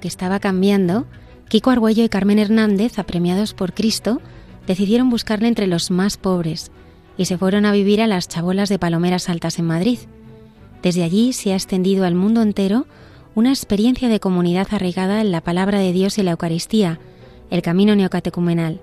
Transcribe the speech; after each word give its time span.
Que 0.00 0.08
estaba 0.08 0.40
cambiando, 0.40 1.06
Kiko 1.48 1.70
Argüello 1.70 2.04
y 2.04 2.08
Carmen 2.08 2.38
Hernández, 2.38 2.98
apremiados 2.98 3.54
por 3.54 3.74
Cristo, 3.74 4.20
decidieron 4.66 5.10
buscarle 5.10 5.48
entre 5.48 5.66
los 5.66 5.90
más 5.90 6.16
pobres 6.16 6.70
y 7.16 7.26
se 7.26 7.38
fueron 7.38 7.66
a 7.66 7.72
vivir 7.72 8.00
a 8.00 8.06
las 8.06 8.28
chabolas 8.28 8.68
de 8.68 8.78
Palomeras 8.78 9.28
Altas 9.28 9.58
en 9.58 9.66
Madrid. 9.66 9.98
Desde 10.82 11.02
allí 11.02 11.32
se 11.32 11.52
ha 11.52 11.56
extendido 11.56 12.04
al 12.04 12.14
mundo 12.14 12.42
entero 12.42 12.86
una 13.34 13.50
experiencia 13.50 14.08
de 14.08 14.20
comunidad 14.20 14.68
arraigada 14.70 15.20
en 15.20 15.32
la 15.32 15.40
palabra 15.40 15.78
de 15.78 15.92
Dios 15.92 16.18
y 16.18 16.22
la 16.22 16.32
Eucaristía, 16.32 17.00
el 17.50 17.62
camino 17.62 17.94
neocatecumenal. 17.96 18.80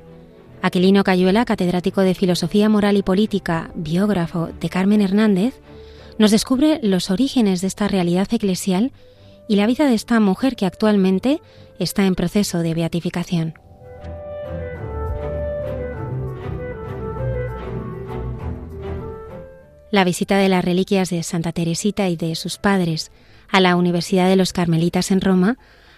Aquilino 0.62 1.04
Cayuela, 1.04 1.45
catedrático 1.45 2.02
de 2.02 2.14
Filosofía 2.14 2.70
Moral 2.70 2.98
y 2.98 3.04
Política, 3.04 3.72
biógrafo 3.76 4.50
de 4.59 4.70
Carmen 4.70 5.02
Hernández, 5.02 5.59
nos 6.20 6.32
descubre 6.32 6.80
los 6.84 7.09
orígenes 7.09 7.62
de 7.62 7.67
esta 7.67 7.88
realidad 7.88 8.28
eclesial 8.32 8.92
y 9.52 9.57
la 9.57 9.67
vida 9.67 9.85
de 9.85 9.95
esta 9.95 10.17
mujer 10.21 10.55
que 10.55 10.66
actualmente 10.66 11.41
está 11.77 12.05
en 12.05 12.16
proceso 12.16 12.59
de 12.59 12.73
beatificación. 12.73 13.53
La 19.91 20.05
visita 20.05 20.38
de 20.38 20.47
las 20.47 20.63
reliquias 20.63 21.09
de 21.09 21.21
Santa 21.23 21.52
Teresita 21.52 22.08
y 22.08 22.16
de 22.16 22.35
sus 22.35 22.59
padres 22.59 23.11
a 23.49 23.59
la 23.59 23.75
Universidad 23.75 24.30
de 24.30 24.38
los 24.38 24.53
Carmelitas 24.53 25.11
en 25.11 25.19
Roma 25.19 25.58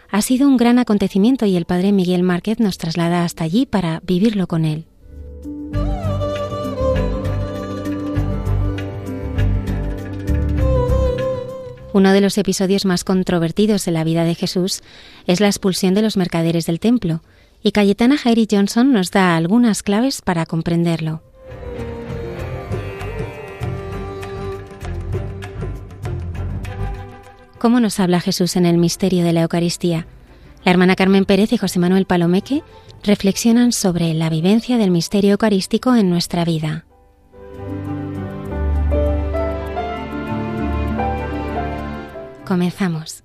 ha 0.09 0.23
sido 0.23 0.47
un 0.47 0.57
gran 0.57 0.79
acontecimiento 0.79 1.45
y 1.45 1.55
el 1.55 1.65
padre 1.65 1.91
Miguel 1.91 2.23
Márquez 2.23 2.59
nos 2.59 2.79
traslada 2.79 3.23
hasta 3.23 3.43
allí 3.43 3.67
para 3.67 3.99
vivirlo 4.03 4.47
con 4.47 4.65
él. 4.65 4.87
Uno 11.93 12.11
de 12.11 12.21
los 12.21 12.39
episodios 12.39 12.85
más 12.85 13.03
controvertidos 13.03 13.87
en 13.87 13.93
la 13.93 14.03
vida 14.03 14.23
de 14.23 14.33
Jesús 14.33 14.81
es 15.27 15.39
la 15.39 15.45
expulsión 15.45 15.93
de 15.93 16.01
los 16.01 16.17
mercaderes 16.17 16.65
del 16.65 16.79
templo, 16.79 17.21
y 17.61 17.71
Cayetana 17.71 18.17
Jairi 18.17 18.47
Johnson 18.49 18.91
nos 18.91 19.11
da 19.11 19.35
algunas 19.35 19.83
claves 19.83 20.23
para 20.23 20.47
comprenderlo. 20.47 21.21
¿Cómo 27.59 27.79
nos 27.79 27.99
habla 27.99 28.19
Jesús 28.19 28.55
en 28.55 28.65
el 28.65 28.79
misterio 28.79 29.23
de 29.23 29.31
la 29.31 29.43
Eucaristía? 29.43 30.07
La 30.65 30.71
hermana 30.71 30.95
Carmen 30.95 31.25
Pérez 31.25 31.53
y 31.53 31.57
José 31.57 31.77
Manuel 31.77 32.05
Palomeque 32.05 32.63
reflexionan 33.03 33.71
sobre 33.71 34.15
la 34.15 34.31
vivencia 34.31 34.79
del 34.79 34.89
misterio 34.89 35.33
eucarístico 35.33 35.95
en 35.95 36.09
nuestra 36.09 36.43
vida. 36.43 36.85
Comenzamos. 42.45 43.23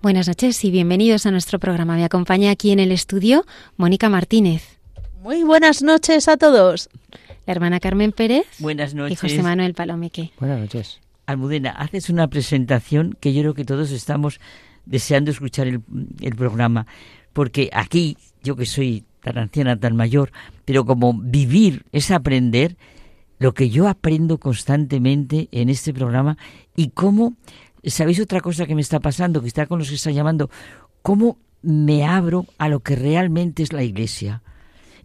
Buenas 0.00 0.28
noches 0.28 0.64
y 0.64 0.70
bienvenidos 0.70 1.26
a 1.26 1.32
nuestro 1.32 1.58
programa. 1.58 1.96
Me 1.96 2.04
acompaña 2.04 2.52
aquí 2.52 2.70
en 2.70 2.78
el 2.78 2.92
estudio 2.92 3.44
Mónica 3.76 4.08
Martínez. 4.08 4.78
Muy 5.22 5.42
buenas 5.42 5.82
noches 5.82 6.28
a 6.28 6.36
todos. 6.36 6.88
La 7.46 7.52
hermana 7.52 7.80
Carmen 7.80 8.12
Pérez. 8.12 8.46
Buenas 8.60 8.94
noches. 8.94 9.12
Y 9.12 9.16
José 9.16 9.42
Manuel 9.42 9.74
Palomeque. 9.74 10.30
Buenas 10.38 10.60
noches. 10.60 11.00
Almudena, 11.26 11.70
haces 11.70 12.10
una 12.10 12.28
presentación 12.28 13.16
que 13.18 13.34
yo 13.34 13.42
creo 13.42 13.54
que 13.54 13.64
todos 13.64 13.90
estamos 13.90 14.38
deseando 14.86 15.32
escuchar 15.32 15.66
el, 15.66 15.80
el 16.20 16.36
programa, 16.36 16.86
porque 17.32 17.68
aquí, 17.72 18.16
yo 18.44 18.54
que 18.54 18.66
soy 18.66 19.04
tan 19.20 19.36
anciana, 19.36 19.80
tan 19.80 19.96
mayor, 19.96 20.30
pero 20.64 20.84
como 20.84 21.12
vivir 21.12 21.84
es 21.90 22.12
aprender, 22.12 22.76
lo 23.40 23.52
que 23.52 23.68
yo 23.68 23.88
aprendo 23.88 24.38
constantemente 24.38 25.48
en 25.50 25.68
este 25.68 25.92
programa 25.92 26.38
y 26.76 26.90
cómo 26.90 27.34
¿Sabéis 27.84 28.20
otra 28.20 28.40
cosa 28.40 28.66
que 28.66 28.74
me 28.74 28.80
está 28.80 29.00
pasando? 29.00 29.40
Que 29.40 29.48
está 29.48 29.66
con 29.66 29.78
los 29.78 29.88
que 29.88 29.94
están 29.94 30.14
llamando. 30.14 30.50
¿Cómo 31.02 31.38
me 31.62 32.04
abro 32.04 32.46
a 32.58 32.68
lo 32.68 32.80
que 32.80 32.96
realmente 32.96 33.62
es 33.62 33.72
la 33.72 33.82
iglesia? 33.82 34.42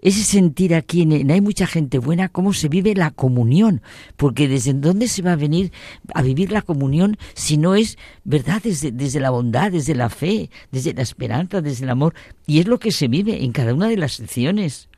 Ese 0.01 0.23
sentir 0.25 0.75
aquí, 0.75 1.03
en, 1.03 1.31
hay 1.31 1.39
mucha 1.39 1.65
gente 1.65 1.97
buena, 1.97 2.27
cómo 2.27 2.51
se 2.51 2.67
vive 2.67 2.93
la 2.93 3.11
comunión, 3.11 3.81
porque 4.17 4.49
desde 4.49 4.73
dónde 4.73 5.07
se 5.07 5.21
va 5.21 5.31
a 5.31 5.37
venir 5.37 5.71
a 6.13 6.21
vivir 6.21 6.51
la 6.51 6.61
comunión 6.61 7.15
si 7.35 7.55
no 7.55 7.73
es, 7.73 7.97
¿verdad?, 8.25 8.61
desde, 8.61 8.91
desde 8.91 9.21
la 9.21 9.29
bondad, 9.29 9.71
desde 9.71 9.95
la 9.95 10.09
fe, 10.09 10.49
desde 10.73 10.93
la 10.93 11.03
esperanza, 11.03 11.61
desde 11.61 11.85
el 11.85 11.89
amor, 11.89 12.15
y 12.45 12.59
es 12.59 12.67
lo 12.67 12.79
que 12.79 12.91
se 12.91 13.07
vive 13.07 13.45
en 13.45 13.53
cada 13.53 13.73
una 13.73 13.87
de 13.87 13.95
las 13.95 14.13
secciones. 14.13 14.89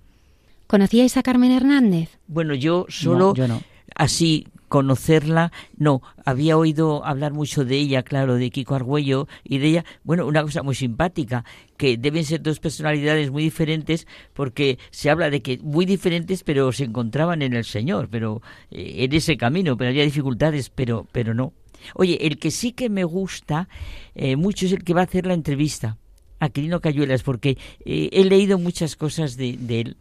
¿Conocíais 0.66 1.16
a 1.18 1.22
Carmen 1.22 1.52
Hernández? 1.52 2.10
Bueno, 2.28 2.56
yo 2.56 2.88
solo 2.90 3.36
yo 3.36 3.48
no. 3.48 3.62
así 3.94 4.48
conocerla, 4.68 5.52
no, 5.78 6.02
había 6.26 6.58
oído 6.58 7.06
hablar 7.06 7.34
mucho 7.34 7.66
de 7.66 7.78
ella, 7.78 8.04
claro, 8.04 8.36
de 8.36 8.50
Kiko 8.50 8.76
Argüello 8.76 9.28
y 9.44 9.60
de 9.60 9.68
ella, 9.68 9.86
bueno, 10.04 10.26
una 10.26 10.42
cosa 10.42 10.64
muy 10.64 10.76
simpática, 10.76 11.46
que 11.78 11.98
deben 11.98 12.26
ser 12.26 12.42
dos 12.42 12.60
personalidades 12.60 13.32
muy 13.32 13.44
diferentes 13.44 14.08
porque 14.34 14.80
se 14.92 15.10
habla 15.10 15.30
de 15.30 15.42
que 15.42 15.60
muy 15.60 15.86
diferentes 15.86 16.44
pero 16.44 16.72
se 16.72 16.86
encontraban 16.86 17.42
en 17.42 17.54
el 17.54 17.66
Señor, 17.66 18.10
pero 18.10 18.42
eh, 18.72 19.04
en 19.04 19.14
ese 19.14 19.38
camino, 19.38 19.78
pero 19.78 19.90
había 19.90 20.04
dificultades, 20.04 20.70
pero, 20.70 21.08
pero 21.12 21.34
no. 21.34 21.54
Oye, 21.94 22.26
el 22.26 22.40
que 22.40 22.52
sí 22.52 22.72
que 22.72 22.90
me 22.90 23.04
gusta 23.04 23.68
eh, 24.16 24.36
mucho 24.36 24.66
es 24.66 24.72
el 24.72 24.84
que 24.84 24.94
va 24.94 25.02
a 25.02 25.06
hacer 25.06 25.26
la 25.26 25.34
entrevista 25.34 25.98
a 26.40 26.50
Quirino 26.50 26.82
Cayuelas, 26.82 27.24
porque 27.24 27.58
eh, 27.86 28.10
he 28.12 28.26
leído 28.26 28.58
muchas 28.58 28.96
cosas 28.96 29.38
de, 29.38 29.58
de 29.58 29.82
él. 29.82 29.98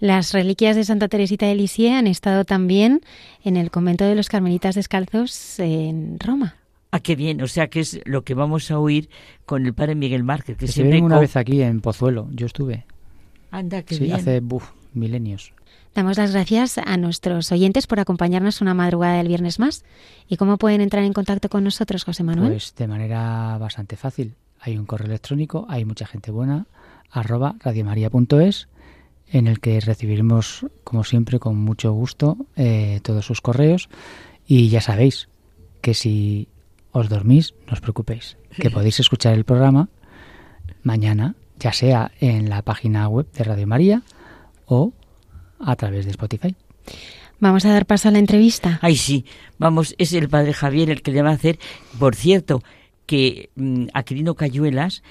Las 0.00 0.32
reliquias 0.32 0.76
de 0.76 0.84
Santa 0.84 1.08
Teresita 1.08 1.46
de 1.46 1.54
Lisieux 1.54 1.94
han 1.94 2.06
estado 2.06 2.44
también 2.44 3.00
en 3.44 3.56
el 3.56 3.70
convento 3.70 4.04
de 4.04 4.14
los 4.14 4.28
Carmelitas 4.28 4.74
Descalzos 4.74 5.58
en 5.58 6.18
Roma. 6.18 6.56
Ah, 6.90 7.00
qué 7.00 7.16
bien, 7.16 7.40
o 7.40 7.48
sea 7.48 7.68
que 7.68 7.80
es 7.80 8.00
lo 8.04 8.22
que 8.22 8.34
vamos 8.34 8.70
a 8.70 8.78
oír 8.78 9.08
con 9.46 9.64
el 9.64 9.72
padre 9.72 9.94
Miguel 9.94 10.24
Márquez. 10.24 10.58
Que 10.58 10.66
Estuvieron 10.66 10.92
siempre 10.92 11.06
una 11.06 11.18
vez 11.18 11.36
aquí 11.36 11.62
en 11.62 11.80
Pozuelo, 11.80 12.28
yo 12.32 12.46
estuve. 12.46 12.84
Anda, 13.50 13.82
qué 13.82 13.94
sí, 13.94 14.04
bien. 14.04 14.16
hace 14.16 14.40
buf, 14.40 14.70
milenios. 14.92 15.54
Damos 15.94 16.16
las 16.16 16.32
gracias 16.32 16.78
a 16.78 16.96
nuestros 16.96 17.52
oyentes 17.52 17.86
por 17.86 18.00
acompañarnos 18.00 18.62
una 18.62 18.72
madrugada 18.72 19.18
del 19.18 19.28
viernes 19.28 19.58
más. 19.58 19.84
¿Y 20.26 20.38
cómo 20.38 20.56
pueden 20.56 20.80
entrar 20.80 21.04
en 21.04 21.12
contacto 21.12 21.50
con 21.50 21.64
nosotros, 21.64 22.04
José 22.04 22.22
Manuel? 22.24 22.52
Pues 22.52 22.74
de 22.74 22.88
manera 22.88 23.58
bastante 23.58 23.96
fácil. 23.96 24.34
Hay 24.60 24.78
un 24.78 24.86
correo 24.86 25.08
electrónico, 25.08 25.66
hay 25.68 25.84
mucha 25.84 26.06
gente 26.06 26.30
buena, 26.30 26.66
arroba 27.10 27.56
radiomaria.es, 27.58 28.68
en 29.32 29.46
el 29.46 29.60
que 29.60 29.80
recibiremos, 29.80 30.66
como 30.84 31.04
siempre, 31.04 31.38
con 31.38 31.56
mucho 31.56 31.92
gusto 31.92 32.36
eh, 32.54 33.00
todos 33.02 33.24
sus 33.24 33.40
correos. 33.40 33.88
Y 34.46 34.68
ya 34.68 34.80
sabéis 34.80 35.28
que 35.80 35.94
si 35.94 36.48
os 36.92 37.08
dormís, 37.08 37.54
no 37.66 37.72
os 37.72 37.80
preocupéis, 37.80 38.36
que 38.60 38.70
podéis 38.76 39.00
escuchar 39.00 39.34
el 39.34 39.44
programa 39.44 39.88
mañana, 40.82 41.34
ya 41.58 41.72
sea 41.72 42.12
en 42.20 42.50
la 42.50 42.62
página 42.62 43.08
web 43.08 43.26
de 43.32 43.44
Radio 43.44 43.66
María 43.66 44.02
o 44.66 44.92
a 45.58 45.76
través 45.76 46.04
de 46.04 46.10
Spotify. 46.10 46.54
Vamos 47.40 47.64
a 47.64 47.72
dar 47.72 47.86
paso 47.86 48.08
a 48.08 48.12
la 48.12 48.18
entrevista. 48.18 48.78
Ay, 48.82 48.96
sí, 48.96 49.24
vamos, 49.58 49.94
es 49.98 50.12
el 50.12 50.28
padre 50.28 50.52
Javier 50.52 50.90
el 50.90 51.02
que 51.02 51.10
le 51.10 51.22
va 51.22 51.30
a 51.30 51.34
hacer. 51.34 51.58
Por 51.98 52.14
cierto, 52.14 52.62
que 53.06 53.50
mm, 53.56 53.86
Aquilino 53.94 54.34
Cayuelas 54.34 55.02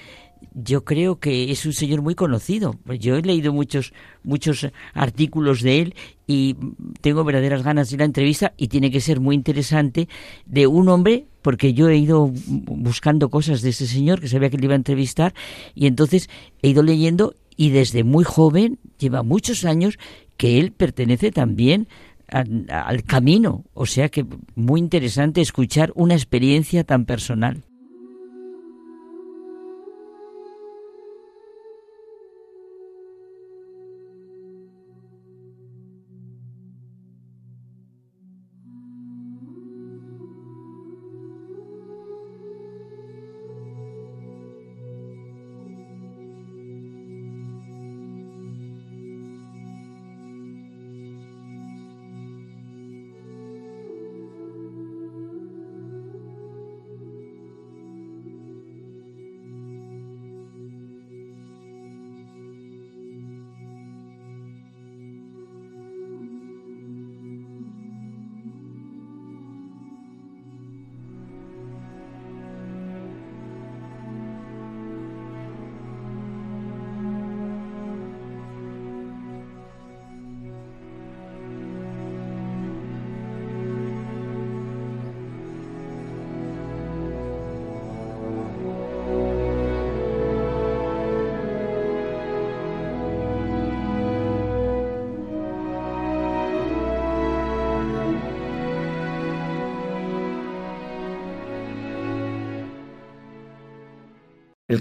yo 0.54 0.84
creo 0.84 1.18
que 1.18 1.50
es 1.50 1.66
un 1.66 1.72
señor 1.72 2.02
muy 2.02 2.14
conocido. 2.14 2.78
Yo 2.98 3.16
he 3.16 3.22
leído 3.22 3.52
muchos, 3.52 3.92
muchos 4.22 4.68
artículos 4.94 5.62
de 5.62 5.80
él 5.80 5.94
y 6.26 6.56
tengo 7.00 7.24
verdaderas 7.24 7.62
ganas 7.62 7.90
de 7.90 7.98
la 7.98 8.04
entrevista 8.04 8.52
y 8.56 8.68
tiene 8.68 8.90
que 8.90 9.00
ser 9.00 9.20
muy 9.20 9.34
interesante 9.34 10.08
de 10.46 10.66
un 10.66 10.88
hombre 10.88 11.26
porque 11.42 11.74
yo 11.74 11.88
he 11.88 11.96
ido 11.96 12.30
buscando 12.32 13.30
cosas 13.30 13.62
de 13.62 13.70
ese 13.70 13.86
señor 13.86 14.20
que 14.20 14.28
sabía 14.28 14.50
que 14.50 14.58
le 14.58 14.66
iba 14.66 14.74
a 14.74 14.76
entrevistar 14.76 15.34
y 15.74 15.86
entonces 15.86 16.30
he 16.62 16.68
ido 16.68 16.82
leyendo 16.82 17.34
y 17.56 17.70
desde 17.70 18.04
muy 18.04 18.24
joven, 18.24 18.78
lleva 18.98 19.22
muchos 19.22 19.64
años, 19.64 19.98
que 20.36 20.58
él 20.58 20.72
pertenece 20.72 21.30
también 21.30 21.88
al 22.28 23.04
camino. 23.04 23.64
O 23.74 23.86
sea 23.86 24.08
que 24.08 24.24
muy 24.54 24.80
interesante 24.80 25.40
escuchar 25.40 25.92
una 25.94 26.14
experiencia 26.14 26.84
tan 26.84 27.04
personal. 27.04 27.62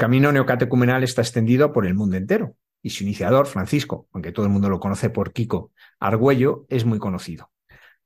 Camino 0.01 0.31
neocatecumenal 0.31 1.03
está 1.03 1.21
extendido 1.21 1.71
por 1.71 1.85
el 1.85 1.93
mundo 1.93 2.17
entero 2.17 2.55
y 2.81 2.89
su 2.89 3.03
iniciador, 3.03 3.45
Francisco, 3.45 4.07
aunque 4.13 4.31
todo 4.31 4.47
el 4.47 4.51
mundo 4.51 4.67
lo 4.67 4.79
conoce 4.79 5.11
por 5.11 5.31
Kiko 5.31 5.73
Argüello, 5.99 6.65
es 6.69 6.85
muy 6.85 6.97
conocido, 6.97 7.51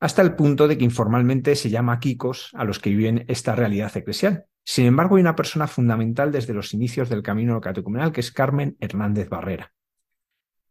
hasta 0.02 0.22
el 0.22 0.36
punto 0.36 0.68
de 0.68 0.78
que 0.78 0.84
informalmente 0.84 1.56
se 1.56 1.70
llama 1.70 2.02
Kikos 2.02 2.50
a 2.54 2.66
los 2.66 2.80
que 2.80 2.90
viven 2.90 3.24
esta 3.30 3.56
realidad 3.56 3.96
eclesial. 3.96 4.44
Sin 4.66 4.88
embargo, 4.88 5.16
hay 5.16 5.22
una 5.22 5.38
persona 5.38 5.68
fundamental 5.68 6.34
desde 6.34 6.54
los 6.54 6.74
inicios 6.74 7.08
del 7.08 7.24
camino 7.24 7.54
neocatecumenal 7.54 8.12
que 8.12 8.20
es 8.20 8.30
Carmen 8.30 8.76
Hernández 8.82 9.30
Barrera. 9.30 9.72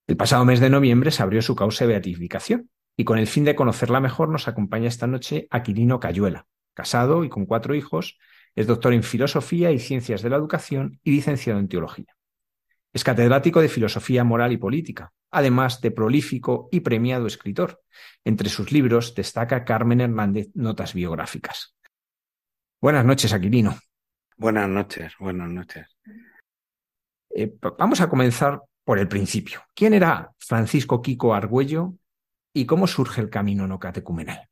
El 0.06 0.19
pasado 0.19 0.44
mes 0.44 0.61
de 0.61 0.69
noviembre 0.69 1.11
se 1.11 1.23
abrió 1.23 1.41
su 1.41 1.56
causa 1.56 1.87
de 1.87 1.93
beatificación 1.93 2.69
y 2.99 3.05
con 3.05 3.17
el 3.17 3.29
fin 3.29 3.44
de 3.44 3.55
conocerla 3.55 3.99
mejor 3.99 4.29
nos 4.29 4.47
acompaña 4.47 4.88
esta 4.88 5.06
noche 5.06 5.49
Aquilino 5.50 6.00
Cayuela, 6.00 6.49
casado 6.75 7.25
y 7.25 7.31
con 7.31 7.47
cuatro 7.47 7.75
hijos, 7.75 8.19
es 8.55 8.67
doctor 8.67 8.93
en 8.93 9.03
Filosofía 9.03 9.73
y 9.73 9.79
Ciencias 9.79 10.23
de 10.23 10.31
la 10.31 10.37
Educación 10.37 11.01
y 11.03 11.12
licenciado 11.12 11.59
en 11.59 11.69
Teología. 11.69 12.15
Es 12.93 13.03
catedrático 13.03 13.61
de 13.61 13.69
Filosofía 13.69 14.23
Moral 14.23 14.53
y 14.53 14.56
Política, 14.56 15.12
además 15.33 15.81
de 15.81 15.91
prolífico 15.91 16.69
y 16.71 16.81
premiado 16.81 17.27
escritor. 17.27 17.83
Entre 18.25 18.49
sus 18.49 18.71
libros 18.71 19.15
destaca 19.15 19.65
Carmen 19.65 20.01
Hernández 20.01 20.49
Notas 20.55 20.95
Biográficas. 20.95 21.75
Buenas 22.81 23.05
noches, 23.05 23.33
Aquilino. 23.33 23.77
Buenas 24.37 24.69
noches, 24.69 25.15
buenas 25.19 25.49
noches. 25.49 25.89
Eh, 27.31 27.53
vamos 27.79 28.01
a 28.01 28.09
comenzar 28.09 28.62
por 28.85 28.99
el 28.99 29.09
principio. 29.09 29.62
¿Quién 29.75 29.95
era 29.95 30.31
Francisco 30.39 31.03
Kiko 31.03 31.35
Argüello 31.35 31.95
y 32.53 32.67
cómo 32.67 32.87
surge 32.87 33.21
el 33.21 33.31
camino 33.31 33.67
no 33.67 33.81
catecumenal? 33.81 34.49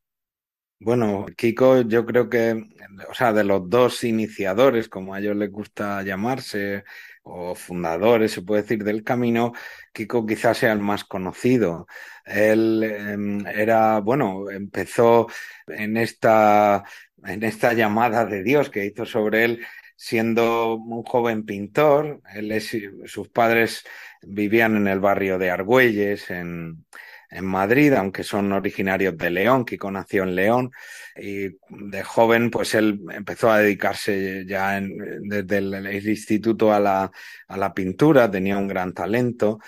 Bueno, 0.83 1.25
Kiko, 1.37 1.81
yo 1.81 2.05
creo 2.05 2.29
que, 2.29 2.61
o 3.09 3.13
sea, 3.13 3.31
de 3.31 3.45
los 3.45 3.69
dos 3.69 4.03
iniciadores, 4.03 4.89
como 4.89 5.13
a 5.13 5.19
ellos 5.19 5.35
les 5.37 5.49
gusta 5.49 6.03
llamarse, 6.03 6.83
o 7.23 7.55
fundadores, 7.55 8.33
se 8.33 8.41
puede 8.41 8.63
decir, 8.63 8.83
del 8.83 9.01
camino, 9.03 9.53
Kiko 9.93 10.25
quizás 10.25 10.57
sea 10.57 10.73
el 10.73 10.79
más 10.79 11.05
conocido. 11.05 11.87
Él 12.25 12.83
em, 12.83 13.47
era, 13.47 13.99
bueno, 13.99 14.49
empezó 14.51 15.27
en 15.67 15.95
esta, 15.95 16.83
en 17.23 17.43
esta 17.43 17.71
llamada 17.73 18.25
de 18.25 18.43
Dios 18.43 18.69
que 18.69 18.85
hizo 18.85 19.05
sobre 19.05 19.45
él 19.45 19.65
siendo 19.95 20.75
un 20.75 21.03
joven 21.03 21.45
pintor. 21.45 22.21
Él 22.35 22.61
sus 23.05 23.29
padres 23.29 23.85
vivían 24.21 24.75
en 24.75 24.87
el 24.89 24.99
barrio 24.99 25.37
de 25.37 25.49
Argüelles, 25.49 26.29
en, 26.29 26.85
en 27.33 27.45
Madrid, 27.45 27.93
aunque 27.93 28.23
son 28.23 28.51
originarios 28.51 29.17
de 29.17 29.29
León, 29.29 29.65
Kiko 29.65 29.89
nació 29.89 30.23
en 30.23 30.35
León 30.35 30.71
y 31.15 31.49
de 31.69 32.03
joven 32.03 32.51
pues 32.51 32.75
él 32.75 32.99
empezó 33.11 33.51
a 33.51 33.59
dedicarse 33.59 34.45
ya 34.47 34.79
desde 34.81 35.57
el, 35.57 36.07
instituto 36.07 36.71
a 36.71 36.79
la, 36.79 37.11
a 37.47 37.57
la 37.57 37.73
pintura, 37.73 38.29
tenía 38.29 38.57
un 38.57 38.67
gran 38.67 38.93
talento 38.93 39.59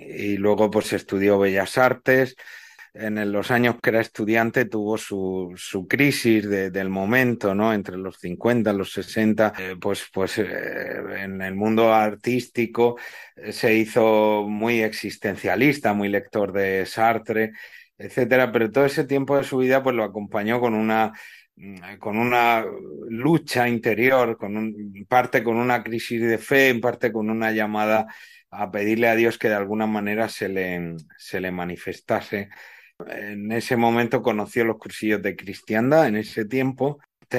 y 0.00 0.36
luego 0.36 0.70
pues 0.70 0.92
estudió 0.92 1.38
Bellas 1.38 1.78
Artes 1.78 2.36
en 2.94 3.32
los 3.32 3.50
años 3.50 3.76
que 3.82 3.90
era 3.90 4.00
estudiante 4.00 4.66
tuvo 4.66 4.98
su, 4.98 5.52
su 5.56 5.86
crisis 5.88 6.48
del 6.48 6.90
momento, 6.90 7.54
¿no? 7.54 7.72
Entre 7.72 7.96
los 7.96 8.18
50 8.18 8.70
y 8.70 8.76
los 8.76 8.92
60, 8.92 9.52
eh, 9.58 9.76
pues, 9.80 10.06
pues 10.12 10.38
eh, 10.38 10.44
en 11.18 11.40
el 11.40 11.54
mundo 11.54 11.92
artístico 11.92 12.98
eh, 13.36 13.52
se 13.52 13.74
hizo 13.74 14.44
muy 14.46 14.82
existencialista, 14.82 15.94
muy 15.94 16.08
lector 16.08 16.52
de 16.52 16.84
Sartre, 16.84 17.52
etcétera, 17.96 18.52
pero 18.52 18.70
todo 18.70 18.84
ese 18.84 19.04
tiempo 19.04 19.38
de 19.38 19.44
su 19.44 19.58
vida 19.58 19.82
pues 19.82 19.96
lo 19.96 20.04
acompañó 20.04 20.60
con 20.60 20.74
una 20.74 21.12
mm, 21.56 21.96
con 21.98 22.18
una 22.18 22.64
lucha 23.08 23.68
interior, 23.68 24.36
con 24.36 24.56
un, 24.56 25.06
parte 25.08 25.42
con 25.42 25.56
una 25.56 25.82
crisis 25.82 26.20
de 26.20 26.38
fe, 26.38 26.68
en 26.68 26.80
parte 26.80 27.10
con 27.12 27.30
una 27.30 27.52
llamada 27.52 28.06
a 28.50 28.70
pedirle 28.70 29.08
a 29.08 29.16
Dios 29.16 29.38
que 29.38 29.48
de 29.48 29.54
alguna 29.54 29.86
manera 29.86 30.28
se 30.28 30.48
le, 30.48 30.96
se 31.16 31.40
le 31.40 31.50
manifestase 31.50 32.50
en 33.08 33.52
ese 33.52 33.76
momento 33.76 34.22
conoció 34.22 34.64
los 34.64 34.78
cursillos 34.78 35.22
de 35.22 35.36
cristiandad, 35.36 36.06
en 36.08 36.16
ese 36.16 36.44
tiempo 36.44 36.98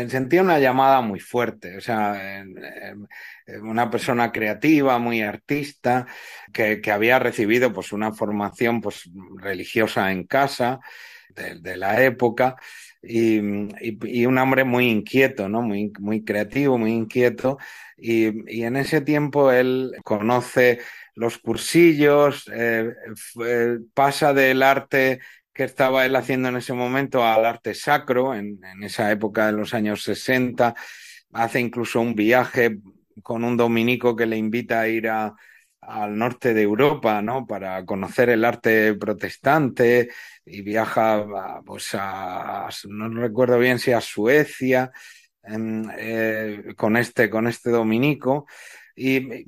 sentía 0.09 0.41
una 0.41 0.59
llamada 0.59 1.01
muy 1.01 1.19
fuerte, 1.19 1.77
o 1.77 1.81
sea, 1.81 2.43
una 3.61 3.89
persona 3.89 4.31
creativa, 4.31 4.97
muy 4.97 5.21
artista, 5.21 6.07
que, 6.51 6.81
había 6.91 7.19
recibido 7.19 7.71
pues 7.73 7.91
una 7.91 8.11
formación 8.13 8.81
pues 8.81 9.09
religiosa 9.37 10.11
en 10.11 10.25
casa 10.25 10.79
de, 11.29 11.77
la 11.77 12.03
época 12.03 12.55
y, 13.01 13.37
un 13.37 14.37
hombre 14.37 14.63
muy 14.63 14.89
inquieto, 14.89 15.49
¿no? 15.49 15.61
Muy, 15.61 15.91
muy 15.99 16.23
creativo, 16.23 16.77
muy 16.77 16.91
inquieto 16.91 17.57
y, 17.97 18.63
en 18.63 18.75
ese 18.75 19.01
tiempo 19.01 19.51
él 19.51 19.91
conoce 20.03 20.79
los 21.15 21.37
cursillos, 21.37 22.49
eh, 22.51 22.91
pasa 23.93 24.33
del 24.33 24.63
arte 24.63 25.19
que 25.53 25.63
estaba 25.63 26.05
él 26.05 26.15
haciendo 26.15 26.49
en 26.49 26.57
ese 26.57 26.73
momento 26.73 27.23
al 27.23 27.45
arte 27.45 27.73
sacro, 27.75 28.33
en, 28.33 28.59
esa 28.81 29.11
época 29.11 29.45
de 29.47 29.53
los 29.53 29.73
años 29.73 30.03
60. 30.03 30.75
Hace 31.33 31.59
incluso 31.59 32.01
un 32.01 32.15
viaje 32.15 32.79
con 33.21 33.43
un 33.43 33.55
dominico 33.55 34.15
que 34.15 34.25
le 34.25 34.37
invita 34.37 34.81
a 34.81 34.87
ir 34.87 35.07
al 35.09 36.17
norte 36.17 36.53
de 36.53 36.63
Europa, 36.63 37.21
¿no? 37.21 37.45
Para 37.45 37.85
conocer 37.85 38.29
el 38.29 38.45
arte 38.45 38.95
protestante 38.95 40.09
y 40.45 40.61
viaja, 40.61 41.61
pues 41.65 41.89
a, 41.93 42.69
no 42.89 43.09
recuerdo 43.09 43.59
bien 43.59 43.79
si 43.79 43.91
a 43.91 44.01
Suecia, 44.01 44.91
eh, 45.97 46.73
con 46.75 46.97
este, 46.97 47.29
con 47.29 47.47
este 47.47 47.69
dominico. 47.69 48.47
Y, 48.95 49.45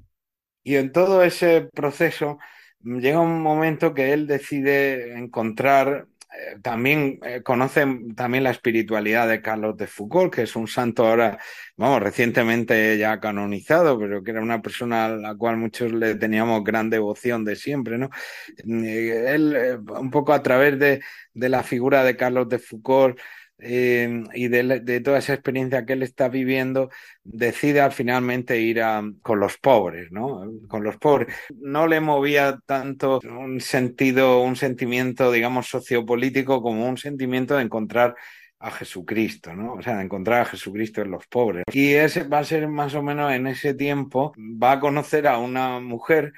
y 0.63 0.75
en 0.75 0.91
todo 0.91 1.23
ese 1.23 1.69
proceso 1.73 2.37
llega 2.85 3.19
un 3.19 3.41
momento 3.41 3.93
que 3.93 4.13
él 4.13 4.27
decide 4.27 5.17
encontrar 5.17 6.07
eh, 6.37 6.59
también 6.61 7.19
eh, 7.23 7.41
conocen 7.43 8.13
también 8.15 8.43
la 8.43 8.51
espiritualidad 8.51 9.27
de 9.27 9.41
Carlos 9.41 9.77
de 9.77 9.87
Foucault, 9.87 10.33
que 10.33 10.43
es 10.43 10.55
un 10.55 10.67
santo 10.67 11.07
ahora, 11.07 11.37
vamos, 11.77 12.01
recientemente 12.01 12.97
ya 12.97 13.19
canonizado, 13.19 13.97
pero 13.97 14.23
que 14.23 14.31
era 14.31 14.41
una 14.41 14.61
persona 14.61 15.05
a 15.05 15.09
la 15.09 15.35
cual 15.35 15.57
muchos 15.57 15.91
le 15.93 16.15
teníamos 16.15 16.63
gran 16.63 16.89
devoción 16.89 17.45
de 17.45 17.55
siempre, 17.55 17.97
¿no? 17.97 18.09
él, 18.57 19.79
un 19.87 20.11
poco 20.11 20.33
a 20.33 20.43
través 20.43 20.77
de, 20.79 21.01
de 21.33 21.49
la 21.49 21.63
figura 21.63 22.03
de 22.03 22.17
Carlos 22.17 22.49
de 22.49 22.59
Foucault, 22.59 23.17
eh, 23.57 24.23
y 24.33 24.47
de, 24.49 25.01
toda 25.01 25.19
esa 25.19 25.33
experiencia 25.33 25.85
que 25.85 25.93
él 25.93 26.03
está 26.03 26.27
viviendo, 26.27 26.89
decide 27.23 27.81
al 27.81 27.91
finalmente 27.91 28.59
ir 28.59 28.81
a, 28.81 29.03
con 29.21 29.39
los 29.39 29.57
pobres, 29.57 30.11
¿no? 30.11 30.51
Con 30.67 30.83
los 30.83 30.97
pobres. 30.97 31.33
No 31.55 31.87
le 31.87 31.99
movía 32.01 32.59
tanto 32.65 33.19
un 33.23 33.61
sentido, 33.61 34.41
un 34.41 34.55
sentimiento, 34.55 35.31
digamos, 35.31 35.67
sociopolítico 35.67 36.61
como 36.61 36.87
un 36.87 36.97
sentimiento 36.97 37.55
de 37.55 37.63
encontrar 37.63 38.15
a 38.59 38.71
Jesucristo, 38.71 39.53
¿no? 39.53 39.73
O 39.73 39.81
sea, 39.81 39.97
de 39.97 40.03
encontrar 40.03 40.41
a 40.41 40.45
Jesucristo 40.45 41.01
en 41.01 41.11
los 41.11 41.27
pobres. 41.27 41.63
Y 41.71 41.93
ese 41.93 42.23
va 42.23 42.39
a 42.39 42.43
ser 42.43 42.67
más 42.67 42.93
o 42.95 43.03
menos 43.03 43.31
en 43.31 43.47
ese 43.47 43.73
tiempo, 43.73 44.33
va 44.37 44.73
a 44.73 44.79
conocer 44.79 45.27
a 45.27 45.37
una 45.37 45.79
mujer 45.79 46.33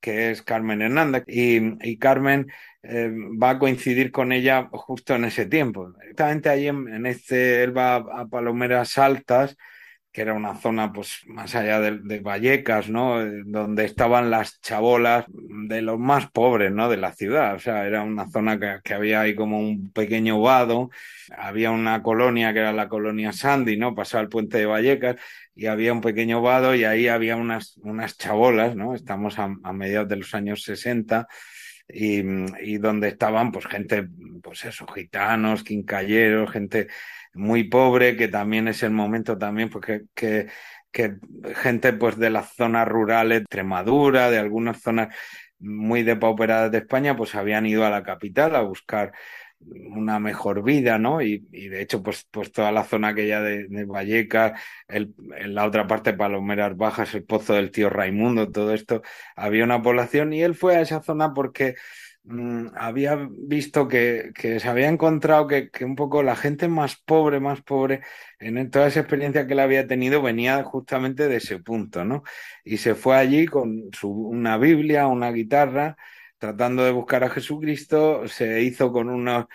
que 0.00 0.30
es 0.30 0.42
Carmen 0.42 0.82
Hernández. 0.82 1.24
Y, 1.26 1.98
Carmen 1.98 2.46
eh, 2.82 3.10
va 3.42 3.50
a 3.50 3.58
coincidir 3.58 4.10
con 4.12 4.32
ella 4.32 4.68
justo 4.72 5.14
en 5.14 5.24
ese 5.24 5.46
tiempo. 5.46 5.92
Exactamente 6.02 6.48
ahí 6.48 6.68
en, 6.68 7.06
este, 7.06 7.62
él 7.62 7.76
va 7.76 7.96
a, 7.96 8.26
Palomeras 8.28 8.98
Altas, 8.98 9.56
que 10.18 10.22
era 10.22 10.34
una 10.34 10.56
zona 10.56 10.92
pues 10.92 11.20
más 11.26 11.54
allá 11.54 11.78
de, 11.78 12.18
Vallecas, 12.18 12.88
¿no? 12.88 13.24
Donde 13.44 13.84
estaban 13.84 14.30
las 14.30 14.60
chabolas 14.60 15.26
de 15.28 15.80
los 15.80 15.96
más 15.96 16.28
pobres, 16.28 16.72
¿no? 16.72 16.88
De 16.88 16.96
la 16.96 17.12
ciudad. 17.12 17.54
O 17.54 17.60
sea, 17.60 17.86
era 17.86 18.02
una 18.02 18.28
zona 18.28 18.58
que, 18.58 18.80
que 18.82 18.94
había 18.94 19.20
ahí 19.20 19.36
como 19.36 19.60
un 19.60 19.92
pequeño 19.92 20.40
vado, 20.40 20.90
había 21.36 21.70
una 21.70 22.02
colonia 22.02 22.52
que 22.52 22.58
era 22.58 22.72
la 22.72 22.88
colonia 22.88 23.32
Sandy, 23.32 23.76
¿no? 23.76 23.94
Pasaba 23.94 24.22
el 24.22 24.28
puente 24.28 24.58
de 24.58 24.66
Vallecas 24.66 25.14
y 25.54 25.66
había 25.66 25.92
un 25.92 26.00
pequeño 26.00 26.42
vado 26.42 26.74
y 26.74 26.82
ahí 26.82 27.06
había 27.06 27.36
unas, 27.36 27.76
unas 27.84 28.18
chabolas, 28.18 28.74
¿no? 28.74 28.96
Estamos 28.96 29.38
a, 29.38 29.46
mediados 29.72 30.08
de 30.08 30.16
los 30.16 30.34
años 30.34 30.64
60 30.64 31.28
y, 31.88 32.24
y, 32.60 32.78
donde 32.78 33.06
estaban 33.06 33.52
pues 33.52 33.66
gente, 33.66 34.08
pues 34.42 34.64
eso, 34.64 34.84
gitanos, 34.88 35.62
quincalleros, 35.62 36.50
gente 36.50 36.88
muy 37.38 37.64
pobre, 37.64 38.16
que 38.16 38.28
también 38.28 38.68
es 38.68 38.82
el 38.82 38.90
momento 38.90 39.38
también 39.38 39.70
porque 39.70 40.02
que, 40.14 40.48
que 40.90 41.16
gente 41.56 41.92
pues 41.92 42.18
de 42.18 42.30
las 42.30 42.54
zonas 42.54 42.86
rurales, 42.88 43.42
Extremadura, 43.42 44.30
de 44.30 44.38
algunas 44.38 44.82
zonas 44.82 45.14
muy 45.60 46.02
depauperadas 46.02 46.72
de 46.72 46.78
España, 46.78 47.16
pues 47.16 47.34
habían 47.34 47.66
ido 47.66 47.84
a 47.86 47.90
la 47.90 48.02
capital 48.02 48.56
a 48.56 48.62
buscar 48.62 49.12
una 49.60 50.18
mejor 50.20 50.62
vida, 50.62 50.98
¿no? 50.98 51.20
Y, 51.22 51.38
de 51.50 51.82
hecho, 51.82 52.02
pues, 52.02 52.26
pues 52.30 52.52
toda 52.52 52.70
la 52.72 52.84
zona 52.84 53.08
aquella 53.08 53.40
de, 53.40 53.66
de 53.68 53.84
Vallecas, 53.84 54.60
el, 54.86 55.14
en 55.36 55.54
la 55.54 55.66
otra 55.66 55.86
parte, 55.86 56.14
Palomeras 56.14 56.76
Bajas, 56.76 57.14
el 57.14 57.24
Pozo 57.24 57.54
del 57.54 57.70
Tío 57.70 57.90
Raimundo, 57.90 58.50
todo 58.50 58.72
esto, 58.72 59.02
había 59.36 59.64
una 59.64 59.82
población 59.82 60.32
y 60.32 60.42
él 60.42 60.54
fue 60.54 60.76
a 60.76 60.80
esa 60.80 61.02
zona 61.02 61.34
porque 61.34 61.74
mm, 62.28 62.68
había 62.76 63.28
visto 63.30 63.88
que, 63.88 64.32
que, 64.34 64.60
se 64.60 64.68
había 64.68 64.88
encontrado 64.88 65.46
que, 65.46 65.70
que, 65.70 65.84
un 65.84 65.96
poco 65.96 66.22
la 66.22 66.36
gente 66.36 66.68
más 66.68 66.96
pobre, 66.96 67.40
más 67.40 67.62
pobre, 67.62 68.02
en 68.38 68.70
toda 68.70 68.86
esa 68.88 69.00
experiencia 69.00 69.46
que 69.46 69.54
él 69.54 69.60
había 69.60 69.86
tenido, 69.86 70.22
venía 70.22 70.62
justamente 70.64 71.28
de 71.28 71.36
ese 71.36 71.58
punto, 71.58 72.04
¿no? 72.04 72.22
Y 72.64 72.78
se 72.78 72.94
fue 72.94 73.16
allí 73.16 73.46
con 73.46 73.90
su, 73.92 74.10
una 74.10 74.58
Biblia, 74.58 75.06
una 75.06 75.32
guitarra, 75.32 75.96
tratando 76.38 76.84
de 76.84 76.92
buscar 76.92 77.24
a 77.24 77.30
Jesucristo, 77.30 78.28
se 78.28 78.62
hizo 78.62 78.92
con 78.92 79.08
unas 79.08 79.46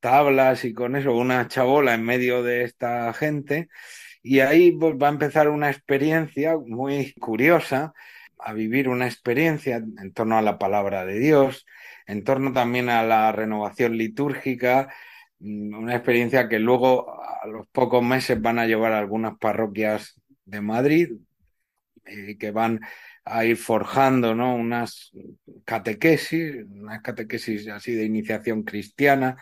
tablas 0.00 0.64
y 0.64 0.72
con 0.74 0.96
eso, 0.96 1.14
una 1.16 1.48
chabola 1.48 1.94
en 1.94 2.04
medio 2.04 2.42
de 2.42 2.64
esta 2.64 3.12
gente. 3.12 3.68
Y 4.22 4.40
ahí 4.40 4.72
pues, 4.72 4.94
va 4.94 5.08
a 5.08 5.12
empezar 5.12 5.48
una 5.48 5.70
experiencia 5.70 6.56
muy 6.56 7.12
curiosa, 7.14 7.94
a 8.38 8.52
vivir 8.52 8.88
una 8.88 9.06
experiencia 9.06 9.76
en 9.76 10.12
torno 10.12 10.38
a 10.38 10.42
la 10.42 10.58
palabra 10.58 11.04
de 11.06 11.18
Dios, 11.18 11.66
en 12.06 12.24
torno 12.24 12.52
también 12.52 12.88
a 12.88 13.02
la 13.04 13.32
renovación 13.32 13.96
litúrgica, 13.96 14.92
mm, 15.40 15.74
una 15.74 15.94
experiencia 15.96 16.48
que 16.48 16.58
luego 16.58 17.20
a 17.22 17.46
los 17.46 17.66
pocos 17.68 18.02
meses 18.02 18.40
van 18.40 18.58
a 18.58 18.66
llevar 18.66 18.92
algunas 18.92 19.38
parroquias 19.38 20.20
de 20.44 20.60
Madrid, 20.60 21.12
eh, 22.04 22.36
que 22.38 22.50
van 22.50 22.80
a 23.24 23.44
ir 23.44 23.56
forjando 23.56 24.34
¿no? 24.34 24.54
unas 24.54 25.12
catequesis, 25.64 26.64
unas 26.70 27.02
catequesis 27.02 27.68
así 27.68 27.92
de 27.92 28.04
iniciación 28.04 28.62
cristiana, 28.62 29.36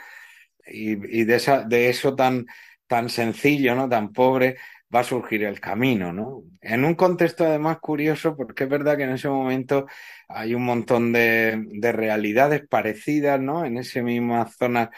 y, 0.67 1.25
de, 1.25 1.65
de 1.69 1.89
eso 1.91 2.17
tan, 2.17 2.47
tan 2.87 3.11
sencillo, 3.11 3.75
¿no? 3.75 3.89
tan 3.89 4.13
pobre, 4.13 4.57
va 4.95 5.01
a 5.01 5.05
surgir 5.05 5.45
el 5.45 5.61
camino, 5.61 6.13
¿no? 6.13 6.45
En 6.61 6.85
un 6.85 6.95
contexto 6.95 7.45
además 7.45 7.79
curioso, 7.79 8.37
porque 8.37 8.65
es 8.65 8.71
verdad 8.71 8.97
que 8.97 9.05
en 9.05 9.11
ese 9.11 9.29
momento 9.29 9.87
hay 10.29 10.55
un 10.55 10.65
montón 10.65 11.13
de, 11.13 11.65
de 11.73 11.93
realidades 11.93 12.67
parecidas, 12.69 13.41
¿no? 13.41 13.65
En 13.65 13.79
esa 13.79 14.03
misma 14.03 14.47
zona, 14.47 14.91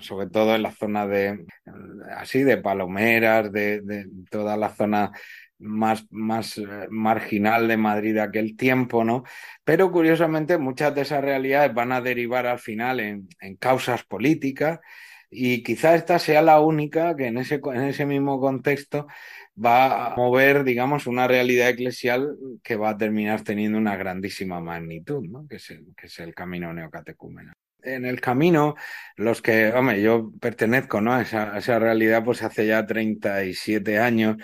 sobre 0.00 0.28
todo 0.28 0.54
en 0.54 0.62
la 0.62 0.72
zona 0.72 1.06
de, 1.06 1.46
así, 2.16 2.42
de 2.42 2.58
Palomeras, 2.58 3.50
de, 3.52 3.80
de 3.80 4.06
toda 4.30 4.56
la 4.56 4.68
zona 4.70 5.12
más, 5.58 6.06
más 6.10 6.58
eh, 6.58 6.86
marginal 6.90 7.68
de 7.68 7.76
Madrid 7.76 8.14
de 8.14 8.20
aquel 8.20 8.56
tiempo, 8.56 9.04
¿no? 9.04 9.24
Pero 9.64 9.90
curiosamente 9.90 10.58
muchas 10.58 10.94
de 10.94 11.02
esas 11.02 11.22
realidades 11.22 11.74
van 11.74 11.92
a 11.92 12.00
derivar 12.00 12.46
al 12.46 12.58
final 12.58 13.00
en, 13.00 13.28
en 13.40 13.56
causas 13.56 14.04
políticas 14.04 14.80
y 15.30 15.62
quizá 15.62 15.94
esta 15.94 16.18
sea 16.18 16.42
la 16.42 16.60
única 16.60 17.14
que 17.16 17.26
en 17.26 17.38
ese, 17.38 17.60
en 17.62 17.82
ese 17.82 18.06
mismo 18.06 18.40
contexto 18.40 19.06
va 19.64 20.12
a 20.12 20.16
mover, 20.16 20.64
digamos, 20.64 21.06
una 21.06 21.26
realidad 21.26 21.70
eclesial 21.70 22.36
que 22.62 22.76
va 22.76 22.90
a 22.90 22.98
terminar 22.98 23.42
teniendo 23.42 23.78
una 23.78 23.96
grandísima 23.96 24.60
magnitud, 24.60 25.24
¿no? 25.24 25.46
Que 25.48 25.56
es 25.56 25.70
el, 25.70 25.94
que 25.96 26.06
es 26.06 26.18
el 26.20 26.34
camino 26.34 26.72
neocatecúmeno 26.72 27.52
en 27.82 28.04
el 28.04 28.20
camino, 28.20 28.74
los 29.16 29.42
que, 29.42 29.68
hombre, 29.72 30.02
yo 30.02 30.32
pertenezco 30.40 31.00
¿no? 31.00 31.14
a, 31.14 31.22
esa, 31.22 31.56
esa 31.58 31.78
realidad 31.78 32.24
pues 32.24 32.42
hace 32.42 32.66
ya 32.66 32.86
37 32.86 33.98
años 33.98 34.36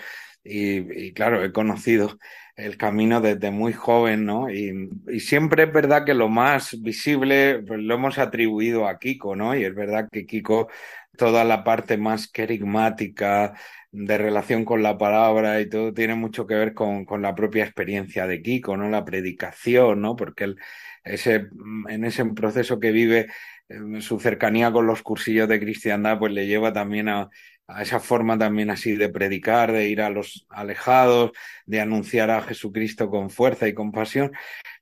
y, 0.43 1.11
claro, 1.13 1.43
he 1.43 1.51
conocido 1.51 2.19
el 2.55 2.77
camino 2.77 3.19
desde 3.19 3.51
muy 3.51 3.73
joven, 3.73 4.25
¿no? 4.25 4.49
Y, 4.49 4.89
y, 5.07 5.19
siempre 5.19 5.63
es 5.63 5.73
verdad 5.73 6.05
que 6.05 6.13
lo 6.13 6.29
más 6.29 6.81
visible 6.81 7.63
pues, 7.67 7.79
lo 7.79 7.95
hemos 7.95 8.17
atribuido 8.19 8.87
a 8.87 8.99
Kiko, 8.99 9.35
¿no? 9.35 9.55
Y 9.57 9.65
es 9.65 9.73
verdad 9.73 10.07
que 10.11 10.25
Kiko, 10.25 10.69
toda 11.15 11.43
la 11.43 11.63
parte 11.63 11.97
más 11.97 12.27
querigmática, 12.29 13.53
de 13.91 14.17
relación 14.17 14.65
con 14.65 14.83
la 14.83 14.97
palabra 14.97 15.61
y 15.61 15.69
todo, 15.69 15.93
tiene 15.93 16.15
mucho 16.15 16.45
que 16.47 16.55
ver 16.55 16.73
con, 16.73 17.05
con 17.05 17.21
la 17.21 17.33
propia 17.33 17.63
experiencia 17.63 18.27
de 18.27 18.41
Kiko, 18.41 18.75
¿no? 18.75 18.89
La 18.89 19.05
predicación, 19.05 20.01
¿no? 20.01 20.15
Porque 20.15 20.55
ese, 21.03 21.47
en 21.87 22.03
ese 22.03 22.25
proceso 22.25 22.79
que 22.79 22.91
vive, 22.91 23.27
eh, 23.69 24.01
su 24.01 24.19
cercanía 24.19 24.71
con 24.71 24.85
los 24.87 25.01
cursillos 25.01 25.47
de 25.47 25.59
cristiandad, 25.59 26.19
pues 26.19 26.33
le 26.33 26.47
lleva 26.47 26.73
también 26.73 27.09
a 27.09 27.29
a 27.67 27.81
esa 27.81 27.99
forma 27.99 28.37
también 28.37 28.69
así 28.69 28.95
de 28.95 29.09
predicar, 29.09 29.71
de 29.71 29.89
ir 29.89 30.01
a 30.01 30.09
los 30.09 30.45
alejados, 30.49 31.31
de 31.65 31.81
anunciar 31.81 32.29
a 32.29 32.41
Jesucristo 32.41 33.09
con 33.09 33.29
fuerza 33.29 33.67
y 33.67 33.73
compasión. 33.73 34.31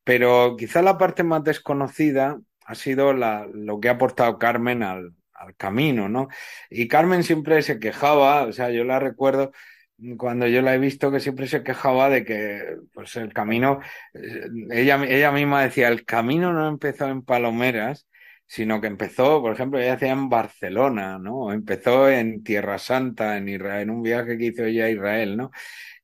Pero 0.04 0.56
quizá 0.58 0.82
la 0.82 0.98
parte 0.98 1.24
más 1.24 1.44
desconocida 1.44 2.40
ha 2.66 2.76
sido 2.76 3.14
la, 3.14 3.48
lo 3.54 3.80
que 3.80 3.90
ha 3.90 3.94
aportado 3.94 4.38
Carmen 4.38 4.84
al, 4.84 5.14
al 5.44 5.56
camino, 5.56 6.10
¿no? 6.10 6.28
Y 6.70 6.88
Carmen 6.88 7.24
siempre 7.24 7.62
se 7.62 7.80
quejaba, 7.80 8.44
o 8.44 8.54
sea, 8.54 8.70
yo 8.72 8.84
la 8.84 9.00
recuerdo 9.00 9.52
cuando 10.18 10.48
yo 10.48 10.62
la 10.62 10.76
he 10.76 10.80
visto 10.80 11.12
que 11.12 11.20
siempre 11.20 11.48
se 11.48 11.64
quejaba 11.64 12.10
de 12.10 12.26
que 12.26 12.78
pues 12.94 13.16
el 13.16 13.34
camino, 13.34 13.80
eh, 14.14 14.48
ella, 14.72 15.04
ella 15.06 15.32
misma 15.32 15.64
decía, 15.64 15.88
el 15.88 16.06
camino 16.06 16.52
no 16.52 16.68
empezó 16.68 17.08
en 17.08 17.22
Palomeras, 17.24 18.08
sino 18.46 18.82
que 18.82 18.88
empezó, 18.88 19.42
por 19.42 19.54
ejemplo, 19.54 19.80
ella 19.80 19.94
hacía 19.94 20.12
en 20.12 20.30
Barcelona, 20.30 21.18
¿no? 21.20 21.54
Empezó 21.54 22.10
en 22.10 22.44
Tierra 22.44 22.78
Santa, 22.78 23.38
en 23.38 23.48
en 23.48 23.90
un 23.90 24.04
viaje 24.04 24.38
que 24.38 24.46
hizo 24.46 24.64
ella 24.66 24.86
a 24.86 24.90
Israel, 24.90 25.38
¿no? 25.38 25.52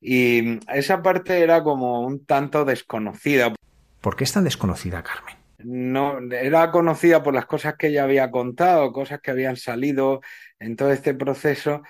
Y 0.02 0.60
esa 0.74 1.02
parte 1.02 1.42
era 1.42 1.64
como 1.64 2.02
un 2.02 2.26
tanto 2.26 2.64
desconocida. 2.66 3.54
¿Por 4.02 4.16
qué 4.16 4.24
es 4.24 4.32
tan 4.32 4.46
desconocida, 4.46 5.04
Carmen? 5.04 5.39
No, 5.60 6.20
era 6.32 6.72
conocida 6.72 7.22
por 7.22 7.34
las 7.34 7.46
cosas 7.46 7.76
que 7.78 7.88
ella 7.88 8.04
había 8.04 8.32
contado, 8.32 8.94
cosas 8.94 9.20
que 9.22 9.32
habían 9.32 9.58
salido 9.58 10.22
en 10.60 10.76
todo 10.78 10.92
este 10.92 11.14
proceso, 11.14 11.82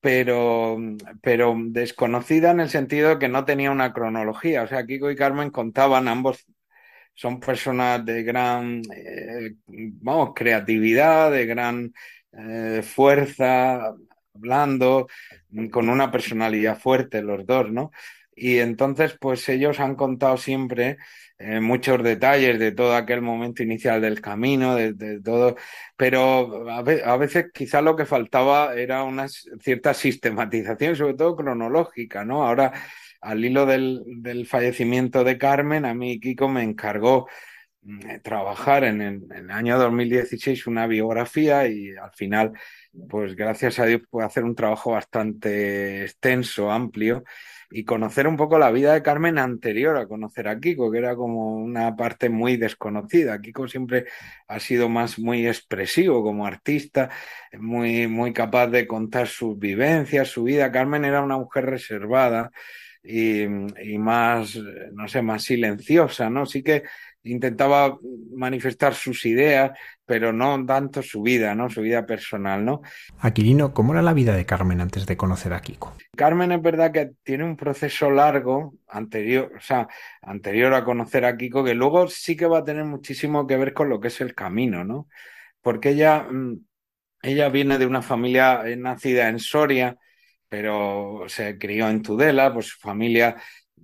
pero, 0.00 0.78
pero 1.22 1.56
desconocida 1.58 2.52
en 2.52 2.60
el 2.60 2.70
sentido 2.70 3.10
de 3.10 3.18
que 3.18 3.28
no 3.28 3.44
tenía 3.44 3.70
una 3.72 3.92
cronología. 3.92 4.62
O 4.62 4.68
sea, 4.68 4.86
Kiko 4.86 5.10
y 5.10 5.16
Carmen 5.16 5.50
contaban 5.50 6.08
ambos 6.08 6.46
son 7.14 7.40
personas 7.40 8.04
de 8.04 8.22
gran, 8.22 8.82
eh, 8.94 9.54
vamos, 9.66 10.32
creatividad, 10.34 11.30
de 11.30 11.46
gran 11.46 11.92
eh, 12.32 12.82
fuerza, 12.82 13.94
hablando, 14.34 15.08
con 15.70 15.88
una 15.88 16.10
personalidad 16.10 16.78
fuerte 16.78 17.22
los 17.22 17.46
dos, 17.46 17.70
¿no? 17.70 17.90
Y 18.34 18.58
entonces, 18.58 19.16
pues 19.20 19.48
ellos 19.48 19.78
han 19.80 19.94
contado 19.94 20.36
siempre 20.38 20.96
eh, 21.44 21.60
muchos 21.60 22.02
detalles 22.04 22.58
de 22.60 22.70
todo 22.70 22.94
aquel 22.94 23.20
momento 23.20 23.64
inicial 23.64 24.00
del 24.00 24.20
camino, 24.20 24.76
de, 24.76 25.20
todo, 25.20 25.56
pero 25.96 26.70
a, 26.70 26.82
veces 27.16 27.46
quizás 27.52 27.82
lo 27.82 27.96
que 27.96 28.06
faltaba 28.06 28.74
era 28.76 29.02
una 29.02 29.26
cierta 29.28 29.92
sistematización, 29.92 30.94
sobre 30.94 31.14
todo 31.14 31.34
cronológica, 31.34 32.24
¿no? 32.24 32.44
Ahora, 32.46 32.72
al 33.20 33.44
hilo 33.44 33.66
del, 33.66 34.02
del 34.06 34.46
fallecimiento 34.46 35.24
de 35.24 35.36
Carmen, 35.36 35.84
a 35.84 35.94
mí 35.94 36.20
Kiko 36.20 36.48
me 36.48 36.62
encargó 36.62 37.28
mm, 37.82 38.20
trabajar 38.22 38.84
en 38.84 39.02
el, 39.02 39.22
en 39.32 39.46
el, 39.46 39.50
año 39.50 39.78
2016 39.78 40.68
una 40.68 40.86
biografía 40.86 41.66
y 41.66 41.90
al 41.96 42.12
final, 42.12 42.52
pues 43.08 43.34
gracias 43.34 43.80
a 43.80 43.86
Dios, 43.86 44.02
pude 44.08 44.24
hacer 44.24 44.44
un 44.44 44.54
trabajo 44.54 44.92
bastante 44.92 46.04
extenso, 46.04 46.70
amplio 46.70 47.24
y 47.72 47.84
conocer 47.84 48.26
un 48.26 48.36
poco 48.36 48.58
la 48.58 48.70
vida 48.70 48.92
de 48.92 49.02
Carmen 49.02 49.38
anterior 49.38 49.96
a 49.96 50.06
conocer 50.06 50.48
a 50.48 50.60
Kiko, 50.60 50.90
que 50.90 50.98
era 50.98 51.16
como 51.16 51.56
una 51.56 51.96
parte 51.96 52.28
muy 52.28 52.56
desconocida. 52.56 53.40
Kiko 53.40 53.66
siempre 53.66 54.06
ha 54.48 54.60
sido 54.60 54.88
más 54.88 55.18
muy 55.18 55.46
expresivo 55.46 56.22
como 56.22 56.46
artista, 56.46 57.10
muy, 57.58 58.06
muy 58.08 58.32
capaz 58.32 58.68
de 58.68 58.86
contar 58.86 59.26
sus 59.26 59.58
vivencias, 59.58 60.28
su 60.28 60.44
vida. 60.44 60.70
Carmen 60.70 61.04
era 61.04 61.22
una 61.22 61.38
mujer 61.38 61.66
reservada 61.66 62.50
y, 63.02 63.42
y 63.44 63.98
más, 63.98 64.56
no 64.92 65.08
sé, 65.08 65.22
más 65.22 65.42
silenciosa, 65.44 66.30
¿no? 66.30 66.46
Sí 66.46 66.62
que 66.62 66.82
intentaba 67.24 67.98
manifestar 68.34 68.94
sus 68.94 69.24
ideas, 69.26 69.72
pero 70.12 70.30
no 70.30 70.62
tanto 70.66 71.00
su 71.02 71.22
vida, 71.22 71.54
¿no? 71.54 71.70
Su 71.70 71.80
vida 71.80 72.04
personal, 72.04 72.62
¿no? 72.62 72.82
Aquilino, 73.20 73.72
¿cómo 73.72 73.94
era 73.94 74.02
la 74.02 74.12
vida 74.12 74.36
de 74.36 74.44
Carmen 74.44 74.82
antes 74.82 75.06
de 75.06 75.16
conocer 75.16 75.54
a 75.54 75.62
Kiko? 75.62 75.94
Carmen 76.14 76.52
es 76.52 76.60
verdad 76.60 76.92
que 76.92 77.12
tiene 77.22 77.44
un 77.44 77.56
proceso 77.56 78.10
largo 78.10 78.74
anterior, 78.88 79.50
o 79.56 79.60
sea, 79.62 79.88
anterior 80.20 80.74
a 80.74 80.84
conocer 80.84 81.24
a 81.24 81.34
Kiko, 81.34 81.64
que 81.64 81.72
luego 81.72 82.08
sí 82.08 82.36
que 82.36 82.44
va 82.44 82.58
a 82.58 82.64
tener 82.64 82.84
muchísimo 82.84 83.46
que 83.46 83.56
ver 83.56 83.72
con 83.72 83.88
lo 83.88 84.00
que 84.00 84.08
es 84.08 84.20
el 84.20 84.34
camino, 84.34 84.84
¿no? 84.84 85.08
Porque 85.62 85.88
ella, 85.88 86.26
mm, 86.30 86.58
ella 87.22 87.48
viene 87.48 87.78
de 87.78 87.86
una 87.86 88.02
familia 88.02 88.64
nacida 88.76 89.30
en 89.30 89.38
Soria, 89.38 89.96
pero 90.46 91.24
se 91.28 91.56
crió 91.56 91.88
en 91.88 92.02
Tudela, 92.02 92.52
pues 92.52 92.66
su 92.66 92.78
familia, 92.78 93.36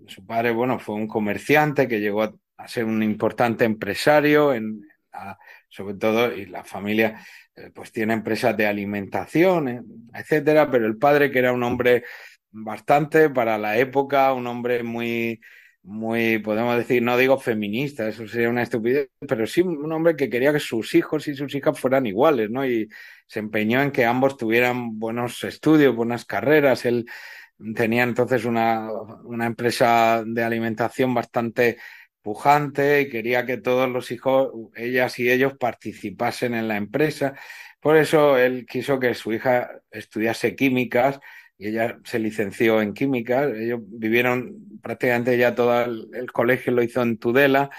su 0.06 0.26
padre, 0.26 0.50
bueno, 0.50 0.78
fue 0.78 0.94
un 0.94 1.08
comerciante 1.08 1.88
que 1.88 2.00
llegó 2.00 2.22
a 2.24 2.34
a 2.58 2.66
ser 2.66 2.84
un 2.84 3.04
importante 3.04 3.64
empresario, 3.64 4.52
en, 4.52 4.82
sobre 5.68 5.94
todo, 5.94 6.34
y 6.34 6.46
la 6.46 6.64
familia 6.64 7.20
eh, 7.54 7.70
pues 7.74 7.92
tiene 7.92 8.14
empresas 8.14 8.56
de 8.56 8.66
alimentación, 8.66 9.68
eh, 9.68 9.82
etcétera, 10.14 10.70
pero 10.70 10.86
el 10.86 10.98
padre, 10.98 11.30
que 11.30 11.38
era 11.38 11.52
un 11.52 11.62
hombre 11.62 12.04
bastante 12.50 13.30
para 13.30 13.58
la 13.58 13.78
época, 13.78 14.32
un 14.32 14.46
hombre 14.46 14.82
muy, 14.82 15.40
muy, 15.82 16.38
podemos 16.38 16.76
decir, 16.76 17.02
no 17.02 17.16
digo 17.16 17.38
feminista, 17.38 18.08
eso 18.08 18.26
sería 18.26 18.50
una 18.50 18.62
estupidez, 18.62 19.08
pero 19.26 19.46
sí 19.46 19.62
un 19.62 19.90
hombre 19.92 20.16
que 20.16 20.30
quería 20.30 20.52
que 20.52 20.60
sus 20.60 20.94
hijos 20.94 21.28
y 21.28 21.34
sus 21.34 21.54
hijas 21.54 21.78
fueran 21.78 22.06
iguales, 22.06 22.50
¿no? 22.50 22.66
Y 22.66 22.88
se 23.26 23.38
empeñó 23.40 23.82
en 23.82 23.90
que 23.90 24.04
ambos 24.04 24.36
tuvieran 24.36 24.98
buenos 24.98 25.44
estudios, 25.44 25.94
buenas 25.94 26.24
carreras. 26.24 26.84
Él 26.84 27.06
tenía 27.74 28.02
entonces 28.02 28.44
una, 28.44 28.90
una 29.24 29.46
empresa 29.46 30.22
de 30.26 30.42
alimentación 30.42 31.14
bastante 31.14 31.78
y 32.32 33.08
quería 33.08 33.46
que 33.46 33.56
todos 33.58 33.88
los 33.88 34.10
hijos, 34.10 34.50
ellas 34.74 35.18
y 35.18 35.30
ellos, 35.30 35.54
participasen 35.58 36.54
en 36.54 36.68
la 36.68 36.76
empresa. 36.76 37.34
Por 37.80 37.96
eso 37.96 38.36
él 38.36 38.66
quiso 38.66 38.98
que 38.98 39.14
su 39.14 39.32
hija 39.32 39.70
estudiase 39.90 40.54
químicas 40.56 41.20
y 41.56 41.68
ella 41.68 41.98
se 42.04 42.18
licenció 42.18 42.82
en 42.82 42.94
químicas. 42.94 43.52
Ellos 43.54 43.80
vivieron 43.82 44.80
prácticamente 44.82 45.36
ya 45.38 45.54
todo 45.54 45.82
el, 45.84 46.32
colegio, 46.32 46.72
lo 46.72 46.82
hizo 46.82 47.02
en 47.02 47.18
Tudela, 47.18 47.70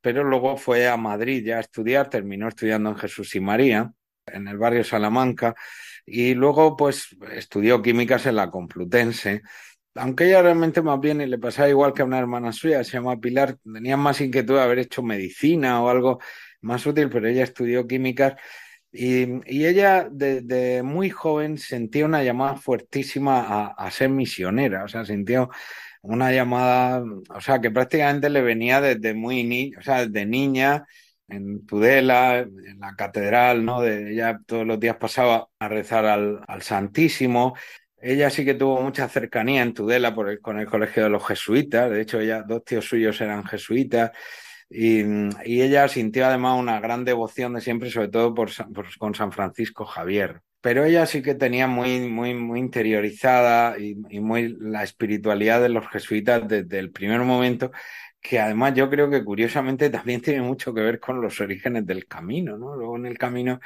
pero 0.00 0.24
luego 0.24 0.56
fue 0.56 0.88
a 0.88 0.96
Madrid 0.96 1.44
ya 1.44 1.56
a 1.58 1.60
estudiar, 1.60 2.10
terminó 2.10 2.48
estudiando 2.48 2.90
en 2.90 2.96
Jesús 2.96 3.34
y 3.34 3.40
María, 3.40 3.92
en 4.26 4.48
el 4.48 4.58
barrio 4.58 4.84
Salamanca, 4.84 5.54
y 6.04 6.34
luego 6.34 6.76
pues 6.76 7.16
estudió 7.32 7.82
químicas 7.82 8.26
en 8.26 8.36
la 8.36 8.50
Complutense 8.50 9.42
aunque 9.96 10.26
ella 10.26 10.42
realmente 10.42 10.82
más 10.82 11.00
bien 11.00 11.18
le 11.18 11.38
pasaba 11.38 11.68
igual 11.68 11.92
que 11.92 12.02
a 12.02 12.04
una 12.04 12.18
hermana 12.18 12.52
suya, 12.52 12.84
se 12.84 12.92
llama 12.92 13.20
Pilar, 13.20 13.56
tenía 13.62 13.96
más 13.96 14.20
inquietud 14.20 14.54
de 14.54 14.62
haber 14.62 14.78
hecho 14.78 15.02
medicina 15.02 15.82
o 15.82 15.88
algo 15.88 16.20
más 16.60 16.86
útil, 16.86 17.08
pero 17.10 17.28
ella 17.28 17.44
estudió 17.44 17.86
químicas 17.86 18.34
y, 18.92 19.26
ella 19.46 20.08
desde 20.10 20.82
muy 20.82 21.10
joven 21.10 21.58
sentía 21.58 22.06
una 22.06 22.22
llamada 22.22 22.56
fuertísima 22.56 23.68
a, 23.68 23.90
ser 23.90 24.08
misionera, 24.10 24.84
o 24.84 24.88
sea, 24.88 25.04
sintió 25.04 25.50
una 26.02 26.32
llamada, 26.32 27.02
o 27.30 27.40
sea, 27.40 27.60
que 27.60 27.70
prácticamente 27.70 28.30
le 28.30 28.42
venía 28.42 28.80
desde 28.80 29.14
muy 29.14 29.44
niña, 29.44 29.78
o 29.80 29.82
sea, 29.82 30.06
desde 30.06 30.26
niña, 30.26 30.86
en 31.28 31.66
Tudela, 31.66 32.38
en 32.38 32.78
la 32.80 32.94
catedral, 32.96 33.64
¿no? 33.64 33.80
De, 33.82 34.12
ella 34.12 34.40
todos 34.46 34.66
los 34.66 34.78
días 34.80 34.96
pasaba 34.96 35.48
a 35.58 35.68
rezar 35.68 36.06
al, 36.06 36.40
al 36.46 36.62
Santísimo 36.62 37.54
ella 37.98 38.30
sí 38.30 38.44
que 38.44 38.54
tuvo 38.54 38.80
mucha 38.82 39.08
cercanía 39.08 39.62
en 39.62 39.72
Tudela 39.74 40.14
con 40.14 40.58
el 40.58 40.66
colegio 40.66 41.04
de 41.04 41.10
los 41.10 41.26
jesuitas. 41.26 41.90
De 41.90 42.00
hecho, 42.00 42.20
ella, 42.20 42.42
dos 42.42 42.64
tíos 42.64 42.84
suyos 42.84 43.20
eran 43.20 43.44
jesuitas. 43.44 44.12
Y, 44.68 45.00
ella 45.44 45.88
sintió 45.88 46.26
además 46.26 46.58
una 46.58 46.80
gran 46.80 47.04
devoción 47.04 47.54
de 47.54 47.60
siempre, 47.60 47.90
sobre 47.90 48.08
todo 48.08 48.34
por, 48.34 48.50
con 48.98 49.14
San 49.14 49.32
Francisco 49.32 49.84
Javier. 49.84 50.42
Pero 50.60 50.84
ella 50.84 51.06
sí 51.06 51.22
que 51.22 51.34
tenía 51.34 51.66
muy, 51.68 52.00
muy, 52.08 52.34
muy 52.34 52.60
interiorizada 52.60 53.78
y, 53.78 53.94
muy 54.20 54.56
la 54.58 54.82
espiritualidad 54.82 55.60
de 55.62 55.68
los 55.68 55.88
jesuitas 55.88 56.46
desde 56.48 56.78
el 56.78 56.90
primer 56.90 57.20
momento, 57.20 57.70
que 58.20 58.40
además 58.40 58.74
yo 58.74 58.90
creo 58.90 59.08
que 59.08 59.24
curiosamente 59.24 59.90
también 59.90 60.20
tiene 60.20 60.42
mucho 60.42 60.74
que 60.74 60.80
ver 60.80 60.98
con 60.98 61.20
los 61.20 61.40
orígenes 61.40 61.86
del 61.86 62.06
camino, 62.06 62.58
¿no? 62.58 62.74
Luego 62.74 62.96
en 62.96 63.06
el 63.06 63.18
camino 63.18 63.60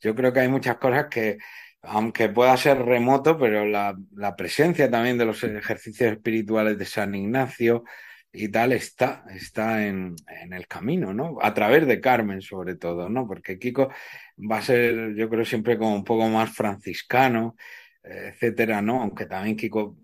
yo 0.00 0.14
creo 0.14 0.32
que 0.32 0.40
hay 0.40 0.48
muchas 0.48 0.76
cosas 0.76 1.06
que 1.10 1.38
aunque 1.86 2.28
pueda 2.28 2.56
ser 2.56 2.78
remoto, 2.78 3.38
pero 3.38 3.66
la, 3.66 3.96
presencia 4.36 4.90
también 4.90 5.18
de 5.18 5.26
los 5.26 5.42
ejercicios 5.44 6.12
espirituales 6.12 6.78
de 6.78 6.84
San 6.84 7.14
Ignacio 7.14 7.84
y 8.32 8.48
tal 8.48 8.72
está, 8.72 9.24
está 9.30 9.86
en, 9.86 10.16
el 10.50 10.66
camino, 10.66 11.14
¿no? 11.14 11.38
A 11.40 11.54
través 11.54 11.86
de 11.86 12.00
Carmen, 12.00 12.42
sobre 12.42 12.76
todo, 12.76 13.08
¿no? 13.08 13.26
Porque 13.26 13.58
Kiko 13.58 13.90
va 14.38 14.58
a 14.58 14.62
ser, 14.62 15.14
yo 15.14 15.28
creo, 15.28 15.44
siempre 15.44 15.78
como 15.78 15.94
un 15.94 16.04
poco 16.04 16.28
más 16.28 16.54
franciscano, 16.54 17.56
etcétera, 18.02 18.82
¿no? 18.82 19.02
Aunque 19.02 19.26
también 19.26 19.56
Kiko 19.56 19.96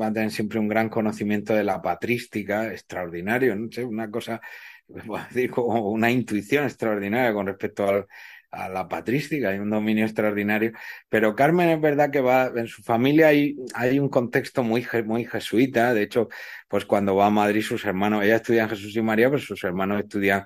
va 0.00 0.06
a 0.06 0.12
tener 0.12 0.30
siempre 0.30 0.58
un 0.58 0.68
gran 0.68 0.88
conocimiento 0.88 1.54
de 1.54 1.64
la 1.64 1.80
patrística, 1.82 2.70
extraordinario, 2.72 3.56
no 3.56 3.70
sé, 3.72 3.84
una 3.84 4.10
cosa, 4.10 4.40
decir, 4.88 5.50
como 5.50 5.90
una 5.90 6.10
intuición 6.10 6.64
extraordinaria 6.64 7.32
con 7.32 7.46
respecto 7.46 7.88
al, 7.88 8.06
a 8.50 8.68
la 8.68 8.88
patrística, 8.88 9.50
hay 9.50 9.58
un 9.58 9.70
dominio 9.70 10.04
extraordinario. 10.04 10.72
Pero 11.08 11.34
Carmen 11.34 11.68
es 11.68 11.80
verdad 11.80 12.10
que 12.10 12.20
va, 12.20 12.50
en 12.54 12.66
su 12.66 12.82
familia 12.82 13.28
hay, 13.28 13.56
hay 13.74 13.98
un 13.98 14.08
contexto 14.08 14.62
muy, 14.62 14.86
muy 15.04 15.24
jesuita. 15.24 15.94
De 15.94 16.02
hecho, 16.02 16.28
pues 16.68 16.84
cuando 16.84 17.14
va 17.16 17.26
a 17.26 17.30
Madrid 17.30 17.62
sus 17.62 17.84
hermanos, 17.84 18.24
ella 18.24 18.36
estudia 18.36 18.64
en 18.64 18.70
Jesús 18.70 18.96
y 18.96 19.02
María, 19.02 19.30
pero 19.30 19.42
sus 19.42 19.62
hermanos 19.64 20.00
estudian 20.00 20.44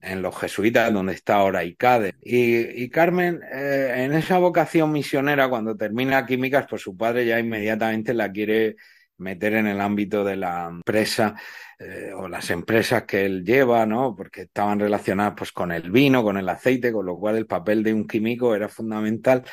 en 0.00 0.22
los 0.22 0.36
jesuitas, 0.38 0.92
donde 0.92 1.14
está 1.14 1.36
ahora 1.36 1.64
ICADE. 1.64 2.14
Y, 2.22 2.82
y 2.84 2.88
Carmen, 2.90 3.40
eh, 3.52 3.94
en 4.04 4.12
esa 4.12 4.38
vocación 4.38 4.92
misionera, 4.92 5.48
cuando 5.48 5.76
termina 5.76 6.24
químicas, 6.26 6.66
pues 6.68 6.82
su 6.82 6.96
padre 6.96 7.26
ya 7.26 7.40
inmediatamente 7.40 8.14
la 8.14 8.30
quiere 8.30 8.76
meter 9.18 9.54
en 9.54 9.66
el 9.66 9.80
ámbito 9.80 10.24
de 10.24 10.36
la 10.36 10.66
empresa 10.68 11.34
eh, 11.78 12.12
o 12.14 12.28
las 12.28 12.50
empresas 12.50 13.04
que 13.04 13.24
él 13.24 13.44
lleva, 13.44 13.86
¿no? 13.86 14.14
Porque 14.16 14.42
estaban 14.42 14.80
relacionadas 14.80 15.34
pues 15.36 15.52
con 15.52 15.72
el 15.72 15.90
vino, 15.90 16.22
con 16.22 16.36
el 16.36 16.48
aceite, 16.48 16.92
con 16.92 17.06
lo 17.06 17.18
cual 17.18 17.36
el 17.36 17.46
papel 17.46 17.82
de 17.82 17.94
un 17.94 18.06
químico 18.06 18.54
era 18.54 18.68
fundamental. 18.68 19.44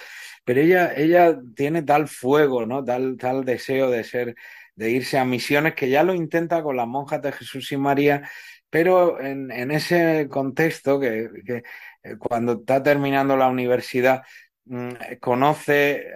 Pero 0.43 0.62
ella, 0.62 0.93
ella 0.95 1.38
tiene 1.56 1.84
tal 1.84 2.08
fuego, 2.08 2.65
¿no? 2.65 2.84
Tal, 2.84 3.17
tal 3.17 3.45
deseo 3.45 3.89
de 3.89 4.04
ser, 4.04 4.36
de 4.75 4.91
irse 4.91 5.17
a 5.17 5.25
misiones 5.25 5.75
que 5.75 5.89
ya 5.89 6.04
lo 6.04 6.13
intenta 6.13 6.63
con 6.63 6.78
las 6.78 6.88
monjas 6.88 7.21
de 7.21 7.32
Jesús 7.32 7.71
y 7.71 7.78
María, 7.78 8.30
pero 8.69 9.19
en, 9.21 9.71
ese 9.71 10.28
contexto 10.30 10.99
que, 10.99 11.30
que 11.45 11.63
eh, 12.04 12.17
cuando 12.17 12.54
está 12.54 12.84
terminando 12.84 13.38
la 13.38 13.47
universidad 13.47 14.23
Mm, 14.67 14.93
conoce 15.19 16.08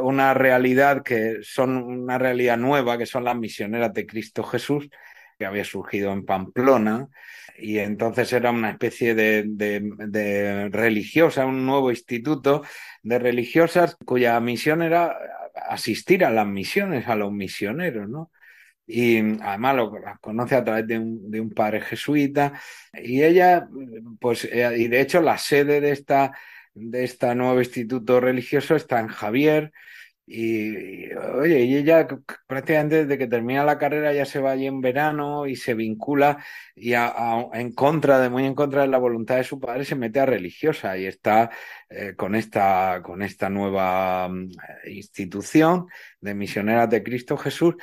una 0.00 0.34
realidad 0.34 1.02
que 1.04 1.38
son 1.42 1.76
una 1.76 2.18
realidad 2.18 2.56
nueva, 2.56 2.98
que 2.98 3.06
son 3.06 3.24
las 3.24 3.36
misioneras 3.36 3.94
de 3.94 4.06
Cristo 4.06 4.42
Jesús, 4.42 4.88
que 5.38 5.46
había 5.46 5.64
surgido 5.64 6.12
en 6.12 6.24
Pamplona, 6.24 7.08
y 7.58 7.78
entonces 7.78 8.32
era 8.32 8.50
una 8.50 8.70
especie 8.70 9.14
de, 9.14 10.68
religiosa, 10.72 11.46
un 11.46 11.64
nuevo 11.66 11.90
instituto 11.90 12.62
de 13.02 13.18
religiosas 13.18 13.96
cuya 14.04 14.38
misión 14.40 14.82
era 14.82 15.16
asistir 15.68 16.24
a 16.24 16.30
las 16.30 16.46
misiones, 16.46 17.06
a 17.08 17.14
los 17.14 17.32
misioneros, 17.32 18.08
¿no? 18.08 18.30
y 18.88 19.18
además 19.42 19.76
lo 19.76 19.92
conoce 20.20 20.54
a 20.54 20.64
través 20.64 20.86
de 20.86 20.98
un, 20.98 21.30
de 21.30 21.40
un, 21.40 21.50
padre 21.50 21.80
jesuita 21.80 22.52
y 22.92 23.22
ella 23.22 23.68
pues 24.20 24.44
eh, 24.44 24.76
y 24.78 24.86
de 24.86 25.00
hecho 25.00 25.20
la 25.20 25.38
sede 25.38 25.80
de 25.80 25.90
esta 25.90 26.32
de 26.76 27.04
este 27.04 27.34
nuevo 27.34 27.58
instituto 27.58 28.20
religioso 28.20 28.76
está 28.76 29.00
en 29.00 29.08
Javier. 29.08 29.72
Y, 30.28 31.12
oye, 31.14 31.60
y 31.60 31.76
ella 31.76 32.08
prácticamente 32.48 33.04
desde 33.04 33.16
que 33.16 33.28
termina 33.28 33.64
la 33.64 33.78
carrera 33.78 34.12
ya 34.12 34.24
se 34.24 34.40
va 34.40 34.50
allí 34.50 34.66
en 34.66 34.80
verano 34.80 35.46
y 35.46 35.54
se 35.54 35.74
vincula 35.74 36.44
y 36.74 36.94
en 36.94 37.72
contra 37.72 38.18
de, 38.18 38.28
muy 38.28 38.44
en 38.44 38.56
contra 38.56 38.82
de 38.82 38.88
la 38.88 38.98
voluntad 38.98 39.36
de 39.36 39.44
su 39.44 39.60
padre, 39.60 39.84
se 39.84 39.94
mete 39.94 40.18
a 40.18 40.26
religiosa 40.26 40.98
y 40.98 41.06
está 41.06 41.50
eh, 41.88 42.14
con 42.16 42.34
esta, 42.34 43.02
con 43.04 43.22
esta 43.22 43.48
nueva 43.48 44.28
mm, 44.28 44.50
institución 44.88 45.86
de 46.20 46.34
misioneras 46.34 46.90
de 46.90 47.04
Cristo 47.04 47.36
Jesús 47.36 47.76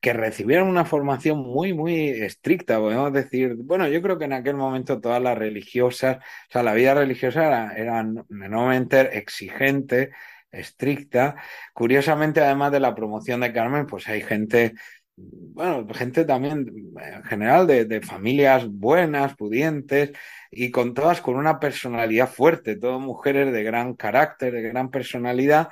que 0.00 0.12
recibieron 0.12 0.68
una 0.68 0.84
formación 0.84 1.38
muy, 1.38 1.72
muy 1.74 2.08
estricta, 2.10 2.78
podemos 2.78 3.12
decir. 3.12 3.56
Bueno, 3.56 3.88
yo 3.88 4.00
creo 4.00 4.18
que 4.18 4.26
en 4.26 4.32
aquel 4.32 4.56
momento 4.56 5.00
todas 5.00 5.20
las 5.22 5.36
religiosas, 5.36 6.18
o 6.18 6.52
sea, 6.52 6.62
la 6.62 6.74
vida 6.74 6.94
religiosa 6.94 7.46
era, 7.46 7.72
era 7.76 8.00
enormemente 8.00 9.18
exigente, 9.18 10.10
estricta. 10.52 11.36
Curiosamente, 11.74 12.40
además 12.40 12.72
de 12.72 12.80
la 12.80 12.94
promoción 12.94 13.40
de 13.40 13.52
Carmen, 13.52 13.86
pues 13.86 14.06
hay 14.08 14.22
gente, 14.22 14.74
bueno, 15.16 15.86
gente 15.92 16.24
también 16.24 16.66
en 17.00 17.24
general 17.24 17.66
de, 17.66 17.84
de 17.84 18.00
familias 18.00 18.68
buenas, 18.68 19.34
pudientes, 19.36 20.12
y 20.50 20.70
con 20.70 20.94
todas 20.94 21.20
con 21.20 21.36
una 21.36 21.58
personalidad 21.58 22.30
fuerte, 22.30 22.76
todas 22.76 23.00
mujeres 23.00 23.52
de 23.52 23.64
gran 23.64 23.94
carácter, 23.94 24.52
de 24.54 24.62
gran 24.62 24.90
personalidad. 24.90 25.68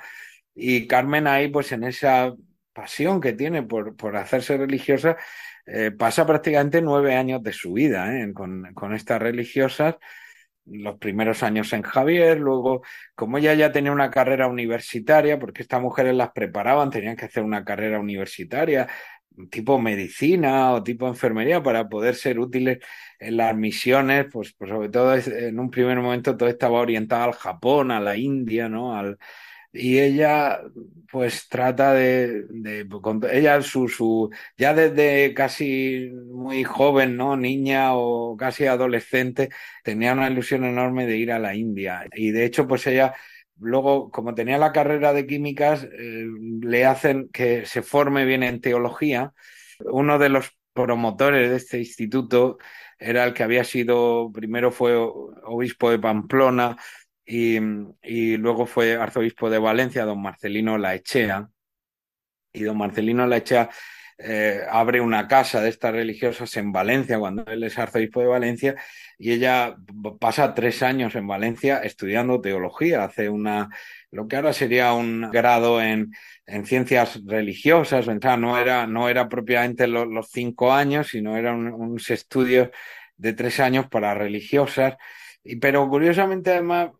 Y 0.53 0.87
Carmen 0.87 1.27
ahí, 1.27 1.49
pues 1.49 1.71
en 1.71 1.83
esa 1.85 2.33
pasión 2.77 3.19
que 3.19 3.33
tiene 3.33 3.63
por, 3.63 3.95
por 3.95 4.15
hacerse 4.15 4.55
religiosa, 4.55 5.17
eh, 5.65 5.89
pasa 5.89 6.27
prácticamente 6.27 6.79
nueve 6.79 7.15
años 7.15 7.41
de 7.41 7.51
su 7.51 7.73
vida 7.73 8.15
¿eh? 8.15 8.31
con, 8.33 8.71
con, 8.75 8.93
estas 8.93 9.19
religiosas 9.19 9.95
los 10.65 10.97
primeros 10.99 11.43
años 11.43 11.73
en 11.73 11.81
Javier, 11.81 12.39
luego, 12.39 12.83
como 13.15 13.37
ella 13.37 13.53
ya 13.55 13.71
tenía 13.71 13.91
una 13.91 14.11
carrera 14.11 14.47
universitaria, 14.47 15.39
porque 15.39 15.61
estas 15.61 15.81
mujeres 15.81 16.13
las 16.13 16.31
preparaban, 16.31 16.89
tenían 16.89 17.15
que 17.15 17.25
hacer 17.25 17.43
una 17.43 17.63
carrera 17.63 17.99
universitaria, 17.99 18.87
tipo 19.49 19.79
medicina 19.79 20.73
o 20.73 20.83
tipo 20.83 21.07
enfermería, 21.07 21.63
para 21.63 21.87
poder 21.87 22.15
ser 22.15 22.37
útiles 22.37 22.79
en 23.17 23.37
las 23.37 23.55
misiones, 23.55 24.25
pues, 24.31 24.53
pues 24.57 24.69
sobre 24.69 24.89
todo 24.89 25.15
en 25.15 25.57
un 25.57 25.71
primer 25.71 25.97
momento 25.99 26.35
todo 26.35 26.49
estaba 26.49 26.79
orientado 26.81 27.23
al 27.23 27.33
Japón, 27.33 27.91
a 27.91 28.01
la 28.01 28.17
India, 28.17 28.67
¿no? 28.67 28.97
Al, 28.97 29.17
y 29.73 29.99
ella 29.99 30.61
pues 31.11 31.47
trata 31.49 31.93
de, 31.93 32.43
de 32.49 32.87
ella 33.31 33.61
su, 33.61 33.87
su 33.87 34.29
ya 34.57 34.73
desde 34.73 35.33
casi 35.33 36.09
muy 36.31 36.63
joven 36.63 37.15
no 37.15 37.37
niña 37.37 37.95
o 37.95 38.35
casi 38.37 38.65
adolescente 38.65 39.49
tenía 39.83 40.13
una 40.13 40.29
ilusión 40.29 40.65
enorme 40.65 41.05
de 41.05 41.17
ir 41.17 41.31
a 41.31 41.39
la 41.39 41.55
India. 41.55 42.05
Y 42.13 42.31
de 42.31 42.45
hecho 42.45 42.67
pues 42.67 42.87
ella 42.87 43.15
luego 43.59 44.11
como 44.11 44.35
tenía 44.35 44.57
la 44.57 44.71
carrera 44.71 45.13
de 45.13 45.25
químicas 45.27 45.83
eh, 45.83 46.25
le 46.61 46.85
hacen 46.85 47.29
que 47.29 47.65
se 47.65 47.81
forme 47.81 48.25
bien 48.25 48.43
en 48.43 48.61
teología. 48.61 49.33
Uno 49.79 50.19
de 50.19 50.29
los 50.29 50.51
promotores 50.73 51.49
de 51.49 51.55
este 51.57 51.79
instituto 51.79 52.57
era 52.99 53.23
el 53.25 53.33
que 53.33 53.43
había 53.43 53.63
sido 53.63 54.31
primero 54.31 54.71
fue 54.71 54.95
obispo 54.95 55.89
de 55.91 55.99
Pamplona 55.99 56.77
y, 57.27 58.37
luego 58.37 58.65
fue 58.65 58.95
arzobispo 58.95 59.49
de 59.49 59.59
Valencia, 59.59 60.05
don 60.05 60.21
Marcelino 60.21 60.77
Laechea. 60.77 61.49
Y 62.53 62.63
don 62.63 62.77
Marcelino 62.77 63.27
Laechea 63.27 63.69
eh, 64.17 64.61
abre 64.69 65.01
una 65.01 65.27
casa 65.27 65.61
de 65.61 65.69
estas 65.69 65.91
religiosas 65.91 66.55
en 66.57 66.71
Valencia 66.71 67.19
cuando 67.19 67.45
él 67.45 67.63
es 67.63 67.77
arzobispo 67.77 68.21
de 68.21 68.27
Valencia 68.27 68.75
y 69.19 69.31
ella 69.31 69.75
pasa 70.19 70.55
tres 70.55 70.81
años 70.81 71.13
en 71.15 71.27
Valencia 71.27 71.79
estudiando 71.83 72.41
teología, 72.41 73.03
hace 73.03 73.29
una 73.29 73.69
lo 74.09 74.27
que 74.27 74.37
ahora 74.37 74.53
sería 74.53 74.93
un 74.93 75.29
grado 75.31 75.81
en, 75.81 76.13
en 76.45 76.65
ciencias 76.65 77.21
religiosas, 77.25 78.07
o 78.07 78.37
no 78.37 78.57
era, 78.57 78.87
no 78.87 79.09
era 79.09 79.27
propiamente 79.27 79.85
los 79.85 80.29
cinco 80.31 80.73
años, 80.73 81.09
sino 81.09 81.35
eran 81.35 81.73
unos 81.73 82.09
estudios 82.09 82.69
de 83.17 83.33
tres 83.33 83.59
años 83.59 83.87
para 83.89 84.13
religiosas 84.13 84.95
pero 85.55 85.87
curiosamente, 85.89 86.51
además, 86.51 86.91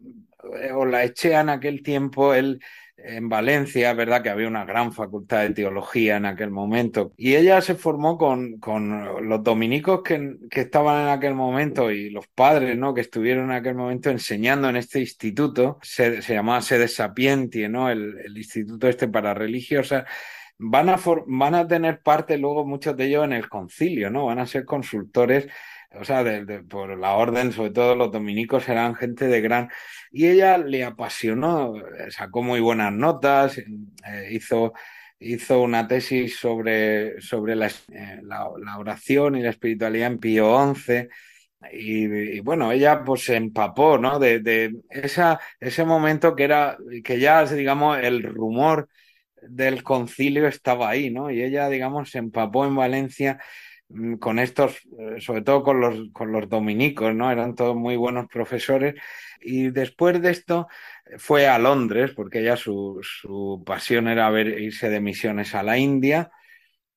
eh, 0.61 0.71
o 0.71 0.85
la 0.85 1.03
eché 1.03 1.33
en 1.33 1.49
aquel 1.49 1.83
tiempo, 1.83 2.33
él 2.33 2.59
en 2.97 3.29
Valencia, 3.29 3.93
verdad 3.93 4.23
que 4.23 4.29
había 4.29 4.47
una 4.47 4.65
gran 4.65 4.91
facultad 4.91 5.43
de 5.43 5.51
teología 5.51 6.17
en 6.17 6.25
aquel 6.25 6.49
momento, 6.49 7.13
y 7.15 7.35
ella 7.35 7.61
se 7.61 7.75
formó 7.75 8.17
con, 8.17 8.59
con 8.59 9.29
los 9.29 9.43
dominicos 9.43 10.01
que, 10.03 10.37
que, 10.49 10.61
estaban 10.61 11.03
en 11.03 11.09
aquel 11.09 11.35
momento 11.35 11.91
y 11.91 12.09
los 12.09 12.27
padres 12.27 12.75
¿no? 12.77 12.93
que 12.95 13.01
estuvieron 13.01 13.45
en 13.45 13.57
aquel 13.57 13.75
momento 13.75 14.09
enseñando 14.09 14.67
en 14.67 14.77
este 14.77 14.99
instituto, 14.99 15.77
se, 15.83 16.23
se 16.23 16.33
llamaba 16.33 16.61
Sede 16.61 16.87
Sapienti, 16.87 17.67
¿no? 17.67 17.89
el, 17.89 18.17
el 18.25 18.35
instituto 18.35 18.87
este 18.87 19.07
para 19.07 19.33
religiosas, 19.35 20.05
van 20.57 20.89
a, 20.89 20.99
van 21.27 21.55
a 21.55 21.67
tener 21.67 22.01
parte 22.01 22.37
luego 22.37 22.65
muchos 22.65 22.97
de 22.97 23.05
ellos 23.05 23.25
en 23.25 23.33
el 23.33 23.47
concilio, 23.47 24.09
¿no? 24.09 24.25
Van 24.25 24.39
a 24.39 24.47
ser 24.47 24.65
consultores 24.65 25.47
o 25.93 26.03
sea, 26.03 26.23
por 26.69 26.97
la 26.97 27.13
orden, 27.13 27.51
sobre 27.51 27.71
todo 27.71 27.95
los 27.95 28.11
dominicos 28.11 28.67
eran 28.69 28.95
gente 28.95 29.27
de 29.27 29.41
gran... 29.41 29.69
Y 30.11 30.27
ella 30.27 30.57
le 30.57 30.83
apasionó, 30.83 31.73
sacó 32.09 32.41
muy 32.41 32.59
buenas 32.59 32.93
notas, 32.93 33.57
eh, 33.57 34.29
hizo, 34.31 34.73
hizo 35.19 35.61
una 35.61 35.87
tesis 35.87 36.37
sobre, 36.37 37.21
sobre 37.21 37.55
la, 37.55 37.67
eh, 37.67 38.19
la, 38.23 38.47
oración 38.77 39.35
y 39.35 39.41
la 39.41 39.49
espiritualidad 39.51 40.11
en 40.11 40.19
Pío 40.19 40.75
XI. 40.75 41.07
Y, 41.73 42.39
bueno, 42.41 42.71
ella 42.71 43.03
pues 43.03 43.25
se 43.25 43.35
empapó, 43.35 43.97
¿no? 43.97 44.19
De, 44.19 44.39
de 44.39 44.75
esa, 44.89 45.39
ese 45.59 45.83
momento 45.85 46.35
que 46.35 46.43
era, 46.43 46.77
que 47.03 47.19
ya, 47.19 47.45
digamos, 47.45 47.97
el 47.99 48.23
rumor 48.23 48.87
del 49.41 49.83
concilio 49.83 50.47
estaba 50.47 50.89
ahí, 50.89 51.09
¿no? 51.09 51.31
Y 51.31 51.41
ella, 51.43 51.69
digamos, 51.69 52.11
se 52.11 52.19
empapó 52.19 52.65
en 52.65 52.75
Valencia 52.75 53.39
con 54.19 54.39
estos, 54.39 54.81
eh, 54.99 55.19
sobre 55.19 55.41
todo 55.41 55.63
con 55.63 55.79
los, 55.79 56.11
con 56.11 56.31
los 56.31 56.49
dominicos, 56.49 57.13
¿no? 57.15 57.31
Eran 57.31 57.55
todos 57.55 57.75
muy 57.75 57.95
buenos 57.95 58.27
profesores. 58.27 58.95
Y 59.41 59.69
después 59.69 60.21
de 60.21 60.31
esto 60.31 60.67
fue 61.17 61.47
a 61.47 61.57
Londres, 61.57 62.11
porque 62.15 62.39
ella 62.39 62.57
su, 62.57 62.99
su 63.01 63.63
pasión 63.65 64.07
era 64.07 64.29
ver, 64.29 64.47
irse 64.59 64.89
de 64.89 64.99
misiones 64.99 65.55
a 65.55 65.63
la 65.63 65.77
India. 65.77 66.31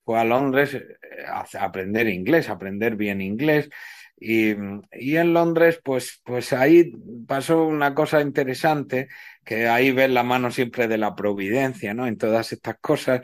Fue 0.05 0.19
a 0.19 0.25
Londres 0.25 0.75
eh, 0.75 0.85
a, 1.29 1.47
aprender 1.61 2.09
inglés, 2.09 2.49
aprender 2.49 2.97
bien 2.97 3.21
inglés. 3.21 3.71
Y, 4.19 4.51
y, 4.93 5.17
en 5.17 5.33
Londres, 5.33 5.81
pues, 5.83 6.21
pues 6.25 6.53
ahí 6.53 6.93
pasó 7.27 7.65
una 7.65 7.95
cosa 7.95 8.21
interesante, 8.21 9.09
que 9.45 9.67
ahí 9.69 9.93
ves 9.93 10.11
la 10.11 10.23
mano 10.23 10.51
siempre 10.51 10.89
de 10.89 10.99
la 10.99 11.15
providencia, 11.15 11.95
¿no? 11.95 12.07
En 12.07 12.19
todas 12.19 12.53
estas 12.53 12.77
cosas. 12.81 13.23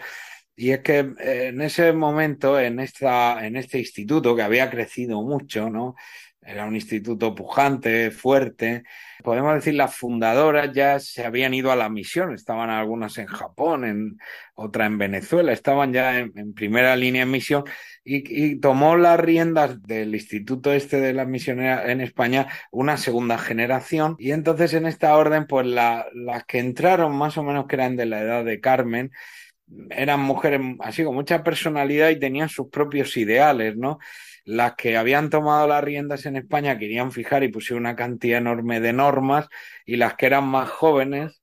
Y 0.57 0.71
es 0.71 0.81
que 0.81 0.99
eh, 1.01 1.49
en 1.49 1.61
ese 1.61 1.92
momento, 1.92 2.59
en, 2.59 2.81
esta, 2.81 3.47
en 3.47 3.57
este 3.57 3.79
instituto 3.79 4.35
que 4.35 4.42
había 4.42 4.71
crecido 4.71 5.23
mucho, 5.23 5.69
¿no? 5.71 5.95
Era 6.47 6.64
un 6.64 6.77
instituto 6.77 7.35
pujante, 7.35 8.12
fuerte. 8.12 8.85
Podemos 9.25 9.55
decir, 9.55 9.75
las 9.75 9.97
fundadoras 9.97 10.73
ya 10.73 11.01
se 11.01 11.27
habían 11.27 11.55
ido 11.55 11.73
a 11.73 11.77
la 11.77 11.88
misión. 11.88 12.33
Estaban 12.33 12.71
algunas 12.71 13.19
en 13.19 13.27
Japón, 13.27 13.85
en, 13.85 14.19
otra 14.55 14.87
en 14.87 14.97
Venezuela. 14.97 15.53
Estaban 15.53 15.92
ya 15.92 16.21
en, 16.21 16.55
primera 16.55 16.95
línea 16.95 17.23
en 17.23 17.33
misión. 17.33 17.64
Y, 18.05 18.61
tomó 18.61 18.97
las 18.97 19.19
riendas 19.19 19.83
del 19.83 20.14
instituto 20.14 20.73
este 20.73 21.01
de 21.01 21.12
las 21.14 21.27
misioneras 21.27 21.88
en 21.88 22.01
España 22.01 22.47
una 22.71 22.97
segunda 22.97 23.38
generación. 23.38 24.14
Y 24.21 24.31
entonces 24.31 24.73
en 24.75 24.87
esta 24.87 25.16
orden, 25.16 25.49
pues 25.49 25.66
las 25.66 26.45
que 26.47 26.61
entraron 26.61 27.16
más 27.16 27.37
o 27.38 27.42
menos 27.42 27.66
que 27.66 27.75
eran 27.75 27.97
de 27.97 28.07
la 28.07 28.21
edad 28.21 28.45
de 28.45 28.61
Carmen, 28.61 29.11
eran 29.90 30.20
mujeres 30.20 30.61
así 30.81 31.05
con 31.05 31.14
mucha 31.14 31.42
personalidad 31.42 32.11
y 32.11 32.18
tenían 32.18 32.48
sus 32.48 32.68
propios 32.68 33.16
ideales, 33.16 33.76
¿no? 33.76 33.98
Las 34.44 34.74
que 34.76 34.96
habían 34.96 35.29
tomado 35.31 35.66
las 35.66 35.83
riendas 35.83 36.24
en 36.26 36.37
España 36.37 36.79
querían 36.79 37.11
fijar 37.11 37.42
y 37.42 37.48
pusieron 37.48 37.83
una 37.83 37.96
cantidad 37.96 38.38
enorme 38.38 38.81
de 38.81 38.92
normas 38.92 39.48
y 39.85 39.96
las 39.96 40.14
que 40.14 40.26
eran 40.26 40.44
más 40.44 40.70
jóvenes, 40.70 41.42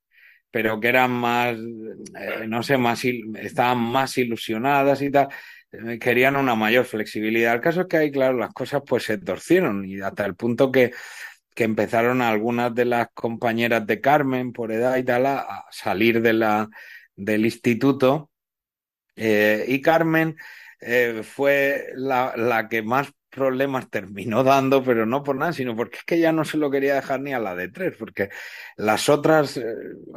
pero 0.51 0.79
que 0.79 0.87
eran 0.87 1.11
más, 1.11 1.57
eh, 1.57 2.47
no 2.47 2.63
sé, 2.63 2.77
más, 2.77 3.03
estaban 3.05 3.79
más 3.79 4.17
ilusionadas 4.17 5.01
y 5.01 5.11
tal, 5.11 5.27
eh, 5.71 5.99
querían 5.99 6.37
una 6.37 6.55
mayor 6.55 6.85
flexibilidad. 6.85 7.55
El 7.55 7.61
caso 7.61 7.81
es 7.81 7.87
que 7.87 7.97
ahí, 7.97 8.11
claro, 8.11 8.37
las 8.37 8.53
cosas 8.53 8.83
pues 8.87 9.03
se 9.03 9.17
torcieron 9.17 9.85
y 9.85 9.99
hasta 9.99 10.25
el 10.25 10.35
punto 10.35 10.71
que 10.71 10.91
que 11.55 11.65
empezaron 11.65 12.23
algunas 12.23 12.73
de 12.73 12.85
las 12.85 13.09
compañeras 13.13 13.85
de 13.85 14.01
Carmen 14.01 14.53
por 14.53 14.71
edad 14.71 14.97
y 14.97 15.03
tal 15.03 15.27
a 15.27 15.65
salir 15.69 16.19
de 16.19 16.33
la, 16.33 16.67
del 17.15 17.45
instituto 17.45 18.31
eh, 19.15 19.65
y 19.67 19.81
Carmen 19.81 20.35
eh, 20.79 21.21
fue 21.23 21.87
la, 21.95 22.33
la, 22.35 22.67
que 22.67 22.81
más 22.81 23.11
problemas 23.29 23.89
terminó 23.89 24.43
dando, 24.43 24.83
pero 24.83 25.05
no 25.05 25.23
por 25.23 25.35
nada, 25.35 25.53
sino 25.53 25.75
porque 25.75 25.97
es 25.97 26.03
que 26.03 26.19
ya 26.19 26.31
no 26.31 26.45
se 26.45 26.57
lo 26.57 26.69
quería 26.71 26.95
dejar 26.95 27.21
ni 27.21 27.33
a 27.33 27.39
la 27.39 27.55
de 27.55 27.69
tres, 27.69 27.95
porque 27.97 28.29
las 28.77 29.09
otras, 29.09 29.57
eh, 29.57 29.63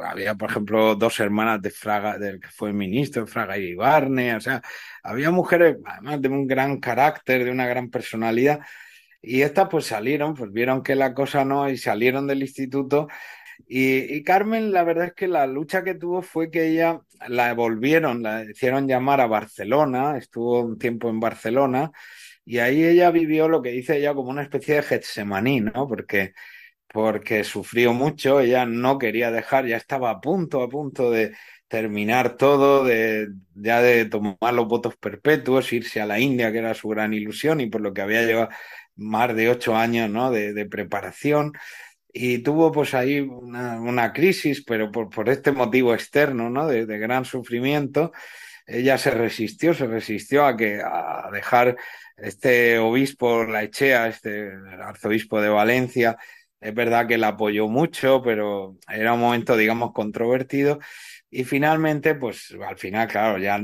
había 0.03 0.35
por 0.35 0.49
ejemplo 0.49 0.95
dos 0.95 1.19
hermanas 1.19 1.61
de 1.61 1.71
Fraga, 1.71 2.17
del 2.17 2.39
que 2.39 2.49
fue 2.49 2.73
ministro, 2.73 3.27
Fraga 3.27 3.57
y 3.57 3.75
Barne, 3.75 4.35
o 4.35 4.41
sea, 4.41 4.61
había 5.03 5.31
mujeres 5.31 5.77
además 5.85 6.21
de 6.21 6.29
un 6.29 6.47
gran 6.47 6.79
carácter, 6.79 7.45
de 7.45 7.51
una 7.51 7.67
gran 7.67 7.89
personalidad, 7.89 8.59
y 9.21 9.41
estas 9.41 9.67
pues 9.69 9.85
salieron, 9.85 10.35
pues 10.35 10.51
vieron 10.51 10.83
que 10.83 10.95
la 10.95 11.13
cosa 11.13 11.43
no, 11.45 11.69
y 11.69 11.77
salieron 11.77 12.27
del 12.27 12.41
instituto 12.43 13.07
Y, 13.65 14.23
Carmen, 14.23 14.71
la 14.71 14.83
verdad 14.83 15.07
es 15.07 15.13
que 15.13 15.27
la 15.27 15.47
lucha 15.47 15.83
que 15.83 15.95
tuvo 15.95 16.21
fue 16.21 16.51
que 16.51 16.67
ella 16.67 17.01
la 17.27 17.53
volvieron, 17.53 18.23
la 18.23 18.43
hicieron 18.43 18.87
llamar 18.87 19.21
a 19.21 19.27
Barcelona, 19.27 20.17
estuvo 20.17 20.61
un 20.61 20.77
tiempo 20.77 21.09
en 21.09 21.19
Barcelona, 21.19 21.91
y 22.45 22.59
ahí 22.59 22.83
ella 22.83 23.11
vivió 23.11 23.47
lo 23.49 23.61
que 23.61 23.71
dice 23.71 23.97
ella 23.97 24.13
como 24.13 24.29
una 24.29 24.43
especie 24.43 24.75
de 24.75 24.83
Getsemaní, 24.83 25.61
¿no? 25.61 25.87
Porque, 25.87 26.33
porque 26.87 27.43
sufrió 27.43 27.93
mucho, 27.93 28.39
ella 28.39 28.65
no 28.65 28.97
quería 28.97 29.31
dejar, 29.31 29.65
ya 29.65 29.77
estaba 29.77 30.11
a 30.11 30.21
punto, 30.21 30.61
a 30.63 30.69
punto 30.69 31.11
de 31.11 31.35
terminar 31.67 32.37
todo, 32.37 32.85
de, 32.85 33.27
ya 33.53 33.81
de 33.81 34.05
tomar 34.05 34.53
los 34.53 34.67
votos 34.67 34.95
perpetuos, 34.97 35.73
irse 35.73 35.99
a 35.99 36.05
la 36.05 36.19
India, 36.19 36.51
que 36.51 36.59
era 36.59 36.73
su 36.73 36.87
gran 36.89 37.13
ilusión, 37.13 37.59
y 37.59 37.67
por 37.67 37.81
lo 37.81 37.93
que 37.93 38.01
había 38.01 38.21
llevado 38.23 38.49
más 38.95 39.35
de 39.35 39.49
ocho 39.49 39.75
años 39.75 40.09
¿no? 40.09 40.31
de, 40.31 40.53
de 40.53 40.65
preparación 40.65 41.53
y 42.13 42.39
tuvo 42.39 42.71
pues 42.71 42.93
ahí 42.93 43.19
una, 43.19 44.13
crisis, 44.13 44.63
pero 44.63 44.91
por, 44.91 45.09
por, 45.09 45.29
este 45.29 45.51
motivo 45.51 45.93
externo, 45.93 46.49
¿no? 46.49 46.67
De, 46.67 46.85
de, 46.85 46.97
gran 46.97 47.25
sufrimiento, 47.25 48.11
ella 48.65 48.97
se 48.97 49.11
resistió, 49.11 49.73
se 49.73 49.87
resistió 49.87 50.45
a 50.45 50.57
que 50.57 50.81
a 50.83 51.29
dejar 51.31 51.77
este 52.17 52.79
obispo 52.79 53.43
la 53.45 53.63
Echea, 53.63 54.07
este 54.07 54.51
arzobispo 54.81 55.39
de 55.41 55.49
Valencia, 55.49 56.17
es 56.59 56.73
verdad 56.73 57.07
que 57.07 57.17
la 57.17 57.29
apoyó 57.29 57.67
mucho, 57.67 58.21
pero 58.23 58.77
era 58.89 59.13
un 59.13 59.19
momento, 59.19 59.55
digamos, 59.55 59.93
controvertido. 59.93 60.79
Y 61.29 61.43
finalmente, 61.43 62.15
pues 62.15 62.55
al 62.67 62.77
final, 62.77 63.07
claro, 63.07 63.37
ya 63.37 63.59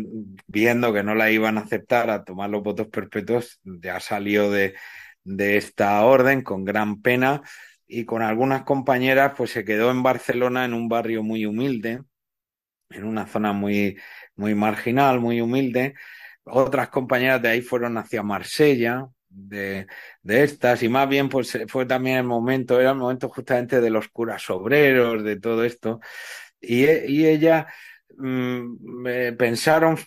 viendo 0.47 0.93
que 0.93 1.03
no 1.03 1.15
la 1.15 1.31
iban 1.31 1.57
a 1.57 1.61
aceptar 1.61 2.09
a 2.09 2.23
tomar 2.23 2.49
los 2.49 2.61
votos 2.61 2.87
perpetuos, 2.87 3.59
ya 3.63 3.99
salió 3.99 4.51
de, 4.51 4.75
de 5.23 5.57
esta 5.57 6.05
orden 6.05 6.43
con 6.43 6.65
gran 6.65 7.01
pena 7.01 7.41
y 7.87 8.05
con 8.05 8.21
algunas 8.21 8.63
compañeras 8.63 9.33
pues 9.37 9.51
se 9.51 9.65
quedó 9.65 9.91
en 9.91 10.03
Barcelona 10.03 10.65
en 10.65 10.73
un 10.73 10.87
barrio 10.89 11.23
muy 11.23 11.45
humilde, 11.45 12.01
en 12.89 13.03
una 13.03 13.25
zona 13.27 13.53
muy, 13.53 13.97
muy 14.35 14.55
marginal, 14.55 15.19
muy 15.19 15.41
humilde. 15.41 15.95
Otras 16.45 16.89
compañeras 16.89 17.41
de 17.41 17.49
ahí 17.49 17.61
fueron 17.61 17.97
hacia 17.97 18.23
Marsella, 18.23 19.07
de, 19.35 19.87
de 20.21 20.43
estas, 20.43 20.83
y 20.83 20.89
más 20.89 21.09
bien 21.09 21.27
pues 21.27 21.57
fue 21.67 21.85
también 21.85 22.17
el 22.17 22.23
momento, 22.23 22.79
era 22.79 22.91
el 22.91 22.97
momento 22.97 23.29
justamente 23.29 23.81
de 23.81 23.89
los 23.89 24.07
curas 24.09 24.47
obreros, 24.49 25.23
de 25.23 25.39
todo 25.39 25.63
esto, 25.63 25.99
y, 26.61 26.83
y 26.85 27.25
ella 27.25 27.67
mmm, 28.17 29.07
eh, 29.07 29.33
pensaron 29.37 29.97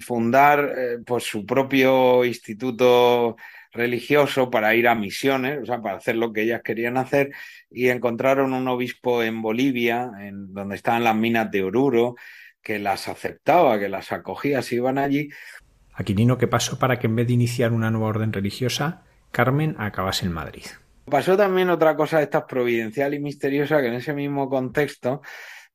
fundar 0.00 0.74
eh, 0.76 0.98
pues 1.04 1.24
su 1.24 1.44
propio 1.44 2.24
instituto 2.24 3.36
religioso 3.74 4.50
para 4.50 4.74
ir 4.74 4.88
a 4.88 4.94
misiones, 4.94 5.58
o 5.62 5.66
sea, 5.66 5.82
para 5.82 5.96
hacer 5.96 6.16
lo 6.16 6.32
que 6.32 6.42
ellas 6.42 6.62
querían 6.62 6.96
hacer, 6.96 7.32
y 7.70 7.88
encontraron 7.88 8.52
un 8.54 8.68
obispo 8.68 9.22
en 9.22 9.42
Bolivia, 9.42 10.10
en 10.20 10.54
donde 10.54 10.76
estaban 10.76 11.04
las 11.04 11.16
minas 11.16 11.50
de 11.50 11.64
Oruro, 11.64 12.14
que 12.62 12.78
las 12.78 13.08
aceptaba, 13.08 13.78
que 13.78 13.88
las 13.88 14.12
acogía 14.12 14.62
si 14.62 14.76
iban 14.76 14.96
allí. 14.96 15.28
Aquilino, 15.92 16.38
¿qué 16.38 16.46
pasó 16.46 16.78
para 16.78 16.98
que 16.98 17.08
en 17.08 17.16
vez 17.16 17.26
de 17.26 17.34
iniciar 17.34 17.72
una 17.72 17.90
nueva 17.90 18.08
orden 18.08 18.32
religiosa, 18.32 19.02
Carmen 19.32 19.74
acabase 19.78 20.24
en 20.24 20.32
Madrid? 20.32 20.64
Pasó 21.04 21.36
también 21.36 21.68
otra 21.68 21.96
cosa 21.96 22.18
de 22.18 22.24
estas 22.24 22.44
providencial 22.44 23.12
y 23.12 23.18
misteriosa, 23.18 23.80
que 23.80 23.88
en 23.88 23.94
ese 23.94 24.14
mismo 24.14 24.48
contexto, 24.48 25.20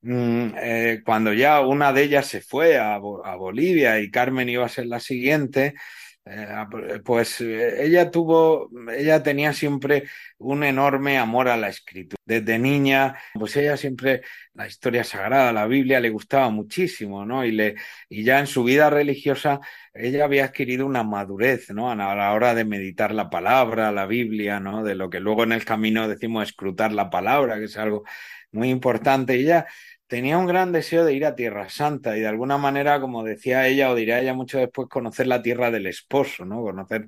mmm, 0.02 0.48
eh, 0.60 1.02
cuando 1.04 1.32
ya 1.32 1.60
una 1.60 1.92
de 1.92 2.02
ellas 2.02 2.26
se 2.26 2.40
fue 2.40 2.78
a 2.78 2.98
Bolivia 2.98 4.00
y 4.00 4.10
Carmen 4.10 4.48
iba 4.48 4.64
a 4.64 4.68
ser 4.68 4.86
la 4.86 4.98
siguiente, 4.98 5.74
ah, 6.26 6.68
eh, 6.88 7.00
pues 7.04 7.40
eh, 7.40 7.84
ella 7.84 8.10
tuvo, 8.10 8.70
ella 8.96 9.22
tenía 9.22 9.52
siempre 9.52 10.04
un 10.38 10.64
enorme 10.64 11.18
amor 11.18 11.48
a 11.48 11.56
la 11.56 11.68
escritura. 11.68 12.20
Desde 12.24 12.58
niña, 12.58 13.16
pues 13.34 13.56
ella 13.56 13.76
siempre, 13.76 14.22
la 14.54 14.66
historia 14.66 15.04
sagrada, 15.04 15.52
la 15.52 15.66
Biblia, 15.66 16.00
le 16.00 16.10
gustaba 16.10 16.50
muchísimo, 16.50 17.24
¿no? 17.24 17.44
Y, 17.44 17.52
le, 17.52 17.74
y 18.08 18.24
ya 18.24 18.38
en 18.40 18.46
su 18.46 18.64
vida 18.64 18.90
religiosa, 18.90 19.60
ella 19.92 20.24
había 20.24 20.44
adquirido 20.46 20.86
una 20.86 21.02
madurez, 21.02 21.70
¿no? 21.70 21.90
A 21.90 21.94
la 21.96 22.32
hora 22.32 22.54
de 22.54 22.64
meditar 22.64 23.12
la 23.12 23.30
palabra, 23.30 23.92
la 23.92 24.06
Biblia, 24.06 24.60
¿no? 24.60 24.84
De 24.84 24.94
lo 24.94 25.10
que 25.10 25.20
luego 25.20 25.44
en 25.44 25.52
el 25.52 25.64
camino 25.64 26.08
decimos 26.08 26.48
escrutar 26.48 26.92
la 26.92 27.10
palabra, 27.10 27.58
que 27.58 27.64
es 27.64 27.76
algo 27.76 28.04
muy 28.52 28.70
importante. 28.70 29.36
Y 29.36 29.42
ella 29.42 29.66
tenía 30.10 30.38
un 30.38 30.46
gran 30.46 30.72
deseo 30.72 31.04
de 31.04 31.14
ir 31.14 31.24
a 31.24 31.36
Tierra 31.36 31.68
Santa 31.68 32.16
y 32.16 32.20
de 32.20 32.26
alguna 32.26 32.58
manera, 32.58 33.00
como 33.00 33.22
decía 33.22 33.68
ella 33.68 33.92
o 33.92 33.94
diría 33.94 34.20
ella 34.20 34.34
mucho 34.34 34.58
después, 34.58 34.88
conocer 34.88 35.28
la 35.28 35.40
tierra 35.40 35.70
del 35.70 35.86
esposo, 35.86 36.44
¿no? 36.44 36.62
Conocer 36.62 37.06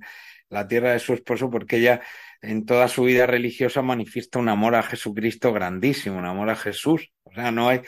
la 0.48 0.68
tierra 0.68 0.92
de 0.92 1.00
su 1.00 1.12
esposo 1.12 1.50
porque 1.50 1.78
ella 1.78 2.00
en 2.42 2.64
toda 2.64 2.86
su 2.86 3.02
vida 3.02 3.26
religiosa 3.26 3.82
manifiesta 3.82 4.38
un 4.38 4.48
amor 4.48 4.76
a 4.76 4.84
Jesucristo 4.84 5.52
grandísimo, 5.52 6.16
un 6.16 6.26
amor 6.26 6.48
a 6.50 6.54
Jesús. 6.54 7.10
O 7.24 7.32
sea, 7.34 7.50
no 7.50 7.68
hay, 7.70 7.80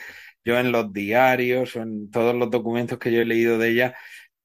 yo 0.43 0.59
en 0.59 0.73
los 0.73 0.91
diarios 0.91 1.77
o 1.77 1.81
en 1.81 2.11
todos 2.11 2.35
los 2.35 2.51
documentos 2.51 2.99
que 2.99 3.13
yo 3.13 3.21
he 3.21 3.25
leído 3.25 3.57
de 3.57 3.69
ella, 3.69 3.95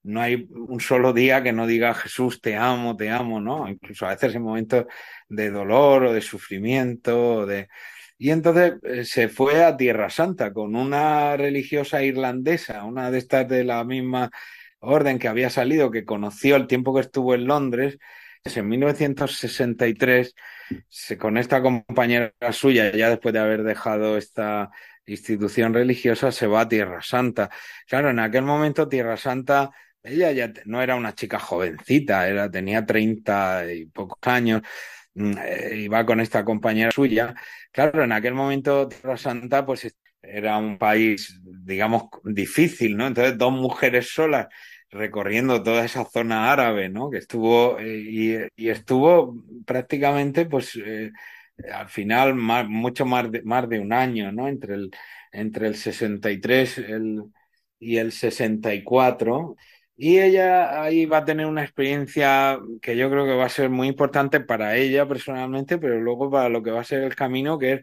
no 0.04 0.20
hay 0.22 0.46
un 0.50 0.78
solo 0.80 1.12
día 1.12 1.42
que 1.42 1.52
no 1.52 1.66
diga 1.66 1.94
Jesús, 1.94 2.40
te 2.40 2.54
amo, 2.54 2.96
te 2.96 3.10
amo, 3.10 3.40
¿no? 3.40 3.68
Incluso 3.68 4.06
a 4.06 4.10
veces 4.10 4.36
en 4.36 4.42
momentos 4.42 4.86
de 5.28 5.50
dolor 5.50 6.04
o 6.04 6.12
de 6.12 6.20
sufrimiento 6.20 7.38
o 7.38 7.46
de 7.46 7.68
y 8.20 8.32
entonces 8.32 8.74
eh, 8.82 9.06
se 9.06 9.30
fue 9.30 9.64
a 9.64 9.78
Tierra 9.78 10.10
Santa 10.10 10.52
con 10.52 10.76
una 10.76 11.38
religiosa 11.38 12.02
irlandesa, 12.02 12.84
una 12.84 13.10
de 13.10 13.16
estas 13.16 13.48
de 13.48 13.64
la 13.64 13.82
misma 13.82 14.30
orden 14.80 15.18
que 15.18 15.26
había 15.26 15.48
salido, 15.48 15.90
que 15.90 16.04
conoció 16.04 16.56
el 16.56 16.66
tiempo 16.66 16.94
que 16.94 17.00
estuvo 17.00 17.34
en 17.34 17.46
Londres. 17.46 17.96
En 18.44 18.68
1963, 18.68 20.34
se, 20.86 21.16
con 21.16 21.38
esta 21.38 21.62
compañera 21.62 22.34
suya, 22.52 22.92
ya 22.92 23.08
después 23.08 23.32
de 23.32 23.40
haber 23.40 23.62
dejado 23.62 24.18
esta 24.18 24.70
institución 25.06 25.72
religiosa, 25.72 26.30
se 26.30 26.46
va 26.46 26.60
a 26.60 26.68
Tierra 26.68 27.00
Santa. 27.00 27.48
Claro, 27.88 28.10
en 28.10 28.18
aquel 28.18 28.42
momento 28.42 28.86
Tierra 28.86 29.16
Santa, 29.16 29.70
ella 30.02 30.30
ya 30.32 30.52
no 30.66 30.82
era 30.82 30.94
una 30.94 31.14
chica 31.14 31.38
jovencita, 31.38 32.28
era, 32.28 32.50
tenía 32.50 32.84
treinta 32.84 33.64
y 33.72 33.86
pocos 33.86 34.18
años 34.30 34.60
iba 35.14 36.06
con 36.06 36.20
esta 36.20 36.44
compañera 36.44 36.90
suya. 36.90 37.34
Claro, 37.72 38.04
en 38.04 38.12
aquel 38.12 38.34
momento 38.34 38.88
Tierra 38.88 39.16
Santa 39.16 39.64
pues 39.66 39.94
era 40.22 40.58
un 40.58 40.78
país, 40.78 41.40
digamos, 41.42 42.04
difícil, 42.24 42.96
¿no? 42.96 43.06
Entonces, 43.06 43.38
dos 43.38 43.52
mujeres 43.52 44.12
solas 44.12 44.48
recorriendo 44.90 45.62
toda 45.62 45.84
esa 45.84 46.04
zona 46.04 46.52
árabe, 46.52 46.88
¿no? 46.88 47.10
Que 47.10 47.18
estuvo, 47.18 47.78
eh, 47.78 48.50
y, 48.56 48.68
estuvo 48.68 49.36
prácticamente, 49.66 50.46
pues, 50.46 50.76
eh, 50.76 51.10
al 51.72 51.88
final, 51.88 52.34
mucho 52.34 53.06
más 53.06 53.30
de, 53.30 53.42
más 53.42 53.68
de 53.68 53.80
un 53.80 53.92
año, 53.92 54.32
¿no? 54.32 54.48
Entre 54.48 54.74
el, 54.74 54.90
entre 55.32 55.68
el 55.68 55.76
63 55.76 56.78
el, 56.78 57.22
y 57.78 57.96
el 57.98 58.12
64. 58.12 59.56
Y 60.02 60.18
ella 60.18 60.82
ahí 60.82 61.04
va 61.04 61.18
a 61.18 61.24
tener 61.26 61.44
una 61.44 61.62
experiencia 61.62 62.58
que 62.80 62.96
yo 62.96 63.10
creo 63.10 63.26
que 63.26 63.34
va 63.34 63.44
a 63.44 63.48
ser 63.50 63.68
muy 63.68 63.86
importante 63.86 64.40
para 64.40 64.76
ella 64.76 65.06
personalmente, 65.06 65.76
pero 65.76 66.00
luego 66.00 66.30
para 66.30 66.48
lo 66.48 66.62
que 66.62 66.70
va 66.70 66.80
a 66.80 66.84
ser 66.84 67.02
el 67.02 67.14
camino, 67.14 67.58
que 67.58 67.72
es 67.74 67.82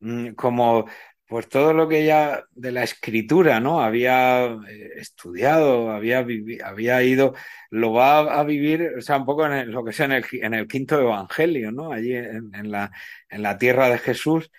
mm, 0.00 0.30
como 0.30 0.86
pues 1.26 1.48
todo 1.48 1.74
lo 1.74 1.86
que 1.88 2.04
ella 2.04 2.44
de 2.52 2.72
la 2.72 2.84
escritura, 2.84 3.60
¿no? 3.60 3.82
Había 3.82 4.46
eh, 4.46 4.92
estudiado, 4.96 5.90
había, 5.90 6.26
había 6.64 7.02
ido, 7.02 7.34
lo 7.70 7.92
va 7.92 8.20
a, 8.40 8.44
vivir, 8.44 8.92
o 8.98 9.16
un 9.16 9.26
poco 9.26 9.46
en 9.46 9.70
lo 9.70 9.84
que 9.84 9.92
sea 9.92 10.06
en 10.06 10.12
el, 10.12 10.24
en 10.32 10.54
el 10.54 10.68
quinto 10.68 10.98
evangelio, 10.98 11.70
¿no? 11.70 11.92
Allí 11.92 12.14
en, 12.14 12.50
en, 12.54 12.70
la, 12.70 12.90
en 13.28 13.42
la 13.42 13.58
tierra 13.58 13.90
de 13.90 13.98
Jesús 13.98 14.50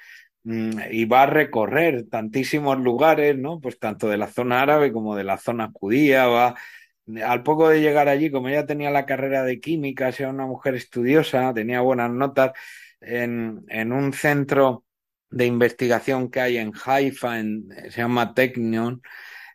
mm, 0.44 0.80
y 0.92 1.06
va 1.06 1.24
a 1.24 1.26
recorrer 1.26 2.08
tantísimos 2.10 2.78
lugares, 2.80 3.36
¿no? 3.38 3.60
Pues 3.60 3.80
tanto 3.80 4.08
de 4.10 4.18
la 4.18 4.28
zona 4.28 4.62
árabe 4.62 4.92
como 4.94 5.16
de 5.16 5.24
la 5.24 5.38
zona 5.38 5.72
judía, 5.74 6.28
va 6.28 6.56
al 7.24 7.44
poco 7.44 7.70
de 7.70 7.82
llegar 7.82 8.08
allí, 8.08 8.32
como 8.32 8.50
ella 8.50 8.66
tenía 8.66 8.92
la 8.92 9.06
carrera 9.06 9.44
de 9.44 9.60
química, 9.60 10.10
era 10.10 10.30
una 10.30 10.46
mujer 10.46 10.76
estudiosa, 10.76 11.54
tenía 11.54 11.82
buenas 11.82 12.12
notas, 12.12 12.52
en, 13.02 13.92
un 13.92 14.14
centro 14.14 14.86
de 15.30 15.46
investigación 15.46 16.30
que 16.30 16.42
hay 16.42 16.58
en 16.58 16.72
Haifa, 16.86 17.40
en, 17.40 17.70
se 17.90 18.02
llama 18.02 18.34
Technion, 18.34 19.02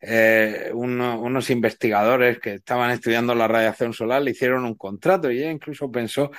eh, 0.01 0.71
uno, 0.75 1.21
unos 1.21 1.51
investigadores 1.51 2.39
que 2.39 2.55
estaban 2.55 2.91
estudiando 2.91 3.35
la 3.35 3.49
radiación 3.49 3.93
solar 3.95 4.23
le 4.23 4.33
hicieron 4.33 4.65
un 4.65 4.75
contrato 4.75 5.31
y 5.31 5.39
ella 5.39 5.51
incluso 5.51 5.91
pensó 5.91 6.31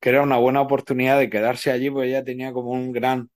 que 0.00 0.08
era 0.08 0.22
una 0.22 0.36
buena 0.36 0.60
oportunidad 0.60 1.18
de 1.18 1.30
quedarse 1.30 1.70
allí, 1.70 1.90
porque 1.90 2.08
ella 2.08 2.24
tenía 2.24 2.52
como 2.52 2.72
un 2.72 2.92
gran, 2.92 3.30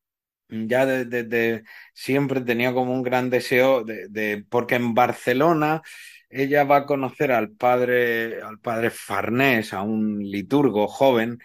ya 0.49 0.87
desde 0.87 1.25
de, 1.25 1.65
siempre 1.95 2.41
tenía 2.41 2.73
como 2.73 2.93
un 2.93 3.03
gran 3.03 3.31
deseo 3.31 3.85
de, 3.85 4.09
de, 4.09 4.45
porque 4.49 4.75
en 4.77 4.95
Barcelona 4.95 5.83
ella 6.29 6.65
va 6.65 6.79
a 6.79 6.87
conocer 6.87 7.33
al 7.33 7.51
padre, 7.51 8.43
al 8.43 8.59
padre 8.59 8.91
Farnés, 8.91 9.73
a 9.73 9.83
un 9.83 10.19
liturgo 10.19 10.89
joven 10.89 11.39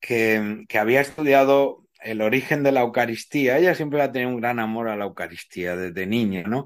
que, 0.00 0.64
que 0.68 0.78
había 0.78 1.00
estudiado 1.00 1.86
el 2.02 2.22
origen 2.22 2.62
de 2.62 2.72
la 2.72 2.80
Eucaristía. 2.80 3.58
Ella 3.58 3.74
siempre 3.74 4.02
ha 4.02 4.12
tenido 4.12 4.30
un 4.30 4.40
gran 4.40 4.58
amor 4.58 4.88
a 4.88 4.96
la 4.96 5.04
Eucaristía 5.04 5.76
desde 5.76 6.06
niña, 6.06 6.42
¿no? 6.46 6.64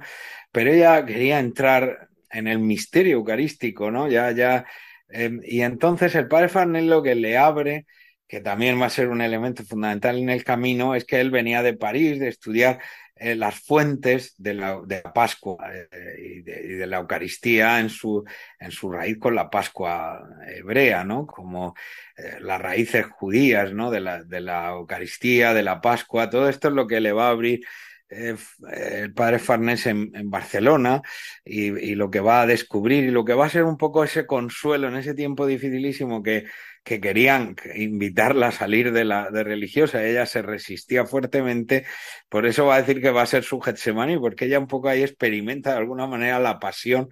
Pero 0.53 0.73
ella 0.73 1.05
quería 1.05 1.39
entrar 1.41 2.09
en 2.31 2.49
el 2.49 2.59
misterio 2.59 3.17
eucarístico, 3.17 3.91
¿no? 3.91 4.09
Ya, 4.09 4.31
ya. 4.33 4.67
Eh, 5.09 5.31
y 5.45 5.63
entonces 5.63 6.15
el 6.15 6.29
padre 6.29 6.49
Farnés 6.49 6.85
lo 6.85 7.03
que 7.03 7.15
le 7.15 7.37
abre, 7.37 7.87
que 8.27 8.41
también 8.41 8.81
va 8.81 8.87
a 8.87 8.91
ser 8.91 9.09
un 9.09 9.21
elemento 9.21 9.65
fundamental 9.65 10.19
en 10.19 10.31
el 10.31 10.45
camino, 10.45 10.95
es 10.95 11.05
que 11.05 11.21
él 11.21 11.31
venía 11.31 11.63
de 11.63 11.75
París 11.75 12.19
de 12.19 12.29
estudiar 12.29 12.81
eh, 13.17 13.37
las 13.37 13.61
fuentes 13.61 14.35
de 14.39 14.55
la, 14.55 14.81
de 14.85 15.01
la 15.05 15.13
Pascua 15.13 15.57
eh, 15.73 16.17
y, 16.19 16.43
de, 16.43 16.87
la 16.87 16.97
Eucaristía 16.97 17.79
en 17.79 17.89
su, 17.89 18.25
en 18.59 18.73
su 18.73 18.91
raíz 18.91 19.19
con 19.19 19.37
la 19.37 19.49
Pascua 19.49 20.21
hebrea, 20.49 21.05
¿no? 21.05 21.25
Como 21.25 21.77
eh, 22.17 22.39
las 22.41 22.61
raíces 22.61 23.07
judías, 23.07 23.73
¿no? 23.73 23.93
De 23.93 24.01
la, 24.01 24.25
de 24.25 24.41
la 24.41 24.71
Eucaristía, 24.71 25.55
de 25.55 25.63
la 25.63 25.81
Pascua, 25.81 26.29
todo 26.29 26.49
esto 26.49 26.69
es 26.69 26.75
lo 26.75 26.89
que 26.89 27.01
le 27.01 27.13
va 27.13 27.29
a 27.29 27.31
abrir 27.31 27.65
el 28.09 29.13
padre 29.15 29.39
Farnés 29.39 29.87
en, 29.87 30.13
en 30.15 30.31
Barcelona 30.31 31.03
y, 31.45 31.77
y, 31.79 31.95
lo 31.97 32.11
que 32.11 32.21
va 32.21 32.43
a 32.43 32.47
descubrir 32.47 33.05
y 33.05 33.11
lo 33.11 33.25
que 33.25 33.35
va 33.35 33.47
a 33.47 33.51
ser 33.51 33.65
un 33.65 33.77
poco 33.77 34.05
ese 34.05 34.25
consuelo 34.25 34.87
en 34.87 34.97
ese 34.97 35.15
tiempo 35.15 35.47
dificilísimo 35.47 36.23
que, 36.23 36.45
que 36.85 37.01
querían 37.01 37.57
invitarla 37.75 38.49
a 38.49 38.53
salir 38.53 38.93
de 38.93 39.05
la 39.05 39.31
de 39.31 39.43
religiosa, 39.43 40.05
ella 40.05 40.27
se 40.27 40.43
resistía 40.43 41.07
fuertemente, 41.07 41.85
por 42.29 42.47
eso 42.47 42.67
va 42.67 42.77
a 42.77 42.83
decir 42.83 43.01
que 43.01 43.11
va 43.11 43.23
a 43.23 43.27
ser 43.27 43.43
su 43.43 43.61
Getsemani, 43.61 44.19
porque 44.19 44.45
ella 44.45 44.59
un 44.59 44.67
poco 44.67 44.89
ahí 44.89 45.03
experimenta 45.03 45.73
de 45.73 45.79
alguna 45.79 46.07
manera 46.07 46.39
la 46.39 46.59
pasión 46.59 47.09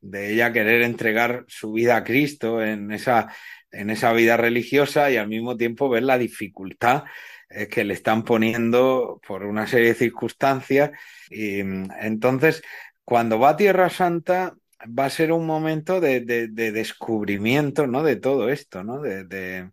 de 0.00 0.34
ella 0.34 0.52
querer 0.52 0.82
entregar 0.82 1.44
su 1.48 1.72
vida 1.72 1.96
a 1.96 2.04
Cristo 2.04 2.62
en 2.62 2.92
esa, 2.92 3.32
en 3.70 3.88
esa 3.88 4.12
vida 4.12 4.36
religiosa 4.36 5.10
y 5.10 5.16
al 5.16 5.28
mismo 5.28 5.56
tiempo 5.56 5.88
ver 5.88 6.02
la 6.02 6.18
dificultad 6.18 7.04
eh, 7.48 7.68
que 7.68 7.84
le 7.84 7.94
están 7.94 8.24
poniendo 8.24 9.20
por 9.26 9.44
una 9.44 9.66
serie 9.66 9.88
de 9.88 9.94
circunstancias. 9.94 10.90
Y 11.30 11.60
entonces, 11.60 12.62
cuando 13.04 13.38
va 13.38 13.50
a 13.50 13.56
Tierra 13.56 13.88
Santa, 13.88 14.54
va 14.86 15.06
a 15.06 15.10
ser 15.10 15.32
un 15.32 15.46
momento 15.46 16.00
de, 16.00 16.20
de, 16.20 16.48
de 16.48 16.72
descubrimiento, 16.72 17.86
¿no? 17.86 18.02
De 18.02 18.16
todo 18.16 18.48
esto, 18.50 18.84
¿no? 18.84 19.00
De, 19.00 19.24
de, 19.24 19.70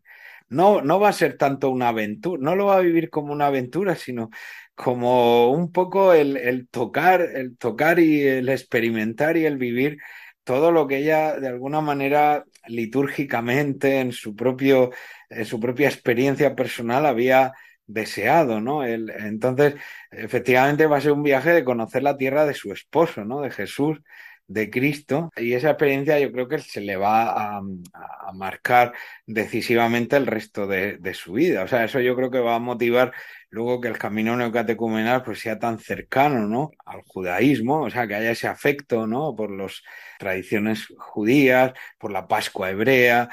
no, 0.49 0.81
no 0.81 0.99
va 0.99 1.09
a 1.09 1.13
ser 1.13 1.37
tanto 1.37 1.69
una 1.69 1.89
aventura, 1.89 2.41
no 2.43 2.55
lo 2.55 2.67
va 2.67 2.77
a 2.77 2.81
vivir 2.81 3.09
como 3.09 3.33
una 3.33 3.47
aventura, 3.47 3.95
sino 3.95 4.29
como 4.75 5.51
un 5.51 5.71
poco 5.71 6.13
el, 6.13 6.37
el 6.37 6.67
tocar, 6.69 7.21
el 7.21 7.57
tocar 7.57 7.99
y 7.99 8.21
el 8.21 8.49
experimentar 8.49 9.37
y 9.37 9.45
el 9.45 9.57
vivir 9.57 9.97
todo 10.43 10.71
lo 10.71 10.87
que 10.87 10.97
ella 10.97 11.39
de 11.39 11.47
alguna 11.47 11.81
manera 11.81 12.45
litúrgicamente 12.67 13.99
en 13.99 14.11
su 14.11 14.35
propio, 14.35 14.91
en 15.29 15.45
su 15.45 15.59
propia 15.59 15.87
experiencia 15.87 16.55
personal 16.55 17.05
había 17.05 17.53
deseado, 17.85 18.61
¿no? 18.61 18.83
El, 18.83 19.09
entonces, 19.09 19.75
efectivamente 20.11 20.85
va 20.87 20.97
a 20.97 21.01
ser 21.01 21.11
un 21.11 21.23
viaje 21.23 21.51
de 21.51 21.63
conocer 21.63 22.03
la 22.03 22.17
tierra 22.17 22.45
de 22.45 22.53
su 22.53 22.71
esposo, 22.71 23.25
¿no? 23.25 23.41
De 23.41 23.51
Jesús, 23.51 23.99
de 24.51 24.69
Cristo 24.69 25.31
y 25.37 25.53
esa 25.53 25.69
experiencia 25.71 26.19
yo 26.19 26.31
creo 26.31 26.47
que 26.47 26.59
se 26.59 26.81
le 26.81 26.97
va 26.97 27.57
a, 27.57 27.61
marcar 28.33 28.93
decisivamente 29.25 30.15
el 30.15 30.25
resto 30.25 30.65
de, 30.65 31.13
su 31.13 31.33
vida. 31.33 31.63
O 31.63 31.67
sea, 31.67 31.83
eso 31.83 31.99
yo 31.99 32.15
creo 32.15 32.31
que 32.31 32.39
va 32.39 32.55
a 32.55 32.59
motivar 32.59 33.11
luego 33.49 33.81
que 33.81 33.89
el 33.89 33.97
camino 33.97 34.37
neocatecumenal 34.37 35.23
pues 35.23 35.39
sea 35.39 35.59
tan 35.59 35.79
cercano, 35.79 36.47
¿no? 36.47 36.71
Al 36.85 37.01
judaísmo, 37.01 37.81
o 37.81 37.89
sea, 37.89 38.07
que 38.07 38.15
haya 38.15 38.31
ese 38.31 38.47
afecto, 38.47 39.05
¿no? 39.07 39.35
Por 39.35 39.51
las 39.51 39.83
tradiciones 40.17 40.87
judías, 40.97 41.73
por 41.99 42.11
la 42.11 42.27
Pascua 42.27 42.69
hebrea, 42.69 43.29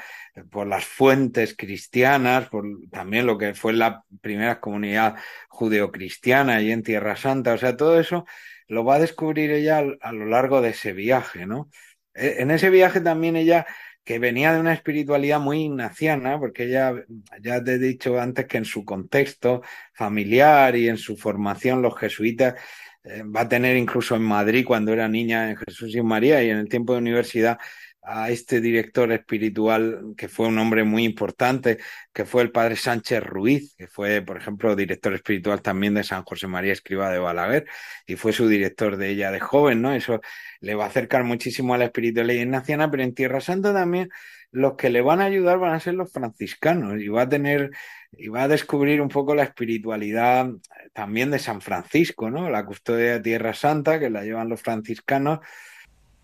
por 0.51 0.67
las 0.67 0.85
fuentes 0.85 1.55
cristianas, 1.57 2.49
por 2.49 2.65
también 2.91 3.25
lo 3.25 3.37
que 3.37 3.53
fue 3.53 3.73
la 3.73 4.03
primera 4.21 4.59
comunidad 4.59 5.15
judeocristiana 5.47 6.61
y 6.61 6.71
en 6.71 6.83
Tierra 6.83 7.15
Santa, 7.15 7.53
o 7.53 7.57
sea, 7.57 7.77
todo 7.77 7.99
eso 7.99 8.25
lo 8.69 8.85
va 8.85 8.95
a 8.95 8.99
descubrir 8.99 9.51
ella 9.51 9.83
a 10.01 10.11
lo 10.13 10.25
largo 10.25 10.61
de 10.61 10.69
ese 10.69 10.93
viaje, 10.93 11.45
¿no? 11.45 11.69
En 12.13 12.51
ese 12.51 12.69
viaje 12.69 13.01
también 13.01 13.35
ella, 13.35 13.65
que 14.03 14.19
venía 14.19 14.53
de 14.53 14.59
una 14.59 14.73
espiritualidad 14.73 15.39
muy 15.39 15.63
ignaciana, 15.63 16.39
porque 16.39 16.65
ella, 16.65 16.93
ya 17.41 17.63
te 17.63 17.73
he 17.73 17.79
dicho 17.79 18.19
antes 18.19 18.45
que 18.47 18.57
en 18.57 18.65
su 18.65 18.85
contexto 18.85 19.61
familiar 19.93 20.75
y 20.75 20.87
en 20.87 20.97
su 20.97 21.17
formación 21.17 21.81
los 21.81 21.97
jesuitas, 21.97 22.55
eh, 23.03 23.23
va 23.23 23.41
a 23.41 23.49
tener 23.49 23.77
incluso 23.77 24.15
en 24.15 24.23
Madrid 24.23 24.65
cuando 24.65 24.93
era 24.93 25.07
niña 25.07 25.49
en 25.49 25.57
Jesús 25.57 25.95
y 25.95 26.01
María 26.01 26.43
y 26.43 26.49
en 26.49 26.57
el 26.57 26.69
tiempo 26.69 26.93
de 26.93 26.99
universidad 26.99 27.57
a 28.01 28.29
este 28.29 28.61
director 28.61 29.11
espiritual 29.11 30.13
que 30.17 30.29
fue 30.29 30.47
un 30.47 30.57
hombre 30.57 30.83
muy 30.83 31.03
importante, 31.03 31.77
que 32.13 32.25
fue 32.25 32.41
el 32.41 32.51
padre 32.51 32.75
Sánchez 32.75 33.23
Ruiz, 33.23 33.75
que 33.77 33.87
fue, 33.87 34.21
por 34.21 34.37
ejemplo, 34.37 34.75
director 34.75 35.13
espiritual 35.13 35.61
también 35.61 35.93
de 35.93 36.03
San 36.03 36.23
José 36.23 36.47
María 36.47 36.73
Escriba 36.73 37.11
de 37.11 37.19
Balaguer, 37.19 37.65
y 38.07 38.15
fue 38.15 38.33
su 38.33 38.47
director 38.47 38.97
de 38.97 39.09
ella 39.09 39.31
de 39.31 39.39
joven, 39.39 39.81
¿no? 39.81 39.93
Eso 39.93 40.21
le 40.61 40.75
va 40.75 40.85
a 40.85 40.87
acercar 40.87 41.23
muchísimo 41.23 41.73
a 41.73 41.77
la 41.77 41.85
espiritualidad 41.85 42.41
ignaciana, 42.41 42.89
pero 42.89 43.03
en 43.03 43.13
Tierra 43.13 43.41
Santa 43.41 43.73
también 43.73 44.09
los 44.51 44.75
que 44.75 44.89
le 44.89 45.01
van 45.01 45.21
a 45.21 45.25
ayudar 45.25 45.59
van 45.59 45.73
a 45.73 45.79
ser 45.79 45.93
los 45.93 46.11
franciscanos, 46.11 46.99
y 46.99 47.07
va 47.09 47.23
a 47.23 47.29
tener, 47.29 47.71
y 48.11 48.29
va 48.29 48.43
a 48.43 48.47
descubrir 48.47 49.01
un 49.01 49.09
poco 49.09 49.35
la 49.35 49.43
espiritualidad 49.43 50.49
también 50.93 51.31
de 51.31 51.39
San 51.39 51.61
Francisco, 51.61 52.31
¿no? 52.31 52.49
La 52.49 52.65
custodia 52.65 53.13
de 53.13 53.19
Tierra 53.19 53.53
Santa, 53.53 53.99
que 53.99 54.09
la 54.09 54.23
llevan 54.23 54.49
los 54.49 54.61
franciscanos, 54.61 55.39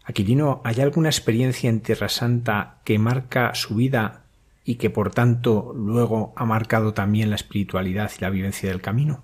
Aquilino, 0.07 0.61
¿hay 0.63 0.81
alguna 0.81 1.09
experiencia 1.09 1.67
en 1.67 1.81
Tierra 1.81 2.09
Santa 2.09 2.79
que 2.85 2.99
marca 2.99 3.55
su 3.55 3.75
vida 3.75 4.25
y 4.63 4.75
que 4.75 4.91
por 4.91 5.11
tanto 5.11 5.73
luego 5.75 6.31
ha 6.35 6.45
marcado 6.45 6.93
también 6.93 7.31
la 7.31 7.35
espiritualidad 7.35 8.11
y 8.15 8.21
la 8.21 8.29
vivencia 8.29 8.69
del 8.69 8.81
camino? 8.81 9.23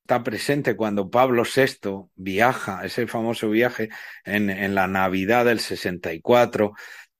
Está 0.00 0.24
presente 0.24 0.74
cuando 0.74 1.10
Pablo 1.10 1.44
VI 1.44 2.08
viaja, 2.16 2.84
ese 2.84 3.06
famoso 3.06 3.50
viaje 3.50 3.88
en, 4.24 4.74
la 4.74 4.88
Navidad 4.88 5.44
del 5.44 5.60
64, 5.60 6.72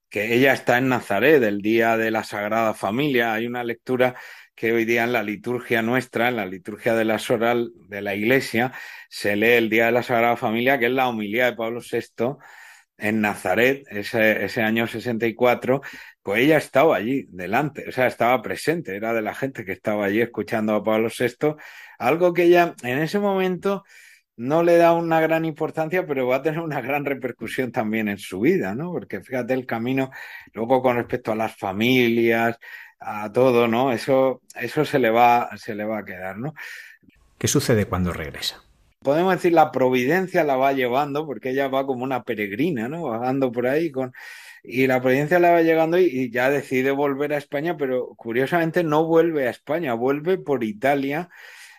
que 0.08 0.34
ella 0.34 0.52
está 0.52 0.78
en 0.78 0.88
Nazaret, 0.88 1.42
el 1.44 1.62
día 1.62 1.96
de 1.96 2.10
la 2.10 2.24
Sagrada 2.24 2.74
Familia. 2.74 3.34
Hay 3.34 3.46
una 3.46 3.62
lectura 3.62 4.16
que 4.54 4.72
hoy 4.72 4.84
día 4.84 5.04
en 5.04 5.12
la 5.12 5.22
liturgia 5.22 5.82
nuestra, 5.82 6.28
en 6.28 6.36
la 6.36 6.46
liturgia 6.46 6.94
de 6.94 7.04
la 7.04 7.18
Soral 7.20 7.72
de 7.88 8.02
la 8.02 8.16
Iglesia, 8.16 8.72
se 9.08 9.36
lee 9.36 9.52
el 9.52 9.68
Día 9.68 9.86
de 9.86 9.92
la 9.92 10.02
Sagrada 10.02 10.36
Familia, 10.36 10.78
que 10.78 10.86
es 10.86 10.92
la 10.92 11.08
homilía 11.08 11.46
de 11.46 11.56
Pablo 11.56 11.80
VI 11.80 12.36
en 12.98 13.20
Nazaret, 13.20 13.86
ese, 13.90 14.44
ese 14.44 14.62
año 14.62 14.86
64, 14.86 15.82
pues 16.22 16.40
ella 16.42 16.56
estaba 16.56 16.96
allí 16.96 17.26
delante, 17.30 17.88
o 17.88 17.92
sea, 17.92 18.06
estaba 18.06 18.40
presente, 18.42 18.96
era 18.96 19.12
de 19.12 19.22
la 19.22 19.34
gente 19.34 19.64
que 19.64 19.72
estaba 19.72 20.06
allí 20.06 20.20
escuchando 20.20 20.74
a 20.74 20.84
Pablo 20.84 21.08
VI, 21.08 21.56
algo 21.98 22.32
que 22.32 22.44
ella 22.44 22.74
en 22.82 22.98
ese 22.98 23.18
momento 23.18 23.84
no 24.36 24.62
le 24.62 24.76
da 24.76 24.92
una 24.92 25.20
gran 25.20 25.44
importancia, 25.44 26.06
pero 26.06 26.26
va 26.26 26.36
a 26.36 26.42
tener 26.42 26.60
una 26.60 26.80
gran 26.80 27.04
repercusión 27.04 27.72
también 27.72 28.08
en 28.08 28.18
su 28.18 28.40
vida, 28.40 28.74
¿no? 28.74 28.92
Porque 28.92 29.22
fíjate 29.22 29.54
el 29.54 29.66
camino, 29.66 30.10
luego 30.52 30.82
con 30.82 30.96
respecto 30.96 31.32
a 31.32 31.36
las 31.36 31.56
familias, 31.56 32.58
a 33.00 33.32
todo, 33.32 33.66
¿no? 33.66 33.92
Eso, 33.92 34.42
eso 34.54 34.84
se 34.84 34.98
le 34.98 35.10
va, 35.10 35.50
se 35.56 35.74
le 35.74 35.84
va 35.84 35.98
a 35.98 36.04
quedar, 36.04 36.36
¿no? 36.38 36.54
¿Qué 37.38 37.48
sucede 37.48 37.86
cuando 37.86 38.12
regresa? 38.12 38.65
Podemos 39.06 39.34
decir 39.34 39.52
la 39.52 39.70
providencia 39.70 40.42
la 40.42 40.56
va 40.56 40.72
llevando, 40.72 41.26
porque 41.26 41.50
ella 41.50 41.68
va 41.68 41.86
como 41.86 42.02
una 42.02 42.24
peregrina, 42.24 42.88
¿no? 42.88 43.04
Vagando 43.04 43.52
por 43.52 43.68
ahí 43.68 43.92
con... 43.92 44.12
Y 44.64 44.88
la 44.88 45.00
providencia 45.00 45.38
la 45.38 45.52
va 45.52 45.62
llegando 45.62 45.96
y, 45.96 46.06
y, 46.06 46.30
ya 46.30 46.50
decide 46.50 46.90
volver 46.90 47.32
a 47.32 47.36
España, 47.36 47.76
pero 47.76 48.08
curiosamente 48.16 48.82
no 48.82 49.06
vuelve 49.06 49.46
a 49.46 49.50
España, 49.50 49.94
vuelve 49.94 50.38
por 50.38 50.64
Italia, 50.64 51.28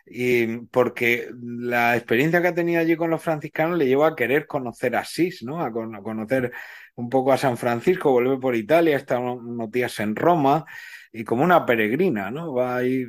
y 0.05 0.59
porque 0.71 1.29
la 1.37 1.97
experiencia 1.97 2.41
que 2.41 2.47
ha 2.47 2.55
tenido 2.55 2.79
allí 2.79 2.95
con 2.95 3.09
los 3.09 3.21
franciscanos 3.21 3.77
le 3.77 3.87
lleva 3.87 4.07
a 4.07 4.15
querer 4.15 4.47
conocer 4.47 4.95
a 4.95 5.01
Asís, 5.01 5.43
¿no? 5.43 5.59
A, 5.59 5.67
a 5.67 6.01
conocer 6.01 6.53
un 6.95 7.09
poco 7.09 7.33
a 7.33 7.37
San 7.37 7.57
Francisco, 7.57 8.11
vuelve 8.13 8.37
por 8.37 8.55
Italia, 8.55 8.95
está 8.95 9.19
unos 9.19 9.69
días 9.69 9.99
en 9.99 10.15
Roma, 10.15 10.65
y 11.11 11.23
como 11.23 11.43
una 11.43 11.65
peregrina, 11.65 12.31
¿no? 12.31 12.53
Va 12.53 12.77
ahí 12.77 13.05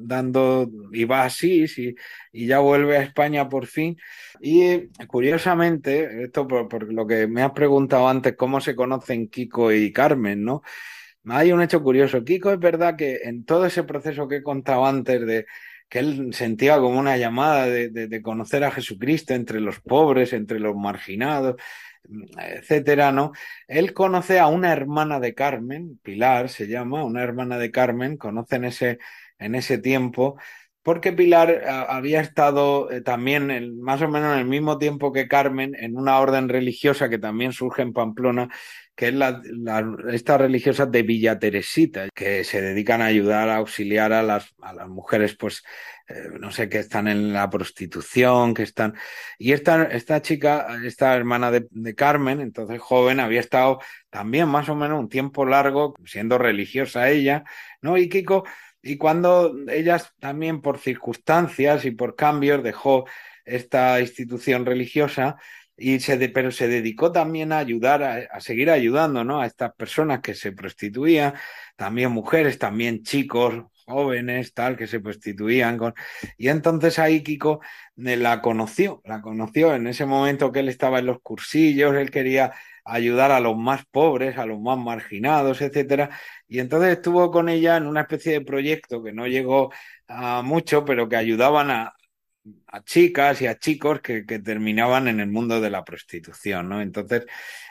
dando, 0.00 0.70
y 0.92 1.04
va 1.04 1.24
así, 1.24 1.64
y, 1.76 1.94
y 2.32 2.46
ya 2.46 2.60
vuelve 2.60 2.96
a 2.96 3.02
España 3.02 3.48
por 3.48 3.66
fin. 3.66 3.96
Y 4.40 4.88
curiosamente, 5.06 6.24
esto 6.24 6.46
por, 6.46 6.68
por, 6.68 6.92
lo 6.92 7.06
que 7.06 7.26
me 7.26 7.42
has 7.42 7.52
preguntado 7.52 8.08
antes, 8.08 8.36
cómo 8.36 8.60
se 8.60 8.74
conocen 8.76 9.28
Kiko 9.28 9.72
y 9.72 9.92
Carmen, 9.92 10.44
¿no? 10.44 10.62
Hay 11.26 11.52
un 11.52 11.62
hecho 11.62 11.82
curioso. 11.82 12.24
Kiko 12.24 12.52
es 12.52 12.58
verdad 12.58 12.96
que 12.96 13.20
en 13.24 13.44
todo 13.44 13.66
ese 13.66 13.84
proceso 13.84 14.28
que 14.28 14.36
he 14.36 14.42
contado 14.42 14.86
antes 14.86 15.24
de 15.26 15.46
que 15.88 15.98
él 16.00 16.32
sentía 16.32 16.78
como 16.78 16.98
una 16.98 17.16
llamada 17.18 17.66
de, 17.66 17.90
de 17.90 18.22
conocer 18.22 18.64
a 18.64 18.70
Jesucristo 18.70 19.34
entre 19.34 19.60
los 19.60 19.80
pobres, 19.80 20.32
entre 20.32 20.58
los 20.58 20.74
marginados, 20.74 21.56
etcétera, 22.38 23.12
¿no? 23.12 23.32
Él 23.68 23.92
conoce 23.92 24.38
a 24.38 24.46
una 24.46 24.72
hermana 24.72 25.20
de 25.20 25.34
Carmen, 25.34 25.98
Pilar 26.02 26.48
se 26.48 26.66
llama, 26.66 27.04
una 27.04 27.22
hermana 27.22 27.58
de 27.58 27.70
Carmen, 27.70 28.16
conoce 28.16 28.56
en 28.56 28.64
ese, 28.64 28.98
en 29.38 29.54
ese 29.54 29.78
tiempo, 29.78 30.36
porque 30.82 31.12
Pilar 31.12 31.62
había 31.88 32.20
estado 32.20 32.90
eh, 32.90 33.02
también 33.02 33.80
más 33.80 34.02
o 34.02 34.08
menos 34.08 34.32
en 34.34 34.40
el 34.40 34.46
mismo 34.46 34.78
tiempo 34.78 35.12
que 35.12 35.28
Carmen 35.28 35.76
en 35.78 35.96
una 35.96 36.18
orden 36.18 36.48
religiosa 36.48 37.08
que 37.08 37.18
también 37.18 37.52
surge 37.52 37.82
en 37.82 37.92
Pamplona, 37.92 38.48
que 38.96 39.08
es 39.08 39.14
la, 39.14 39.40
la, 39.44 39.96
esta 40.12 40.38
religiosa 40.38 40.86
de 40.86 41.02
Villa 41.02 41.38
Teresita, 41.38 42.08
que 42.14 42.44
se 42.44 42.60
dedican 42.60 43.00
a 43.00 43.06
ayudar 43.06 43.48
a 43.48 43.56
auxiliar 43.56 44.12
a 44.12 44.22
las, 44.22 44.54
a 44.60 44.72
las 44.72 44.88
mujeres, 44.88 45.36
pues, 45.36 45.62
eh, 46.12 46.28
no 46.38 46.50
sé, 46.50 46.68
que 46.68 46.78
están 46.78 47.08
en 47.08 47.32
la 47.32 47.48
prostitución, 47.48 48.54
que 48.54 48.62
están... 48.64 48.94
Y 49.38 49.52
esta, 49.52 49.84
esta 49.84 50.20
chica, 50.22 50.78
esta 50.84 51.14
hermana 51.16 51.50
de, 51.50 51.94
Carmen, 51.94 52.40
entonces 52.40 52.80
joven, 52.80 53.20
había 53.20 53.40
estado 53.40 53.80
también 54.10 54.48
más 54.48 54.68
o 54.68 54.74
menos 54.74 54.98
un 55.00 55.08
tiempo 55.08 55.46
largo 55.46 55.94
siendo 56.04 56.38
religiosa 56.38 57.10
ella, 57.10 57.44
¿no? 57.80 57.96
Y 57.96 58.08
Kiko 58.08 58.44
Y 58.82 58.98
cuando 58.98 59.54
ella 59.68 60.02
también 60.20 60.60
por 60.60 60.78
circunstancias 60.78 61.84
y 61.84 61.92
por 61.92 62.16
cambios 62.16 62.62
dejó 62.62 63.06
esta 63.44 64.00
institución 64.00 64.66
religiosa, 64.66 65.36
y 65.76 66.00
se 66.00 66.28
pero 66.28 66.50
se 66.50 66.68
dedicó 66.68 67.12
también 67.12 67.52
a 67.52 67.58
ayudar, 67.58 68.02
a, 68.02 68.40
seguir 68.40 68.70
ayudando 68.70 69.24
¿no? 69.24 69.40
a 69.40 69.46
estas 69.46 69.74
personas 69.74 70.20
que 70.20 70.34
se 70.34 70.52
prostituían, 70.52 71.34
también 71.76 72.12
mujeres, 72.12 72.58
también 72.58 73.02
chicos, 73.02 73.64
jóvenes, 73.84 74.54
tal, 74.54 74.76
que 74.76 74.86
se 74.86 75.00
prostituían. 75.00 75.78
Con... 75.78 75.94
Y 76.36 76.48
entonces 76.48 76.98
ahí 76.98 77.22
Kiko 77.22 77.60
eh, 77.96 78.16
la 78.16 78.42
conoció, 78.42 79.00
la 79.04 79.20
conoció 79.22 79.74
en 79.74 79.86
ese 79.86 80.06
momento 80.06 80.52
que 80.52 80.60
él 80.60 80.68
estaba 80.68 80.98
en 80.98 81.06
los 81.06 81.20
cursillos, 81.20 81.94
él 81.94 82.10
quería 82.10 82.52
ayudar 82.84 83.30
a 83.30 83.40
los 83.40 83.56
más 83.56 83.84
pobres, 83.86 84.38
a 84.38 84.46
los 84.46 84.60
más 84.60 84.78
marginados, 84.78 85.60
etcétera. 85.60 86.10
Y 86.48 86.58
entonces 86.60 86.92
estuvo 86.92 87.30
con 87.30 87.48
ella 87.48 87.76
en 87.76 87.86
una 87.86 88.02
especie 88.02 88.32
de 88.32 88.40
proyecto 88.42 89.02
que 89.02 89.12
no 89.12 89.26
llegó 89.26 89.72
a 90.08 90.42
mucho, 90.42 90.84
pero 90.84 91.08
que 91.08 91.16
ayudaban 91.16 91.70
a, 91.70 91.94
a 92.66 92.82
chicas 92.82 93.40
y 93.42 93.46
a 93.46 93.58
chicos 93.58 94.00
que, 94.00 94.26
que, 94.26 94.38
terminaban 94.40 95.06
en 95.08 95.20
el 95.20 95.28
mundo 95.28 95.60
de 95.60 95.70
la 95.70 95.84
prostitución, 95.84 96.68
¿no? 96.68 96.82
Entonces, 96.82 97.26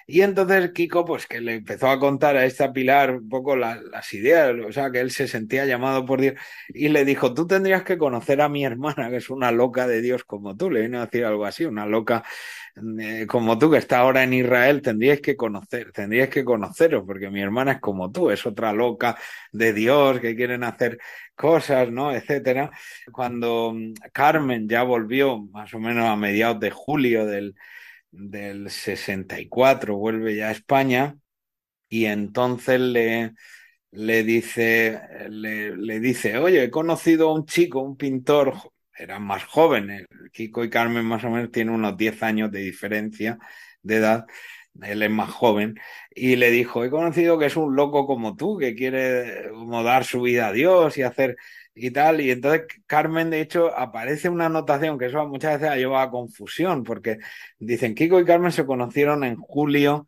y 0.07 0.21
entonces 0.21 0.71
Kiko, 0.71 1.05
pues 1.05 1.27
que 1.27 1.41
le 1.41 1.55
empezó 1.55 1.89
a 1.89 1.99
contar 1.99 2.35
a 2.35 2.45
esta 2.45 2.73
Pilar 2.73 3.11
un 3.15 3.29
poco 3.29 3.55
las 3.55 4.13
ideas, 4.13 4.53
o 4.67 4.71
sea, 4.71 4.91
que 4.91 4.99
él 4.99 5.11
se 5.11 5.27
sentía 5.27 5.65
llamado 5.65 6.05
por 6.05 6.21
Dios 6.21 6.35
y 6.69 6.89
le 6.89 7.05
dijo, 7.05 7.33
tú 7.33 7.47
tendrías 7.47 7.83
que 7.83 7.97
conocer 7.97 8.41
a 8.41 8.49
mi 8.49 8.65
hermana, 8.65 9.09
que 9.09 9.17
es 9.17 9.29
una 9.29 9.51
loca 9.51 9.87
de 9.87 10.01
Dios 10.01 10.23
como 10.23 10.55
tú, 10.55 10.69
le 10.69 10.81
vino 10.81 10.99
a 10.99 11.05
decir 11.05 11.25
algo 11.25 11.45
así, 11.45 11.65
una 11.65 11.85
loca 11.85 12.23
eh, 12.75 13.27
como 13.27 13.57
tú 13.57 13.69
que 13.69 13.77
está 13.77 13.99
ahora 13.99 14.23
en 14.23 14.33
Israel, 14.33 14.81
tendrías 14.81 15.19
que 15.19 15.35
conocer, 15.35 15.91
tendrías 15.91 16.29
que 16.29 16.45
conoceros, 16.45 17.03
porque 17.05 17.29
mi 17.29 17.41
hermana 17.41 17.73
es 17.73 17.79
como 17.81 18.11
tú, 18.11 18.31
es 18.31 18.45
otra 18.45 18.71
loca 18.73 19.17
de 19.51 19.73
Dios 19.73 20.19
que 20.19 20.35
quieren 20.35 20.63
hacer 20.63 20.97
cosas, 21.35 21.91
¿no? 21.91 22.13
etcétera. 22.13 22.71
Cuando 23.11 23.73
mm, 23.73 23.93
Carmen 24.13 24.69
ya 24.69 24.83
volvió 24.83 25.39
más 25.39 25.73
o 25.73 25.79
menos 25.79 26.05
a 26.05 26.15
mediados 26.15 26.59
de 26.59 26.71
julio 26.71 27.25
del, 27.25 27.55
del 28.11 28.69
64, 28.69 29.97
vuelve 29.97 30.35
ya 30.35 30.49
a 30.49 30.51
España 30.51 31.17
y 31.89 32.05
entonces 32.05 32.79
le, 32.79 33.33
le 33.91 34.23
dice, 34.23 35.01
le 35.29 35.99
dice, 35.99 36.37
oye, 36.37 36.63
he 36.63 36.71
conocido 36.71 37.29
a 37.29 37.33
un 37.33 37.45
chico, 37.45 37.81
un 37.81 37.97
pintor 37.97 38.53
eran 38.97 39.23
más 39.23 39.43
jóvenes. 39.45 40.05
Kiko 40.31 40.63
y 40.63 40.69
Carmen 40.69 41.05
más 41.05 41.23
o 41.23 41.29
menos 41.29 41.51
tienen 41.51 41.73
unos 41.73 41.97
10 41.97 42.23
años 42.23 42.51
de 42.51 42.59
diferencia 42.59 43.37
de 43.81 43.95
edad. 43.97 44.25
Él 44.81 45.03
es 45.03 45.09
más 45.09 45.29
joven. 45.29 45.79
Y 46.15 46.35
le 46.37 46.51
dijo, 46.51 46.83
he 46.83 46.89
conocido 46.89 47.37
que 47.37 47.47
es 47.47 47.57
un 47.57 47.75
loco 47.75 48.07
como 48.07 48.35
tú, 48.35 48.57
que 48.57 48.75
quiere 48.75 49.49
como 49.51 49.83
dar 49.83 50.05
su 50.05 50.21
vida 50.21 50.47
a 50.47 50.53
Dios 50.53 50.97
y 50.97 51.03
hacer 51.03 51.37
y 51.75 51.91
tal. 51.91 52.21
Y 52.21 52.31
entonces 52.31 52.63
Carmen, 52.85 53.29
de 53.29 53.41
hecho, 53.41 53.77
aparece 53.77 54.29
una 54.29 54.45
anotación 54.47 54.97
que 54.97 55.07
eso 55.07 55.27
muchas 55.27 55.53
veces 55.59 55.69
ha 55.69 55.77
llevado 55.77 56.07
a 56.07 56.11
confusión, 56.11 56.83
porque 56.83 57.19
dicen, 57.59 57.95
Kiko 57.95 58.19
y 58.19 58.25
Carmen 58.25 58.51
se 58.51 58.65
conocieron 58.65 59.23
en 59.23 59.35
julio 59.35 60.07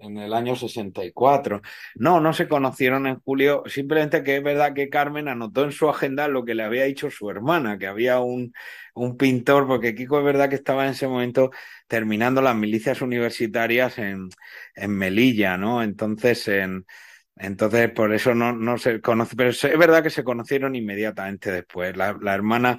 en 0.00 0.18
el 0.18 0.32
año 0.34 0.56
64. 0.56 1.62
No, 1.94 2.20
no 2.20 2.32
se 2.32 2.48
conocieron 2.48 3.06
en 3.06 3.20
julio, 3.20 3.62
simplemente 3.66 4.22
que 4.22 4.36
es 4.36 4.42
verdad 4.42 4.74
que 4.74 4.88
Carmen 4.88 5.28
anotó 5.28 5.64
en 5.64 5.72
su 5.72 5.88
agenda 5.88 6.28
lo 6.28 6.44
que 6.44 6.54
le 6.54 6.62
había 6.62 6.84
dicho 6.84 7.10
su 7.10 7.30
hermana, 7.30 7.78
que 7.78 7.86
había 7.86 8.20
un, 8.20 8.52
un 8.94 9.16
pintor, 9.16 9.66
porque 9.66 9.94
Kiko 9.94 10.18
es 10.18 10.24
verdad 10.24 10.48
que 10.48 10.56
estaba 10.56 10.84
en 10.84 10.92
ese 10.92 11.08
momento 11.08 11.50
terminando 11.86 12.42
las 12.42 12.56
milicias 12.56 13.02
universitarias 13.02 13.98
en, 13.98 14.28
en 14.74 14.90
Melilla, 14.90 15.56
¿no? 15.56 15.82
Entonces, 15.82 16.46
en, 16.48 16.86
entonces, 17.36 17.90
por 17.90 18.12
eso 18.12 18.34
no, 18.34 18.52
no 18.52 18.76
se 18.78 19.00
conoce, 19.00 19.34
pero 19.36 19.50
es 19.50 19.78
verdad 19.78 20.02
que 20.02 20.10
se 20.10 20.24
conocieron 20.24 20.74
inmediatamente 20.74 21.50
después. 21.50 21.96
La, 21.96 22.16
la 22.20 22.34
hermana 22.34 22.78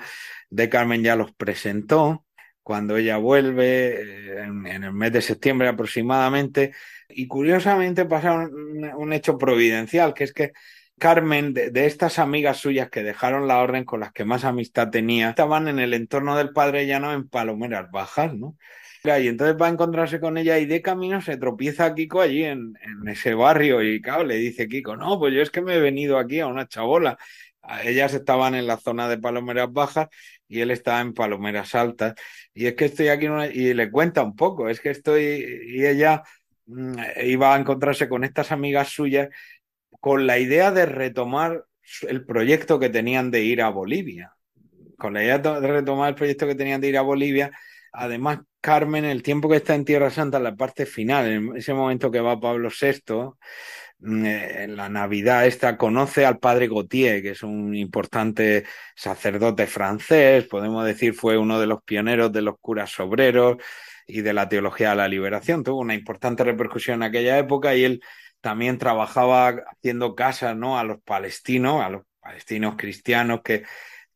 de 0.49 0.69
Carmen 0.69 1.03
ya 1.03 1.15
los 1.15 1.33
presentó 1.33 2.25
cuando 2.63 2.97
ella 2.97 3.17
vuelve, 3.17 4.01
eh, 4.01 4.43
en, 4.43 4.65
el 4.83 4.93
mes 4.93 5.11
de 5.11 5.21
septiembre 5.21 5.67
aproximadamente, 5.67 6.73
y 7.09 7.27
curiosamente 7.27 8.05
pasa 8.05 8.33
un, 8.33 9.13
hecho 9.13 9.37
providencial, 9.37 10.13
que 10.13 10.23
es 10.25 10.33
que 10.33 10.53
Carmen, 10.97 11.53
de, 11.53 11.71
estas 11.85 12.19
amigas 12.19 12.57
suyas 12.57 12.89
que 12.89 13.03
dejaron 13.03 13.47
la 13.47 13.59
orden 13.59 13.85
con 13.85 14.01
las 14.01 14.11
que 14.11 14.25
más 14.25 14.45
amistad 14.45 14.89
tenía, 14.89 15.31
estaban 15.31 15.67
en 15.67 15.79
el 15.79 15.93
entorno 15.93 16.37
del 16.37 16.53
padre 16.53 16.85
llano 16.85 17.11
en 17.13 17.27
Palomeras 17.27 17.89
Bajas, 17.91 18.35
¿no? 18.35 18.55
Y 19.03 19.27
entonces 19.27 19.57
va 19.59 19.65
a 19.65 19.71
encontrarse 19.71 20.19
con 20.19 20.37
ella 20.37 20.59
y 20.59 20.67
de 20.67 20.83
camino 20.83 21.21
se 21.21 21.37
tropieza 21.37 21.85
a 21.85 21.95
Kiko 21.95 22.21
allí 22.21 22.43
en, 22.43 22.77
en 22.83 23.07
ese 23.07 23.33
barrio 23.33 23.81
y 23.81 23.99
claro, 23.99 24.23
le 24.23 24.35
dice 24.35 24.67
Kiko, 24.67 24.95
no, 24.95 25.17
pues 25.17 25.33
yo 25.33 25.41
es 25.41 25.49
que 25.49 25.61
me 25.61 25.75
he 25.75 25.79
venido 25.79 26.19
aquí 26.19 26.39
a 26.39 26.45
una 26.45 26.67
chabola. 26.67 27.17
Ellas 27.83 28.13
estaban 28.13 28.53
en 28.55 28.67
la 28.67 28.77
zona 28.77 29.07
de 29.09 29.17
Palomeras 29.17 29.71
Bajas 29.71 30.07
y 30.51 30.61
él 30.61 30.71
estaba 30.71 31.01
en 31.01 31.13
Palomeras 31.13 31.73
Altas. 31.73 32.13
Y 32.53 32.67
es 32.67 32.75
que 32.75 32.85
estoy 32.85 33.07
aquí 33.07 33.27
y 33.53 33.73
le 33.73 33.89
cuenta 33.89 34.21
un 34.21 34.35
poco, 34.35 34.69
es 34.69 34.79
que 34.79 34.89
estoy 34.91 35.63
y 35.67 35.85
ella 35.85 36.23
Mm, 36.71 36.95
iba 37.25 37.53
a 37.53 37.59
encontrarse 37.59 38.07
con 38.07 38.23
estas 38.23 38.51
amigas 38.51 38.89
suyas 38.89 39.29
con 39.99 40.25
la 40.25 40.39
idea 40.39 40.71
de 40.71 40.85
retomar 40.85 41.65
el 42.07 42.25
proyecto 42.25 42.79
que 42.79 42.89
tenían 42.89 43.29
de 43.29 43.43
ir 43.43 43.61
a 43.61 43.69
Bolivia. 43.69 44.33
Con 44.97 45.13
la 45.13 45.23
idea 45.23 45.37
de 45.39 45.67
retomar 45.67 46.09
el 46.09 46.15
proyecto 46.15 46.47
que 46.47 46.55
tenían 46.55 46.79
de 46.79 46.87
ir 46.87 46.97
a 46.97 47.01
Bolivia. 47.01 47.51
Además, 47.91 48.39
Carmen, 48.61 49.05
el 49.05 49.21
tiempo 49.21 49.49
que 49.49 49.57
está 49.57 49.75
en 49.75 49.85
Tierra 49.85 50.09
Santa, 50.09 50.39
la 50.39 50.55
parte 50.55 50.85
final, 50.85 51.27
en 51.27 51.57
ese 51.57 51.73
momento 51.73 52.09
que 52.09 52.21
va 52.21 52.39
Pablo 52.39 52.69
VI, 52.69 53.33
en 54.03 54.75
la 54.75 54.89
Navidad 54.89 55.45
esta, 55.45 55.77
conoce 55.77 56.25
al 56.25 56.39
padre 56.39 56.67
Gautier, 56.67 57.21
que 57.21 57.31
es 57.31 57.43
un 57.43 57.75
importante 57.75 58.65
sacerdote 58.95 59.67
francés, 59.67 60.45
podemos 60.45 60.85
decir 60.85 61.13
fue 61.13 61.37
uno 61.37 61.59
de 61.59 61.67
los 61.67 61.83
pioneros 61.83 62.31
de 62.31 62.41
los 62.41 62.55
curas 62.59 62.99
obreros, 62.99 63.57
y 64.11 64.21
de 64.21 64.33
la 64.33 64.49
teología 64.49 64.91
de 64.91 64.95
la 64.97 65.07
liberación. 65.07 65.63
Tuvo 65.63 65.79
una 65.79 65.93
importante 65.93 66.43
repercusión 66.43 66.95
en 66.95 67.03
aquella 67.03 67.37
época 67.37 67.75
y 67.75 67.83
él 67.83 68.03
también 68.41 68.77
trabajaba 68.77 69.49
haciendo 69.49 70.15
casas 70.15 70.55
¿no? 70.55 70.77
a 70.77 70.83
los 70.83 71.01
palestinos, 71.01 71.81
a 71.81 71.89
los 71.89 72.03
palestinos 72.19 72.75
cristianos 72.77 73.41
que, 73.43 73.63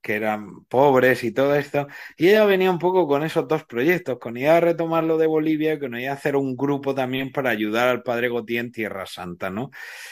que 0.06 0.14
eran 0.16 0.66
pobres 0.66 1.24
y 1.24 1.32
todo 1.32 1.56
esto. 1.56 1.88
Y 2.16 2.28
ella 2.30 2.46
venía 2.46 2.70
un 2.70 2.78
poco 2.78 3.08
con 3.08 3.24
esos 3.24 3.48
dos 3.48 3.64
proyectos, 3.66 4.20
con 4.20 4.38
idea 4.38 4.54
de 4.56 4.62
retomarlo 4.62 5.18
de 5.18 5.26
Bolivia 5.26 5.74
y 5.74 5.80
con 5.80 5.96
idea 5.96 6.12
de 6.12 6.18
hacer 6.18 6.36
un 6.36 6.56
grupo 6.56 6.94
también 6.94 7.32
para 7.32 7.50
ayudar 7.50 7.88
al 7.88 8.04
padre 8.04 8.30
Gautier 8.30 8.66
en 8.66 8.72
Tierra 8.72 9.08
Santa, 9.08 9.50
¿no? 9.50 9.72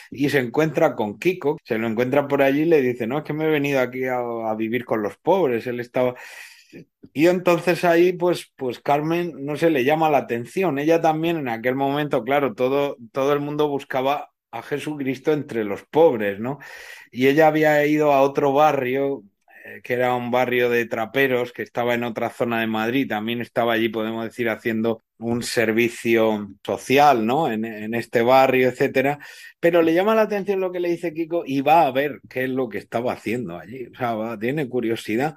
Y 0.10 0.30
se 0.32 0.40
encuentra 0.40 0.96
con 0.96 1.20
Kiko, 1.20 1.58
se 1.64 1.78
lo 1.78 1.88
encuentra 1.88 2.28
por 2.28 2.42
allí 2.42 2.62
y 2.64 2.66
le 2.66 2.82
dice, 2.82 3.06
no, 3.06 3.20
es 3.20 3.24
que 3.24 3.34
me 3.34 3.46
he 3.46 3.50
venido 3.50 3.80
aquí 3.82 4.06
a, 4.06 4.18
a 4.18 4.56
vivir 4.56 4.84
con 4.84 5.04
los 5.04 5.16
pobres. 5.18 5.68
Él 5.68 5.80
estaba 5.80 6.16
y 7.14 7.28
entonces 7.28 7.84
ahí, 7.86 8.14
pues, 8.14 8.52
pues 8.56 8.80
Carmen, 8.80 9.46
no 9.46 9.56
se 9.58 9.70
le 9.70 9.84
llama 9.84 10.10
la 10.10 10.20
atención. 10.20 10.80
Ella 10.80 11.02
también 11.02 11.38
en 11.38 11.50
aquel 11.50 11.76
momento, 11.76 12.24
claro, 12.24 12.56
todo, 12.56 12.98
todo 13.12 13.34
el 13.34 13.40
mundo 13.42 13.68
buscaba 13.68 14.32
a 14.52 14.62
Jesucristo 14.64 15.34
entre 15.34 15.64
los 15.64 15.84
pobres, 15.84 16.40
¿no? 16.40 16.60
Y 17.12 17.28
ella 17.28 17.48
había 17.48 17.86
ido 17.86 18.12
a 18.14 18.22
otro 18.22 18.54
barrio, 18.54 19.24
que 19.82 19.94
era 19.94 20.16
un 20.16 20.32
barrio 20.32 20.70
de 20.70 20.86
traperos, 20.86 21.52
que 21.52 21.64
estaba 21.64 21.94
en 21.94 22.04
otra 22.04 22.30
zona 22.30 22.60
de 22.60 22.68
Madrid, 22.68 23.08
también 23.08 23.42
estaba 23.42 23.74
allí, 23.74 23.90
podemos 23.90 24.26
decir, 24.26 24.50
haciendo 24.50 25.04
un 25.18 25.44
servicio 25.44 26.50
social, 26.64 27.26
¿no? 27.26 27.52
En, 27.52 27.94
este 27.94 28.22
barrio, 28.22 28.70
etcétera. 28.70 29.20
Pero 29.60 29.82
le 29.82 29.94
llama 29.94 30.16
la 30.16 30.24
atención 30.24 30.60
lo 30.60 30.72
que 30.72 30.80
le 30.80 30.90
dice 30.90 31.14
Kiko 31.14 31.44
y 31.46 31.62
va 31.62 31.86
a 31.88 31.92
ver 31.92 32.20
qué 32.30 32.44
es 32.44 32.50
lo 32.50 32.70
que 32.70 32.78
estaba 32.78 33.14
haciendo 33.14 33.58
allí. 33.58 33.88
O 33.88 33.96
sea, 33.96 34.38
tiene 34.40 34.68
curiosidad 34.68 35.36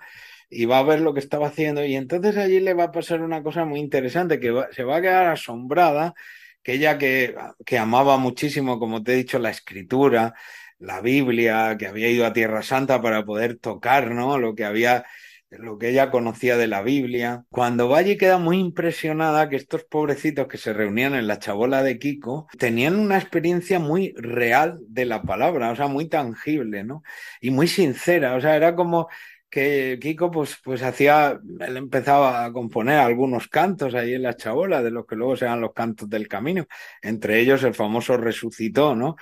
y 0.50 0.64
va 0.66 0.78
a 0.78 0.82
ver 0.82 1.00
lo 1.00 1.14
que 1.14 1.20
estaba 1.20 1.48
haciendo 1.48 1.84
y 1.84 1.96
entonces 1.96 2.36
allí 2.36 2.60
le 2.60 2.74
va 2.74 2.84
a 2.84 2.92
pasar 2.92 3.22
una 3.22 3.42
cosa 3.42 3.64
muy 3.64 3.80
interesante, 3.80 4.40
que 4.40 4.54
se 4.72 4.84
va 4.84 4.96
a 4.96 5.00
quedar 5.00 5.26
asombrada, 5.26 6.14
que 6.62 6.74
ella 6.74 6.98
que, 6.98 7.34
que 7.64 7.78
amaba 7.78 8.16
muchísimo, 8.16 8.78
como 8.78 9.02
te 9.02 9.12
he 9.12 9.16
dicho, 9.16 9.38
la 9.38 9.50
escritura, 9.50 10.34
la 10.78 11.00
Biblia, 11.00 11.76
que 11.78 11.86
había 11.86 12.08
ido 12.10 12.26
a 12.26 12.32
Tierra 12.32 12.62
Santa 12.62 13.00
para 13.02 13.24
poder 13.24 13.58
tocar, 13.58 14.10
¿no? 14.10 14.38
Lo 14.38 14.54
que 14.54 14.64
había 14.64 15.04
lo 15.50 15.78
que 15.78 15.90
ella 15.90 16.10
conocía 16.10 16.56
de 16.56 16.66
la 16.66 16.82
Biblia. 16.82 17.44
Cuando 17.50 17.88
va 17.88 17.98
allí 17.98 18.16
queda 18.16 18.38
muy 18.38 18.58
impresionada 18.58 19.48
que 19.48 19.56
estos 19.56 19.84
pobrecitos 19.84 20.48
que 20.48 20.58
se 20.58 20.72
reunían 20.72 21.14
en 21.14 21.26
la 21.26 21.38
chabola 21.38 21.82
de 21.82 21.98
Kiko 21.98 22.48
tenían 22.58 22.96
una 22.98 23.18
experiencia 23.18 23.78
muy 23.78 24.12
real 24.16 24.78
de 24.88 25.04
la 25.04 25.22
palabra, 25.22 25.70
o 25.70 25.76
sea, 25.76 25.86
muy 25.86 26.08
tangible, 26.08 26.84
¿no? 26.84 27.02
Y 27.40 27.50
muy 27.50 27.68
sincera, 27.68 28.34
o 28.34 28.40
sea, 28.40 28.56
era 28.56 28.74
como 28.74 29.08
que 29.50 29.98
Kiko 30.00 30.30
pues, 30.30 30.56
pues 30.62 30.82
hacía, 30.82 31.38
él 31.60 31.76
empezaba 31.76 32.44
a 32.44 32.52
componer 32.52 32.98
algunos 32.98 33.48
cantos 33.48 33.94
ahí 33.94 34.14
en 34.14 34.22
la 34.22 34.36
chabola, 34.36 34.82
de 34.82 34.90
los 34.90 35.06
que 35.06 35.16
luego 35.16 35.36
se 35.36 35.46
los 35.46 35.72
cantos 35.72 36.08
del 36.08 36.28
camino, 36.28 36.66
entre 37.02 37.40
ellos 37.40 37.62
el 37.62 37.74
famoso 37.74 38.16
resucitó, 38.16 38.94
¿no? 38.96 39.16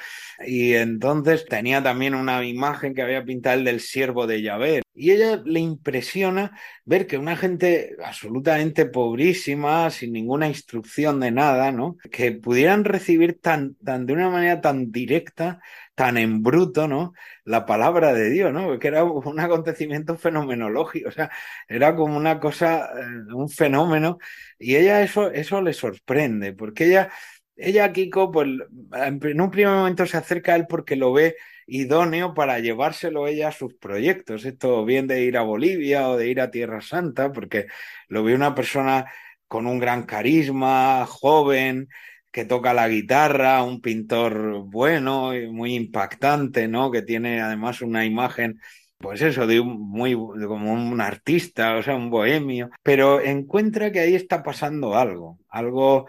Y 0.46 0.74
entonces 0.74 1.44
tenía 1.46 1.82
también 1.82 2.14
una 2.14 2.44
imagen 2.44 2.94
que 2.94 3.02
había 3.02 3.24
pintado 3.24 3.58
el 3.58 3.64
del 3.64 3.80
siervo 3.80 4.26
de 4.26 4.42
Yahvé, 4.42 4.83
Y 4.94 5.10
ella 5.10 5.42
le 5.44 5.60
impresiona 5.60 6.56
ver 6.84 7.06
que 7.06 7.18
una 7.18 7.36
gente 7.36 7.96
absolutamente 8.04 8.86
pobrísima, 8.86 9.90
sin 9.90 10.12
ninguna 10.12 10.46
instrucción 10.48 11.18
de 11.20 11.32
nada, 11.32 11.72
¿no? 11.72 11.96
Que 12.12 12.32
pudieran 12.32 12.84
recibir 12.84 13.40
tan, 13.40 13.74
tan 13.76 14.06
de 14.06 14.12
una 14.12 14.30
manera 14.30 14.60
tan 14.60 14.92
directa, 14.92 15.60
tan 15.94 16.16
en 16.18 16.42
bruto, 16.42 16.86
¿no? 16.88 17.12
La 17.44 17.66
palabra 17.66 18.12
de 18.12 18.30
Dios, 18.30 18.52
¿no? 18.52 18.78
Que 18.78 18.88
era 18.88 19.04
un 19.04 19.40
acontecimiento 19.40 20.16
fenomenológico, 20.16 21.08
o 21.08 21.12
sea, 21.12 21.30
era 21.68 21.94
como 21.96 22.16
una 22.16 22.40
cosa, 22.40 22.90
eh, 22.98 23.34
un 23.34 23.48
fenómeno. 23.48 24.18
Y 24.58 24.76
ella 24.76 25.02
eso, 25.02 25.30
eso 25.30 25.60
le 25.60 25.72
sorprende, 25.72 26.52
porque 26.52 26.86
ella, 26.86 27.10
ella, 27.56 27.92
Kiko, 27.92 28.30
pues 28.30 28.48
en 28.92 29.40
un 29.40 29.50
primer 29.50 29.74
momento 29.74 30.06
se 30.06 30.16
acerca 30.16 30.52
a 30.52 30.56
él 30.56 30.66
porque 30.68 30.96
lo 30.96 31.12
ve 31.12 31.36
idóneo 31.66 32.34
para 32.34 32.58
llevárselo 32.58 33.26
ella 33.26 33.48
a 33.48 33.52
sus 33.52 33.74
proyectos. 33.74 34.44
Esto 34.44 34.84
bien 34.84 35.06
de 35.06 35.22
ir 35.22 35.36
a 35.36 35.42
Bolivia 35.42 36.08
o 36.08 36.16
de 36.16 36.28
ir 36.28 36.40
a 36.40 36.50
Tierra 36.50 36.80
Santa, 36.80 37.32
porque 37.32 37.66
lo 38.08 38.24
ve 38.24 38.34
una 38.34 38.54
persona 38.54 39.06
con 39.48 39.66
un 39.66 39.78
gran 39.78 40.04
carisma, 40.04 41.06
joven, 41.06 41.88
que 42.30 42.44
toca 42.44 42.74
la 42.74 42.88
guitarra, 42.88 43.62
un 43.62 43.80
pintor 43.80 44.64
bueno 44.64 45.32
muy 45.50 45.74
impactante, 45.74 46.66
¿no? 46.68 46.90
Que 46.90 47.02
tiene 47.02 47.40
además 47.40 47.80
una 47.80 48.04
imagen 48.04 48.60
pues 48.98 49.20
eso, 49.20 49.46
de 49.46 49.60
un 49.60 49.80
muy 49.90 50.14
como 50.14 50.72
un 50.72 51.00
artista, 51.00 51.76
o 51.76 51.82
sea, 51.82 51.94
un 51.94 52.10
bohemio, 52.10 52.70
pero 52.82 53.20
encuentra 53.20 53.92
que 53.92 54.00
ahí 54.00 54.14
está 54.14 54.42
pasando 54.42 54.96
algo, 54.96 55.38
algo 55.50 56.06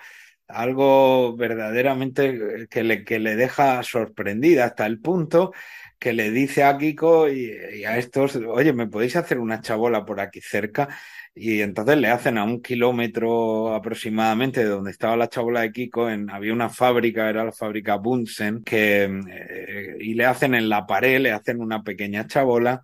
algo 0.48 1.36
verdaderamente 1.36 2.68
que 2.70 2.84
le, 2.84 3.04
que 3.04 3.20
le 3.20 3.36
deja 3.36 3.82
sorprendida 3.84 4.66
hasta 4.66 4.86
el 4.86 5.00
punto 5.00 5.52
que 6.00 6.14
le 6.14 6.32
dice 6.32 6.64
a 6.64 6.78
Kiko 6.78 7.30
y, 7.30 7.84
a 7.86 7.98
estos, 7.98 8.36
oye, 8.36 8.74
¿me 8.74 8.88
podéis 8.88 9.16
hacer 9.16 9.40
una 9.40 9.62
chabola 9.62 10.06
por 10.06 10.20
aquí 10.20 10.42
cerca? 10.42 10.90
Y 11.34 11.62
entonces 11.62 11.98
le 11.98 12.10
hacen 12.10 12.38
a 12.38 12.44
un 12.44 12.62
kilómetro 12.62 13.74
aproximadamente 13.74 14.62
de 14.62 14.70
donde 14.70 14.92
estaba 14.92 15.18
la 15.18 15.30
chabola 15.30 15.62
de 15.62 15.72
Kiko, 15.72 16.10
en, 16.10 16.30
había 16.30 16.54
una 16.54 16.70
fábrica, 16.70 17.30
era 17.30 17.44
la 17.44 17.52
fábrica 17.52 17.96
Bunsen, 17.96 18.64
que, 18.64 19.04
eh, 19.04 19.96
y 20.00 20.14
le 20.14 20.26
hacen 20.26 20.56
en 20.56 20.70
la 20.70 20.86
pared, 20.86 21.20
le 21.20 21.32
hacen 21.32 21.62
una 21.62 21.84
pequeña 21.84 22.28
chabola 22.28 22.84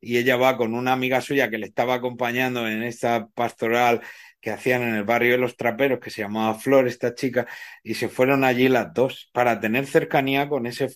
y 0.00 0.18
ella 0.18 0.36
va 0.36 0.56
con 0.56 0.74
una 0.74 0.92
amiga 0.92 1.20
suya 1.20 1.48
que 1.50 1.58
le 1.58 1.66
estaba 1.66 1.94
acompañando 1.94 2.66
en 2.68 2.82
esta 2.82 3.28
pastoral 3.28 4.02
que 4.42 4.50
hacían 4.50 4.82
en 4.82 4.94
el 4.96 5.04
barrio 5.04 5.32
de 5.32 5.38
los 5.38 5.56
traperos, 5.56 6.00
que 6.00 6.10
se 6.10 6.22
llamaba 6.22 6.58
Flor, 6.58 6.88
esta 6.88 7.14
chica, 7.14 7.46
y 7.82 7.94
se 7.94 8.08
fueron 8.08 8.44
allí 8.44 8.68
las 8.68 8.92
dos 8.92 9.30
para 9.32 9.60
tener 9.60 9.86
cercanía 9.86 10.48
con 10.48 10.66
ese, 10.66 10.88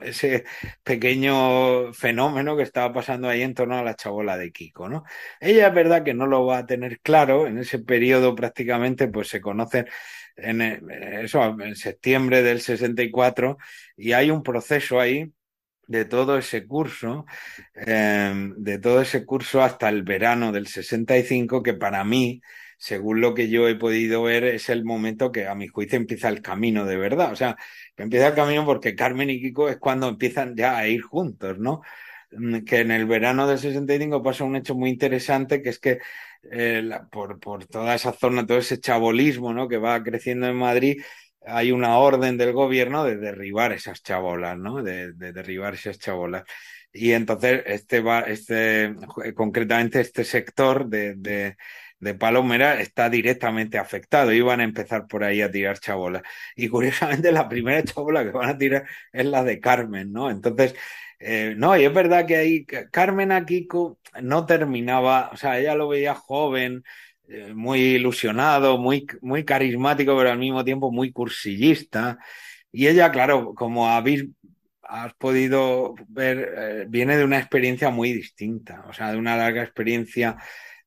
ese 0.00 0.44
pequeño 0.82 1.92
fenómeno 1.94 2.56
que 2.56 2.64
estaba 2.64 2.92
pasando 2.92 3.28
ahí 3.28 3.42
en 3.42 3.54
torno 3.54 3.78
a 3.78 3.84
la 3.84 3.94
chabola 3.94 4.36
de 4.36 4.50
Kiko, 4.50 4.88
¿no? 4.88 5.04
Ella 5.40 5.68
es 5.68 5.74
verdad 5.74 6.02
que 6.04 6.14
no 6.14 6.26
lo 6.26 6.46
va 6.46 6.58
a 6.58 6.66
tener 6.66 7.00
claro, 7.00 7.46
en 7.46 7.58
ese 7.58 7.78
periodo 7.78 8.34
prácticamente 8.34 9.06
pues 9.08 9.28
se 9.28 9.40
conocen 9.40 9.86
en 10.36 10.60
eso, 10.60 11.44
en 11.60 11.76
septiembre 11.76 12.42
del 12.42 12.60
64, 12.60 13.56
y 13.96 14.12
hay 14.12 14.32
un 14.32 14.42
proceso 14.42 14.98
ahí 15.00 15.32
de 15.86 16.04
todo 16.06 16.38
ese 16.38 16.66
curso, 16.66 17.26
eh, 17.74 18.32
de 18.56 18.78
todo 18.78 19.00
ese 19.00 19.24
curso 19.24 19.62
hasta 19.62 19.88
el 19.88 20.02
verano 20.02 20.50
del 20.50 20.66
65, 20.66 21.62
que 21.62 21.74
para 21.74 22.04
mí 22.04 22.40
según 22.78 23.20
lo 23.20 23.34
que 23.34 23.48
yo 23.48 23.68
he 23.68 23.76
podido 23.76 24.22
ver, 24.22 24.44
es 24.44 24.68
el 24.68 24.84
momento 24.84 25.32
que 25.32 25.46
a 25.46 25.54
mi 25.54 25.68
juicio 25.68 25.96
empieza 25.96 26.28
el 26.28 26.42
camino 26.42 26.84
de 26.84 26.96
verdad. 26.96 27.32
O 27.32 27.36
sea, 27.36 27.56
empieza 27.96 28.28
el 28.28 28.34
camino 28.34 28.64
porque 28.64 28.94
Carmen 28.94 29.30
y 29.30 29.40
Kiko 29.40 29.68
es 29.68 29.78
cuando 29.78 30.08
empiezan 30.08 30.56
ya 30.56 30.76
a 30.76 30.88
ir 30.88 31.02
juntos, 31.02 31.58
¿no? 31.58 31.82
Mm, 32.32 32.64
que 32.64 32.80
en 32.80 32.90
el 32.90 33.06
verano 33.06 33.46
del 33.46 33.58
65 33.58 34.22
pasa 34.22 34.44
un 34.44 34.56
hecho 34.56 34.74
muy 34.74 34.90
interesante, 34.90 35.62
que 35.62 35.70
es 35.70 35.78
que 35.78 35.98
eh, 36.50 36.90
por, 37.10 37.38
por 37.40 37.66
toda 37.66 37.94
esa 37.94 38.12
zona, 38.12 38.46
todo 38.46 38.58
ese 38.58 38.80
chabolismo 38.80 39.52
¿no? 39.54 39.68
que 39.68 39.78
va 39.78 40.02
creciendo 40.02 40.46
en 40.46 40.56
Madrid, 40.56 41.02
hay 41.46 41.72
una 41.72 41.98
orden 41.98 42.36
del 42.38 42.52
gobierno 42.52 43.04
de 43.04 43.16
derribar 43.16 43.72
esas 43.72 44.02
chabolas, 44.02 44.56
¿no? 44.58 44.82
De, 44.82 45.12
de 45.12 45.32
derribar 45.32 45.74
esas 45.74 45.98
chabolas. 45.98 46.44
Y 46.92 47.12
entonces, 47.12 47.62
este 47.66 48.00
va, 48.00 48.20
este, 48.20 48.94
concretamente 49.34 50.00
este 50.00 50.24
sector 50.24 50.86
de 50.88 51.56
de 52.04 52.14
Palomera 52.14 52.80
está 52.80 53.08
directamente 53.10 53.78
afectado. 53.78 54.32
Iban 54.32 54.60
a 54.60 54.64
empezar 54.64 55.06
por 55.08 55.24
ahí 55.24 55.40
a 55.42 55.50
tirar 55.50 55.78
chabolas. 55.80 56.22
Y 56.54 56.68
curiosamente 56.68 57.32
la 57.32 57.48
primera 57.48 57.82
chabola 57.82 58.22
que 58.24 58.30
van 58.30 58.50
a 58.50 58.58
tirar 58.58 58.84
es 59.12 59.26
la 59.26 59.42
de 59.42 59.58
Carmen, 59.60 60.12
¿no? 60.12 60.30
Entonces, 60.30 60.74
eh, 61.18 61.54
no, 61.56 61.76
y 61.76 61.84
es 61.84 61.94
verdad 61.94 62.26
que 62.26 62.36
ahí 62.36 62.66
Carmen 62.66 63.32
Akiko 63.32 63.98
no 64.22 64.46
terminaba, 64.46 65.30
o 65.32 65.36
sea, 65.36 65.58
ella 65.58 65.74
lo 65.74 65.88
veía 65.88 66.14
joven, 66.14 66.84
eh, 67.28 67.54
muy 67.54 67.80
ilusionado, 67.80 68.78
muy, 68.78 69.06
muy 69.22 69.44
carismático, 69.44 70.16
pero 70.16 70.30
al 70.30 70.38
mismo 70.38 70.64
tiempo 70.64 70.92
muy 70.92 71.12
cursillista. 71.12 72.18
Y 72.70 72.88
ella, 72.88 73.10
claro, 73.10 73.54
como 73.54 73.88
habéis 73.88 74.26
has 74.82 75.14
podido 75.14 75.94
ver, 76.08 76.54
eh, 76.56 76.86
viene 76.88 77.16
de 77.16 77.24
una 77.24 77.38
experiencia 77.38 77.90
muy 77.90 78.12
distinta, 78.12 78.84
o 78.88 78.92
sea, 78.92 79.12
de 79.12 79.18
una 79.18 79.36
larga 79.36 79.62
experiencia 79.62 80.36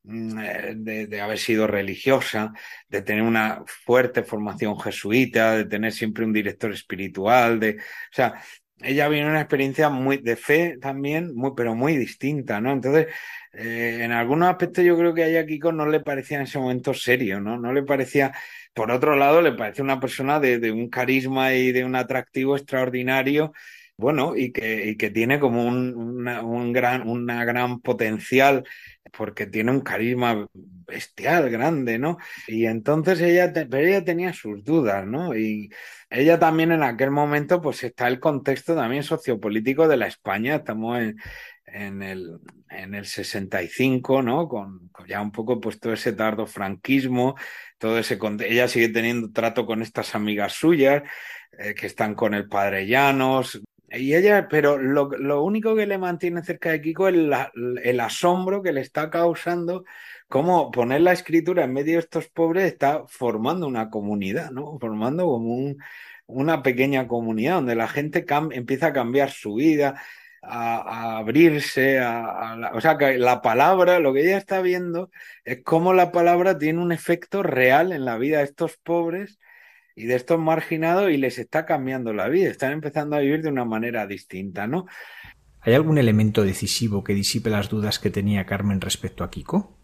Mm, 0.10 0.40
eh, 0.40 0.74
de, 1.08 1.22
haber 1.22 1.38
sido 1.38 1.68
religiosa, 1.68 2.54
de 2.88 3.02
tener 3.02 3.24
una 3.24 3.64
fuerte 3.66 4.24
formación 4.24 4.80
jesuita, 4.80 5.58
de 5.58 5.66
tener 5.66 5.92
siempre 5.92 6.24
un 6.24 6.32
director 6.32 6.72
espiritual, 6.72 7.60
de, 7.60 7.72
o 7.76 8.14
sea, 8.14 8.42
ella 8.82 9.10
viene 9.10 9.30
una 9.30 9.42
experiencia 9.42 9.90
muy 9.90 10.18
de 10.18 10.38
fe 10.38 10.78
también, 10.80 11.36
muy, 11.36 11.52
pero 11.58 11.76
muy 11.76 11.98
distinta, 11.98 12.62
¿no? 12.62 12.72
Entonces, 12.72 13.08
eh, 13.52 14.00
en 14.04 14.14
algunos 14.14 14.50
aspectos 14.50 14.86
yo 14.86 14.98
creo 14.98 15.14
que 15.14 15.24
a 15.24 15.28
ella 15.28 15.46
Kiko 15.46 15.74
no 15.74 15.88
le 15.88 16.00
parecía 16.00 16.38
en 16.38 16.44
ese 16.44 16.60
momento 16.60 16.94
serio, 16.94 17.42
¿no? 17.42 17.58
No 17.58 17.74
le 17.74 17.84
parecía, 17.84 18.32
por 18.74 18.92
otro 18.92 19.16
lado, 19.18 19.42
le 19.42 19.54
parece 19.54 19.82
una 19.82 20.00
persona 20.00 20.40
de, 20.40 20.72
un 20.72 20.90
carisma 20.90 21.54
y 21.54 21.72
de 21.74 21.84
un 21.84 21.96
atractivo 21.96 22.56
extraordinario 22.56 23.52
bueno, 23.98 24.36
y 24.36 24.52
que, 24.52 24.90
y 24.90 24.96
que 24.96 25.10
tiene 25.10 25.40
como 25.40 25.66
un, 25.66 26.28
un 26.28 26.72
gran, 26.74 27.08
una 27.10 27.44
gran 27.46 27.80
potencial 27.82 28.64
porque 29.18 29.48
tiene 29.48 29.72
un 29.72 29.82
carisma 29.82 30.48
bestial, 30.54 31.50
grande, 31.50 31.98
¿no? 31.98 32.18
Y 32.48 32.66
entonces 32.66 33.20
ella, 33.22 33.52
pero 33.54 33.78
ella 33.80 34.06
tenía 34.06 34.32
sus 34.34 34.64
dudas, 34.64 35.06
¿no? 35.06 35.36
Y 35.36 35.72
ella 36.10 36.40
también 36.40 36.72
en 36.72 36.84
aquel 36.84 37.12
momento, 37.12 37.62
pues 37.62 37.84
está 37.84 38.08
el 38.08 38.20
contexto 38.20 38.76
también 38.76 39.04
sociopolítico 39.04 39.88
de 39.88 39.98
la 39.98 40.08
España, 40.08 40.56
estamos 40.58 41.00
en, 41.00 41.18
en 41.66 42.04
el, 42.04 42.40
en 42.70 42.94
el 42.94 43.06
65, 43.06 44.22
¿no? 44.22 44.48
Con, 44.48 44.92
ya 45.08 45.22
un 45.22 45.32
poco 45.32 45.60
pues 45.60 45.80
todo 45.80 45.94
ese 45.94 46.14
tardo 46.14 46.46
franquismo, 46.46 47.36
todo 47.78 47.98
ese... 47.98 48.20
Ella 48.48 48.68
sigue 48.68 48.90
teniendo 48.90 49.32
trato 49.32 49.66
con 49.66 49.82
estas 49.82 50.16
amigas 50.16 50.54
suyas, 50.54 51.04
eh, 51.60 51.74
que 51.74 51.88
están 51.88 52.16
con 52.16 52.34
el 52.34 52.48
padre 52.48 52.88
Llanos, 52.88 53.62
y 53.90 54.16
ella, 54.16 54.48
pero 54.50 54.78
lo, 54.78 55.44
único 55.44 55.76
que 55.76 55.86
le 55.88 55.98
mantiene 55.98 56.44
cerca 56.44 56.72
de 56.72 56.82
Kiko 56.82 57.08
es 57.08 57.16
el 57.84 58.00
asombro 58.00 58.62
que 58.62 58.74
le 58.74 58.82
está 58.82 59.10
causando 59.10 59.86
cómo 60.28 60.72
poner 60.72 61.02
la 61.02 61.14
escritura 61.14 61.64
en 61.64 61.74
medio 61.74 61.94
de 61.94 62.00
estos 62.00 62.28
pobres 62.28 62.66
está 62.66 63.04
formando 63.08 63.68
una 63.68 63.90
comunidad, 63.90 64.52
¿no? 64.52 64.78
Formando 64.80 65.26
como 65.26 65.56
un, 65.56 65.78
una 66.26 66.64
pequeña 66.64 67.08
comunidad 67.08 67.56
donde 67.56 67.76
la 67.76 67.88
gente 67.88 68.26
empieza 68.52 68.88
a 68.88 68.94
cambiar 68.94 69.32
su 69.32 69.56
vida, 69.56 70.02
a, 70.42 71.18
abrirse, 71.20 72.00
a, 72.00 72.72
o 72.74 72.82
sea, 72.82 72.98
que 72.98 73.18
la 73.18 73.42
palabra, 73.42 74.00
lo 74.00 74.14
que 74.14 74.22
ella 74.22 74.38
está 74.38 74.62
viendo 74.62 75.12
es 75.46 75.64
cómo 75.64 75.94
la 75.94 76.12
palabra 76.12 76.58
tiene 76.58 76.82
un 76.82 76.92
efecto 76.92 77.44
real 77.44 77.92
en 77.92 78.06
la 78.06 78.18
vida 78.18 78.40
de 78.40 78.46
estos 78.46 78.78
pobres 78.78 79.40
y 79.98 80.06
de 80.06 80.16
estos 80.16 80.40
marginados 80.40 81.10
y 81.10 81.18
les 81.18 81.40
está 81.40 81.66
cambiando 81.66 82.14
la 82.14 82.30
vida, 82.30 82.52
están 82.52 82.72
empezando 82.72 83.16
a 83.16 83.20
vivir 83.20 83.42
de 83.42 83.50
una 83.50 83.66
manera 83.66 84.06
distinta, 84.06 84.68
¿no? 84.68 84.86
¿Hay 85.60 85.74
algún 85.74 85.98
elemento 85.98 86.44
decisivo 86.44 87.04
que 87.04 87.16
disipe 87.16 87.50
las 87.50 87.68
dudas 87.68 87.98
que 87.98 88.12
tenía 88.12 88.46
Carmen 88.46 88.80
respecto 88.80 89.24
a 89.24 89.32
Kiko? 89.32 89.76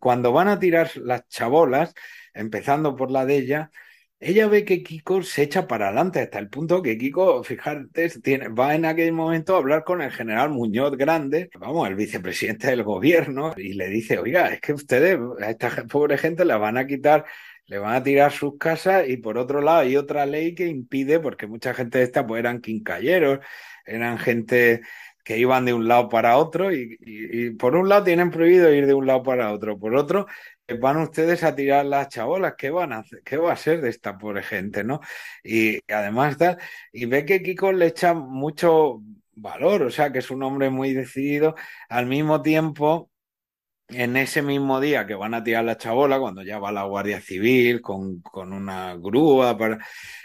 Cuando 0.00 0.32
van 0.32 0.48
a 0.48 0.58
tirar 0.58 0.90
las 0.96 1.28
chabolas, 1.28 1.94
empezando 2.34 2.96
por 2.96 3.12
la 3.12 3.24
de 3.24 3.36
ella, 3.36 3.70
ella 4.18 4.48
ve 4.48 4.64
que 4.64 4.82
Kiko 4.82 5.22
se 5.22 5.44
echa 5.44 5.68
para 5.68 5.86
adelante 5.86 6.20
hasta 6.20 6.40
el 6.40 6.48
punto 6.48 6.82
que 6.82 6.98
Kiko, 6.98 7.44
fíjate, 7.44 8.10
tiene, 8.20 8.48
va 8.48 8.74
en 8.74 8.86
aquel 8.86 9.12
momento 9.12 9.54
a 9.54 9.58
hablar 9.58 9.84
con 9.84 10.02
el 10.02 10.10
general 10.10 10.50
Muñoz 10.50 10.96
Grande, 10.96 11.48
vamos, 11.60 11.88
el 11.88 11.94
vicepresidente 11.94 12.66
del 12.66 12.82
gobierno, 12.82 13.54
y 13.56 13.74
le 13.74 13.88
dice, 13.88 14.18
oiga, 14.18 14.48
es 14.48 14.60
que 14.60 14.72
ustedes, 14.72 15.16
a 15.40 15.50
esta 15.50 15.70
pobre 15.88 16.18
gente 16.18 16.44
la 16.44 16.58
van 16.58 16.76
a 16.76 16.88
quitar 16.88 17.24
le 17.70 17.78
van 17.78 17.94
a 17.94 18.02
tirar 18.02 18.32
sus 18.32 18.58
casas 18.58 19.08
y 19.08 19.16
por 19.18 19.38
otro 19.38 19.60
lado 19.62 19.80
hay 19.80 19.96
otra 19.96 20.26
ley 20.26 20.54
que 20.56 20.66
impide, 20.66 21.20
porque 21.20 21.46
mucha 21.46 21.72
gente 21.72 21.98
de 21.98 22.04
esta 22.04 22.26
pues 22.26 22.40
eran 22.40 22.60
quincalleros, 22.60 23.38
eran 23.86 24.18
gente 24.18 24.82
que 25.24 25.38
iban 25.38 25.64
de 25.64 25.72
un 25.72 25.86
lado 25.86 26.08
para 26.08 26.36
otro 26.36 26.72
y, 26.72 27.50
por 27.58 27.76
un 27.76 27.88
lado 27.88 28.04
tienen 28.04 28.30
prohibido 28.32 28.72
ir 28.74 28.86
de 28.86 28.94
un 28.94 29.06
lado 29.06 29.22
para 29.22 29.52
otro, 29.52 29.78
por 29.78 29.94
otro 29.94 30.26
eh, 30.66 30.74
van 30.74 30.96
ustedes 30.96 31.44
a 31.44 31.54
tirar 31.54 31.86
las 31.86 32.08
chabolas, 32.08 32.54
¿qué 32.58 32.70
van 32.70 32.92
a? 32.92 33.04
¿Qué 33.24 33.36
va 33.36 33.52
a 33.52 33.56
ser 33.56 33.80
de 33.80 33.90
esta 33.90 34.18
pobre 34.18 34.42
gente, 34.42 34.82
no? 34.82 35.00
Y, 35.44 35.78
además 35.92 36.36
y 36.92 37.06
ve 37.06 37.24
que 37.24 37.42
Kiko 37.42 37.72
le 37.72 37.86
echa 37.86 38.14
mucho 38.14 39.00
valor, 39.34 39.82
o 39.82 39.90
sea, 39.90 40.12
que 40.12 40.18
es 40.20 40.30
un 40.30 40.42
hombre 40.42 40.70
muy 40.70 40.92
decidido. 40.92 41.54
Al 41.88 42.06
mismo 42.06 42.42
tiempo, 42.42 43.09
en 43.92 44.16
ese 44.16 44.42
mismo 44.42 44.80
día 44.80 45.06
que 45.06 45.14
van 45.14 45.34
a 45.34 45.44
tirar 45.44 45.64
la 45.64 45.76
chabola, 45.76 46.18
cuando 46.18 46.42
ya 46.42 46.58
va 46.58 46.72
la 46.72 46.84
Guardia 46.84 47.20
Civil 47.20 47.80
con, 47.80 48.20
con 48.20 48.52
una 48.52 48.96
grúa 48.96 49.56
para... 49.56 49.78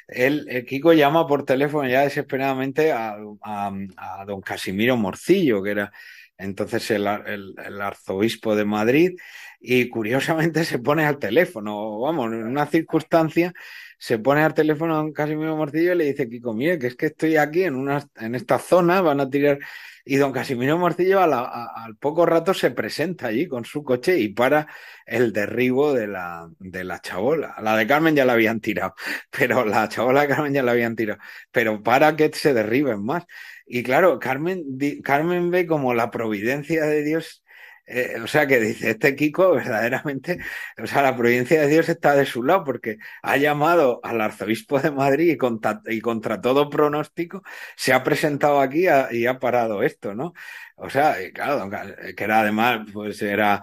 Él, 0.08 0.46
el 0.50 0.66
Kiko 0.66 0.94
llama 0.94 1.26
por 1.26 1.46
teléfono 1.46 1.88
ya 1.90 2.02
desesperadamente 2.02 2.92
a, 2.92 3.18
a, 3.42 4.26
don 4.28 4.42
Casimiro 4.42 4.98
Morcillo, 4.98 5.64
que 5.64 5.72
era 5.72 5.92
entonces 6.38 6.92
el, 6.92 7.08
el, 7.08 7.56
el, 7.66 7.82
arzobispo 7.82 8.56
de 8.56 8.66
Madrid, 8.66 9.18
y 9.60 9.90
curiosamente 9.90 10.64
se 10.64 10.80
pone 10.80 11.06
al 11.06 11.18
teléfono, 11.18 12.00
vamos, 12.00 12.28
en 12.34 12.44
una 12.44 12.68
circunstancia, 12.68 13.54
se 13.98 14.20
pone 14.20 14.44
al 14.44 14.54
teléfono 14.54 14.94
a 14.94 14.98
don 14.98 15.14
Casimiro 15.14 15.56
Morcillo 15.56 15.94
y 15.94 15.98
le 15.98 16.06
dice, 16.06 16.30
Kiko, 16.30 16.54
mire, 16.54 16.78
que 16.78 16.88
es 16.88 16.96
que 16.96 17.08
estoy 17.08 17.38
aquí 17.38 17.64
en, 17.64 17.76
una, 17.76 18.06
en 18.18 18.36
esta 18.36 18.60
zona, 18.60 19.02
van 19.02 19.20
a 19.20 19.30
tirar 19.30 19.60
y 20.06 20.18
don 20.18 20.32
Casimiro 20.32 20.78
Morcillo 20.78 21.20
al 21.20 21.98
poco 21.98 22.28
rato 22.28 22.54
se 22.54 22.70
presenta 22.70 23.28
allí 23.28 23.48
con 23.48 23.66
su 23.66 23.84
coche 23.84 24.20
y 24.20 24.30
para 24.30 24.68
el 25.06 25.34
derribo 25.34 25.94
de 25.94 26.08
la, 26.08 26.48
de 26.60 26.84
la 26.84 27.00
chabola. 27.02 27.56
La 27.62 27.76
de 27.76 27.88
Carmen 27.88 28.16
ya 28.16 28.24
la 28.24 28.34
habían 28.34 28.62
tirado, 28.62 28.94
pero 29.32 29.66
la 29.66 29.90
chabola 29.90 30.22
de 30.22 30.28
Carmen 30.28 30.54
ya 30.54 30.62
la 30.62 30.74
habían 30.74 30.96
tirado, 30.96 31.20
pero 31.52 31.82
para 31.82 32.16
que 32.16 32.32
se 32.34 32.54
derriben 32.54 33.04
más. 33.04 33.26
Y 33.66 33.82
claro, 33.82 34.20
Carmen, 34.20 34.64
Carmen 35.04 35.50
ve 35.50 35.66
como 35.66 35.96
la 35.96 36.12
providencia 36.12 36.86
de 36.86 37.04
Dios 37.04 37.44
eh, 37.88 38.20
o 38.22 38.28
sea 38.28 38.48
que 38.48 38.60
dice, 38.60 38.92
este 38.92 39.16
Kiko 39.16 39.54
verdaderamente, 39.54 40.40
o 40.82 40.88
sea, 40.88 41.02
la 41.02 41.16
providencia 41.16 41.62
de 41.62 41.68
Dios 41.68 41.88
está 41.90 42.16
de 42.16 42.26
su 42.26 42.44
lado 42.44 42.64
porque 42.64 42.98
ha 43.22 43.38
llamado 43.38 44.00
al 44.04 44.22
arzobispo 44.22 44.80
de 44.80 44.92
Madrid 44.92 45.32
y 45.32 45.38
contra, 45.38 45.82
y 45.86 46.02
contra 46.02 46.42
todo 46.42 46.70
pronóstico 46.70 47.44
se 47.76 47.94
ha 47.94 48.04
presentado 48.04 48.60
aquí 48.60 48.86
y 49.12 49.26
ha 49.28 49.40
parado 49.40 49.84
esto, 49.84 50.16
¿no? 50.16 50.34
O 50.78 50.90
sea, 50.90 51.16
claro, 51.34 51.70
que 52.16 52.24
era 52.24 52.42
además, 52.42 52.88
pues 52.92 53.22
era 53.22 53.62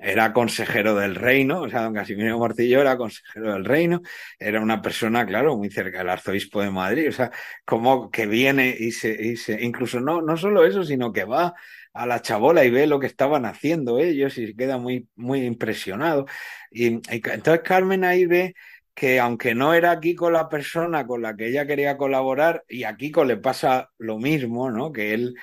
era 0.00 0.32
consejero 0.32 0.94
del 0.94 1.14
reino, 1.14 1.62
o 1.62 1.68
sea, 1.68 1.82
don 1.82 1.94
Casimiro 1.94 2.38
Morcillo 2.38 2.80
era 2.80 2.96
consejero 2.96 3.52
del 3.52 3.64
reino, 3.64 4.00
era 4.38 4.60
una 4.60 4.80
persona, 4.82 5.26
claro, 5.26 5.56
muy 5.56 5.70
cerca 5.70 5.98
del 5.98 6.08
arzobispo 6.10 6.62
de 6.62 6.70
Madrid, 6.70 7.08
o 7.08 7.12
sea, 7.12 7.30
como 7.64 8.10
que 8.10 8.26
viene 8.26 8.74
y 8.78 8.92
se, 8.92 9.10
y 9.10 9.36
se 9.36 9.62
incluso 9.62 10.00
no, 10.00 10.22
no 10.22 10.36
solo 10.36 10.64
eso, 10.66 10.82
sino 10.84 11.12
que 11.12 11.24
va 11.24 11.54
a 11.96 12.06
la 12.06 12.22
chabola 12.22 12.64
y 12.64 12.70
ve 12.70 12.86
lo 12.86 13.00
que 13.00 13.06
estaban 13.06 13.46
haciendo 13.46 13.98
ellos 13.98 14.38
y 14.38 14.54
queda 14.54 14.78
muy, 14.78 15.08
muy 15.16 15.44
impresionado. 15.44 16.26
Y, 16.70 17.00
entonces 17.10 17.60
Carmen 17.64 18.04
ahí 18.04 18.26
ve 18.26 18.54
que 18.94 19.20
aunque 19.20 19.54
no 19.54 19.74
era 19.74 20.00
Kiko 20.00 20.30
la 20.30 20.48
persona 20.48 21.06
con 21.06 21.22
la 21.22 21.36
que 21.36 21.48
ella 21.48 21.66
quería 21.66 21.96
colaborar, 21.98 22.64
y 22.68 22.84
a 22.84 22.96
Kiko 22.96 23.24
le 23.24 23.36
pasa 23.36 23.90
lo 23.98 24.18
mismo, 24.18 24.70
¿no? 24.70 24.90
Que 24.92 25.12
él, 25.14 25.34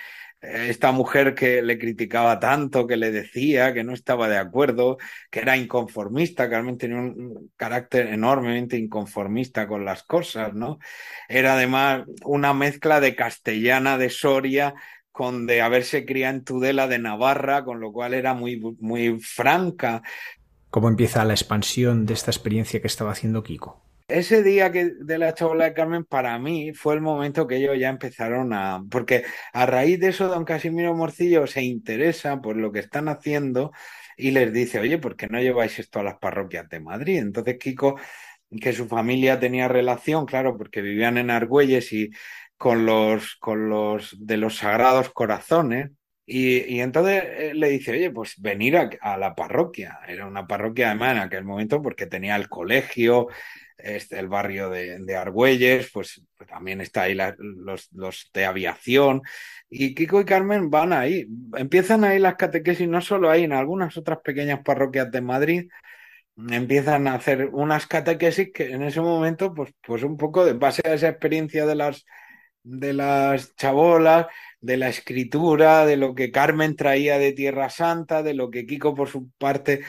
eh, 0.41 0.67
esta 0.69 0.91
mujer 0.91 1.35
que 1.35 1.61
le 1.61 1.77
criticaba 1.77 2.39
tanto, 2.39 2.87
que 2.87 2.97
le 2.97 3.11
decía 3.11 3.73
que 3.73 3.83
no 3.83 3.93
estaba 3.93 4.27
de 4.27 4.37
acuerdo, 4.37 4.97
que 5.29 5.41
era 5.41 5.55
inconformista, 5.55 6.49
Carmen 6.49 6.77
tenía 6.79 6.97
un 6.97 7.51
carácter 7.55 8.07
enormemente 8.07 8.77
inconformista 8.77 9.67
con 9.67 9.85
las 9.85 10.03
cosas, 10.03 10.53
¿no? 10.53 10.79
Era 11.29 11.53
además 11.53 12.05
una 12.25 12.53
mezcla 12.53 12.99
de 12.99 13.15
castellana 13.15 13.97
de 13.99 14.09
Soria 14.09 14.73
con 15.13 15.45
de 15.45 15.61
haberse 15.61 16.05
criado 16.05 16.35
en 16.35 16.43
Tudela 16.43 16.87
de 16.87 16.97
Navarra, 16.97 17.63
con 17.63 17.79
lo 17.79 17.93
cual 17.93 18.15
era 18.15 18.33
muy, 18.33 18.59
muy 18.79 19.19
franca. 19.19 20.01
¿Cómo 20.71 20.89
empieza 20.89 21.23
la 21.23 21.33
expansión 21.33 22.07
de 22.07 22.15
esta 22.15 22.31
experiencia 22.31 22.81
que 22.81 22.87
estaba 22.87 23.11
haciendo 23.11 23.43
Kiko? 23.43 23.79
Ese 24.07 24.41
día 24.41 24.71
que 24.71 24.85
de 24.85 25.17
la 25.19 25.35
chabola 25.35 25.65
de 25.65 25.73
Carmen, 25.73 26.03
para 26.03 26.37
mí 26.39 26.73
fue 26.73 26.95
el 26.95 27.01
momento 27.01 27.47
que 27.47 27.57
ellos 27.57 27.77
ya 27.79 27.89
empezaron 27.89 28.53
a. 28.53 28.83
Porque 28.89 29.23
a 29.53 29.65
raíz 29.67 29.99
de 29.99 30.09
eso, 30.09 30.27
don 30.27 30.45
Casimiro 30.45 30.95
Morcillo 30.95 31.45
se 31.45 31.61
interesa 31.61 32.41
por 32.41 32.57
lo 32.57 32.71
que 32.71 32.79
están 32.79 33.07
haciendo 33.07 33.71
y 34.17 34.31
les 34.31 34.51
dice, 34.51 34.79
oye, 34.79 34.97
¿por 34.97 35.15
qué 35.15 35.27
no 35.27 35.39
lleváis 35.39 35.77
esto 35.77 35.99
a 35.99 36.03
las 36.03 36.15
parroquias 36.15 36.67
de 36.69 36.79
Madrid? 36.79 37.19
Entonces 37.19 37.57
Kiko, 37.59 37.99
que 38.59 38.73
su 38.73 38.87
familia 38.87 39.39
tenía 39.39 39.67
relación, 39.67 40.25
claro, 40.25 40.57
porque 40.57 40.81
vivían 40.81 41.19
en 41.19 41.29
Argüelles 41.29 41.93
y 41.93 42.09
con 42.63 42.85
los, 42.85 43.35
con 43.41 43.67
los 43.67 44.15
de 44.17 44.37
los 44.37 44.55
Sagrados 44.55 45.09
Corazones. 45.09 45.91
Y, 46.25 46.59
y 46.75 46.79
entonces 46.79 47.21
eh, 47.25 47.51
le 47.53 47.67
dice, 47.67 47.91
oye, 47.91 48.09
pues 48.09 48.39
venir 48.39 48.77
a, 48.77 49.17
la 49.17 49.35
parroquia. 49.35 49.99
Era 50.07 50.25
una 50.25 50.47
parroquia 50.47 50.87
además 50.87 51.17
en 51.17 51.23
aquel 51.23 51.43
momento 51.43 51.81
porque 51.81 52.05
tenía 52.05 52.37
el 52.37 52.47
colegio, 52.47 53.27
este, 53.77 54.17
el 54.17 54.29
barrio 54.29 54.69
de, 54.69 54.97
de 54.99 55.15
Argüelles, 55.17 55.89
pues, 55.91 56.23
pues, 56.37 56.49
también 56.49 56.79
está 56.79 57.01
ahí 57.01 57.17
los, 57.37 57.89
los 57.91 58.29
de 58.33 58.45
aviación. 58.45 59.23
Y 59.69 59.93
Kiko 59.93 60.21
y 60.21 60.25
Carmen 60.25 60.69
van 60.69 60.93
ahí, 60.93 61.27
empiezan 61.57 62.05
ahí 62.05 62.17
las 62.17 62.35
catequesis, 62.35 62.87
no 62.87 63.01
solo 63.01 63.29
ahí, 63.29 63.43
en 63.43 63.51
algunas 63.51 63.97
otras 63.97 64.19
pequeñas 64.23 64.61
parroquias 64.63 65.11
de 65.11 65.19
Madrid, 65.19 65.67
empiezan 66.49 67.09
a 67.09 67.15
hacer 67.15 67.49
unas 67.51 67.87
catequesis 67.87 68.51
que 68.53 68.71
en 68.71 68.83
ese 68.83 69.01
momento, 69.01 69.53
pues, 69.53 69.73
pues 69.85 70.03
un 70.03 70.15
poco 70.15 70.45
de 70.45 70.53
base 70.53 70.81
a 70.85 70.93
esa 70.93 71.09
experiencia 71.09 71.65
de 71.65 71.75
las 71.75 72.05
de 72.63 72.93
las 72.93 73.55
chabolas, 73.55 74.27
de 74.61 74.77
la 74.77 74.89
escritura, 74.89 75.85
de 75.85 75.97
lo 75.97 76.15
que 76.15 76.31
Carmen 76.31 76.75
traía 76.75 77.17
de 77.19 77.33
Tierra 77.33 77.69
Santa, 77.69 78.23
de 78.23 78.33
lo 78.33 78.49
que 78.49 78.65
Kiko 78.65 78.95
por 78.95 79.09
su 79.09 79.29
parte 79.31 79.81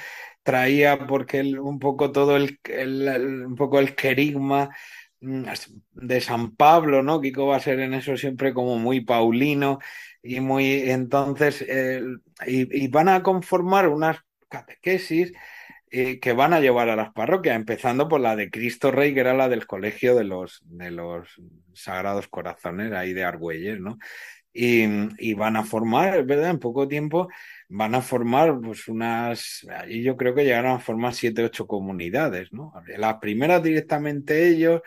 traía, 0.42 1.06
porque 1.06 1.40
un 1.42 1.78
poco 1.78 2.12
todo 2.12 2.36
el, 2.36 2.58
un 3.46 3.54
poco 3.56 3.78
el 3.78 3.94
querigma 3.94 4.70
mm, 5.20 5.44
de 5.92 6.20
San 6.20 6.56
Pablo, 6.56 7.02
¿no? 7.02 7.20
Kiko 7.20 7.46
va 7.46 7.56
a 7.56 7.60
ser 7.60 7.80
en 7.80 7.94
eso 7.94 8.16
siempre 8.16 8.52
como 8.52 8.78
muy 8.78 9.00
paulino 9.02 9.78
y 10.22 10.40
muy 10.40 10.90
entonces 10.90 11.64
y, 12.46 12.84
y, 12.84 12.88
van 12.88 13.08
a 13.08 13.22
conformar 13.22 13.88
unas 13.88 14.18
catequesis 14.48 15.32
eh, 15.96 16.18
que 16.18 16.32
van 16.32 16.52
a 16.52 16.58
llevar 16.58 16.88
a 16.88 16.96
las 16.96 17.12
parroquias, 17.12 17.54
empezando 17.54 18.08
por 18.08 18.20
la 18.20 18.34
de 18.34 18.50
Cristo 18.50 18.90
Rey, 18.90 19.14
que 19.14 19.20
era 19.20 19.32
la 19.32 19.48
del 19.48 19.64
colegio 19.64 20.16
de 20.16 20.24
los, 20.24 20.60
de 20.64 20.90
los 20.90 21.40
Sagrados 21.72 22.26
Corazones, 22.26 22.92
ahí 22.92 23.12
de 23.12 23.22
Argüelles, 23.22 23.78
¿no? 23.78 23.98
Y, 24.52 25.34
van 25.34 25.54
a 25.54 25.62
formar, 25.62 26.24
¿verdad? 26.24 26.50
En 26.50 26.58
poco 26.58 26.88
tiempo 26.88 27.28
van 27.68 27.94
a 27.94 28.02
formar 28.02 28.58
pues 28.60 28.88
unas, 28.88 29.64
allí 29.70 30.02
yo 30.02 30.16
creo 30.16 30.34
que 30.34 30.42
llegaron 30.42 30.72
a 30.72 30.80
formar 30.80 31.14
siete, 31.14 31.44
ocho 31.44 31.68
comunidades, 31.68 32.52
¿no? 32.52 32.72
La 32.96 33.20
primera 33.20 33.60
directamente 33.60 34.48
ellos, 34.48 34.82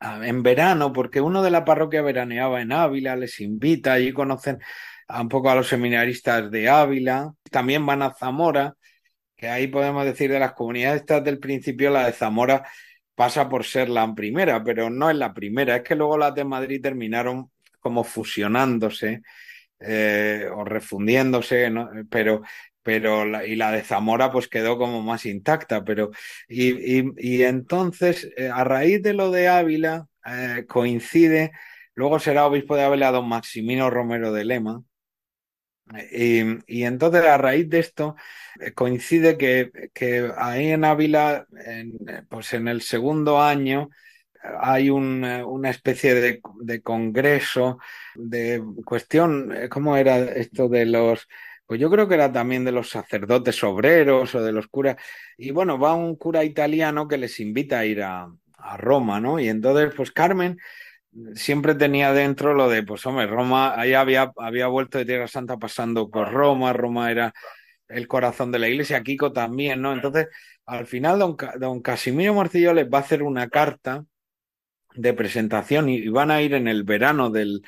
en 0.00 0.44
verano, 0.44 0.92
porque 0.92 1.20
uno 1.20 1.42
de 1.42 1.50
la 1.50 1.64
parroquia 1.64 2.02
veraneaba 2.02 2.62
en 2.62 2.70
Ávila, 2.70 3.16
les 3.16 3.40
invita, 3.40 3.94
allí 3.94 4.12
conocen 4.12 4.60
un 5.08 5.28
poco 5.28 5.50
a 5.50 5.56
los 5.56 5.66
seminaristas 5.66 6.48
de 6.48 6.68
Ávila, 6.68 7.34
también 7.50 7.84
van 7.84 8.02
a 8.02 8.14
Zamora, 8.14 8.76
ahí 9.48 9.68
podemos 9.68 10.04
decir 10.04 10.30
de 10.30 10.38
las 10.38 10.52
comunidades 10.54 11.00
estas 11.02 11.24
del 11.24 11.38
principio, 11.38 11.90
la 11.90 12.06
de 12.06 12.12
Zamora 12.12 12.66
pasa 13.14 13.48
por 13.48 13.64
ser 13.64 13.88
la 13.88 14.12
primera, 14.14 14.62
pero 14.64 14.90
no 14.90 15.10
es 15.10 15.16
la 15.16 15.32
primera, 15.34 15.76
es 15.76 15.82
que 15.82 15.94
luego 15.94 16.18
las 16.18 16.34
de 16.34 16.44
Madrid 16.44 16.82
terminaron 16.82 17.50
como 17.80 18.04
fusionándose 18.04 19.22
eh, 19.80 20.46
o 20.54 20.64
refundiéndose, 20.64 21.70
pero, 22.10 22.42
pero 22.82 23.24
la, 23.24 23.46
y 23.46 23.56
la 23.56 23.72
de 23.72 23.82
Zamora 23.82 24.32
pues 24.32 24.48
quedó 24.48 24.78
como 24.78 25.02
más 25.02 25.26
intacta, 25.26 25.84
pero 25.84 26.10
y, 26.48 27.00
y, 27.00 27.12
y 27.18 27.42
entonces 27.42 28.30
eh, 28.36 28.48
a 28.52 28.64
raíz 28.64 29.02
de 29.02 29.14
lo 29.14 29.30
de 29.30 29.48
Ávila 29.48 30.08
eh, 30.26 30.64
coincide, 30.68 31.52
luego 31.94 32.18
será 32.18 32.46
obispo 32.46 32.76
de 32.76 32.84
Ávila 32.84 33.10
don 33.12 33.28
Maximino 33.28 33.90
Romero 33.90 34.32
de 34.32 34.44
Lema, 34.44 34.82
y, 36.10 36.84
entonces 36.84 37.24
a 37.24 37.38
raíz 37.38 37.68
de 37.68 37.78
esto 37.78 38.16
eh, 38.60 38.72
coincide 38.72 39.36
que, 39.36 39.90
que 39.92 40.30
ahí 40.36 40.68
en 40.68 40.84
Ávila, 40.84 41.46
en, 41.64 41.98
pues 42.28 42.52
en 42.54 42.68
el 42.68 42.82
segundo 42.82 43.40
año, 43.40 43.90
hay 44.60 44.90
un, 44.90 45.24
eh, 45.24 45.44
una 45.44 45.70
especie 45.70 46.14
de, 46.14 46.82
congreso 46.82 47.78
de 48.14 48.62
cuestión, 48.84 49.52
eh, 49.54 49.68
¿cómo 49.68 49.96
era 49.96 50.18
esto 50.18 50.68
de 50.68 50.86
los... 50.86 51.28
Pues 51.66 51.80
yo 51.80 51.90
creo 51.90 52.06
que 52.06 52.14
era 52.14 52.30
también 52.30 52.64
de 52.64 52.72
los 52.72 52.90
sacerdotes 52.90 53.62
obreros 53.64 54.34
o 54.34 54.42
de 54.42 54.52
los 54.52 54.66
curas. 54.68 54.96
Y 55.38 55.50
bueno, 55.50 55.78
va 55.78 55.94
un 55.94 56.16
cura 56.16 56.44
italiano 56.44 57.08
que 57.08 57.16
les 57.16 57.40
invita 57.40 57.78
a 57.78 57.86
ir 57.86 58.02
a, 58.02 58.28
a 58.58 58.76
Roma, 58.76 59.18
¿no? 59.18 59.40
Y 59.40 59.48
entonces, 59.48 59.94
pues 59.96 60.12
Carmen 60.12 60.58
siempre 61.34 61.74
tenía 61.74 62.12
dentro 62.12 62.54
lo 62.54 62.68
de, 62.68 62.82
pues 62.82 63.04
hombre, 63.06 63.26
Roma, 63.26 63.78
ahí 63.78 63.94
había, 63.94 64.32
había 64.36 64.66
vuelto 64.68 64.98
de 64.98 65.04
Tierra 65.04 65.28
Santa 65.28 65.56
pasando 65.56 66.10
por 66.10 66.32
Roma, 66.32 66.72
Roma 66.72 67.10
era 67.10 67.32
el 67.88 68.08
corazón 68.08 68.50
de 68.52 68.58
la 68.58 68.68
iglesia, 68.68 69.02
Kiko 69.02 69.32
también, 69.32 69.82
¿no? 69.82 69.92
Entonces, 69.92 70.28
al 70.66 70.86
final, 70.86 71.18
don, 71.18 71.36
don 71.58 71.82
Casimiro 71.82 72.34
Morcillo 72.34 72.72
les 72.74 72.86
va 72.86 72.98
a 72.98 73.02
hacer 73.02 73.22
una 73.22 73.48
carta 73.48 74.04
de 74.94 75.12
presentación 75.12 75.88
y 75.88 76.08
van 76.08 76.30
a 76.30 76.42
ir 76.42 76.54
en 76.54 76.68
el 76.68 76.84
verano 76.84 77.30
del, 77.30 77.62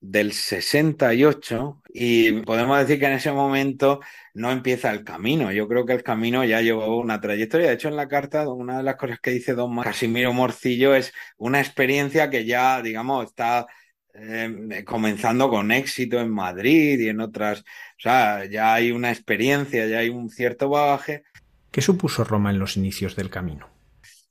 del 0.00 0.32
68 0.32 1.82
y 1.92 2.32
podemos 2.42 2.78
decir 2.78 3.00
que 3.00 3.06
en 3.06 3.12
ese 3.12 3.32
momento 3.32 4.00
no 4.34 4.50
empieza 4.52 4.90
el 4.90 5.04
camino. 5.04 5.50
Yo 5.52 5.66
creo 5.66 5.84
que 5.84 5.94
el 5.94 6.02
camino 6.02 6.44
ya 6.44 6.60
llevó 6.60 6.98
una 6.98 7.20
trayectoria. 7.20 7.68
De 7.68 7.74
hecho, 7.74 7.88
en 7.88 7.96
la 7.96 8.08
carta, 8.08 8.48
una 8.48 8.78
de 8.78 8.84
las 8.84 8.96
cosas 8.96 9.18
que 9.20 9.32
dice 9.32 9.54
don 9.54 9.76
Casimiro 9.80 10.32
Morcillo 10.32 10.94
es 10.94 11.12
una 11.36 11.60
experiencia 11.60 12.30
que 12.30 12.44
ya, 12.44 12.80
digamos, 12.80 13.26
está 13.26 13.66
eh, 14.14 14.84
comenzando 14.84 15.48
con 15.48 15.70
éxito 15.70 16.18
en 16.20 16.30
Madrid 16.30 16.98
y 16.98 17.08
en 17.08 17.20
otras, 17.20 17.60
o 17.60 18.00
sea, 18.00 18.44
ya 18.46 18.74
hay 18.74 18.90
una 18.90 19.10
experiencia, 19.10 19.86
ya 19.86 19.98
hay 19.98 20.08
un 20.08 20.30
cierto 20.30 20.68
bagaje. 20.68 21.24
¿Qué 21.70 21.80
supuso 21.80 22.24
Roma 22.24 22.50
en 22.50 22.58
los 22.58 22.76
inicios 22.76 23.14
del 23.14 23.30
camino? 23.30 23.68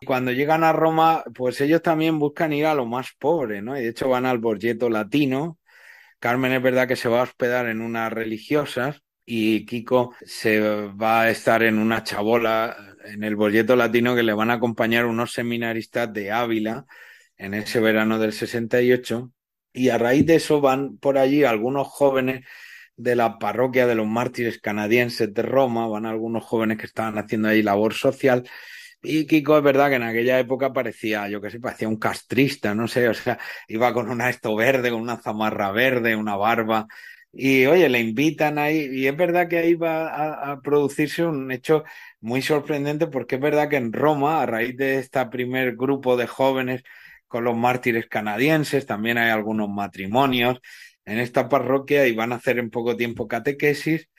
Cuando 0.06 0.32
llegan 0.32 0.64
a 0.64 0.74
Roma, 0.74 1.24
pues 1.34 1.60
ellos 1.62 1.82
también 1.82 2.20
buscan 2.20 2.54
ir 2.54 2.66
a 2.66 2.76
lo 2.76 2.86
más 2.86 3.14
pobre, 3.18 3.62
¿no? 3.62 3.78
Y 3.78 3.84
de 3.84 3.90
hecho 3.90 4.10
van 4.10 4.26
al 4.26 4.38
Borgeto 4.38 4.90
Latino. 4.90 5.57
Carmen 6.20 6.52
es 6.52 6.62
verdad 6.62 6.88
que 6.88 6.96
se 6.96 7.10
va 7.10 7.20
a 7.20 7.24
hospedar 7.24 7.68
en 7.68 7.82
unas 7.82 8.12
religiosas 8.12 9.02
y 9.26 9.66
Kiko 9.66 10.16
se 10.26 10.60
va 10.60 11.24
a 11.24 11.30
estar 11.30 11.64
en 11.64 11.78
una 11.80 12.04
chabola 12.04 12.76
en 13.06 13.24
el 13.24 13.36
Borgeto 13.36 13.76
Latino 13.76 14.16
que 14.16 14.24
le 14.24 14.34
van 14.34 14.50
a 14.50 14.56
acompañar 14.56 15.06
unos 15.06 15.34
seminaristas 15.34 16.12
de 16.14 16.32
Ávila 16.32 16.86
en 17.38 17.54
ese 17.54 17.80
verano 17.80 18.20
del 18.20 18.34
68 18.34 19.32
y 19.74 19.90
a 19.90 19.98
raíz 19.98 20.26
de 20.26 20.36
eso 20.36 20.60
van 20.60 20.98
por 20.98 21.18
allí 21.18 21.44
algunos 21.44 21.88
jóvenes 21.88 22.46
de 22.96 23.16
la 23.16 23.38
parroquia 23.38 23.86
de 23.86 23.96
los 23.96 24.08
mártires 24.08 24.60
canadienses 24.60 25.32
de 25.34 25.42
Roma, 25.44 25.88
van 25.88 26.06
algunos 26.06 26.44
jóvenes 26.44 26.80
que 26.80 26.88
estaban 26.88 27.18
haciendo 27.20 27.48
ahí 27.48 27.62
labor 27.62 27.94
social. 27.94 28.44
Y 29.02 29.26
Kiko 29.28 29.58
es 29.58 29.64
verdad 29.64 29.90
que 29.90 29.96
en 29.96 30.04
aquella 30.04 30.40
época 30.40 30.74
parecía, 30.74 31.30
yo 31.30 31.40
qué 31.40 31.50
sé, 31.52 31.60
parecía 31.60 31.88
un 31.88 31.98
castrista, 32.00 32.74
no 32.76 32.88
sé, 32.88 33.08
o 33.08 33.14
sea, 33.14 33.40
iba 33.68 33.94
con 33.94 34.10
una 34.10 34.30
esto 34.30 34.56
verde, 34.56 34.90
con 34.92 35.02
una 35.02 35.18
zamarra 35.18 35.72
verde, 35.72 36.16
una 36.16 36.36
barba. 36.36 36.88
Y 37.32 37.66
oye, 37.68 37.88
le 37.90 38.00
invitan 38.00 38.58
ahí, 38.58 38.90
y 38.92 39.08
es 39.08 39.16
verdad 39.16 39.48
que 39.48 39.60
ahí 39.60 39.76
va 39.76 40.08
a, 40.10 40.52
a 40.54 40.62
producirse 40.62 41.24
un 41.24 41.52
hecho 41.52 41.84
muy 42.20 42.42
sorprendente, 42.42 43.08
porque 43.08 43.36
es 43.36 43.42
verdad 43.42 43.70
que 43.70 43.76
en 43.78 43.94
Roma, 43.94 44.42
a 44.42 44.46
raíz 44.46 44.76
de 44.76 44.98
este 45.00 45.24
primer 45.28 45.76
grupo 45.76 46.18
de 46.18 46.28
jóvenes 46.28 46.84
con 47.28 47.44
los 47.44 47.56
mártires 47.56 48.08
canadienses, 48.08 48.86
también 48.86 49.18
hay 49.18 49.30
algunos 49.30 49.70
matrimonios 49.70 50.60
en 51.06 51.20
esta 51.20 51.48
parroquia 51.50 52.08
y 52.08 52.16
van 52.16 52.34
a 52.34 52.38
hacer 52.38 52.58
en 52.60 52.70
poco 52.72 52.98
tiempo 52.98 53.28
catequesis, 53.28 54.10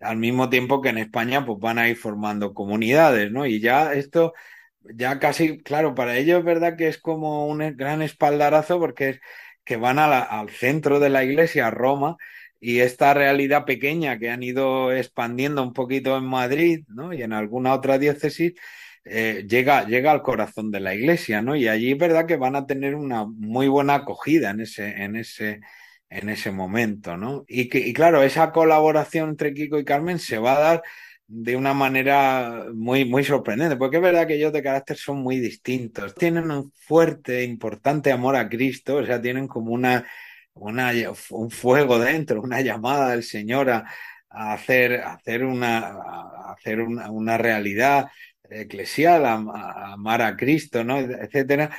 al 0.00 0.16
mismo 0.18 0.50
tiempo 0.50 0.80
que 0.80 0.90
en 0.90 0.98
España 0.98 1.44
pues 1.44 1.58
van 1.60 1.78
a 1.78 1.88
ir 1.88 1.96
formando 1.96 2.54
comunidades, 2.54 3.30
¿no? 3.32 3.46
Y 3.46 3.60
ya 3.60 3.92
esto, 3.94 4.34
ya 4.82 5.18
casi, 5.18 5.62
claro, 5.62 5.94
para 5.94 6.16
ellos 6.16 6.40
es 6.40 6.44
verdad 6.44 6.76
que 6.76 6.88
es 6.88 6.98
como 6.98 7.46
un 7.46 7.76
gran 7.76 8.02
espaldarazo 8.02 8.78
porque 8.78 9.08
es 9.10 9.20
que 9.64 9.76
van 9.76 9.98
al 9.98 10.50
centro 10.50 11.00
de 11.00 11.10
la 11.10 11.24
iglesia, 11.24 11.68
a 11.68 11.70
Roma, 11.70 12.16
y 12.60 12.80
esta 12.80 13.14
realidad 13.14 13.64
pequeña 13.64 14.18
que 14.18 14.30
han 14.30 14.42
ido 14.42 14.92
expandiendo 14.92 15.62
un 15.62 15.72
poquito 15.72 16.16
en 16.16 16.24
Madrid, 16.24 16.84
¿no? 16.88 17.12
Y 17.12 17.22
en 17.22 17.32
alguna 17.32 17.74
otra 17.74 17.98
diócesis, 17.98 18.54
eh, 19.04 19.46
llega, 19.48 19.86
llega 19.86 20.12
al 20.12 20.22
corazón 20.22 20.70
de 20.70 20.80
la 20.80 20.94
iglesia, 20.94 21.40
¿no? 21.42 21.56
Y 21.56 21.68
allí 21.68 21.92
es 21.92 21.98
verdad 21.98 22.26
que 22.26 22.36
van 22.36 22.56
a 22.56 22.66
tener 22.66 22.94
una 22.94 23.24
muy 23.26 23.68
buena 23.68 23.94
acogida 23.96 24.50
en 24.50 24.60
ese, 24.60 24.88
en 25.02 25.16
ese, 25.16 25.60
en 26.10 26.28
ese 26.28 26.50
momento, 26.50 27.16
¿no? 27.16 27.44
Y, 27.48 27.68
que, 27.68 27.78
y 27.78 27.92
claro, 27.92 28.22
esa 28.22 28.52
colaboración 28.52 29.30
entre 29.30 29.54
Kiko 29.54 29.78
y 29.78 29.84
Carmen 29.84 30.18
se 30.18 30.38
va 30.38 30.56
a 30.56 30.60
dar 30.60 30.82
de 31.28 31.56
una 31.56 31.72
manera 31.74 32.66
muy, 32.74 33.04
muy 33.04 33.22
sorprendente, 33.24 33.76
porque 33.76 33.98
es 33.98 34.02
verdad 34.02 34.26
que 34.26 34.34
ellos 34.34 34.52
de 34.52 34.64
carácter 34.64 34.96
son 34.96 35.22
muy 35.22 35.38
distintos. 35.38 36.14
Tienen 36.16 36.50
un 36.50 36.72
fuerte, 36.72 37.44
importante 37.44 38.10
amor 38.10 38.34
a 38.34 38.48
Cristo, 38.48 38.96
o 38.96 39.06
sea, 39.06 39.22
tienen 39.22 39.46
como 39.46 39.72
una, 39.72 40.04
un 40.54 41.50
fuego 41.50 42.00
dentro, 42.00 42.42
una 42.42 42.60
llamada 42.60 43.10
del 43.10 43.22
Señor 43.22 43.70
a, 43.70 43.84
hacer, 44.28 45.02
hacer, 45.02 45.44
una, 45.44 45.96
hacer 46.52 46.80
una, 46.80 47.10
una 47.10 47.38
realidad 47.38 48.08
eclesial, 48.50 49.24
a, 49.24 49.34
amar 49.92 50.22
a 50.22 50.36
Cristo, 50.36 50.82
¿no? 50.82 50.98
etcétera, 50.98 51.70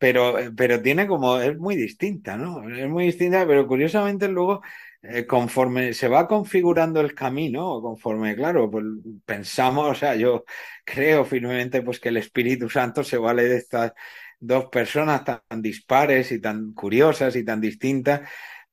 pero, 0.00 0.36
pero 0.56 0.80
tiene 0.80 1.06
como, 1.06 1.38
es 1.40 1.58
muy 1.58 1.76
distinta, 1.76 2.36
¿no? 2.38 2.68
Es 2.70 2.88
muy 2.88 3.04
distinta, 3.06 3.46
pero 3.46 3.66
curiosamente 3.66 4.28
luego, 4.28 4.62
eh, 5.02 5.26
conforme 5.26 5.92
se 5.92 6.08
va 6.08 6.26
configurando 6.26 7.00
el 7.02 7.14
camino, 7.14 7.82
conforme, 7.82 8.34
claro, 8.34 8.70
pues 8.70 8.86
pensamos, 9.26 9.90
o 9.90 9.94
sea, 9.94 10.16
yo 10.16 10.44
creo 10.84 11.26
firmemente 11.26 11.82
pues 11.82 12.00
que 12.00 12.08
el 12.08 12.16
Espíritu 12.16 12.70
Santo 12.70 13.04
se 13.04 13.18
vale 13.18 13.44
de 13.44 13.58
estas 13.58 13.92
dos 14.38 14.66
personas 14.66 15.22
tan 15.24 15.60
dispares 15.62 16.32
y 16.32 16.40
tan 16.40 16.72
curiosas 16.72 17.36
y 17.36 17.44
tan 17.44 17.60
distintas 17.60 18.22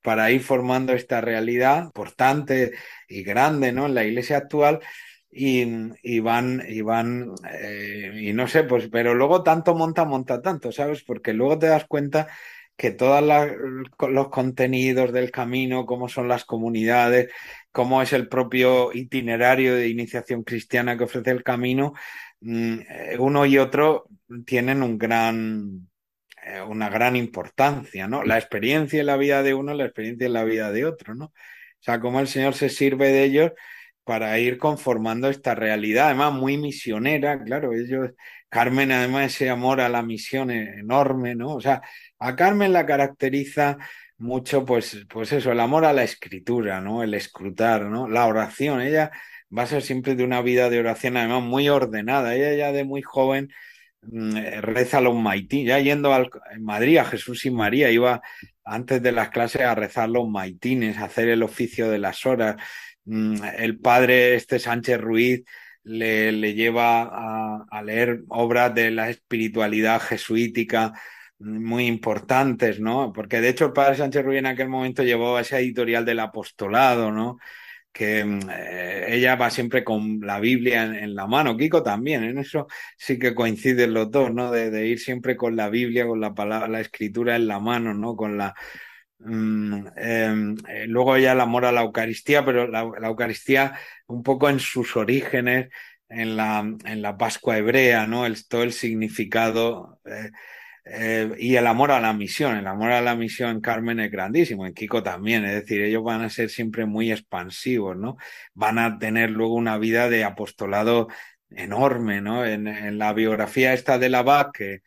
para 0.02 0.30
ir 0.30 0.40
formando 0.42 0.94
esta 0.94 1.20
realidad 1.20 1.84
importante 1.84 2.72
y 3.08 3.22
grande, 3.22 3.72
¿no? 3.72 3.86
En 3.86 3.94
la 3.94 4.04
iglesia 4.04 4.38
actual, 4.38 4.80
y, 5.30 6.20
van, 6.20 6.64
y 6.66 6.80
van, 6.80 7.34
eh, 7.52 8.12
y 8.14 8.32
no 8.32 8.48
sé, 8.48 8.64
pues, 8.64 8.88
pero 8.90 9.14
luego 9.14 9.42
tanto 9.42 9.74
monta, 9.74 10.04
monta 10.04 10.40
tanto, 10.40 10.72
¿sabes? 10.72 11.02
Porque 11.04 11.32
luego 11.32 11.58
te 11.58 11.66
das 11.66 11.86
cuenta 11.86 12.28
que 12.76 12.92
todos 12.92 13.22
los 14.08 14.28
contenidos 14.28 15.12
del 15.12 15.30
camino, 15.30 15.84
cómo 15.84 16.08
son 16.08 16.28
las 16.28 16.44
comunidades, 16.44 17.30
cómo 17.72 18.02
es 18.02 18.12
el 18.12 18.28
propio 18.28 18.92
itinerario 18.94 19.74
de 19.74 19.88
iniciación 19.88 20.44
cristiana 20.44 20.96
que 20.96 21.04
ofrece 21.04 21.30
el 21.32 21.42
camino, 21.42 21.94
mm, 22.40 22.74
eh, 22.88 23.16
uno 23.18 23.46
y 23.46 23.58
otro 23.58 24.06
tienen 24.46 24.82
un 24.82 24.96
gran, 24.96 25.88
eh, 26.44 26.60
una 26.62 26.88
gran 26.88 27.16
importancia, 27.16 28.08
¿no? 28.08 28.22
La 28.24 28.38
experiencia 28.38 29.00
en 29.00 29.06
la 29.06 29.16
vida 29.16 29.42
de 29.42 29.54
uno, 29.54 29.74
la 29.74 29.84
experiencia 29.84 30.26
en 30.26 30.32
la 30.34 30.44
vida 30.44 30.70
de 30.72 30.84
otro, 30.86 31.14
¿no? 31.14 31.26
O 31.26 31.32
sea, 31.80 32.00
cómo 32.00 32.20
el 32.20 32.28
Señor 32.28 32.54
se 32.54 32.68
sirve 32.68 33.08
de 33.08 33.24
ellos 33.24 33.52
para 34.08 34.38
ir 34.38 34.56
conformando 34.56 35.28
esta 35.28 35.54
realidad, 35.54 36.06
además 36.06 36.32
muy 36.32 36.56
misionera, 36.56 37.44
claro, 37.44 37.74
ellos, 37.74 38.12
Carmen 38.48 38.90
además 38.90 39.34
ese 39.34 39.50
amor 39.50 39.82
a 39.82 39.90
la 39.90 40.00
misión 40.02 40.50
enorme, 40.50 41.34
¿no? 41.34 41.56
O 41.56 41.60
sea, 41.60 41.82
a 42.18 42.34
Carmen 42.34 42.72
la 42.72 42.86
caracteriza 42.86 43.76
mucho, 44.16 44.64
pues, 44.64 45.04
pues 45.10 45.32
eso, 45.32 45.52
el 45.52 45.60
amor 45.60 45.84
a 45.84 45.92
la 45.92 46.04
escritura, 46.04 46.80
¿no? 46.80 47.02
El 47.02 47.12
escrutar, 47.12 47.82
¿no? 47.82 48.08
La 48.08 48.24
oración, 48.24 48.80
ella 48.80 49.10
va 49.56 49.64
a 49.64 49.66
ser 49.66 49.82
siempre 49.82 50.14
de 50.14 50.24
una 50.24 50.40
vida 50.40 50.70
de 50.70 50.80
oración, 50.80 51.18
además 51.18 51.42
muy 51.42 51.68
ordenada, 51.68 52.34
ella 52.34 52.54
ya 52.54 52.72
de 52.72 52.84
muy 52.84 53.02
joven 53.02 53.50
mm, 54.00 54.60
reza 54.62 55.02
los 55.02 55.16
maitines, 55.16 55.68
ya 55.68 55.80
yendo 55.80 56.14
al, 56.14 56.30
en 56.50 56.64
Madrid 56.64 56.96
a 56.96 57.04
Jesús 57.04 57.44
y 57.44 57.50
María, 57.50 57.90
iba 57.90 58.22
antes 58.64 59.02
de 59.02 59.12
las 59.12 59.28
clases 59.28 59.62
a 59.62 59.74
rezar 59.74 60.08
los 60.08 60.26
maitines, 60.30 60.96
a 60.96 61.04
hacer 61.04 61.28
el 61.28 61.42
oficio 61.42 61.90
de 61.90 61.98
las 61.98 62.24
horas, 62.24 62.56
el 63.08 63.78
padre 63.78 64.34
este 64.34 64.58
Sánchez 64.58 65.00
Ruiz 65.00 65.44
le, 65.84 66.32
le 66.32 66.54
lleva 66.54 67.64
a, 67.70 67.82
leer 67.82 68.22
obras 68.28 68.74
de 68.74 68.90
la 68.90 69.10
espiritualidad 69.10 70.00
jesuítica 70.00 70.92
muy 71.38 71.86
importantes, 71.86 72.80
¿no? 72.80 73.12
Porque 73.12 73.40
de 73.40 73.50
hecho 73.50 73.66
el 73.66 73.72
padre 73.72 73.96
Sánchez 73.96 74.24
Ruiz 74.24 74.38
en 74.38 74.46
aquel 74.46 74.68
momento 74.68 75.02
llevó 75.02 75.38
esa 75.38 75.58
editorial 75.60 76.04
del 76.04 76.20
apostolado, 76.20 77.12
¿no? 77.12 77.38
que 77.90 78.20
eh, 78.20 79.06
ella 79.08 79.34
va 79.34 79.50
siempre 79.50 79.82
con 79.82 80.20
la 80.20 80.38
Biblia 80.38 80.84
en, 80.84 80.94
en, 80.94 81.14
la 81.16 81.26
mano. 81.26 81.56
Kiko 81.56 81.82
también, 81.82 82.22
en 82.22 82.38
eso 82.38 82.68
sí 82.96 83.18
que 83.18 83.34
coinciden 83.34 83.92
los 83.92 84.10
dos, 84.10 84.32
¿no? 84.32 84.52
De, 84.52 84.70
de, 84.70 84.86
ir 84.86 85.00
siempre 85.00 85.36
con 85.36 85.56
la 85.56 85.68
Biblia, 85.68 86.06
con 86.06 86.20
la 86.20 86.34
palabra, 86.34 86.68
la 86.68 86.80
escritura 86.80 87.34
en 87.34 87.48
la 87.48 87.58
mano, 87.58 87.94
¿no? 87.94 88.14
Con 88.14 88.38
la, 88.38 88.54
Mm, 89.20 89.86
em, 89.96 90.56
eh, 90.68 90.86
luego 90.86 91.16
ya 91.18 91.32
el 91.32 91.40
amor 91.40 91.64
a 91.64 91.72
la 91.72 91.82
Eucaristía, 91.82 92.44
pero 92.44 92.68
la, 92.68 92.80
Eucaristía 92.80 93.74
un 94.06 94.22
poco 94.22 94.48
en 94.48 94.60
sus 94.60 94.96
orígenes, 94.96 95.68
en 96.08 96.36
la, 96.36 96.60
en 96.60 97.02
la 97.02 97.16
Pascua 97.18 97.58
hebrea, 97.58 98.06
¿no? 98.06 98.24
Todo 98.48 98.62
el 98.62 98.72
significado 98.72 100.00
eh, 100.06 100.30
eh, 100.90 101.34
y 101.38 101.56
el 101.56 101.66
amor 101.66 101.90
a 101.90 102.00
la 102.00 102.12
misión. 102.12 102.56
El 102.56 102.66
amor 102.66 102.92
a 102.92 103.02
la 103.02 103.14
misión 103.14 103.50
en 103.50 103.60
Carmen 103.60 104.00
es 104.00 104.10
grandísimo, 104.10 104.66
en 104.66 104.74
Kiko 104.74 105.02
también, 105.02 105.44
es 105.44 105.54
decir, 105.54 105.82
ellos 105.82 106.02
van 106.02 106.22
a 106.22 106.30
ser 106.30 106.48
siempre 106.50 106.86
muy 106.86 107.12
expansivos, 107.12 107.96
¿no? 107.96 108.16
Van 108.54 108.78
a 108.78 108.98
tener 108.98 109.30
luego 109.30 109.54
una 109.54 109.78
vida 109.78 110.08
de 110.08 110.24
apostolado 110.24 111.08
enorme, 111.50 112.20
¿no? 112.20 112.44
En, 112.46 112.98
la 112.98 113.12
biografía 113.12 113.72
esta 113.74 113.98
de 113.98 114.08
la 114.08 114.22
BAC, 114.22 114.52
que 114.52 114.82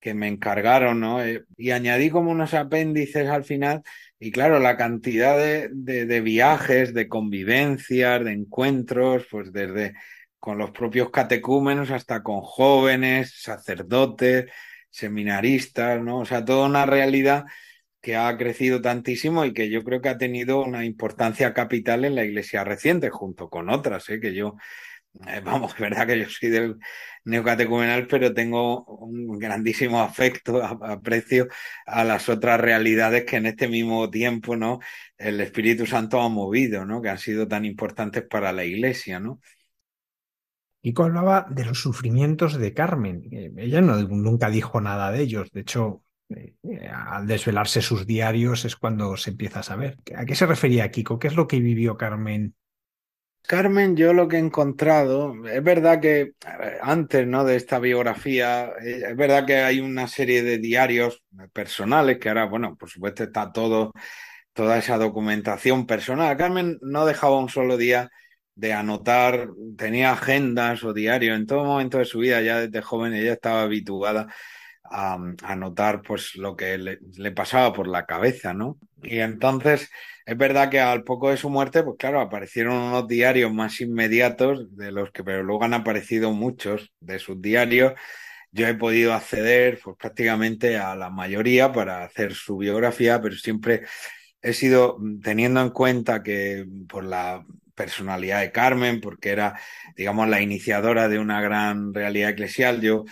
que 0.00 0.14
me 0.14 0.28
encargaron, 0.28 1.00
¿no? 1.00 1.22
Eh, 1.22 1.44
y 1.56 1.70
añadí 1.70 2.10
como 2.10 2.30
unos 2.30 2.54
apéndices 2.54 3.28
al 3.28 3.44
final, 3.44 3.82
y 4.18 4.30
claro, 4.32 4.58
la 4.58 4.76
cantidad 4.76 5.36
de, 5.36 5.68
de, 5.72 6.06
de, 6.06 6.20
viajes, 6.20 6.94
de 6.94 7.08
convivencias, 7.08 8.24
de 8.24 8.32
encuentros, 8.32 9.26
pues 9.30 9.52
desde 9.52 9.94
con 10.38 10.58
los 10.58 10.70
propios 10.70 11.10
catecúmenos 11.10 11.90
hasta 11.90 12.22
con 12.22 12.40
jóvenes, 12.40 13.34
sacerdotes, 13.42 14.46
seminaristas, 14.90 16.00
¿no? 16.02 16.20
O 16.20 16.24
sea, 16.24 16.44
toda 16.44 16.66
una 16.66 16.86
realidad 16.86 17.44
que 18.00 18.16
ha 18.16 18.36
crecido 18.36 18.80
tantísimo 18.80 19.44
y 19.44 19.52
que 19.52 19.70
yo 19.70 19.82
creo 19.84 20.00
que 20.00 20.08
ha 20.08 20.18
tenido 20.18 20.62
una 20.64 20.84
importancia 20.84 21.52
capital 21.52 22.04
en 22.04 22.14
la 22.14 22.24
iglesia 22.24 22.64
reciente, 22.64 23.10
junto 23.10 23.50
con 23.50 23.70
otras, 23.70 24.08
¿eh? 24.10 24.20
que 24.20 24.34
yo 24.34 24.56
vamos, 25.44 25.72
es 25.74 25.80
verdad 25.80 26.06
que 26.06 26.18
yo 26.18 26.28
soy 26.28 26.48
del 26.50 26.76
neocatecumenal, 27.24 28.06
pero 28.06 28.32
tengo 28.32 28.84
un 28.84 29.38
grandísimo 29.38 30.00
afecto, 30.00 30.64
aprecio 30.64 31.48
a 31.86 32.04
las 32.04 32.28
otras 32.28 32.60
realidades 32.60 33.24
que 33.24 33.36
en 33.36 33.46
este 33.46 33.68
mismo 33.68 34.08
tiempo, 34.10 34.56
¿no? 34.56 34.78
El 35.16 35.40
Espíritu 35.40 35.86
Santo 35.86 36.20
ha 36.20 36.28
movido, 36.28 36.84
¿no? 36.84 37.02
Que 37.02 37.10
han 37.10 37.18
sido 37.18 37.46
tan 37.46 37.64
importantes 37.64 38.24
para 38.24 38.52
la 38.52 38.64
Iglesia, 38.64 39.20
¿no? 39.20 39.40
Kiko 40.80 41.04
hablaba 41.04 41.46
de 41.50 41.64
los 41.64 41.80
sufrimientos 41.80 42.56
de 42.56 42.72
Carmen. 42.72 43.22
Ella 43.56 43.80
no, 43.80 43.96
nunca 43.96 44.48
dijo 44.48 44.80
nada 44.80 45.10
de 45.10 45.20
ellos. 45.20 45.50
De 45.50 45.62
hecho, 45.62 46.04
al 46.92 47.26
desvelarse 47.26 47.82
sus 47.82 48.06
diarios 48.06 48.64
es 48.64 48.76
cuando 48.76 49.16
se 49.16 49.30
empieza 49.30 49.60
a 49.60 49.64
saber. 49.64 49.98
¿A 50.16 50.24
qué 50.24 50.34
se 50.34 50.46
refería 50.46 50.90
Kiko? 50.90 51.18
¿Qué 51.18 51.26
es 51.26 51.34
lo 51.34 51.48
que 51.48 51.58
vivió 51.60 51.96
Carmen 51.96 52.54
Carmen, 53.42 53.96
yo 53.96 54.12
lo 54.12 54.28
que 54.28 54.36
he 54.36 54.40
encontrado, 54.40 55.34
es 55.46 55.62
verdad 55.62 56.00
que 56.00 56.32
antes 56.82 57.26
¿no? 57.26 57.44
de 57.44 57.56
esta 57.56 57.78
biografía, 57.78 58.72
eh, 58.84 59.02
es 59.10 59.16
verdad 59.16 59.46
que 59.46 59.56
hay 59.56 59.80
una 59.80 60.06
serie 60.06 60.42
de 60.42 60.58
diarios 60.58 61.22
personales 61.52 62.18
que 62.18 62.28
ahora, 62.28 62.44
bueno, 62.44 62.76
por 62.76 62.90
supuesto 62.90 63.24
está 63.24 63.50
todo, 63.50 63.92
toda 64.52 64.78
esa 64.78 64.98
documentación 64.98 65.86
personal. 65.86 66.36
Carmen 66.36 66.78
no 66.82 67.06
dejaba 67.06 67.38
un 67.38 67.48
solo 67.48 67.78
día 67.78 68.10
de 68.54 68.72
anotar, 68.74 69.48
tenía 69.78 70.12
agendas 70.12 70.84
o 70.84 70.92
diarios 70.92 71.36
en 71.38 71.46
todo 71.46 71.64
momento 71.64 71.98
de 71.98 72.04
su 72.04 72.18
vida, 72.18 72.42
ya 72.42 72.60
desde 72.60 72.82
joven 72.82 73.14
ella 73.14 73.32
estaba 73.34 73.62
habituada 73.62 74.26
a, 74.90 75.18
anotar 75.42 76.02
pues 76.02 76.36
lo 76.36 76.56
que 76.56 76.78
le, 76.78 76.98
le 77.16 77.32
pasaba 77.32 77.72
por 77.72 77.88
la 77.88 78.06
cabeza, 78.06 78.54
¿no? 78.54 78.78
Y 79.02 79.18
entonces 79.18 79.90
es 80.28 80.36
verdad 80.36 80.68
que 80.70 80.78
al 80.78 81.04
poco 81.04 81.30
de 81.30 81.38
su 81.38 81.48
muerte, 81.48 81.82
pues 81.82 81.96
claro, 81.98 82.20
aparecieron 82.20 82.74
unos 82.76 83.08
diarios 83.08 83.50
más 83.50 83.80
inmediatos 83.80 84.76
de 84.76 84.92
los 84.92 85.10
que, 85.10 85.24
pero 85.24 85.42
luego 85.42 85.64
han 85.64 85.72
aparecido 85.72 86.32
muchos 86.32 86.92
de 87.00 87.18
sus 87.18 87.40
diarios. 87.40 87.94
Yo 88.52 88.66
he 88.68 88.74
podido 88.74 89.14
acceder 89.14 89.80
pues, 89.82 89.96
prácticamente 89.98 90.76
a 90.76 90.94
la 90.96 91.08
mayoría 91.08 91.72
para 91.72 92.04
hacer 92.04 92.34
su 92.34 92.58
biografía, 92.58 93.22
pero 93.22 93.36
siempre 93.36 93.84
he 94.42 94.52
sido 94.52 94.98
teniendo 95.22 95.62
en 95.62 95.70
cuenta 95.70 96.22
que 96.22 96.66
por 96.88 97.04
la 97.04 97.46
personalidad 97.74 98.40
de 98.40 98.52
Carmen, 98.52 99.00
porque 99.00 99.30
era, 99.30 99.58
digamos, 99.96 100.28
la 100.28 100.42
iniciadora 100.42 101.08
de 101.08 101.18
una 101.20 101.40
gran 101.40 101.94
realidad 101.94 102.30
eclesial, 102.30 102.82
yo 102.82 103.04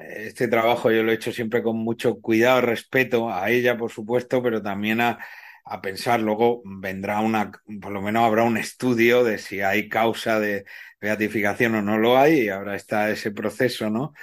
este 0.00 0.48
trabajo 0.48 0.90
yo 0.90 1.02
lo 1.02 1.12
he 1.12 1.16
hecho 1.16 1.32
siempre 1.32 1.62
con 1.62 1.76
mucho 1.76 2.20
cuidado, 2.20 2.60
respeto 2.60 3.32
a 3.32 3.50
ella, 3.50 3.76
por 3.76 3.90
supuesto, 3.90 4.42
pero 4.42 4.62
también 4.62 5.00
a, 5.00 5.18
a 5.64 5.80
pensar. 5.80 6.20
Luego 6.20 6.62
vendrá 6.64 7.20
una, 7.20 7.50
por 7.80 7.92
lo 7.92 8.02
menos 8.02 8.24
habrá 8.24 8.44
un 8.44 8.56
estudio 8.56 9.24
de 9.24 9.38
si 9.38 9.60
hay 9.60 9.88
causa 9.88 10.40
de 10.40 10.64
beatificación 11.00 11.74
o 11.76 11.82
no 11.82 11.98
lo 11.98 12.18
hay, 12.18 12.42
y 12.42 12.48
ahora 12.48 12.76
está 12.76 13.10
ese 13.10 13.30
proceso, 13.30 13.90
¿no? 13.90 14.14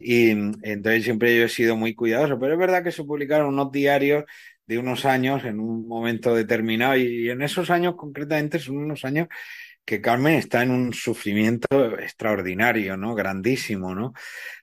Y 0.00 0.30
entonces 0.30 1.04
siempre 1.04 1.36
yo 1.36 1.44
he 1.44 1.48
sido 1.48 1.76
muy 1.76 1.94
cuidadoso, 1.94 2.38
pero 2.38 2.54
es 2.54 2.58
verdad 2.58 2.82
que 2.82 2.92
se 2.92 3.04
publicaron 3.04 3.48
unos 3.48 3.70
diarios 3.70 4.24
de 4.66 4.78
unos 4.78 5.04
años 5.04 5.44
en 5.44 5.60
un 5.60 5.86
momento 5.86 6.34
determinado, 6.34 6.96
y, 6.96 7.28
en 7.30 7.42
esos 7.42 7.70
años 7.70 7.96
concretamente 7.96 8.58
son 8.58 8.78
unos 8.78 9.04
años 9.04 9.28
que 9.84 10.00
Carmen 10.00 10.34
está 10.34 10.62
en 10.62 10.70
un 10.70 10.92
sufrimiento 10.92 11.98
extraordinario, 11.98 12.96
¿no? 12.96 13.14
Grandísimo, 13.14 13.94
¿no? 13.94 14.12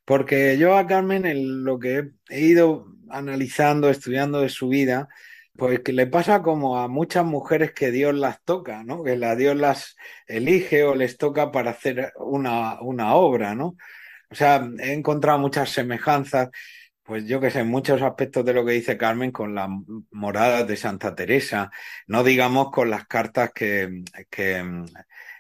Porque 0.05 0.57
yo 0.57 0.78
a 0.78 0.88
Carmen 0.88 1.26
en 1.26 1.63
lo 1.63 1.80
que 1.80 2.11
he 2.30 2.41
ido 2.41 2.88
analizando, 3.09 3.89
estudiando 3.89 4.41
de 4.41 4.49
su 4.49 4.70
vida, 4.70 5.09
pues 5.55 5.82
que 5.82 5.93
le 5.93 6.07
pasa 6.07 6.41
como 6.41 6.80
a 6.80 6.88
muchas 6.88 7.26
mujeres 7.26 7.74
que 7.74 7.91
Dios 7.91 8.15
las 8.15 8.41
toca, 8.43 8.84
¿no? 8.84 9.03
Que 9.03 9.17
la 9.17 9.36
Dios 9.36 9.55
las 9.57 9.95
elige 10.26 10.84
o 10.84 10.95
les 10.95 11.17
toca 11.17 11.51
para 11.51 11.72
hacer 11.72 12.13
una, 12.17 12.82
una 12.82 13.15
obra, 13.15 13.55
¿no? 13.55 13.76
O 14.32 14.36
sea, 14.36 14.67
he 14.80 14.93
encontrado 14.93 15.39
muchas 15.39 15.70
semejanzas, 15.72 16.49
pues 17.10 17.26
yo 17.26 17.41
que 17.41 17.49
sé, 17.49 17.64
muchos 17.64 18.03
aspectos 18.03 18.45
de 18.45 18.53
lo 18.53 18.64
que 18.64 18.74
dice 18.74 18.95
Carmen 18.95 19.32
con 19.32 19.55
las 19.55 19.68
moradas 20.12 20.68
de 20.68 20.78
Santa 20.78 21.16
Teresa, 21.16 21.72
no 22.05 22.24
digamos 22.24 22.70
con 22.70 22.91
las 22.91 23.07
cartas 23.07 23.49
que, 23.51 24.03
que 24.30 24.64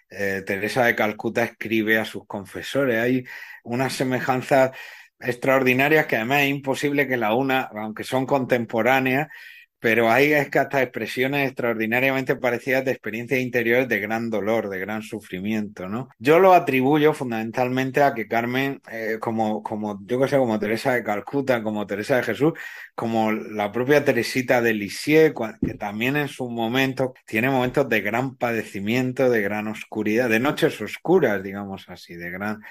eh, 0.09 0.41
Teresa 0.47 0.85
de 0.85 0.95
Calcuta 0.95 1.43
escribe 1.43 1.99
a 1.99 2.05
sus 2.05 2.25
confesores. 2.25 2.99
Hay 2.99 3.23
unas 3.63 3.93
semejanzas 3.93 4.71
extraordinarias 5.19 6.07
que 6.07 6.15
además 6.15 6.41
es 6.41 6.49
imposible 6.49 7.07
que 7.07 7.17
la 7.17 7.35
una, 7.35 7.69
aunque 7.71 8.03
son 8.03 8.25
contemporáneas, 8.25 9.27
pero 9.79 10.11
hay 10.11 10.33
hasta 10.33 10.81
expresiones 10.81 11.47
extraordinariamente 11.47 12.35
parecidas 12.35 12.83
de 12.85 12.91
experiencias 12.91 13.39
interiores 13.39 13.87
de 13.87 13.99
gran 13.99 14.29
dolor, 14.29 14.69
de 14.69 14.79
gran 14.79 15.01
sufrimiento, 15.01 15.87
¿no? 15.87 16.09
Yo 16.19 16.39
lo 16.39 16.53
atribuyo 16.53 17.13
fundamentalmente 17.13 18.03
a 18.03 18.13
que 18.13 18.27
Carmen, 18.27 18.81
eh, 18.91 19.17
como, 19.19 19.63
como, 19.63 19.99
yo 20.05 20.19
que 20.19 20.27
sé, 20.27 20.37
como 20.37 20.59
Teresa 20.59 20.93
de 20.93 21.03
Calcuta, 21.03 21.63
como 21.63 21.87
Teresa 21.87 22.17
de 22.17 22.23
Jesús, 22.23 22.53
como 22.93 23.31
la 23.31 23.71
propia 23.71 24.03
Teresita 24.03 24.61
de 24.61 24.73
Lisieux, 24.73 25.33
que 25.65 25.73
también 25.75 26.17
en 26.17 26.27
su 26.27 26.49
momento 26.49 27.13
tiene 27.25 27.49
momentos 27.49 27.87
de 27.87 28.01
gran 28.01 28.35
padecimiento, 28.35 29.29
de 29.29 29.41
gran 29.41 29.67
oscuridad, 29.67 30.29
de 30.29 30.39
noches 30.39 30.81
oscuras, 30.81 31.41
digamos 31.41 31.87
así, 31.87 32.15
de 32.15 32.29
gran 32.29 32.61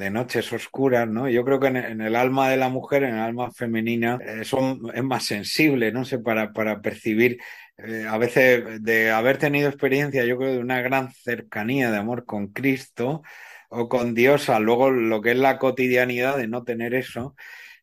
de 0.00 0.10
noches 0.10 0.52
oscuras, 0.52 1.06
¿no? 1.06 1.28
Yo 1.28 1.44
creo 1.44 1.60
que 1.60 1.68
en, 1.68 2.00
el 2.00 2.16
alma 2.16 2.48
de 2.48 2.56
la 2.56 2.70
mujer, 2.70 3.02
en 3.04 3.14
el 3.16 3.20
alma 3.20 3.50
femenina, 3.52 4.18
eh, 4.24 4.42
es 4.42 5.04
más 5.04 5.24
sensible, 5.24 5.92
no 5.92 6.04
sé, 6.06 6.18
para, 6.18 6.52
para 6.52 6.80
percibir, 6.80 7.38
eh, 7.76 8.06
a 8.08 8.16
veces 8.18 8.82
de 8.82 9.10
haber 9.10 9.36
tenido 9.38 9.68
experiencia, 9.68 10.24
yo 10.24 10.38
creo, 10.38 10.52
de 10.52 10.58
una 10.58 10.80
gran 10.80 11.12
cercanía 11.12 11.90
de 11.90 11.98
amor 11.98 12.24
con 12.24 12.48
Cristo 12.48 13.22
o 13.68 13.88
con 13.88 14.14
Dios, 14.14 14.48
a 14.48 14.58
luego 14.58 14.90
lo 14.90 15.20
que 15.20 15.32
es 15.32 15.38
la 15.38 15.58
cotidianidad 15.58 16.38
de 16.38 16.48
no 16.48 16.64
tener 16.64 16.94
eso, 16.94 17.36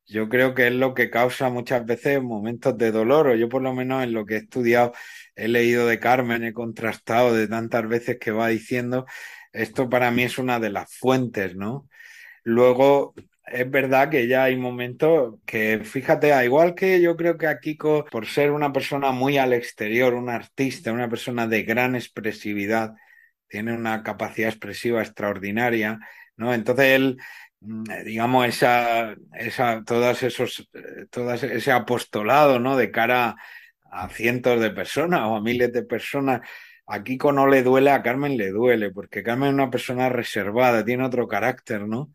yo 0.08 0.30
creo 0.30 0.56
que 0.56 0.68
es 0.68 0.74
lo 0.74 0.94
que 0.94 1.10
causa 1.10 1.50
muchas 1.50 1.86
veces 1.86 2.22
momentos 2.22 2.78
de 2.78 2.92
dolor, 2.92 3.28
o 3.28 3.36
yo 3.36 3.50
por 3.50 3.62
lo 3.62 3.74
menos 3.74 4.04
en 4.04 4.14
lo 4.14 4.26
que 4.26 4.36
he 4.36 4.38
estudiado, 4.40 4.94
he 5.36 5.48
leído 5.48 5.86
de 5.88 6.00
Carmen, 6.00 6.44
he 6.44 6.54
contrastado 6.54 7.34
de 7.36 7.48
tantas 7.48 7.88
veces 7.88 8.18
que 8.20 8.32
va 8.32 8.48
diciendo, 8.48 9.06
esto 9.54 9.90
para 9.90 10.12
mí 10.12 10.24
es 10.24 10.38
una 10.40 10.60
de 10.60 10.70
las 10.72 10.96
fuentes, 10.96 11.56
¿no? 11.56 11.88
Luego, 12.48 13.14
es 13.46 13.70
verdad 13.70 14.10
que 14.10 14.26
ya 14.26 14.46
hay 14.46 14.56
momentos 14.56 15.36
que, 15.46 15.82
fíjate, 15.84 16.32
igual 16.46 16.76
que 16.76 17.02
yo 17.02 17.18
creo 17.18 17.38
que 17.38 17.46
a 17.48 17.60
Kiko, 17.60 18.06
por 18.06 18.26
ser 18.26 18.52
una 18.52 18.72
persona 18.72 19.12
muy 19.12 19.38
al 19.38 19.52
exterior, 19.52 20.14
un 20.14 20.30
artista, 20.30 20.94
una 20.94 21.10
persona 21.10 21.46
de 21.46 21.64
gran 21.64 21.94
expresividad, 21.96 22.94
tiene 23.50 23.74
una 23.74 24.02
capacidad 24.02 24.48
expresiva 24.50 25.02
extraordinaria, 25.02 26.00
¿no? 26.38 26.54
Entonces 26.54 26.86
él, 26.86 27.18
mm, 27.60 27.84
digamos, 28.06 28.48
esa, 28.48 29.14
esa, 29.34 29.84
todos 29.84 30.24
esos, 30.24 30.70
todas 31.10 31.44
ese 31.44 31.72
apostolado, 31.74 32.60
¿no? 32.60 32.78
De 32.78 32.92
cara 32.92 33.36
a 33.92 34.08
cientos 34.08 34.62
de 34.62 34.72
personas 34.72 35.22
o 35.26 35.36
a 35.36 35.42
miles 35.42 35.74
de 35.74 35.84
personas, 35.84 36.48
a 36.88 37.04
Kiko 37.04 37.32
no 37.32 37.48
le 37.48 37.64
duele, 37.64 37.92
a 37.92 38.02
Carmen 38.02 38.38
le 38.38 38.50
duele, 38.52 38.92
porque 38.92 39.24
Carmen 39.24 39.50
es 39.50 39.54
una 39.56 39.70
persona 39.70 40.10
reservada, 40.10 40.86
tiene 40.86 41.06
otro 41.06 41.28
carácter, 41.28 41.88
¿no? 41.88 42.12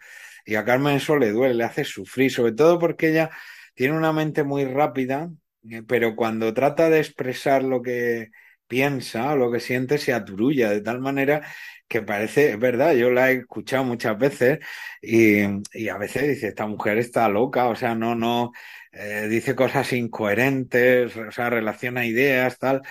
Y 0.47 0.57
a 0.57 0.65
Carmen 0.65 0.97
eso 0.97 1.17
le 1.17 1.31
duele, 1.31 1.55
le 1.55 1.65
hace 1.65 1.85
sufrir, 1.85 2.31
sobre 2.33 2.53
todo 2.53 2.79
porque 2.79 3.11
ella 3.11 3.31
tiene 3.75 3.97
una 3.97 4.13
mente 4.13 4.45
muy 4.45 4.65
rápida, 4.65 5.31
eh, 5.71 5.83
pero 5.87 6.17
cuando 6.17 6.55
trata 6.55 6.91
de 6.91 6.99
expresar 7.01 7.63
lo 7.63 7.83
que 7.83 8.31
piensa 8.67 9.37
lo 9.37 9.53
que 9.53 9.61
siente, 9.61 9.99
se 9.99 10.15
aturulla 10.15 10.71
de 10.71 10.81
tal 10.81 11.01
manera 11.01 11.43
que 11.89 12.01
parece, 12.03 12.53
es 12.53 12.59
verdad, 12.59 12.95
yo 12.95 13.11
la 13.11 13.31
he 13.31 13.35
escuchado 13.41 13.85
muchas 13.85 14.17
veces 14.19 14.61
y, 15.03 15.43
a 15.89 15.99
veces 15.99 16.27
dice, 16.29 16.49
esta 16.49 16.67
mujer 16.67 16.97
está 16.99 17.29
loca, 17.29 17.67
o 17.69 17.77
sea, 17.77 17.95
no, 17.95 18.15
no, 18.15 18.53
eh, 18.93 19.27
dice 19.29 19.55
cosas 19.55 19.93
incoherentes, 19.93 21.15
o 21.17 21.31
sea, 21.31 21.51
relaciona 21.51 22.07
ideas, 22.07 22.59
tal 22.59 22.83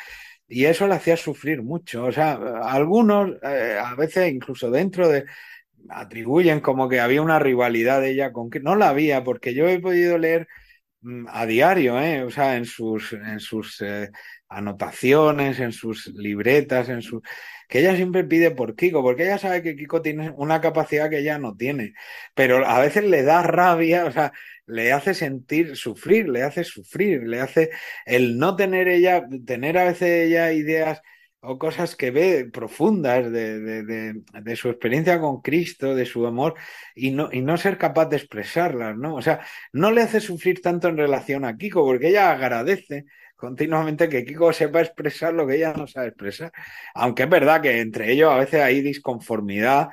y 0.51 0.65
eso 0.65 0.87
le 0.87 0.95
hacía 0.95 1.17
sufrir 1.17 1.63
mucho. 1.63 2.05
O 2.05 2.11
sea, 2.11 2.33
algunos, 2.63 3.31
eh, 3.43 3.77
a 3.81 3.95
veces 3.95 4.31
incluso 4.31 4.69
dentro 4.69 5.07
de, 5.07 5.25
atribuyen 5.89 6.59
como 6.61 6.89
que 6.89 6.99
había 6.99 7.21
una 7.21 7.39
rivalidad 7.39 8.01
de 8.01 8.11
ella 8.11 8.31
con 8.33 8.49
que 8.49 8.59
no 8.59 8.75
la 8.75 8.89
había, 8.89 9.23
porque 9.23 9.53
yo 9.53 9.67
he 9.69 9.79
podido 9.79 10.17
leer 10.17 10.47
mm, 11.01 11.27
a 11.29 11.45
diario, 11.45 11.99
¿eh? 12.01 12.23
o 12.23 12.31
sea, 12.31 12.57
en 12.57 12.65
sus, 12.65 13.13
en 13.13 13.39
sus 13.39 13.81
eh, 13.81 14.11
anotaciones, 14.49 15.59
en 15.59 15.71
sus 15.71 16.07
libretas, 16.15 16.89
en 16.89 17.01
su 17.01 17.21
que 17.69 17.79
ella 17.79 17.95
siempre 17.95 18.25
pide 18.25 18.51
por 18.51 18.75
Kiko, 18.75 19.01
porque 19.01 19.23
ella 19.23 19.37
sabe 19.37 19.63
que 19.63 19.77
Kiko 19.77 20.01
tiene 20.01 20.31
una 20.31 20.59
capacidad 20.59 21.09
que 21.09 21.19
ella 21.19 21.37
no 21.39 21.55
tiene, 21.55 21.93
pero 22.35 22.65
a 22.67 22.81
veces 22.81 23.05
le 23.05 23.23
da 23.23 23.43
rabia, 23.43 24.05
o 24.05 24.11
sea, 24.11 24.33
le 24.67 24.91
hace 24.93 25.13
sentir 25.13 25.75
sufrir, 25.75 26.29
le 26.29 26.43
hace 26.43 26.63
sufrir, 26.63 27.23
le 27.23 27.41
hace 27.41 27.71
el 28.05 28.37
no 28.37 28.55
tener 28.55 28.87
ella, 28.87 29.25
tener 29.45 29.77
a 29.77 29.85
veces 29.85 30.27
ella 30.27 30.53
ideas 30.53 31.01
o 31.41 31.57
cosas 31.57 31.95
que 31.95 32.11
ve 32.11 32.49
profundas 32.51 33.31
de, 33.31 33.59
de, 33.59 34.13
de, 34.41 34.55
su 34.55 34.69
experiencia 34.69 35.19
con 35.19 35.41
Cristo, 35.41 35.95
de 35.95 36.05
su 36.05 36.27
amor, 36.27 36.53
y 36.95 37.11
no, 37.11 37.29
y 37.31 37.41
no 37.41 37.57
ser 37.57 37.77
capaz 37.79 38.05
de 38.07 38.17
expresarlas, 38.17 38.95
¿no? 38.95 39.15
O 39.15 39.21
sea, 39.23 39.41
no 39.73 39.91
le 39.91 40.03
hace 40.03 40.19
sufrir 40.19 40.61
tanto 40.61 40.87
en 40.87 40.97
relación 40.97 41.43
a 41.45 41.57
Kiko, 41.57 41.83
porque 41.83 42.09
ella 42.09 42.31
agradece 42.31 43.05
continuamente 43.35 44.07
que 44.07 44.23
Kiko 44.23 44.53
sepa 44.53 44.81
expresar 44.81 45.33
lo 45.33 45.47
que 45.47 45.55
ella 45.55 45.73
no 45.73 45.87
sabe 45.87 46.09
expresar. 46.09 46.51
Aunque 46.93 47.23
es 47.23 47.29
verdad 47.29 47.61
que 47.61 47.79
entre 47.81 48.11
ellos 48.11 48.31
a 48.31 48.37
veces 48.37 48.61
hay 48.61 48.81
disconformidad, 48.81 49.89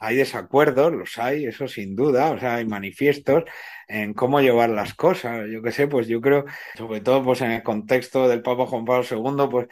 hay 0.00 0.16
desacuerdos, 0.16 0.92
los 0.92 1.18
hay, 1.18 1.44
eso 1.46 1.68
sin 1.68 1.94
duda, 1.94 2.30
o 2.30 2.38
sea, 2.38 2.56
hay 2.56 2.66
manifiestos 2.66 3.44
en 3.86 4.14
cómo 4.14 4.40
llevar 4.40 4.70
las 4.70 4.94
cosas. 4.94 5.46
Yo 5.50 5.62
qué 5.62 5.72
sé, 5.72 5.86
pues 5.88 6.08
yo 6.08 6.20
creo, 6.20 6.44
sobre 6.76 7.00
todo 7.00 7.22
pues 7.24 7.40
en 7.42 7.52
el 7.52 7.62
contexto 7.62 8.28
del 8.28 8.42
Papa 8.42 8.66
Juan 8.66 8.84
Pablo 8.84 9.04
II, 9.10 9.48
pues 9.50 9.68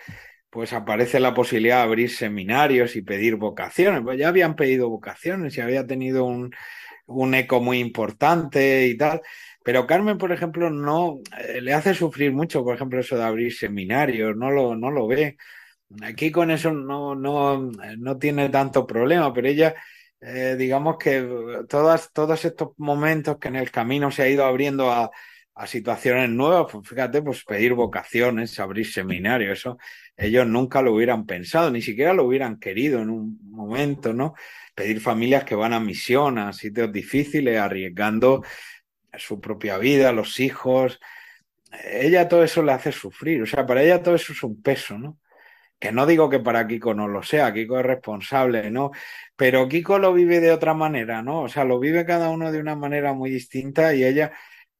pues 0.54 0.72
aparece 0.72 1.18
la 1.18 1.34
posibilidad 1.34 1.78
de 1.78 1.82
abrir 1.82 2.10
seminarios 2.10 2.94
y 2.94 3.02
pedir 3.02 3.34
vocaciones. 3.34 4.02
Pues 4.04 4.16
ya 4.20 4.28
habían 4.28 4.54
pedido 4.54 4.88
vocaciones 4.88 5.58
y 5.58 5.60
había 5.60 5.84
tenido 5.84 6.24
un, 6.26 6.54
un 7.06 7.34
eco 7.34 7.60
muy 7.60 7.80
importante 7.80 8.86
y 8.86 8.96
tal. 8.96 9.20
Pero 9.64 9.86
Carmen, 9.86 10.18
por 10.18 10.30
ejemplo, 10.32 10.70
no 10.70 11.20
eh, 11.38 11.60
le 11.60 11.72
hace 11.74 11.94
sufrir 11.94 12.32
mucho, 12.32 12.62
por 12.64 12.76
ejemplo, 12.76 13.00
eso 13.00 13.16
de 13.16 13.24
abrir 13.24 13.52
seminarios, 13.54 14.36
no 14.36 14.50
lo, 14.50 14.76
no 14.76 14.90
lo 14.92 15.06
ve. 15.08 15.36
Aquí 16.02 16.30
con 16.30 16.50
eso 16.50 16.72
no, 16.72 17.14
no, 17.14 17.70
no 17.98 18.18
tiene 18.18 18.48
tanto 18.48 18.86
problema, 18.86 19.32
pero 19.32 19.48
ella, 19.48 19.74
eh, 20.20 20.56
digamos 20.58 20.96
que 20.98 21.64
todas, 21.68 22.12
todos 22.12 22.44
estos 22.44 22.70
momentos 22.78 23.38
que 23.38 23.48
en 23.48 23.56
el 23.56 23.70
camino 23.70 24.10
se 24.10 24.22
ha 24.22 24.28
ido 24.28 24.44
abriendo 24.44 24.90
a, 24.90 25.10
a 25.54 25.66
situaciones 25.66 26.30
nuevas, 26.30 26.66
pues 26.72 26.88
fíjate, 26.88 27.22
pues 27.22 27.44
pedir 27.44 27.74
vocaciones, 27.74 28.58
abrir 28.58 28.90
seminarios, 28.90 29.58
eso 29.58 29.78
ellos 30.16 30.46
nunca 30.46 30.82
lo 30.82 30.94
hubieran 30.94 31.26
pensado, 31.26 31.70
ni 31.70 31.82
siquiera 31.82 32.12
lo 32.12 32.24
hubieran 32.24 32.58
querido 32.58 33.00
en 33.00 33.10
un 33.10 33.38
momento, 33.50 34.12
¿no? 34.12 34.34
Pedir 34.74 35.00
familias 35.00 35.44
que 35.44 35.54
van 35.54 35.72
a 35.72 35.80
misión, 35.80 36.38
a 36.38 36.52
sitios 36.52 36.92
difíciles, 36.92 37.58
arriesgando 37.58 38.42
su 39.16 39.40
propia 39.40 39.78
vida, 39.78 40.12
los 40.12 40.40
hijos. 40.40 41.00
Ella 41.84 42.28
todo 42.28 42.44
eso 42.44 42.62
le 42.62 42.72
hace 42.72 42.92
sufrir, 42.92 43.42
o 43.42 43.46
sea, 43.46 43.66
para 43.66 43.82
ella 43.82 44.02
todo 44.02 44.14
eso 44.14 44.32
es 44.32 44.42
un 44.42 44.60
peso, 44.62 44.98
¿no? 44.98 45.18
Que 45.78 45.92
no 45.92 46.06
digo 46.06 46.30
que 46.30 46.40
para 46.40 46.66
Kiko 46.66 46.94
no 46.94 47.08
lo 47.08 47.22
sea, 47.22 47.52
Kiko 47.52 47.78
es 47.78 47.86
responsable, 47.86 48.70
¿no? 48.70 48.90
Pero 49.36 49.68
Kiko 49.68 49.98
lo 49.98 50.12
vive 50.14 50.40
de 50.40 50.52
otra 50.52 50.74
manera, 50.74 51.22
¿no? 51.22 51.42
O 51.42 51.48
sea, 51.48 51.64
lo 51.64 51.78
vive 51.78 52.06
cada 52.06 52.30
uno 52.30 52.52
de 52.52 52.60
una 52.60 52.74
manera 52.76 53.12
muy 53.12 53.30
distinta 53.30 53.94
y 53.94 54.04
ella 54.04 54.32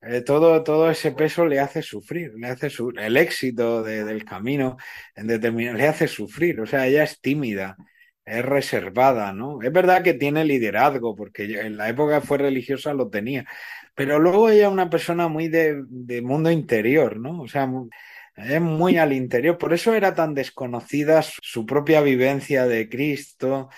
eh, 0.02 0.20
todo, 0.22 0.62
todo 0.62 0.90
ese 0.90 1.12
peso 1.12 1.46
le 1.46 1.60
hace 1.60 1.80
sufrir, 1.82 2.32
le 2.36 2.48
hace 2.48 2.68
el 2.98 3.16
éxito 3.16 3.82
del 3.82 4.24
camino 4.24 4.76
en 5.14 5.26
determinado, 5.26 5.78
le 5.78 5.88
hace 5.88 6.08
sufrir, 6.08 6.60
o 6.60 6.66
sea, 6.66 6.86
ella 6.86 7.04
es 7.04 7.20
tímida, 7.20 7.76
es 8.24 8.44
reservada, 8.44 9.32
¿no? 9.32 9.62
Es 9.62 9.72
verdad 9.72 10.02
que 10.02 10.14
tiene 10.14 10.44
liderazgo, 10.44 11.16
porque 11.16 11.44
en 11.60 11.76
la 11.78 11.88
época 11.88 12.20
que 12.20 12.26
fue 12.26 12.38
religiosa 12.38 12.92
lo 12.94 13.08
tenía, 13.08 13.46
pero 13.94 14.18
luego 14.18 14.50
ella 14.50 14.66
es 14.66 14.72
una 14.72 14.90
persona 14.90 15.28
muy 15.28 15.48
de, 15.48 15.82
de 15.88 16.20
mundo 16.22 16.50
interior, 16.50 17.18
¿no? 17.18 17.40
O 17.42 17.48
sea, 17.48 17.66
es 18.36 18.60
muy 18.60 18.96
al 18.98 19.12
interior, 19.12 19.58
por 19.58 19.72
eso 19.72 19.94
era 19.94 20.14
tan 20.14 20.34
desconocida 20.34 21.22
su 21.22 21.66
propia 21.66 22.00
vivencia 22.00 22.66
de 22.66 22.88
Cristo, 22.88 23.68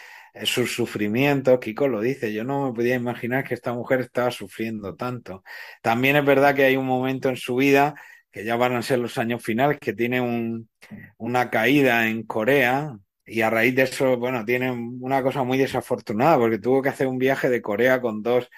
sus 0.44 0.74
sufrimientos, 0.74 1.58
Kiko 1.60 1.88
lo 1.88 2.00
dice, 2.00 2.32
yo 2.32 2.44
no 2.44 2.66
me 2.66 2.74
podía 2.74 2.94
imaginar 2.94 3.44
que 3.44 3.54
esta 3.54 3.72
mujer 3.72 4.00
estaba 4.00 4.30
sufriendo 4.30 4.94
tanto. 4.94 5.42
También 5.82 6.16
es 6.16 6.24
verdad 6.24 6.54
que 6.54 6.64
hay 6.64 6.76
un 6.76 6.86
momento 6.86 7.28
en 7.28 7.36
su 7.36 7.56
vida, 7.56 7.94
que 8.30 8.44
ya 8.44 8.56
van 8.56 8.74
a 8.76 8.82
ser 8.82 8.98
los 8.98 9.16
años 9.18 9.42
finales, 9.42 9.78
que 9.80 9.94
tiene 9.94 10.20
un, 10.20 10.68
una 11.16 11.50
caída 11.50 12.08
en 12.08 12.22
Corea 12.24 12.98
y 13.24 13.40
a 13.40 13.50
raíz 13.50 13.74
de 13.74 13.82
eso, 13.82 14.16
bueno, 14.18 14.44
tiene 14.44 14.70
una 14.70 15.22
cosa 15.22 15.42
muy 15.42 15.58
desafortunada 15.58 16.38
porque 16.38 16.58
tuvo 16.58 16.82
que 16.82 16.90
hacer 16.90 17.06
un 17.06 17.18
viaje 17.18 17.48
de 17.48 17.62
Corea 17.62 18.00
con 18.00 18.22
dos 18.22 18.48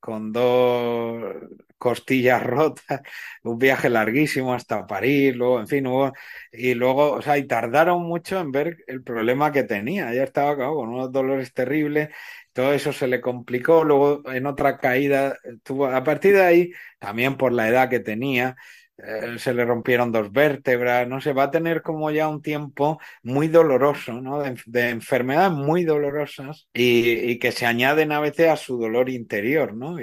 con 0.00 0.32
dos 0.32 1.34
costillas 1.78 2.42
rotas, 2.46 3.00
un 3.42 3.58
viaje 3.58 3.88
larguísimo 3.90 4.54
hasta 4.54 4.86
París, 4.86 5.34
luego, 5.36 5.60
en 5.60 5.68
fin, 5.68 5.86
y 6.52 6.74
luego, 6.74 7.12
o 7.12 7.22
sea, 7.22 7.38
y 7.38 7.46
tardaron 7.46 8.02
mucho 8.02 8.38
en 8.40 8.52
ver 8.52 8.78
el 8.86 9.02
problema 9.02 9.52
que 9.52 9.62
tenía. 9.64 10.12
Ella 10.12 10.24
estaba 10.24 10.56
con 10.56 10.88
unos 10.88 11.12
dolores 11.12 11.52
terribles, 11.52 12.10
todo 12.52 12.72
eso 12.72 12.92
se 12.92 13.06
le 13.06 13.20
complicó, 13.20 13.84
luego 13.84 14.22
en 14.30 14.46
otra 14.46 14.78
caída 14.78 15.38
tuvo, 15.62 15.86
a 15.86 16.02
partir 16.04 16.34
de 16.34 16.42
ahí, 16.42 16.72
también 16.98 17.36
por 17.36 17.52
la 17.52 17.68
edad 17.68 17.88
que 17.88 18.00
tenía, 18.00 18.56
eh, 19.02 19.38
se 19.38 19.54
le 19.54 19.64
rompieron 19.64 20.12
dos 20.12 20.32
vértebras, 20.32 21.08
no 21.08 21.20
sé, 21.20 21.32
va 21.32 21.44
a 21.44 21.50
tener 21.50 21.82
como 21.82 22.10
ya 22.10 22.28
un 22.28 22.42
tiempo 22.42 23.00
muy 23.22 23.48
doloroso, 23.48 24.20
¿no? 24.20 24.42
De, 24.42 24.88
enfermedades 24.90 25.52
muy 25.52 25.84
dolorosas 25.84 26.68
y, 26.74 27.38
que 27.38 27.52
se 27.52 27.66
añaden 27.66 28.12
a 28.12 28.20
veces 28.20 28.48
a 28.48 28.56
su 28.56 28.78
dolor 28.78 29.08
interior, 29.08 29.74
¿no? 29.74 29.96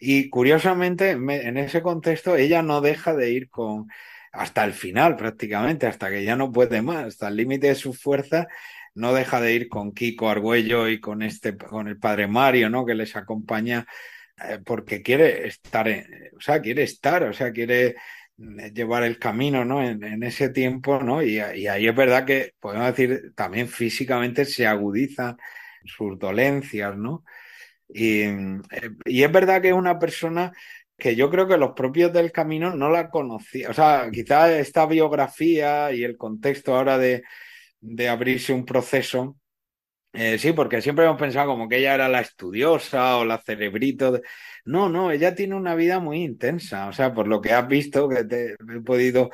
Y, 0.00 0.28
curiosamente, 0.30 1.10
en 1.12 1.56
ese 1.56 1.82
contexto, 1.82 2.36
ella 2.36 2.62
no 2.62 2.80
deja 2.80 3.14
de 3.14 3.30
ir 3.30 3.48
con 3.48 3.88
hasta 4.32 4.64
el 4.64 4.72
final 4.72 5.16
prácticamente, 5.16 5.86
hasta 5.86 6.10
que 6.10 6.24
ya 6.24 6.36
no 6.36 6.52
puede 6.52 6.82
más, 6.82 7.06
hasta 7.06 7.28
el 7.28 7.36
límite 7.36 7.68
de 7.68 7.74
su 7.76 7.94
fuerza, 7.94 8.48
no 8.94 9.14
deja 9.14 9.40
de 9.40 9.54
ir 9.54 9.68
con 9.68 9.92
Kiko 9.92 10.28
Argüello 10.28 10.88
y 10.88 11.00
con 11.00 11.22
este, 11.22 11.56
con 11.56 11.88
el 11.88 11.98
padre 11.98 12.26
Mario, 12.26 12.68
¿no? 12.68 12.84
Que 12.84 12.94
les 12.94 13.16
acompaña 13.16 13.86
eh, 14.42 14.58
porque 14.64 15.02
quiere 15.02 15.46
estar, 15.46 15.88
o 16.36 16.40
sea, 16.40 16.60
quiere 16.60 16.82
estar, 16.82 17.22
o 17.24 17.32
sea, 17.32 17.52
quiere 17.52 17.96
llevar 18.36 19.04
el 19.04 19.18
camino, 19.18 19.64
¿no? 19.64 19.82
En, 19.82 20.22
ese 20.22 20.48
tiempo, 20.50 21.02
¿no? 21.02 21.22
Y, 21.22 21.38
ahí 21.38 21.86
es 21.86 21.94
verdad 21.94 22.24
que, 22.24 22.54
podemos 22.60 22.86
decir, 22.88 23.32
también 23.34 23.68
físicamente 23.68 24.44
se 24.44 24.66
agudizan 24.66 25.36
sus 25.84 26.18
dolencias, 26.18 26.96
¿no? 26.96 27.24
Y, 27.88 28.24
y 29.04 29.22
es 29.22 29.32
verdad 29.32 29.62
que 29.62 29.68
es 29.68 29.74
una 29.74 29.98
persona 29.98 30.52
que 30.96 31.16
yo 31.16 31.30
creo 31.30 31.48
que 31.48 31.56
los 31.58 31.72
propios 31.72 32.12
del 32.12 32.32
camino 32.32 32.74
no 32.74 32.90
la 32.90 33.10
conocían. 33.10 33.70
O 33.70 33.74
sea, 33.74 34.08
quizás 34.12 34.50
esta 34.52 34.86
biografía 34.86 35.92
y 35.92 36.04
el 36.04 36.16
contexto 36.16 36.76
ahora 36.76 36.98
de 36.98 38.08
abrirse 38.08 38.52
un 38.52 38.64
proceso 38.64 39.36
eh, 40.16 40.38
sí, 40.38 40.52
porque 40.52 40.80
siempre 40.80 41.04
hemos 41.04 41.18
pensado 41.18 41.48
como 41.48 41.68
que 41.68 41.78
ella 41.78 41.94
era 41.94 42.08
la 42.08 42.20
estudiosa 42.20 43.16
o 43.18 43.24
la 43.24 43.38
cerebrito. 43.38 44.20
No, 44.64 44.88
no, 44.88 45.10
ella 45.10 45.34
tiene 45.34 45.56
una 45.56 45.74
vida 45.74 45.98
muy 45.98 46.22
intensa. 46.22 46.86
O 46.88 46.92
sea, 46.92 47.12
por 47.12 47.26
lo 47.26 47.40
que 47.40 47.52
has 47.52 47.66
visto, 47.66 48.08
que 48.08 48.24
te 48.24 48.52
he 48.52 48.80
podido 48.84 49.30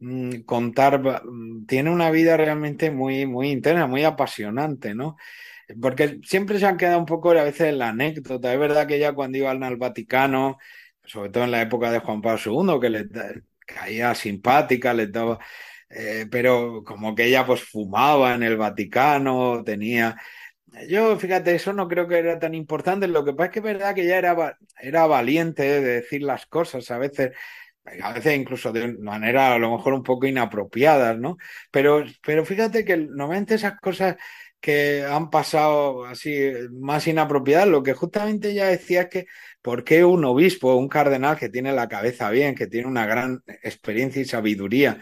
mm, 0.00 0.40
contar, 0.42 1.00
mm, 1.24 1.66
tiene 1.66 1.90
una 1.90 2.10
vida 2.10 2.36
realmente 2.36 2.90
muy, 2.90 3.26
muy 3.26 3.50
intensa, 3.50 3.86
muy 3.86 4.04
apasionante, 4.04 4.94
¿no? 4.94 5.16
Porque 5.80 6.20
siempre 6.24 6.58
se 6.58 6.66
han 6.66 6.76
quedado 6.78 6.98
un 7.00 7.06
poco 7.06 7.30
a 7.32 7.44
veces 7.44 7.68
en 7.68 7.78
la 7.78 7.90
anécdota. 7.90 8.52
Es 8.52 8.58
verdad 8.58 8.86
que 8.86 8.96
ella 8.96 9.12
cuando 9.14 9.38
iba 9.38 9.50
al 9.50 9.76
Vaticano, 9.76 10.58
sobre 11.04 11.30
todo 11.30 11.44
en 11.44 11.50
la 11.50 11.62
época 11.62 11.90
de 11.90 12.00
Juan 12.00 12.22
Pablo 12.22 12.40
II, 12.44 12.80
que 12.80 12.90
le 12.90 13.08
caía 13.66 14.14
simpática, 14.14 14.94
le 14.94 15.08
daba 15.08 15.38
eh, 15.94 16.26
pero 16.30 16.82
como 16.84 17.14
que 17.14 17.26
ella 17.26 17.46
pues 17.46 17.62
fumaba 17.62 18.34
en 18.34 18.42
el 18.42 18.56
Vaticano, 18.56 19.62
tenía... 19.64 20.16
Yo, 20.88 21.16
fíjate, 21.18 21.54
eso 21.54 21.72
no 21.72 21.86
creo 21.86 22.08
que 22.08 22.18
era 22.18 22.38
tan 22.38 22.54
importante. 22.54 23.06
Lo 23.06 23.24
que 23.24 23.32
pasa 23.32 23.46
es 23.46 23.52
que 23.52 23.58
es 23.60 23.64
verdad 23.64 23.94
que 23.94 24.02
ella 24.02 24.18
era, 24.18 24.58
era 24.80 25.06
valiente 25.06 25.62
de 25.62 25.80
decir 25.80 26.22
las 26.22 26.46
cosas, 26.46 26.90
a 26.90 26.98
veces, 26.98 27.30
a 28.02 28.12
veces 28.12 28.36
incluso 28.36 28.72
de 28.72 28.98
manera 28.98 29.54
a 29.54 29.58
lo 29.58 29.70
mejor 29.70 29.94
un 29.94 30.02
poco 30.02 30.26
inapropiadas, 30.26 31.16
¿no? 31.18 31.36
Pero, 31.70 32.04
pero 32.26 32.44
fíjate 32.44 32.84
que 32.84 32.96
normalmente 32.96 33.54
esas 33.54 33.78
cosas 33.80 34.16
que 34.60 35.04
han 35.04 35.30
pasado 35.30 36.06
así 36.06 36.50
más 36.72 37.06
inapropiadas, 37.06 37.68
lo 37.68 37.82
que 37.82 37.92
justamente 37.92 38.50
ella 38.50 38.66
decía 38.66 39.02
es 39.02 39.08
que 39.10 39.26
¿por 39.62 39.84
qué 39.84 40.04
un 40.04 40.24
obispo, 40.24 40.74
un 40.76 40.88
cardenal 40.88 41.38
que 41.38 41.48
tiene 41.48 41.72
la 41.72 41.88
cabeza 41.88 42.30
bien, 42.30 42.54
que 42.54 42.66
tiene 42.66 42.86
una 42.88 43.06
gran 43.06 43.42
experiencia 43.62 44.20
y 44.20 44.26
sabiduría, 44.26 44.98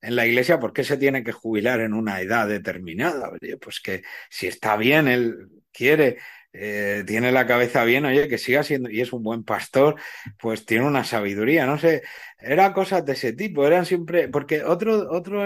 en 0.00 0.16
la 0.16 0.26
iglesia, 0.26 0.60
¿por 0.60 0.72
qué 0.72 0.84
se 0.84 0.96
tiene 0.96 1.24
que 1.24 1.32
jubilar 1.32 1.80
en 1.80 1.92
una 1.94 2.20
edad 2.20 2.48
determinada? 2.48 3.30
pues 3.60 3.80
que 3.80 4.02
si 4.30 4.46
está 4.46 4.76
bien, 4.76 5.08
él 5.08 5.48
quiere, 5.72 6.18
eh, 6.52 7.04
tiene 7.06 7.32
la 7.32 7.46
cabeza 7.46 7.84
bien, 7.84 8.04
oye, 8.06 8.28
que 8.28 8.38
siga 8.38 8.62
siendo, 8.62 8.90
y 8.90 9.00
es 9.00 9.12
un 9.12 9.22
buen 9.22 9.44
pastor, 9.44 9.96
pues 10.38 10.64
tiene 10.64 10.86
una 10.86 11.04
sabiduría, 11.04 11.66
no 11.66 11.78
sé, 11.78 12.02
eran 12.38 12.72
cosas 12.72 13.04
de 13.04 13.12
ese 13.14 13.32
tipo, 13.32 13.66
eran 13.66 13.86
siempre, 13.86 14.28
porque 14.28 14.62
otro, 14.64 15.10
otro 15.10 15.44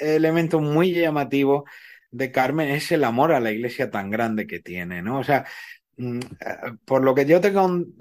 elemento 0.00 0.60
muy 0.60 0.92
llamativo 0.92 1.64
de 2.10 2.32
Carmen 2.32 2.70
es 2.70 2.90
el 2.92 3.04
amor 3.04 3.32
a 3.32 3.40
la 3.40 3.52
iglesia 3.52 3.90
tan 3.90 4.10
grande 4.10 4.46
que 4.46 4.60
tiene, 4.60 5.02
¿no? 5.02 5.18
O 5.18 5.24
sea, 5.24 5.44
mm, 5.96 6.20
por 6.84 7.04
lo 7.04 7.14
que 7.14 7.26
yo 7.26 7.40
te 7.40 7.52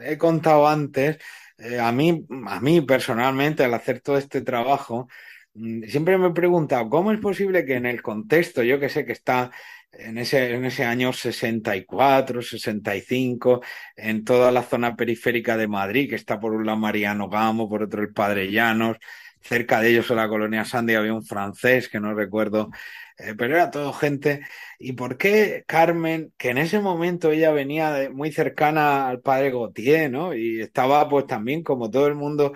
he 0.02 0.18
contado 0.18 0.68
antes, 0.68 1.18
eh, 1.58 1.80
a 1.80 1.92
mí, 1.92 2.26
a 2.48 2.60
mí 2.62 2.82
personalmente, 2.82 3.64
al 3.64 3.74
hacer 3.74 4.00
todo 4.02 4.18
este 4.18 4.42
trabajo, 4.42 5.08
siempre 5.54 6.18
me 6.18 6.28
he 6.28 6.32
preguntado, 6.32 6.90
¿cómo 6.90 7.12
es 7.12 7.20
posible 7.20 7.66
que 7.66 7.76
en 7.76 7.86
el 7.86 8.02
contexto, 8.02 8.64
yo 8.64 8.80
que 8.80 8.90
sé 8.90 9.06
que 9.06 9.12
está 9.14 9.52
en 9.92 10.18
ese, 10.18 10.54
en 10.54 10.66
ese 10.66 10.86
año 10.86 11.12
64, 11.14 12.42
65, 12.42 13.62
en 13.96 14.24
toda 14.24 14.52
la 14.52 14.64
zona 14.64 14.96
periférica 14.96 15.58
de 15.58 15.68
Madrid, 15.68 16.10
que 16.10 16.16
está 16.16 16.40
por 16.40 16.54
un 16.54 16.66
lado 16.66 16.78
Mariano 16.78 17.30
Gamo, 17.30 17.70
por 17.70 17.84
otro 17.84 18.02
el 18.02 18.14
Padre 18.14 18.52
Llanos, 18.52 18.98
cerca 19.42 19.82
de 19.82 19.90
ellos 19.90 20.10
en 20.10 20.18
la 20.18 20.30
colonia 20.30 20.66
Sandy 20.66 20.96
había 20.96 21.14
un 21.14 21.24
francés 21.26 21.90
que 21.90 22.00
no 22.00 22.14
recuerdo, 22.14 22.70
eh, 23.18 23.34
pero 23.38 23.56
era 23.56 23.72
todo 23.72 23.94
gente. 23.94 24.42
¿Y 24.78 24.94
por 24.94 25.18
qué 25.18 25.64
Carmen, 25.68 26.34
que 26.38 26.50
en 26.50 26.58
ese 26.58 26.80
momento 26.80 27.32
ella 27.32 27.52
venía 27.52 28.10
muy 28.12 28.32
cercana 28.32 29.08
al 29.10 29.22
Padre 29.22 29.52
Gautier, 29.52 30.12
¿no? 30.12 30.34
Y 30.34 30.62
estaba 30.62 31.08
pues 31.10 31.26
también 31.28 31.64
como 31.64 31.90
todo 31.90 32.08
el 32.08 32.16
mundo 32.16 32.54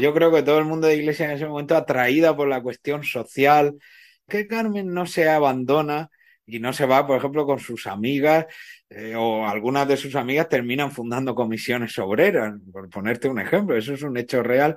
yo 0.00 0.12
creo 0.14 0.30
que 0.32 0.42
todo 0.42 0.58
el 0.58 0.64
mundo 0.64 0.86
de 0.86 0.96
iglesia 0.96 1.26
en 1.26 1.32
ese 1.32 1.46
momento 1.46 1.76
atraída 1.76 2.36
por 2.36 2.48
la 2.48 2.62
cuestión 2.62 3.04
social, 3.04 3.76
que 4.28 4.46
Carmen 4.46 4.92
no 4.92 5.06
se 5.06 5.28
abandona 5.28 6.10
y 6.46 6.58
no 6.58 6.72
se 6.72 6.86
va, 6.86 7.06
por 7.06 7.16
ejemplo, 7.18 7.46
con 7.46 7.58
sus 7.58 7.86
amigas 7.86 8.46
eh, 8.90 9.14
o 9.16 9.46
algunas 9.46 9.88
de 9.88 9.96
sus 9.96 10.14
amigas 10.16 10.48
terminan 10.48 10.90
fundando 10.92 11.34
comisiones 11.34 11.98
obreras, 11.98 12.54
por 12.72 12.90
ponerte 12.90 13.28
un 13.28 13.40
ejemplo, 13.40 13.76
eso 13.76 13.94
es 13.94 14.02
un 14.02 14.16
hecho 14.16 14.42
real. 14.42 14.76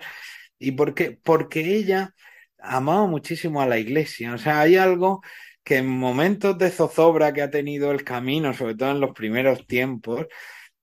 ¿Y 0.60 0.72
por 0.72 0.93
qué? 0.93 1.20
Porque 1.24 1.76
ella 1.76 2.14
amaba 2.60 3.08
muchísimo 3.08 3.62
a 3.62 3.68
la 3.68 3.78
iglesia, 3.80 4.34
o 4.34 4.38
sea, 4.38 4.62
hay 4.62 4.78
algo 4.78 5.22
que 5.64 5.78
en 5.78 5.88
momentos 5.88 6.58
de 6.58 6.70
zozobra 6.72 7.34
que 7.34 7.41
ha 7.41 7.50
tenido 7.50 7.91
el 7.91 8.04
camino, 8.04 8.54
sobre 8.54 8.76
todo 8.76 8.91
en 8.91 9.00
los 9.02 9.12
primeros 9.14 9.66
tiempos, 9.68 10.28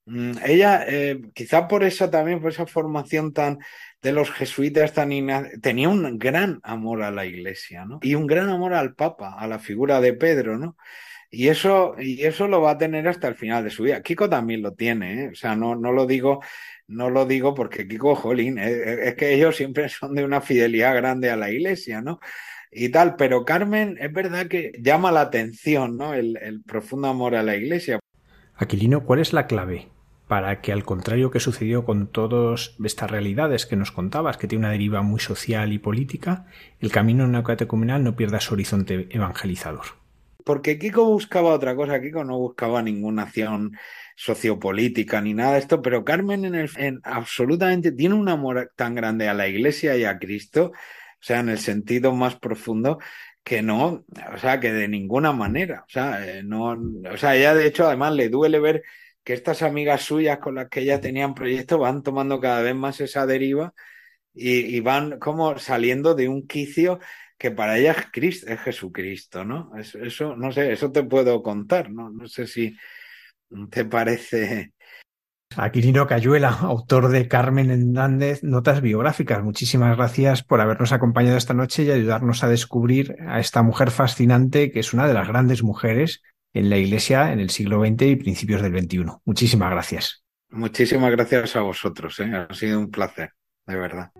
Mm, 0.04 0.32
ella, 0.44 0.84
eh, 0.88 1.20
quizá 1.34 1.68
por 1.68 1.84
eso 1.84 2.10
también, 2.10 2.40
por 2.40 2.50
esa 2.50 2.66
formación 2.66 3.32
tan 3.32 3.58
de 4.02 4.12
los 4.12 4.30
jesuitas 4.30 4.92
tan 4.92 5.10
tenía 5.60 5.88
un 5.88 6.18
gran 6.18 6.60
amor 6.62 7.02
a 7.02 7.10
la 7.10 7.24
iglesia, 7.24 7.84
¿no? 7.84 8.00
Y 8.02 8.14
un 8.14 8.26
gran 8.26 8.48
amor 8.48 8.74
al 8.74 8.94
Papa, 8.94 9.36
a 9.38 9.46
la 9.46 9.58
figura 9.58 10.00
de 10.00 10.12
Pedro, 10.12 10.58
¿no? 10.58 10.76
Y 11.30 11.48
eso, 11.48 11.94
y 11.98 12.24
eso 12.24 12.48
lo 12.48 12.60
va 12.60 12.72
a 12.72 12.78
tener 12.78 13.08
hasta 13.08 13.28
el 13.28 13.34
final 13.36 13.64
de 13.64 13.70
su 13.70 13.84
vida. 13.84 14.02
Kiko 14.02 14.28
también 14.28 14.60
lo 14.62 14.74
tiene, 14.74 15.24
¿eh? 15.24 15.28
O 15.32 15.34
sea, 15.34 15.56
no, 15.56 15.76
no 15.76 15.92
lo 15.92 16.06
digo, 16.06 16.42
no 16.88 17.10
lo 17.10 17.24
digo 17.26 17.54
porque 17.54 17.88
Kiko, 17.88 18.14
jolín, 18.16 18.58
eh, 18.58 19.08
es 19.08 19.14
que 19.14 19.34
ellos 19.34 19.56
siempre 19.56 19.88
son 19.88 20.14
de 20.14 20.24
una 20.24 20.40
fidelidad 20.40 20.94
grande 20.96 21.30
a 21.30 21.36
la 21.36 21.50
iglesia, 21.50 22.02
¿no? 22.02 22.20
y 22.72 22.88
tal, 22.88 23.16
pero 23.16 23.44
Carmen 23.44 23.98
es 24.00 24.12
verdad 24.12 24.46
que 24.46 24.72
llama 24.80 25.12
la 25.12 25.20
atención, 25.20 25.98
¿no? 25.98 26.14
El, 26.14 26.62
profundo 26.66 27.08
amor 27.08 27.34
a 27.34 27.42
la 27.42 27.54
iglesia. 27.54 28.00
Aquilino, 28.56 29.04
¿cuál 29.04 29.20
es 29.20 29.32
la 29.32 29.46
clave 29.46 29.88
para 30.32 30.62
que 30.62 30.72
al 30.72 30.82
contrario 30.82 31.30
que 31.30 31.40
sucedió 31.40 31.84
con 31.84 32.06
todas 32.06 32.74
estas 32.82 33.10
realidades 33.10 33.66
que 33.66 33.76
nos 33.76 33.92
contabas, 33.92 34.38
que 34.38 34.48
tiene 34.48 34.64
una 34.64 34.72
deriva 34.72 35.02
muy 35.02 35.20
social 35.20 35.74
y 35.74 35.78
política, 35.78 36.46
el 36.80 36.90
camino 36.90 37.26
neocatecumenal 37.26 38.02
no 38.02 38.16
pierda 38.16 38.40
su 38.40 38.54
horizonte 38.54 39.08
evangelizador? 39.10 39.84
Porque 40.42 40.78
Kiko 40.78 41.04
buscaba 41.04 41.52
otra 41.52 41.76
cosa, 41.76 42.00
Kiko 42.00 42.24
no 42.24 42.38
buscaba 42.38 42.80
ninguna 42.80 43.24
acción 43.24 43.76
sociopolítica 44.16 45.20
ni 45.20 45.34
nada 45.34 45.52
de 45.52 45.58
esto, 45.58 45.82
pero 45.82 46.02
Carmen 46.02 46.46
en 46.46 46.54
el, 46.54 46.70
en, 46.78 47.00
absolutamente 47.04 47.92
tiene 47.92 48.14
un 48.14 48.30
amor 48.30 48.72
tan 48.74 48.94
grande 48.94 49.28
a 49.28 49.34
la 49.34 49.48
iglesia 49.48 49.98
y 49.98 50.04
a 50.04 50.18
Cristo 50.18 50.72
o 50.72 51.24
sea, 51.24 51.40
en 51.40 51.50
el 51.50 51.58
sentido 51.58 52.14
más 52.14 52.36
profundo, 52.36 53.00
que 53.44 53.60
no, 53.60 54.06
o 54.32 54.38
sea, 54.38 54.58
que 54.60 54.72
de 54.72 54.88
ninguna 54.88 55.34
manera, 55.34 55.84
o 55.86 55.90
sea, 55.90 56.26
eh, 56.26 56.42
no, 56.42 56.70
o 57.12 57.16
sea, 57.18 57.36
ella 57.36 57.54
de 57.54 57.66
hecho 57.66 57.86
además 57.86 58.14
le 58.14 58.30
duele 58.30 58.58
ver 58.60 58.82
que 59.24 59.34
estas 59.34 59.62
amigas 59.62 60.02
suyas 60.02 60.38
con 60.38 60.56
las 60.56 60.68
que 60.68 60.80
ella 60.80 61.00
tenían 61.00 61.34
proyectos 61.34 61.78
van 61.78 62.02
tomando 62.02 62.40
cada 62.40 62.62
vez 62.62 62.74
más 62.74 63.00
esa 63.00 63.26
deriva 63.26 63.74
y, 64.34 64.80
van 64.80 65.18
como 65.18 65.58
saliendo 65.58 66.14
de 66.14 66.28
un 66.28 66.46
quicio 66.46 66.98
que 67.36 67.50
para 67.50 67.78
ella 67.78 67.92
es, 67.92 68.06
Cristo, 68.12 68.50
es 68.50 68.60
Jesucristo, 68.60 69.44
¿no? 69.44 69.72
Eso, 69.76 69.98
eso, 69.98 70.36
no 70.36 70.52
sé, 70.52 70.72
eso 70.72 70.90
te 70.90 71.02
puedo 71.02 71.42
contar, 71.42 71.90
¿no? 71.90 72.10
No 72.10 72.26
sé 72.28 72.46
si 72.46 72.76
te 73.70 73.84
parece 73.84 74.72
Aquilino 75.56 76.06
Cayuela, 76.06 76.48
autor 76.48 77.08
de 77.08 77.28
Carmen 77.28 77.70
Hernández, 77.70 78.42
Notas 78.42 78.80
Biográficas. 78.80 79.42
Muchísimas 79.42 79.96
gracias 79.96 80.42
por 80.42 80.60
habernos 80.60 80.92
acompañado 80.92 81.36
esta 81.36 81.54
noche 81.54 81.84
y 81.84 81.90
ayudarnos 81.90 82.42
a 82.42 82.48
descubrir 82.48 83.16
a 83.28 83.40
esta 83.40 83.62
mujer 83.62 83.90
fascinante 83.90 84.70
que 84.70 84.80
es 84.80 84.92
una 84.94 85.06
de 85.06 85.14
las 85.14 85.28
grandes 85.28 85.62
mujeres 85.62 86.22
en 86.52 86.70
la 86.70 86.76
Iglesia 86.76 87.32
en 87.32 87.40
el 87.40 87.50
siglo 87.50 87.84
XX 87.84 88.02
y 88.02 88.16
principios 88.16 88.62
del 88.62 88.78
XXI. 88.78 89.06
Muchísimas 89.24 89.70
gracias. 89.70 90.24
Muchísimas 90.50 91.10
gracias 91.10 91.56
a 91.56 91.62
vosotros. 91.62 92.18
¿eh? 92.20 92.46
Ha 92.48 92.52
sido 92.54 92.78
un 92.78 92.90
placer, 92.90 93.30
de 93.66 93.76
verdad. 93.76 94.10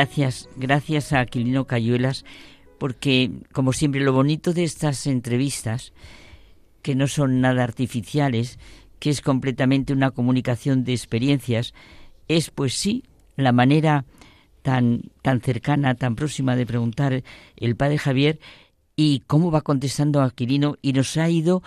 Gracias, 0.00 0.48
gracias 0.56 1.12
a 1.12 1.20
Aquilino 1.20 1.66
Cayuelas, 1.66 2.24
porque 2.78 3.30
como 3.52 3.74
siempre 3.74 4.00
lo 4.00 4.14
bonito 4.14 4.54
de 4.54 4.64
estas 4.64 5.06
entrevistas, 5.06 5.92
que 6.80 6.94
no 6.94 7.06
son 7.06 7.42
nada 7.42 7.64
artificiales, 7.64 8.58
que 8.98 9.10
es 9.10 9.20
completamente 9.20 9.92
una 9.92 10.10
comunicación 10.10 10.84
de 10.84 10.94
experiencias, 10.94 11.74
es 12.28 12.48
pues 12.50 12.72
sí 12.72 13.04
la 13.36 13.52
manera 13.52 14.06
tan, 14.62 15.02
tan 15.20 15.42
cercana, 15.42 15.94
tan 15.96 16.16
próxima 16.16 16.56
de 16.56 16.64
preguntar 16.64 17.22
el 17.56 17.76
padre 17.76 17.98
Javier 17.98 18.40
y 18.96 19.20
cómo 19.26 19.50
va 19.50 19.60
contestando 19.60 20.22
Aquilino 20.22 20.76
y 20.80 20.94
nos 20.94 21.14
ha 21.18 21.28
ido 21.28 21.62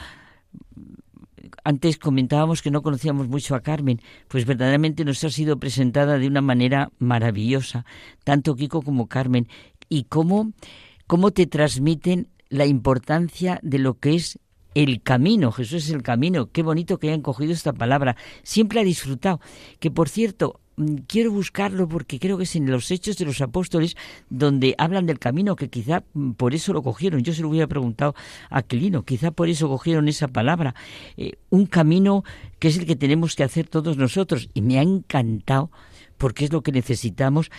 antes 1.64 1.98
comentábamos 1.98 2.62
que 2.62 2.72
no 2.72 2.82
conocíamos 2.82 3.28
mucho 3.28 3.56
a 3.56 3.62
Carmen, 3.62 4.02
pues 4.28 4.46
verdaderamente 4.46 5.06
nos 5.06 5.24
ha 5.24 5.30
sido 5.30 5.58
presentada 5.58 6.18
de 6.18 6.28
una 6.28 6.41
manera 6.41 6.91
maravillosa, 7.00 7.86
tanto 8.24 8.56
Kiko 8.56 8.82
como 8.82 9.08
Carmen, 9.08 9.48
y 9.89 10.06
cómo, 10.06 10.54
cómo 11.08 11.32
te 11.32 11.46
transmiten 11.48 12.28
la 12.50 12.66
importancia 12.66 13.60
de 13.64 13.80
lo 13.80 14.00
que 14.00 14.16
es 14.16 14.39
el 14.76 15.02
camino, 15.02 15.52
Jesús 15.52 15.86
es 15.86 15.91
el 15.91 16.02
camino, 16.02 16.52
qué 16.52 16.64
bonito 16.64 16.98
que 16.98 17.10
hayan 17.10 17.22
cogido 17.22 17.54
esta 17.54 17.74
palabra, 17.74 18.16
siempre 18.41 18.80
ha 18.80 18.84
disfrutado, 18.84 19.39
que 19.80 19.91
por 19.91 20.10
cierto, 20.10 20.60
quiero 21.07 21.32
buscarlo 21.32 21.88
porque 21.88 22.19
creo 22.19 22.38
que 22.38 22.43
es 22.43 22.55
en 22.55 22.69
los 22.69 22.89
Hechos 22.91 23.17
de 23.17 23.26
los 23.26 23.41
Apóstoles 23.41 23.95
donde 24.30 24.76
hablan 24.78 25.05
del 25.05 25.19
camino, 25.19 25.55
que 25.55 25.69
quizá 25.69 26.03
mm, 26.13 26.32
por 26.32 26.53
eso 26.53 26.74
lo 26.74 26.82
cogieron. 26.82 27.24
Yo 27.24 27.34
se 27.34 27.41
lo 27.41 27.49
hubiera 27.49 27.67
preguntado 27.67 28.15
a 28.49 28.59
Aquilino, 28.59 29.03
quizá 29.03 29.32
por 29.32 29.49
eso 29.49 29.67
cogieron 29.69 30.07
esa 30.07 30.28
palabra. 30.28 30.76
Eh, 31.17 31.34
un 31.49 31.65
camino 31.65 32.24
que 32.59 32.69
es 32.69 32.78
el 32.78 32.86
que 32.86 32.95
tenemos 32.95 33.36
que 33.36 33.43
hacer 33.43 33.67
todos 33.67 33.97
nosotros. 33.97 34.49
Y 34.53 34.61
me 34.61 34.80
ha 34.80 34.82
encantado 34.82 35.71
porque 36.17 36.45
es 36.45 36.53
lo 36.53 36.61
que 36.61 36.71
necesitamos, 36.71 37.51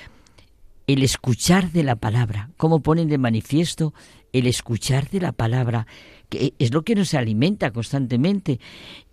el 0.86 1.02
escuchar 1.02 1.72
de 1.72 1.82
la 1.82 1.96
palabra. 1.96 2.50
Cómo 2.56 2.80
ponen 2.80 3.08
de 3.08 3.18
manifiesto 3.18 3.94
el 4.32 4.46
escuchar 4.46 5.08
de 5.10 5.20
la 5.20 5.32
palabra, 5.32 5.86
que 6.28 6.54
es 6.58 6.74
lo 6.74 6.82
que 6.82 6.94
nos 6.94 7.14
alimenta 7.14 7.70
constantemente. 7.70 8.58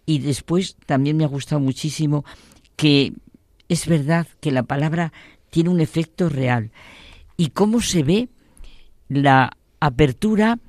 Y 0.05 0.19
después 0.19 0.77
también 0.85 1.17
me 1.17 1.23
ha 1.23 1.27
gustado 1.27 1.61
muchísimo 1.61 2.25
que 2.75 3.13
es 3.71 3.87
verdad 3.87 4.27
que 4.41 4.51
la 4.51 4.63
palabra 4.63 5.13
tiene 5.49 5.69
un 5.69 5.79
efecto 5.79 6.27
real. 6.27 6.71
¿Y 7.37 7.51
cómo 7.51 7.79
se 7.79 8.03
ve 8.03 8.27
la 9.07 9.51
apertura 9.79 10.59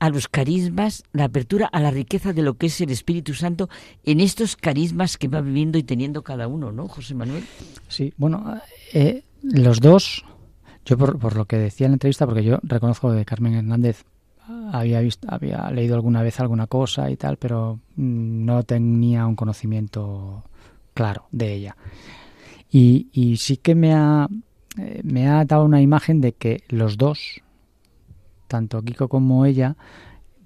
a 0.00 0.10
los 0.10 0.26
carismas, 0.26 1.04
la 1.12 1.24
apertura 1.24 1.66
a 1.66 1.78
la 1.78 1.92
riqueza 1.92 2.32
de 2.32 2.42
lo 2.42 2.54
que 2.54 2.66
es 2.66 2.80
el 2.80 2.90
Espíritu 2.90 3.34
Santo 3.34 3.68
en 4.04 4.18
estos 4.18 4.56
carismas 4.56 5.18
que 5.18 5.28
va 5.28 5.40
viviendo 5.40 5.78
y 5.78 5.84
teniendo 5.84 6.22
cada 6.22 6.48
uno, 6.48 6.72
¿no, 6.72 6.88
José 6.88 7.14
Manuel? 7.14 7.44
Sí, 7.86 8.12
bueno, 8.16 8.60
eh, 8.92 9.22
los 9.42 9.80
dos, 9.80 10.24
yo 10.84 10.98
por, 10.98 11.36
lo 11.36 11.44
que 11.44 11.58
decía 11.58 11.86
en 11.86 11.92
la 11.92 11.96
entrevista, 11.96 12.26
porque 12.26 12.42
yo 12.42 12.58
reconozco 12.64 13.14
que 13.14 13.24
Carmen 13.24 13.54
Hernández 13.54 14.04
había 14.72 14.98
visto, 15.00 15.28
había 15.30 15.70
leído 15.70 15.94
alguna 15.94 16.22
vez 16.22 16.40
alguna 16.40 16.66
cosa 16.66 17.08
y 17.08 17.16
tal, 17.16 17.36
pero 17.36 17.78
mm, 17.94 18.44
no 18.44 18.64
tenía 18.64 19.26
un 19.26 19.36
conocimiento 19.36 20.42
claro 20.92 21.28
de 21.30 21.54
ella. 21.54 21.76
Y, 22.70 23.36
sí 23.38 23.56
que 23.56 23.74
me 23.74 23.94
ha, 23.94 24.28
eh, 24.78 25.00
me 25.02 25.28
ha 25.28 25.44
dado 25.44 25.64
una 25.64 25.80
imagen 25.80 26.20
de 26.20 26.32
que 26.32 26.62
los 26.68 26.98
dos, 26.98 27.40
tanto 28.46 28.82
Kiko 28.82 29.08
como 29.08 29.46
ella, 29.46 29.76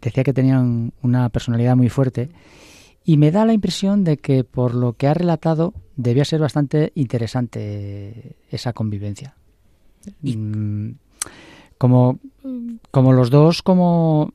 decía 0.00 0.24
que 0.24 0.32
tenían 0.32 0.92
una 1.02 1.28
personalidad 1.28 1.76
muy 1.76 1.88
fuerte 1.88 2.30
y 3.04 3.16
me 3.16 3.30
da 3.30 3.44
la 3.44 3.52
impresión 3.52 4.04
de 4.04 4.18
que 4.18 4.44
por 4.44 4.74
lo 4.74 4.92
que 4.94 5.08
ha 5.08 5.14
relatado 5.14 5.74
debía 5.96 6.24
ser 6.24 6.40
bastante 6.40 6.92
interesante 6.94 8.36
esa 8.50 8.72
convivencia. 8.72 9.34
Mm, 10.22 10.90
como, 11.78 12.18
como 12.90 13.12
los 13.12 13.30
dos, 13.30 13.62
como 13.62 14.32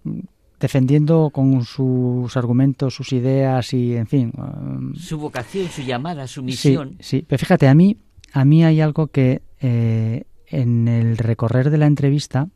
defendiendo 0.59 1.29
con 1.31 1.63
sus 1.63 2.35
argumentos, 2.35 2.95
sus 2.95 3.13
ideas 3.13 3.73
y, 3.73 3.95
en 3.95 4.07
fin. 4.07 4.33
Um, 4.37 4.95
su 4.95 5.17
vocación, 5.17 5.67
su 5.67 5.81
llamada, 5.81 6.27
su 6.27 6.41
misión. 6.43 6.97
Sí, 6.99 7.23
pero 7.27 7.39
fíjate, 7.39 7.67
a 7.67 7.75
mí, 7.75 7.97
a 8.33 8.45
mí 8.45 8.63
hay 8.63 8.81
algo 8.81 9.07
que 9.07 9.41
eh, 9.61 10.23
en 10.47 10.87
el 10.87 11.17
recorrer 11.17 11.69
de 11.69 11.77
la 11.77 11.85
entrevista 11.85 12.47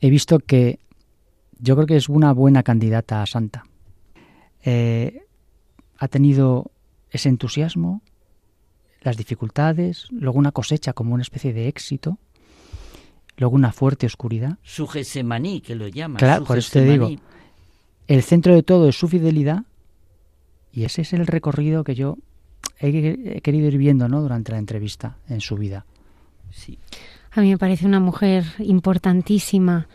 he 0.00 0.10
visto 0.10 0.38
que 0.38 0.78
yo 1.58 1.74
creo 1.76 1.86
que 1.86 1.96
es 1.96 2.08
una 2.08 2.32
buena 2.32 2.62
candidata 2.62 3.22
a 3.22 3.26
santa. 3.26 3.64
Eh, 4.62 5.22
ha 5.98 6.08
tenido 6.08 6.70
ese 7.10 7.28
entusiasmo, 7.28 8.02
las 9.02 9.16
dificultades, 9.16 10.08
luego 10.10 10.38
una 10.38 10.52
cosecha 10.52 10.92
como 10.92 11.14
una 11.14 11.22
especie 11.22 11.52
de 11.52 11.68
éxito, 11.68 12.18
luego 13.36 13.54
una 13.54 13.72
fuerte 13.72 14.06
oscuridad. 14.06 14.58
Su 14.62 14.86
Gesemaní, 14.86 15.60
que 15.60 15.74
lo 15.74 15.88
llama. 15.88 16.18
Claro, 16.18 16.44
por 16.44 16.58
eso 16.58 16.70
te 16.72 16.84
digo, 16.84 17.10
el 18.06 18.22
centro 18.22 18.54
de 18.54 18.62
todo 18.62 18.88
es 18.88 18.96
su 18.96 19.08
fidelidad 19.08 19.64
y 20.72 20.84
ese 20.84 21.02
es 21.02 21.12
el 21.12 21.26
recorrido 21.26 21.84
que 21.84 21.94
yo 21.94 22.18
he, 22.80 23.40
querido 23.40 23.68
ir 23.68 23.78
viendo 23.78 24.08
¿no? 24.08 24.20
durante 24.20 24.52
la 24.52 24.58
entrevista 24.58 25.16
en 25.28 25.40
su 25.40 25.56
vida. 25.56 25.86
Sí. 26.50 26.78
A 27.32 27.40
mí 27.40 27.50
me 27.50 27.58
parece 27.58 27.86
una 27.86 28.00
mujer 28.00 28.44
importantísima 28.58 29.88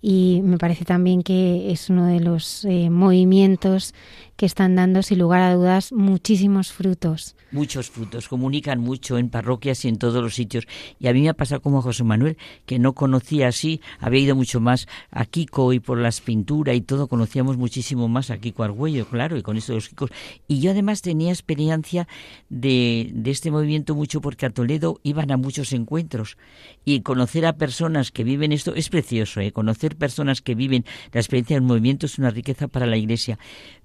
y 0.00 0.40
me 0.42 0.58
parece 0.58 0.84
también 0.84 1.22
que 1.22 1.70
es 1.70 1.90
uno 1.90 2.06
de 2.06 2.20
los 2.20 2.64
eh, 2.64 2.90
movimientos 2.90 3.94
que 4.36 4.46
están 4.46 4.76
dando, 4.76 5.02
sin 5.02 5.18
lugar 5.18 5.42
a 5.42 5.54
dudas, 5.54 5.92
muchísimos 5.92 6.72
frutos. 6.72 7.36
Muchos 7.50 7.90
frutos, 7.90 8.28
comunican 8.28 8.80
mucho 8.80 9.18
en 9.18 9.28
parroquias 9.28 9.84
y 9.84 9.88
en 9.88 9.98
todos 9.98 10.22
los 10.22 10.34
sitios. 10.34 10.66
Y 10.98 11.08
a 11.08 11.12
mí 11.12 11.22
me 11.22 11.28
ha 11.28 11.34
pasado 11.34 11.60
como 11.60 11.78
a 11.78 11.82
José 11.82 12.02
Manuel, 12.04 12.38
que 12.66 12.78
no 12.78 12.94
conocía 12.94 13.48
así, 13.48 13.80
había 13.98 14.20
ido 14.20 14.34
mucho 14.34 14.60
más 14.60 14.86
a 15.10 15.26
Kiko 15.26 15.72
y 15.72 15.80
por 15.80 15.98
las 15.98 16.20
pinturas 16.20 16.76
y 16.76 16.80
todo, 16.80 17.08
conocíamos 17.08 17.56
muchísimo 17.56 18.08
más 18.08 18.30
a 18.30 18.38
Kiko 18.38 18.62
Argüello, 18.62 19.06
claro, 19.06 19.36
y 19.36 19.42
con 19.42 19.56
esto 19.56 19.72
de 19.72 19.76
los 19.76 19.88
Kikos. 19.88 20.10
Y 20.48 20.60
yo 20.60 20.70
además 20.70 21.02
tenía 21.02 21.30
experiencia 21.30 22.08
de, 22.48 23.10
de 23.12 23.30
este 23.30 23.50
movimiento 23.50 23.94
mucho 23.94 24.20
porque 24.20 24.46
a 24.46 24.50
Toledo 24.50 25.00
iban 25.02 25.30
a 25.30 25.36
muchos 25.36 25.72
encuentros. 25.72 26.36
Y 26.84 27.00
conocer 27.02 27.46
a 27.46 27.52
personas 27.54 28.10
que 28.10 28.24
viven 28.24 28.52
esto 28.52 28.74
es 28.74 28.88
precioso, 28.88 29.40
¿eh? 29.40 29.52
conocer 29.52 29.96
personas 29.96 30.40
que 30.40 30.54
viven 30.54 30.84
la 31.12 31.20
experiencia 31.20 31.56
del 31.56 31.62
movimiento 31.62 32.06
es 32.06 32.18
una 32.18 32.30
riqueza 32.30 32.68
para 32.68 32.86
la 32.86 32.96
Iglesia 32.96 33.38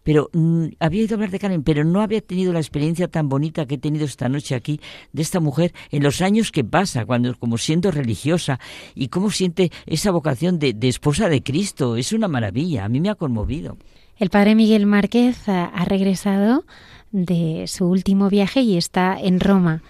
pero 0.07 0.29
mm, 0.31 0.67
había 0.79 1.03
ido 1.03 1.15
a 1.15 1.17
hablar 1.17 1.31
de 1.31 1.39
Carmen, 1.39 1.63
pero 1.63 1.83
no 1.83 1.99
había 1.99 2.21
tenido 2.21 2.53
la 2.53 2.59
experiencia 2.59 3.09
tan 3.09 3.27
bonita 3.27 3.65
que 3.65 3.75
he 3.75 3.77
tenido 3.77 4.05
esta 4.05 4.29
noche 4.29 4.55
aquí 4.55 4.79
de 5.11 5.21
esta 5.21 5.41
mujer 5.41 5.73
en 5.91 6.01
los 6.01 6.21
años 6.21 6.53
que 6.53 6.63
pasa, 6.63 7.05
cuando 7.05 7.35
como 7.35 7.57
siendo 7.57 7.91
religiosa 7.91 8.57
y 8.95 9.09
cómo 9.09 9.31
siente 9.31 9.69
esa 9.85 10.11
vocación 10.11 10.59
de, 10.59 10.71
de 10.71 10.87
esposa 10.87 11.27
de 11.27 11.43
Cristo. 11.43 11.97
Es 11.97 12.13
una 12.13 12.29
maravilla, 12.29 12.85
a 12.85 12.87
mí 12.87 13.01
me 13.01 13.09
ha 13.09 13.15
conmovido. 13.15 13.75
El 14.17 14.29
padre 14.29 14.55
Miguel 14.55 14.85
Márquez 14.85 15.49
ha 15.49 15.83
regresado 15.83 16.63
de 17.11 17.65
su 17.67 17.85
último 17.85 18.29
viaje 18.29 18.61
y 18.61 18.77
está 18.77 19.19
en 19.19 19.41
Roma. 19.41 19.81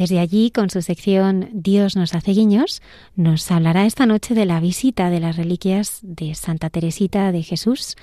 Desde 0.00 0.18
allí, 0.18 0.50
con 0.50 0.70
su 0.70 0.80
sección 0.80 1.50
Dios 1.52 1.94
nos 1.94 2.14
hace 2.14 2.30
guiños, 2.30 2.80
nos 3.16 3.50
hablará 3.50 3.84
esta 3.84 4.06
noche 4.06 4.34
de 4.34 4.46
la 4.46 4.58
visita 4.58 5.10
de 5.10 5.20
las 5.20 5.36
reliquias 5.36 5.98
de 6.00 6.34
Santa 6.34 6.70
Teresita 6.70 7.32
de 7.32 7.42
Jesús 7.42 7.96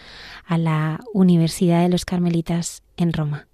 a 0.45 0.59
la 0.59 0.99
Universidad 1.11 1.81
de 1.81 1.89
los 1.89 2.05
Carmelitas 2.05 2.83
en 2.97 3.13
Roma. 3.13 3.46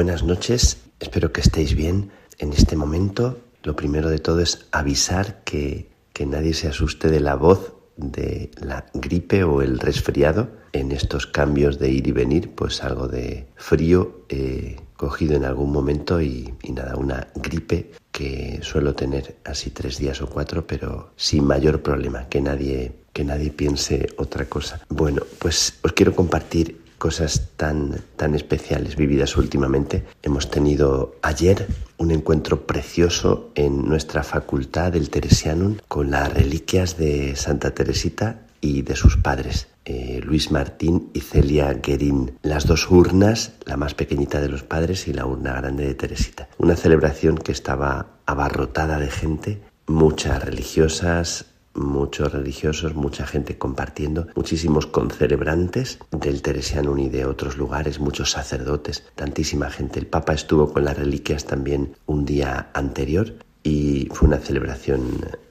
Buenas 0.00 0.22
noches, 0.22 0.78
espero 0.98 1.30
que 1.30 1.42
estéis 1.42 1.74
bien. 1.74 2.10
En 2.38 2.54
este 2.54 2.74
momento, 2.74 3.38
lo 3.62 3.76
primero 3.76 4.08
de 4.08 4.18
todo 4.18 4.40
es 4.40 4.66
avisar 4.72 5.44
que, 5.44 5.90
que 6.14 6.24
nadie 6.24 6.54
se 6.54 6.68
asuste 6.68 7.08
de 7.08 7.20
la 7.20 7.34
voz 7.34 7.74
de 7.98 8.50
la 8.56 8.86
gripe 8.94 9.44
o 9.44 9.60
el 9.60 9.78
resfriado. 9.78 10.48
En 10.72 10.90
estos 10.90 11.26
cambios 11.26 11.78
de 11.78 11.90
ir 11.90 12.06
y 12.06 12.12
venir, 12.12 12.54
pues 12.54 12.82
algo 12.82 13.08
de 13.08 13.48
frío 13.56 14.24
he 14.30 14.76
cogido 14.96 15.36
en 15.36 15.44
algún 15.44 15.70
momento 15.70 16.18
y, 16.22 16.54
y, 16.62 16.72
nada, 16.72 16.96
una 16.96 17.28
gripe 17.34 17.90
que 18.10 18.60
suelo 18.62 18.94
tener 18.94 19.36
así 19.44 19.68
tres 19.68 19.98
días 19.98 20.22
o 20.22 20.30
cuatro, 20.30 20.66
pero 20.66 21.12
sin 21.16 21.44
mayor 21.44 21.82
problema, 21.82 22.26
que 22.30 22.40
nadie, 22.40 22.92
que 23.12 23.22
nadie 23.22 23.50
piense 23.50 24.08
otra 24.16 24.46
cosa. 24.46 24.80
Bueno, 24.88 25.24
pues 25.38 25.74
os 25.82 25.92
quiero 25.92 26.16
compartir 26.16 26.80
cosas 27.00 27.48
tan, 27.56 28.02
tan 28.16 28.34
especiales 28.34 28.94
vividas 28.94 29.38
últimamente. 29.38 30.04
Hemos 30.22 30.50
tenido 30.50 31.16
ayer 31.22 31.66
un 31.96 32.10
encuentro 32.10 32.66
precioso 32.66 33.50
en 33.54 33.88
nuestra 33.88 34.22
facultad 34.22 34.92
del 34.92 35.08
Teresianum 35.08 35.78
con 35.88 36.10
las 36.10 36.32
reliquias 36.32 36.98
de 36.98 37.34
Santa 37.36 37.70
Teresita 37.70 38.42
y 38.60 38.82
de 38.82 38.96
sus 38.96 39.16
padres, 39.16 39.68
eh, 39.86 40.20
Luis 40.22 40.50
Martín 40.50 41.08
y 41.14 41.20
Celia 41.20 41.72
Guerín, 41.72 42.32
las 42.42 42.66
dos 42.66 42.90
urnas, 42.90 43.54
la 43.64 43.78
más 43.78 43.94
pequeñita 43.94 44.42
de 44.42 44.50
los 44.50 44.62
padres 44.62 45.08
y 45.08 45.14
la 45.14 45.24
urna 45.24 45.54
grande 45.54 45.86
de 45.86 45.94
Teresita. 45.94 46.50
Una 46.58 46.76
celebración 46.76 47.38
que 47.38 47.52
estaba 47.52 48.18
abarrotada 48.26 48.98
de 48.98 49.10
gente, 49.10 49.62
muchas 49.86 50.44
religiosas, 50.44 51.46
muchos 51.74 52.32
religiosos, 52.32 52.94
mucha 52.94 53.26
gente 53.26 53.58
compartiendo, 53.58 54.26
muchísimos 54.34 54.86
concelebrantes 54.86 55.98
del 56.10 56.42
Teresiano 56.42 56.96
y 56.98 57.08
de 57.08 57.26
otros 57.26 57.56
lugares, 57.56 58.00
muchos 58.00 58.30
sacerdotes, 58.30 59.04
tantísima 59.14 59.70
gente. 59.70 60.00
El 60.00 60.06
Papa 60.06 60.32
estuvo 60.32 60.72
con 60.72 60.84
las 60.84 60.96
reliquias 60.96 61.44
también 61.44 61.96
un 62.06 62.24
día 62.24 62.70
anterior 62.74 63.34
y 63.62 64.08
fue 64.12 64.28
una 64.28 64.38
celebración 64.38 65.02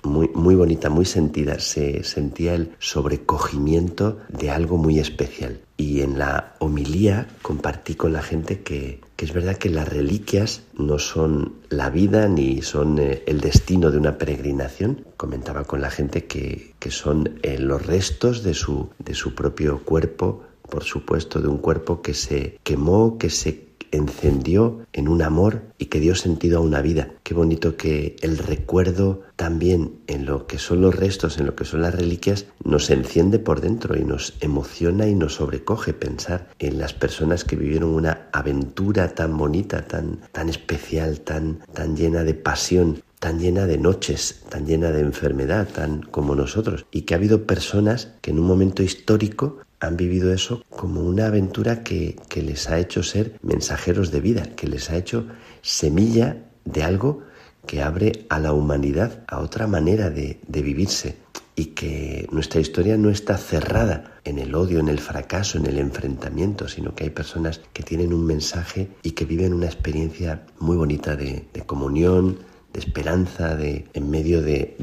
muy, 0.04 0.30
muy 0.30 0.56
bonita, 0.56 0.90
muy 0.90 1.06
sentida. 1.06 1.60
Se 1.60 2.04
sentía 2.04 2.56
el 2.56 2.72
sobrecogimiento 2.80 4.20
de 4.30 4.50
algo 4.50 4.78
muy 4.78 5.00
especial. 5.00 5.62
Y 5.78 6.02
en 6.02 6.18
la 6.18 6.56
homilía 6.60 7.28
compartí 7.42 7.96
con 7.96 8.14
la 8.14 8.22
gente 8.22 8.62
que, 8.62 9.02
que 9.20 9.26
es 9.26 9.34
verdad 9.34 9.58
que 9.58 9.70
las 9.70 9.86
reliquias 9.86 10.64
no 10.78 10.98
son 10.98 11.56
la 11.68 11.90
vida 11.90 12.30
ni 12.30 12.62
son 12.62 13.00
eh, 13.00 13.22
el 13.28 13.42
destino 13.42 13.92
de 13.92 13.98
una 13.98 14.18
peregrinación. 14.18 15.06
Comentaba 15.18 15.66
con 15.66 15.82
la 15.82 15.92
gente 15.92 16.24
que, 16.24 16.74
que 16.80 16.90
son 16.90 17.38
eh, 17.44 17.60
los 17.60 17.86
restos 17.86 18.44
de 18.44 18.54
su, 18.54 18.92
de 18.98 19.14
su 19.16 19.36
propio 19.36 19.84
cuerpo, 19.84 20.44
por 20.62 20.86
supuesto, 20.86 21.42
de 21.42 21.50
un 21.50 21.58
cuerpo 21.58 22.02
que 22.02 22.14
se 22.14 22.60
quemó, 22.64 23.18
que 23.18 23.30
se 23.30 23.69
encendió 23.92 24.86
en 24.94 25.08
un 25.08 25.22
amor 25.22 25.62
y 25.78 25.86
que 25.86 26.00
dio 26.00 26.16
sentido 26.16 26.60
a 26.60 26.62
una 26.62 26.82
vida. 26.82 27.10
Qué 27.24 27.34
bonito 27.34 27.78
que 27.78 28.16
el 28.22 28.38
recuerdo 28.38 29.22
también 29.36 30.00
en 30.08 30.26
lo 30.26 30.48
que 30.48 30.58
son 30.58 30.82
los 30.82 30.96
restos, 30.96 31.38
en 31.38 31.46
lo 31.46 31.56
que 31.56 31.66
son 31.66 31.82
las 31.82 31.96
reliquias, 31.96 32.46
nos 32.64 32.90
enciende 32.90 33.40
por 33.40 33.62
dentro 33.62 33.98
y 33.98 34.04
nos 34.04 34.36
emociona 34.42 35.08
y 35.08 35.16
nos 35.16 35.36
sobrecoge 35.36 35.94
pensar 35.94 36.50
en 36.60 36.78
las 36.78 36.94
personas 36.94 37.46
que 37.46 37.56
vivieron 37.56 37.92
una 37.92 38.30
aventura 38.34 39.16
tan 39.16 39.38
bonita, 39.38 39.86
tan, 39.88 40.20
tan 40.32 40.50
especial, 40.50 41.22
tan, 41.22 41.60
tan 41.74 41.96
llena 41.96 42.24
de 42.24 42.34
pasión 42.34 43.02
tan 43.20 43.38
llena 43.38 43.68
de 43.68 43.78
noches, 43.78 44.44
tan 44.50 44.66
llena 44.66 44.92
de 44.92 45.02
enfermedad, 45.02 45.68
tan 45.68 46.02
como 46.04 46.36
nosotros, 46.36 46.86
y 46.90 47.02
que 47.02 47.14
ha 47.14 47.18
habido 47.18 47.46
personas 47.46 48.14
que 48.22 48.32
en 48.32 48.40
un 48.40 48.48
momento 48.48 48.82
histórico 48.82 49.58
han 49.80 49.98
vivido 49.98 50.34
eso 50.34 50.64
como 50.70 51.02
una 51.02 51.28
aventura 51.28 51.84
que, 51.84 52.18
que, 52.28 52.42
les 52.42 52.70
ha 52.70 52.80
hecho 52.80 53.04
ser 53.04 53.40
mensajeros 53.42 54.12
de 54.12 54.22
vida, 54.22 54.44
que 54.56 54.68
les 54.68 54.90
ha 54.90 54.98
hecho 54.98 55.28
semilla 55.62 56.38
de 56.66 56.84
algo 56.84 57.24
que 57.66 57.82
abre 57.82 58.26
a 58.30 58.40
la 58.40 58.54
humanidad 58.54 59.24
a 59.28 59.40
otra 59.40 59.68
manera 59.68 60.10
de, 60.10 60.40
de 60.48 60.62
vivirse 60.62 61.18
y 61.56 61.66
que 61.68 62.28
nuestra 62.32 62.62
historia 62.62 62.98
no 62.98 63.10
está 63.10 63.38
cerrada 63.38 64.14
en 64.24 64.40
el 64.40 64.56
odio, 64.56 64.80
en 64.80 64.88
el 64.88 65.00
fracaso, 65.00 65.58
en 65.58 65.66
el 65.66 65.78
enfrentamiento, 65.78 66.68
sino 66.68 66.96
que 66.96 67.04
hay 67.06 67.10
personas 67.10 67.62
que 67.74 67.84
tienen 67.84 68.14
un 68.14 68.26
mensaje 68.26 68.90
y 69.04 69.12
que 69.12 69.26
viven 69.26 69.54
una 69.54 69.66
experiencia 69.66 70.46
muy 70.60 70.78
bonita 70.78 71.16
de, 71.16 71.48
comunión, 71.66 72.40
de 72.72 72.80
esperanza, 72.80 73.56
de, 73.56 73.86
en 73.94 74.10
medio 74.10 74.42
de, 74.42 74.76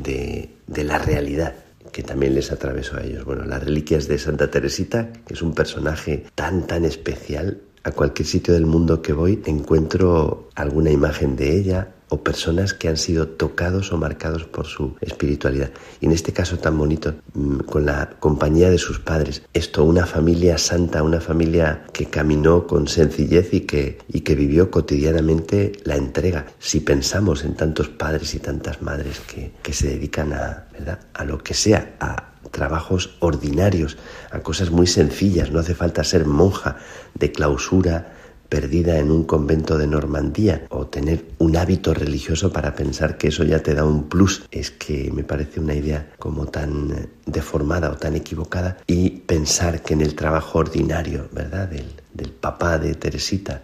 de 0.67 0.85
la 0.85 0.99
realidad 0.99 1.55
que 1.97 2.03
también 2.03 2.35
les 2.35 2.53
atravesó 2.53 2.99
a 2.99 3.05
ellos. 3.05 3.25
Bueno, 3.25 3.47
las 3.47 3.65
reliquias 3.65 4.07
de 4.07 4.19
Santa 4.19 4.51
Teresita, 4.51 5.15
que 5.27 5.33
es 5.33 5.41
un 5.41 5.55
personaje 5.55 6.27
tan, 6.35 6.67
tan 6.67 6.85
especial, 6.85 7.63
a 7.85 7.93
cualquier 7.93 8.29
sitio 8.29 8.53
del 8.53 8.67
mundo 8.67 9.01
que 9.01 9.15
voy 9.15 9.41
encuentro 9.47 10.51
alguna 10.55 10.91
imagen 10.91 11.37
de 11.37 11.57
ella 11.57 11.95
o 12.09 12.23
personas 12.23 12.73
que 12.73 12.89
han 12.89 12.97
sido 12.97 13.29
tocados 13.29 13.93
o 13.93 13.97
marcados 13.97 14.45
por 14.45 14.67
su 14.67 14.97
espiritualidad. 15.01 15.71
Y 16.01 16.07
en 16.07 16.13
este 16.13 16.33
caso 16.33 16.59
tan 16.59 16.79
bonito, 16.79 17.15
mm, 17.35 17.59
con 17.61 17.87
la 17.87 18.11
compañía 18.21 18.71
de 18.71 18.79
sus 18.79 19.01
padres. 19.01 19.43
Esto, 19.53 19.85
una 19.85 20.07
familia 20.07 20.59
santa, 20.59 21.03
una 21.03 21.21
familia 21.21 21.85
que 21.93 22.07
caminó 22.07 22.67
con 22.67 22.87
sencillez 22.87 23.53
y 23.53 23.61
que, 23.63 23.99
y 24.09 24.21
que 24.21 24.35
vivió 24.35 24.71
cotidianamente 24.71 25.73
la 25.85 25.97
entrega. 25.97 26.47
Si 26.59 26.81
pensamos 26.81 27.45
en 27.45 27.55
tantos 27.55 27.89
padres 27.89 28.35
y 28.35 28.39
tantas 28.39 28.83
madres 28.83 29.21
que, 29.21 29.53
que 29.63 29.73
se 29.73 29.89
dedican 29.89 30.33
a, 30.33 30.69
¿verdad? 30.73 31.01
a 31.15 31.25
lo 31.25 31.39
que 31.39 31.55
sea, 31.55 31.97
a 32.01 32.33
trabajos 32.51 33.17
ordinarios, 33.19 33.99
a 34.31 34.41
cosas 34.41 34.71
muy 34.71 34.87
sencillas, 34.87 35.51
no 35.51 35.59
hace 35.59 35.75
falta 35.75 36.05
ser 36.05 36.25
monja 36.25 36.77
de 37.15 37.33
clausura, 37.33 38.16
perdida 38.49 38.99
en 38.99 39.11
un 39.11 39.25
convento 39.25 39.79
de 39.79 39.87
Normandía 39.87 40.67
o 40.71 40.87
tener 40.87 41.25
un 41.39 41.57
hábito 41.57 41.95
religioso 41.95 42.53
para 42.53 42.75
pensar 42.75 43.19
que 43.19 43.29
eso 43.29 43.45
ya 43.45 43.63
te 43.63 43.75
da 43.75 43.85
un 43.85 44.09
plus. 44.09 44.45
Es 44.51 44.71
que 44.71 45.11
me 45.13 45.25
parece 45.25 45.61
una 45.61 45.75
idea 45.75 46.13
como 46.19 46.47
tan 46.47 47.09
deformada 47.27 47.91
o 47.91 47.97
tan 47.97 48.17
equivocada 48.17 48.79
y 48.87 49.11
pensar 49.11 49.83
que 49.83 49.95
en 49.95 50.01
el 50.01 50.15
trabajo 50.15 50.59
ordinario, 50.59 51.29
¿verdad? 51.33 51.69
Del, 51.69 51.87
del 52.15 52.31
papá 52.31 52.79
de 52.79 52.95
Teresita, 52.95 53.63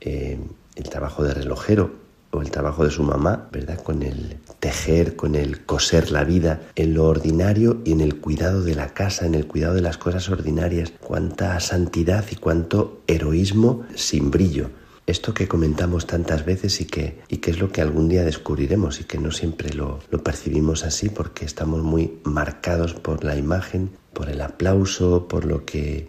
eh, 0.00 0.38
el 0.74 0.88
trabajo 0.88 1.22
de 1.22 1.34
relojero 1.34 2.02
o 2.30 2.40
el 2.40 2.50
trabajo 2.50 2.84
de 2.84 2.90
su 2.90 3.02
mamá, 3.02 3.48
¿verdad? 3.52 3.80
Con 3.82 4.02
el 4.02 4.38
tejer, 4.62 5.16
con 5.16 5.34
el 5.34 5.64
coser 5.66 6.12
la 6.12 6.22
vida 6.22 6.60
en 6.76 6.94
lo 6.94 7.08
ordinario 7.08 7.82
y 7.84 7.90
en 7.90 8.00
el 8.00 8.20
cuidado 8.20 8.62
de 8.62 8.76
la 8.76 8.94
casa, 8.94 9.26
en 9.26 9.34
el 9.34 9.48
cuidado 9.48 9.74
de 9.74 9.80
las 9.80 9.98
cosas 9.98 10.28
ordinarias. 10.28 10.92
Cuánta 11.00 11.58
santidad 11.58 12.24
y 12.30 12.36
cuánto 12.36 13.02
heroísmo 13.08 13.84
sin 13.96 14.30
brillo. 14.30 14.70
Esto 15.04 15.34
que 15.34 15.48
comentamos 15.48 16.06
tantas 16.06 16.44
veces 16.44 16.80
y 16.80 16.84
que, 16.84 17.22
y 17.28 17.40
es 17.44 17.58
lo 17.58 17.72
que 17.72 17.80
algún 17.80 18.08
día 18.08 18.22
descubriremos 18.22 19.00
y 19.00 19.04
que 19.04 19.18
no 19.18 19.32
siempre 19.32 19.74
lo, 19.74 19.98
lo 20.12 20.22
percibimos 20.22 20.84
así 20.84 21.08
porque 21.08 21.44
estamos 21.44 21.82
muy 21.82 22.20
marcados 22.22 22.94
por 22.94 23.24
la 23.24 23.36
imagen, 23.36 23.90
por 24.12 24.30
el 24.30 24.40
aplauso, 24.40 25.26
por 25.26 25.44
lo 25.44 25.64
que 25.64 26.08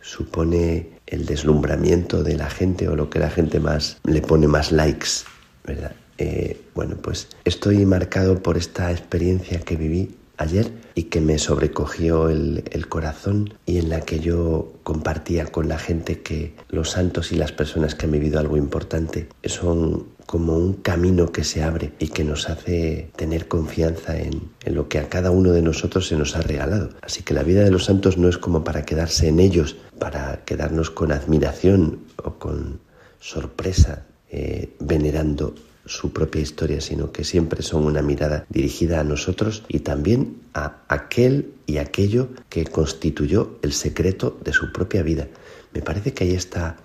supone 0.00 0.98
el 1.06 1.24
deslumbramiento 1.24 2.24
de 2.24 2.36
la 2.36 2.50
gente 2.50 2.88
o 2.88 2.96
lo 2.96 3.10
que 3.10 3.20
la 3.20 3.30
gente 3.30 3.60
más 3.60 3.98
le 4.02 4.22
pone 4.22 4.48
más 4.48 4.72
likes 4.72 5.24
¿verdad? 5.64 5.94
Eh, 6.18 6.60
bueno, 6.74 6.96
pues 6.96 7.28
estoy 7.44 7.84
marcado 7.84 8.42
por 8.42 8.56
esta 8.56 8.90
experiencia 8.90 9.60
que 9.60 9.76
viví 9.76 10.14
ayer 10.38 10.70
y 10.94 11.04
que 11.04 11.20
me 11.20 11.38
sobrecogió 11.38 12.28
el, 12.28 12.64
el, 12.70 12.88
corazón 12.88 13.54
y 13.64 13.78
en 13.78 13.88
la 13.88 14.02
que 14.02 14.20
yo 14.20 14.72
compartía 14.82 15.46
con 15.46 15.68
la 15.68 15.78
gente 15.78 16.20
que 16.20 16.54
los 16.68 16.90
santos 16.90 17.32
y 17.32 17.36
las 17.36 17.52
personas 17.52 17.94
que 17.94 18.06
han 18.06 18.12
vivido 18.12 18.38
algo 18.38 18.56
importante 18.56 19.28
son 19.44 20.06
como 20.26 20.56
un 20.56 20.74
camino 20.74 21.32
que 21.32 21.44
se 21.44 21.62
abre 21.62 21.92
y 21.98 22.08
que 22.08 22.24
nos 22.24 22.48
hace 22.48 23.10
tener 23.16 23.48
confianza 23.48 24.18
en, 24.18 24.50
en 24.64 24.74
lo 24.74 24.88
que 24.88 24.98
a 24.98 25.08
cada 25.08 25.30
uno 25.30 25.52
de 25.52 25.62
nosotros 25.62 26.08
se 26.08 26.16
nos 26.16 26.36
ha 26.36 26.42
regalado. 26.42 26.90
Así 27.00 27.22
que 27.22 27.32
la 27.32 27.44
vida 27.44 27.62
de 27.62 27.70
los 27.70 27.84
santos 27.84 28.18
no 28.18 28.28
es 28.28 28.36
como 28.36 28.64
para 28.64 28.84
quedarse 28.84 29.28
en 29.28 29.38
ellos, 29.38 29.76
para 29.98 30.44
quedarnos 30.44 30.90
con 30.90 31.12
admiración 31.12 32.00
o 32.22 32.34
con 32.34 32.80
sorpresa 33.20 34.04
eh, 34.30 34.74
venerando 34.80 35.54
su 35.86 36.12
propia 36.12 36.42
historia, 36.42 36.80
sino 36.80 37.12
que 37.12 37.24
siempre 37.24 37.62
son 37.62 37.84
una 37.84 38.02
mirada 38.02 38.46
dirigida 38.48 39.00
a 39.00 39.04
nosotros 39.04 39.64
y 39.68 39.80
también 39.80 40.36
a 40.54 40.82
aquel 40.88 41.52
y 41.66 41.78
aquello 41.78 42.28
que 42.48 42.64
constituyó 42.64 43.58
el 43.62 43.72
secreto 43.72 44.38
de 44.44 44.52
su 44.52 44.72
propia 44.72 45.02
vida. 45.02 45.28
Me 45.72 45.82
parece 45.82 46.12
que 46.12 46.24
ahí 46.24 46.34
está 46.34 46.76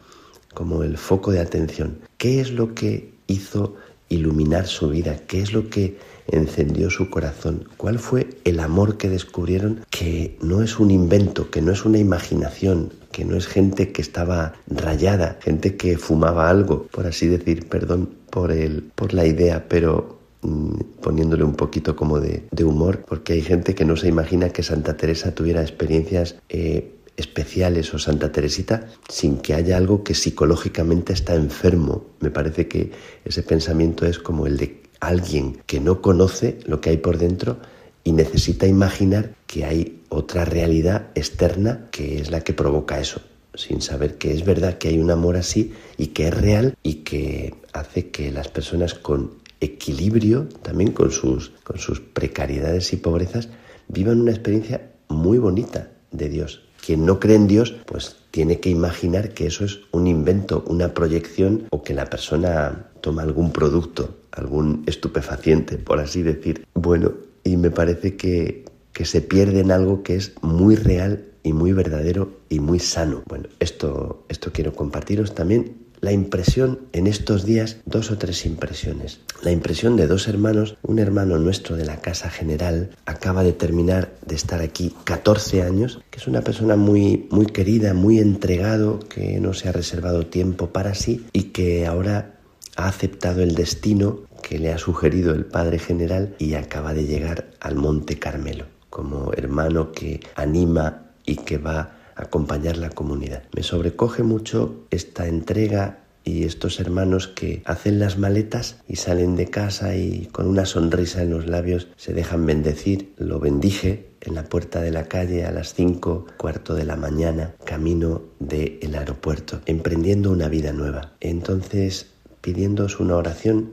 como 0.53 0.83
el 0.83 0.97
foco 0.97 1.31
de 1.31 1.39
atención. 1.39 1.99
¿Qué 2.17 2.41
es 2.41 2.51
lo 2.51 2.73
que 2.73 3.13
hizo 3.27 3.75
iluminar 4.09 4.67
su 4.67 4.89
vida? 4.89 5.17
¿Qué 5.27 5.41
es 5.41 5.53
lo 5.53 5.69
que 5.69 5.97
encendió 6.27 6.89
su 6.89 7.09
corazón? 7.09 7.67
¿Cuál 7.77 7.99
fue 7.99 8.29
el 8.43 8.59
amor 8.59 8.97
que 8.97 9.09
descubrieron 9.09 9.85
que 9.89 10.37
no 10.41 10.61
es 10.61 10.79
un 10.79 10.91
invento, 10.91 11.49
que 11.49 11.61
no 11.61 11.71
es 11.71 11.85
una 11.85 11.97
imaginación, 11.97 12.93
que 13.11 13.25
no 13.25 13.37
es 13.37 13.47
gente 13.47 13.91
que 13.91 14.01
estaba 14.01 14.53
rayada, 14.67 15.37
gente 15.41 15.75
que 15.75 15.97
fumaba 15.97 16.49
algo, 16.49 16.87
por 16.91 17.07
así 17.07 17.27
decir, 17.27 17.67
perdón 17.67 18.09
por, 18.29 18.51
el, 18.51 18.83
por 18.95 19.13
la 19.13 19.25
idea, 19.25 19.67
pero 19.67 20.19
mm, 20.41 20.75
poniéndole 21.01 21.43
un 21.43 21.55
poquito 21.55 21.95
como 21.95 22.19
de, 22.19 22.43
humor, 22.63 23.03
porque 23.07 23.33
hay 23.33 23.41
gente 23.41 23.75
que 23.75 23.85
no 23.85 23.95
se 23.95 24.07
imagina 24.07 24.49
que 24.49 24.63
Santa 24.63 24.97
Teresa 24.97 25.33
tuviera 25.33 25.61
experiencias 25.61 26.35
eh, 26.49 26.95
especiales 27.17 27.93
o 27.93 27.99
Santa 27.99 28.31
Teresita 28.31 28.87
sin 29.09 29.37
que 29.37 29.53
haya 29.53 29.77
algo 29.77 30.03
que 30.03 30.13
psicológicamente 30.13 31.13
está 31.13 31.35
enfermo. 31.35 32.05
Me 32.19 32.31
parece 32.31 32.67
que 32.67 32.91
ese 33.25 33.43
pensamiento 33.43 34.05
es 34.05 34.19
como 34.19 34.47
el 34.47 34.57
de 34.57 34.81
alguien 34.99 35.57
que 35.65 35.79
no 35.79 36.01
conoce 36.01 36.59
lo 36.65 36.79
que 36.79 36.91
hay 36.91 36.97
por 36.97 37.17
dentro 37.17 37.57
y 38.03 38.13
necesita 38.13 38.67
imaginar 38.67 39.33
que 39.47 39.65
hay 39.65 40.00
otra 40.11 40.43
realidad 40.43 41.07
externa 41.15 41.87
que 41.89 42.19
es 42.19 42.29
la 42.29 42.41
que 42.41 42.53
provoca 42.53 42.99
eso, 42.99 43.21
sin 43.53 43.81
saber 43.81 44.17
que 44.17 44.33
es 44.33 44.43
verdad 44.43 44.77
que 44.77 44.89
hay 44.89 44.99
un 44.99 45.09
amor 45.09 45.37
así 45.37 45.73
y 45.97 46.07
que 46.07 46.27
es 46.27 46.33
real 46.33 46.75
y 46.83 46.95
que 46.95 47.55
hace 47.71 48.09
que 48.09 48.29
las 48.29 48.49
personas 48.49 48.93
con 48.93 49.31
equilibrio, 49.61 50.49
también 50.63 50.91
con 50.91 51.11
sus, 51.11 51.51
con 51.63 51.79
sus 51.79 52.01
precariedades 52.01 52.91
y 52.91 52.97
pobrezas, 52.97 53.47
vivan 53.87 54.19
una 54.19 54.31
experiencia 54.31 54.91
muy 55.07 55.37
bonita 55.37 55.91
de 56.11 56.27
Dios. 56.27 56.63
Quien 56.85 57.05
no 57.05 57.19
cree 57.19 57.37
en 57.37 57.47
Dios, 57.47 57.75
pues 57.85 58.17
tiene 58.31 58.59
que 58.59 58.69
imaginar 58.69 59.33
que 59.33 59.45
eso 59.45 59.63
es 59.63 59.79
un 59.91 60.07
invento, 60.07 60.65
una 60.67 60.93
proyección 60.93 61.67
o 61.69 61.83
que 61.83 61.93
la 61.93 62.05
persona 62.05 62.87
toma 62.99 63.21
algún 63.21 63.53
producto, 63.53 64.17
algún 64.31 64.83
estupefaciente, 64.87 65.77
por 65.77 65.99
así 65.99 66.21
decir. 66.21 66.65
Bueno, 66.73 67.13
y 67.43 67.55
me 67.55 67.71
parece 67.71 68.17
que, 68.17 68.65
que 68.93 69.05
se 69.05 69.21
pierde 69.21 69.59
en 69.59 69.71
algo 69.71 70.03
que 70.03 70.15
es 70.15 70.33
muy 70.41 70.75
real 70.75 71.25
y 71.43 71.53
muy 71.53 71.73
verdadero 71.73 72.39
y 72.49 72.59
muy 72.59 72.79
sano. 72.79 73.23
Bueno, 73.27 73.49
esto, 73.59 74.25
esto 74.29 74.51
quiero 74.51 74.73
compartiros 74.73 75.33
también. 75.33 75.81
La 76.01 76.11
impresión 76.11 76.79
en 76.93 77.05
estos 77.05 77.45
días, 77.45 77.77
dos 77.85 78.09
o 78.09 78.17
tres 78.17 78.47
impresiones. 78.47 79.19
La 79.43 79.51
impresión 79.51 79.95
de 79.95 80.07
dos 80.07 80.27
hermanos, 80.27 80.77
un 80.81 80.97
hermano 80.97 81.37
nuestro 81.37 81.75
de 81.75 81.85
la 81.85 81.97
Casa 81.97 82.31
General 82.31 82.89
acaba 83.05 83.43
de 83.43 83.53
terminar 83.53 84.11
de 84.25 84.33
estar 84.33 84.61
aquí 84.61 84.95
14 85.03 85.61
años, 85.61 86.01
que 86.09 86.17
es 86.17 86.27
una 86.27 86.41
persona 86.41 86.75
muy, 86.75 87.27
muy 87.29 87.45
querida, 87.45 87.93
muy 87.93 88.17
entregado, 88.17 88.97
que 88.97 89.39
no 89.39 89.53
se 89.53 89.69
ha 89.69 89.73
reservado 89.73 90.25
tiempo 90.25 90.71
para 90.71 90.95
sí 90.95 91.27
y 91.33 91.43
que 91.45 91.85
ahora 91.85 92.39
ha 92.77 92.87
aceptado 92.87 93.43
el 93.43 93.53
destino 93.53 94.21
que 94.41 94.57
le 94.57 94.73
ha 94.73 94.79
sugerido 94.79 95.35
el 95.35 95.45
Padre 95.45 95.77
General 95.77 96.35
y 96.39 96.55
acaba 96.55 96.95
de 96.95 97.05
llegar 97.05 97.51
al 97.59 97.75
Monte 97.75 98.17
Carmelo 98.17 98.65
como 98.91 99.33
hermano 99.33 99.91
que 99.91 100.19
anima 100.35 101.07
y 101.25 101.37
que 101.37 101.57
va 101.57 101.79
a 102.15 102.23
acompañar 102.23 102.77
la 102.77 102.91
comunidad. 102.91 103.41
Me 103.55 103.63
sobrecoge 103.63 104.21
mucho 104.21 104.85
esta 104.91 105.27
entrega 105.27 105.97
y 106.23 106.43
estos 106.43 106.79
hermanos 106.79 107.27
que 107.27 107.63
hacen 107.65 107.97
las 107.97 108.19
maletas 108.19 108.79
y 108.87 108.97
salen 108.97 109.35
de 109.35 109.47
casa 109.47 109.95
y 109.95 110.27
con 110.31 110.47
una 110.47 110.65
sonrisa 110.65 111.23
en 111.23 111.31
los 111.31 111.47
labios 111.47 111.87
se 111.95 112.13
dejan 112.13 112.45
bendecir. 112.45 113.13
Lo 113.17 113.39
bendije 113.39 114.11
en 114.21 114.35
la 114.35 114.43
puerta 114.43 114.81
de 114.81 114.91
la 114.91 115.05
calle 115.05 115.45
a 115.45 115.51
las 115.51 115.73
cinco 115.73 116.27
cuarto 116.37 116.75
de 116.75 116.85
la 116.85 116.95
mañana, 116.95 117.55
camino 117.65 118.21
del 118.39 118.93
aeropuerto, 118.93 119.61
emprendiendo 119.65 120.31
una 120.31 120.47
vida 120.47 120.73
nueva. 120.73 121.13
Entonces, 121.21 122.11
pidiéndos 122.41 122.99
una 122.99 123.15
oración 123.15 123.71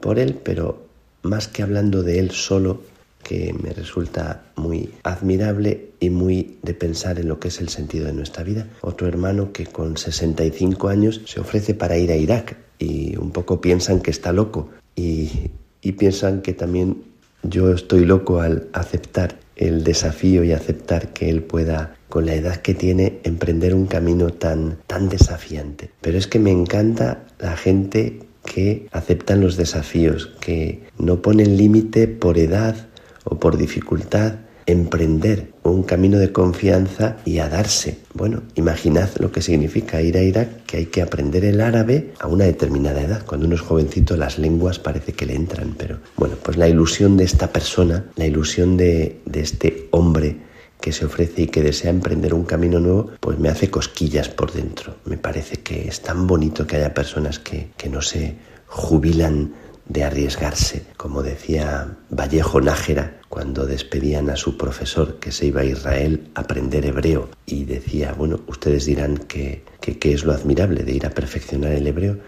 por 0.00 0.18
él, 0.18 0.38
pero 0.42 0.86
más 1.22 1.48
que 1.48 1.62
hablando 1.62 2.02
de 2.02 2.18
él 2.18 2.30
solo, 2.30 2.82
que 3.22 3.54
me 3.62 3.70
resulta 3.70 4.44
muy 4.56 4.90
admirable 5.02 5.90
y 6.00 6.10
muy 6.10 6.58
de 6.62 6.74
pensar 6.74 7.18
en 7.18 7.28
lo 7.28 7.38
que 7.38 7.48
es 7.48 7.60
el 7.60 7.68
sentido 7.68 8.06
de 8.06 8.12
nuestra 8.12 8.42
vida. 8.42 8.66
Otro 8.80 9.06
hermano 9.06 9.52
que 9.52 9.66
con 9.66 9.96
65 9.96 10.88
años 10.88 11.22
se 11.26 11.40
ofrece 11.40 11.74
para 11.74 11.96
ir 11.96 12.10
a 12.10 12.16
Irak 12.16 12.56
y 12.78 13.16
un 13.16 13.30
poco 13.30 13.60
piensan 13.60 14.00
que 14.00 14.10
está 14.10 14.32
loco 14.32 14.70
y, 14.96 15.50
piensan 15.98 16.42
que 16.42 16.52
también 16.52 17.04
yo 17.42 17.72
estoy 17.72 18.04
loco 18.04 18.40
al 18.40 18.68
aceptar 18.72 19.38
el 19.56 19.84
desafío 19.84 20.42
y 20.42 20.52
aceptar 20.52 21.12
que 21.12 21.28
él 21.28 21.42
pueda 21.42 21.94
con 22.08 22.26
la 22.26 22.34
edad 22.34 22.56
que 22.56 22.74
tiene 22.74 23.20
emprender 23.24 23.74
un 23.74 23.86
camino 23.86 24.30
tan 24.30 24.78
tan 24.86 25.08
desafiante. 25.08 25.90
Pero 26.00 26.18
es 26.18 26.26
que 26.26 26.38
me 26.38 26.50
encanta 26.50 27.24
la 27.38 27.56
gente 27.56 28.20
que 28.44 28.88
aceptan 28.90 29.40
los 29.40 29.56
desafíos, 29.56 30.32
que 30.40 30.82
no 30.98 31.22
ponen 31.22 31.56
límite 31.56 32.08
por 32.08 32.38
edad 32.38 32.88
o 33.24 33.38
por 33.38 33.56
dificultad, 33.56 34.34
emprender 34.66 35.52
un 35.62 35.82
camino 35.82 36.18
de 36.18 36.32
confianza 36.32 37.16
y 37.24 37.38
a 37.38 37.48
darse. 37.48 37.98
Bueno, 38.14 38.42
imaginad 38.54 39.10
lo 39.18 39.32
que 39.32 39.42
significa 39.42 40.00
ir 40.02 40.16
a 40.16 40.22
Irak, 40.22 40.64
que 40.66 40.78
hay 40.78 40.86
que 40.86 41.02
aprender 41.02 41.44
el 41.44 41.60
árabe 41.60 42.12
a 42.20 42.28
una 42.28 42.44
determinada 42.44 43.02
edad. 43.02 43.24
Cuando 43.26 43.46
uno 43.46 43.56
es 43.56 43.60
jovencito 43.60 44.16
las 44.16 44.38
lenguas 44.38 44.78
parece 44.78 45.12
que 45.12 45.26
le 45.26 45.34
entran, 45.34 45.74
pero 45.76 45.98
bueno, 46.16 46.36
pues 46.42 46.56
la 46.56 46.68
ilusión 46.68 47.16
de 47.16 47.24
esta 47.24 47.52
persona, 47.52 48.06
la 48.16 48.26
ilusión 48.26 48.76
de, 48.76 49.20
de 49.24 49.40
este 49.40 49.88
hombre 49.90 50.36
que 50.80 50.92
se 50.92 51.04
ofrece 51.04 51.42
y 51.42 51.46
que 51.46 51.62
desea 51.62 51.90
emprender 51.90 52.34
un 52.34 52.44
camino 52.44 52.80
nuevo, 52.80 53.12
pues 53.20 53.38
me 53.38 53.48
hace 53.48 53.70
cosquillas 53.70 54.28
por 54.28 54.52
dentro. 54.52 54.96
Me 55.04 55.16
parece 55.16 55.58
que 55.58 55.86
es 55.86 56.00
tan 56.00 56.26
bonito 56.26 56.66
que 56.66 56.76
haya 56.76 56.92
personas 56.92 57.38
que, 57.38 57.70
que 57.76 57.88
no 57.88 58.02
se 58.02 58.36
jubilan 58.66 59.54
de 59.88 60.04
arriesgarse, 60.04 60.84
como 60.96 61.22
decía 61.22 61.96
Vallejo 62.10 62.60
Nájera 62.60 63.20
cuando 63.28 63.66
despedían 63.66 64.30
a 64.30 64.36
su 64.36 64.56
profesor 64.56 65.18
que 65.18 65.32
se 65.32 65.46
iba 65.46 65.62
a 65.62 65.64
Israel 65.64 66.28
a 66.34 66.42
aprender 66.42 66.84
hebreo 66.84 67.30
y 67.46 67.64
decía, 67.64 68.12
bueno, 68.12 68.40
ustedes 68.46 68.84
dirán 68.84 69.16
que 69.16 69.64
qué 69.80 70.12
es 70.12 70.24
lo 70.24 70.32
admirable 70.32 70.84
de 70.84 70.92
ir 70.92 71.06
a 71.06 71.10
perfeccionar 71.10 71.72
el 71.72 71.86
hebreo 71.86 72.18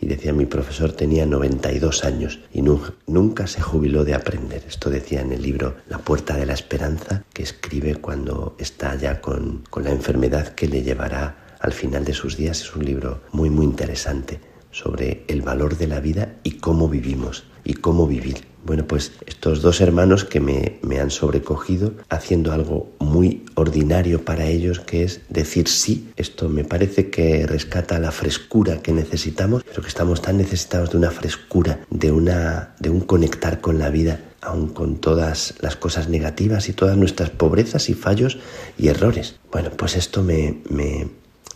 y 0.00 0.06
decía 0.06 0.32
mi 0.32 0.46
profesor 0.46 0.92
tenía 0.92 1.24
92 1.26 2.04
años 2.04 2.40
y 2.52 2.62
nunca 2.62 3.46
se 3.46 3.60
jubiló 3.60 4.04
de 4.04 4.14
aprender. 4.14 4.62
Esto 4.68 4.90
decía 4.90 5.20
en 5.20 5.32
el 5.32 5.42
libro 5.42 5.76
La 5.88 5.98
puerta 5.98 6.36
de 6.36 6.46
la 6.46 6.54
esperanza 6.54 7.24
que 7.32 7.42
escribe 7.42 7.96
cuando 7.96 8.56
está 8.58 8.94
ya 8.96 9.20
con, 9.20 9.64
con 9.70 9.84
la 9.84 9.90
enfermedad 9.90 10.48
que 10.48 10.68
le 10.68 10.82
llevará 10.82 11.56
al 11.60 11.72
final 11.72 12.04
de 12.04 12.12
sus 12.12 12.36
días. 12.36 12.60
Es 12.60 12.74
un 12.74 12.84
libro 12.84 13.22
muy 13.32 13.50
muy 13.50 13.64
interesante 13.64 14.40
sobre 14.74 15.24
el 15.28 15.40
valor 15.40 15.78
de 15.78 15.86
la 15.86 16.00
vida 16.00 16.34
y 16.42 16.52
cómo 16.52 16.88
vivimos 16.88 17.44
y 17.64 17.74
cómo 17.74 18.06
vivir. 18.06 18.44
Bueno, 18.64 18.86
pues 18.86 19.12
estos 19.26 19.62
dos 19.62 19.80
hermanos 19.80 20.24
que 20.24 20.40
me, 20.40 20.78
me, 20.82 20.98
han 20.98 21.10
sobrecogido 21.10 21.92
haciendo 22.08 22.50
algo 22.50 22.90
muy 22.98 23.44
ordinario 23.54 24.24
para 24.24 24.46
ellos, 24.46 24.80
que 24.80 25.04
es 25.04 25.20
decir 25.28 25.68
sí. 25.68 26.10
Esto 26.16 26.48
me 26.48 26.64
parece 26.64 27.10
que 27.10 27.46
rescata 27.46 27.98
la 27.98 28.10
frescura 28.10 28.82
que 28.82 28.92
necesitamos, 28.92 29.62
pero 29.64 29.82
que 29.82 29.88
estamos 29.88 30.22
tan 30.22 30.38
necesitados 30.38 30.90
de 30.90 30.96
una 30.96 31.10
frescura, 31.10 31.80
de, 31.90 32.10
una, 32.10 32.74
de 32.80 32.88
un 32.88 33.00
conectar 33.00 33.60
con 33.60 33.78
la 33.78 33.90
vida, 33.90 34.20
aun 34.40 34.68
con 34.68 34.96
todas 34.96 35.54
las 35.60 35.76
cosas 35.76 36.08
negativas 36.08 36.68
y 36.68 36.72
todas 36.72 36.96
nuestras 36.96 37.30
pobrezas 37.30 37.90
y 37.90 37.94
fallos 37.94 38.38
y 38.78 38.88
errores. 38.88 39.36
Bueno, 39.52 39.70
pues 39.76 39.94
esto 39.94 40.22
me, 40.22 40.62
me 40.70 41.08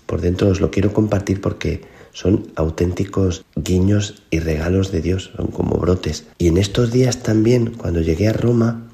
por 0.04 0.20
dentro 0.20 0.48
os 0.48 0.60
lo 0.60 0.70
quiero 0.70 0.92
compartir 0.92 1.40
porque 1.40 1.82
son 2.12 2.52
auténticos 2.56 3.44
guiños 3.56 4.22
y 4.30 4.40
regalos 4.40 4.92
de 4.92 5.02
Dios, 5.02 5.30
son 5.36 5.48
como 5.48 5.76
brotes. 5.76 6.26
Y 6.38 6.48
en 6.48 6.58
estos 6.58 6.92
días 6.92 7.22
también, 7.22 7.74
cuando 7.76 8.00
llegué 8.00 8.28
a 8.28 8.32
Roma, 8.32 8.88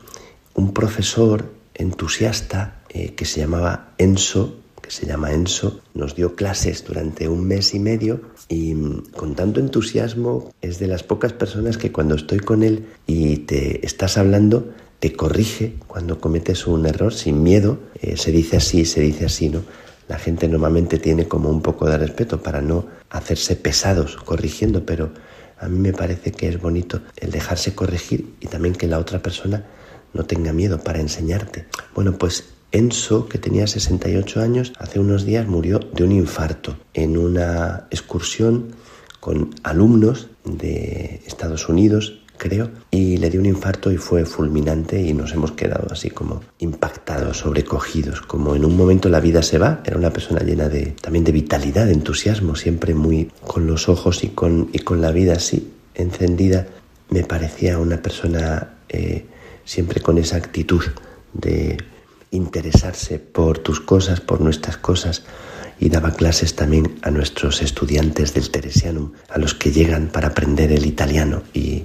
un 0.54 0.72
profesor 0.72 1.52
entusiasta 1.74 2.82
eh, 2.88 3.14
que 3.14 3.24
se 3.24 3.40
llamaba 3.40 3.94
Enso, 3.98 4.56
que 4.80 4.90
se 4.90 5.06
llama 5.06 5.32
Enso, 5.32 5.80
nos 5.94 6.14
dio 6.14 6.36
clases 6.36 6.84
durante 6.84 7.28
un 7.28 7.46
mes 7.46 7.74
y 7.74 7.78
medio 7.78 8.20
y 8.48 8.74
mm, 8.74 9.12
con 9.16 9.34
tanto 9.34 9.60
entusiasmo 9.60 10.52
es 10.60 10.78
de 10.78 10.86
las 10.86 11.02
pocas 11.02 11.32
personas 11.32 11.78
que 11.78 11.90
cuando 11.90 12.14
estoy 12.14 12.38
con 12.38 12.62
él 12.62 12.86
y 13.06 13.38
te 13.38 13.84
estás 13.84 14.18
hablando, 14.18 14.68
te 15.00 15.12
corrige 15.12 15.74
cuando 15.86 16.20
cometes 16.20 16.66
un 16.66 16.86
error 16.86 17.12
sin 17.12 17.42
miedo, 17.42 17.78
eh, 18.00 18.16
se 18.16 18.30
dice 18.30 18.58
así, 18.58 18.84
se 18.84 19.00
dice 19.00 19.26
así, 19.26 19.48
¿no? 19.48 19.62
La 20.06 20.18
gente 20.18 20.48
normalmente 20.48 20.98
tiene 20.98 21.26
como 21.26 21.48
un 21.48 21.62
poco 21.62 21.86
de 21.86 21.96
respeto 21.96 22.42
para 22.42 22.60
no 22.60 22.86
hacerse 23.14 23.56
pesados 23.56 24.16
corrigiendo, 24.16 24.84
pero 24.84 25.12
a 25.58 25.68
mí 25.68 25.78
me 25.78 25.92
parece 25.92 26.32
que 26.32 26.48
es 26.48 26.60
bonito 26.60 27.00
el 27.16 27.30
dejarse 27.30 27.74
corregir 27.74 28.34
y 28.40 28.48
también 28.48 28.74
que 28.74 28.88
la 28.88 28.98
otra 28.98 29.22
persona 29.22 29.64
no 30.12 30.24
tenga 30.24 30.52
miedo 30.52 30.82
para 30.82 31.00
enseñarte. 31.00 31.66
Bueno, 31.94 32.18
pues 32.18 32.44
Enzo, 32.72 33.28
que 33.28 33.38
tenía 33.38 33.68
68 33.68 34.40
años, 34.40 34.72
hace 34.78 34.98
unos 34.98 35.24
días 35.24 35.46
murió 35.46 35.78
de 35.78 36.02
un 36.02 36.10
infarto 36.10 36.76
en 36.92 37.16
una 37.16 37.86
excursión 37.90 38.74
con 39.20 39.54
alumnos 39.62 40.28
de 40.44 41.22
Estados 41.24 41.68
Unidos 41.68 42.23
creo, 42.36 42.70
y 42.90 43.16
le 43.16 43.30
dio 43.30 43.40
un 43.40 43.46
infarto 43.46 43.90
y 43.90 43.96
fue 43.96 44.24
fulminante 44.24 45.00
y 45.00 45.12
nos 45.12 45.32
hemos 45.32 45.52
quedado 45.52 45.88
así 45.90 46.10
como 46.10 46.42
impactados, 46.58 47.38
sobrecogidos, 47.38 48.20
como 48.22 48.54
en 48.54 48.64
un 48.64 48.76
momento 48.76 49.08
la 49.08 49.20
vida 49.20 49.42
se 49.42 49.58
va, 49.58 49.80
era 49.84 49.96
una 49.96 50.12
persona 50.12 50.40
llena 50.40 50.68
de 50.68 50.94
también 51.00 51.24
de 51.24 51.32
vitalidad, 51.32 51.86
de 51.86 51.92
entusiasmo, 51.92 52.56
siempre 52.56 52.94
muy 52.94 53.30
con 53.46 53.66
los 53.66 53.88
ojos 53.88 54.24
y 54.24 54.28
con, 54.28 54.68
y 54.72 54.80
con 54.80 55.00
la 55.00 55.10
vida 55.10 55.34
así 55.34 55.72
encendida, 55.94 56.66
me 57.10 57.22
parecía 57.22 57.78
una 57.78 58.02
persona 58.02 58.74
eh, 58.88 59.26
siempre 59.64 60.00
con 60.00 60.18
esa 60.18 60.36
actitud 60.36 60.82
de 61.32 61.78
interesarse 62.30 63.18
por 63.18 63.58
tus 63.58 63.80
cosas, 63.80 64.20
por 64.20 64.40
nuestras 64.40 64.76
cosas, 64.76 65.22
y 65.78 65.88
daba 65.88 66.12
clases 66.12 66.54
también 66.54 66.98
a 67.02 67.10
nuestros 67.10 67.62
estudiantes 67.62 68.34
del 68.34 68.50
Teresianum, 68.50 69.12
a 69.28 69.38
los 69.38 69.54
que 69.54 69.72
llegan 69.72 70.08
para 70.08 70.28
aprender 70.28 70.72
el 70.72 70.86
italiano 70.86 71.42
y 71.52 71.84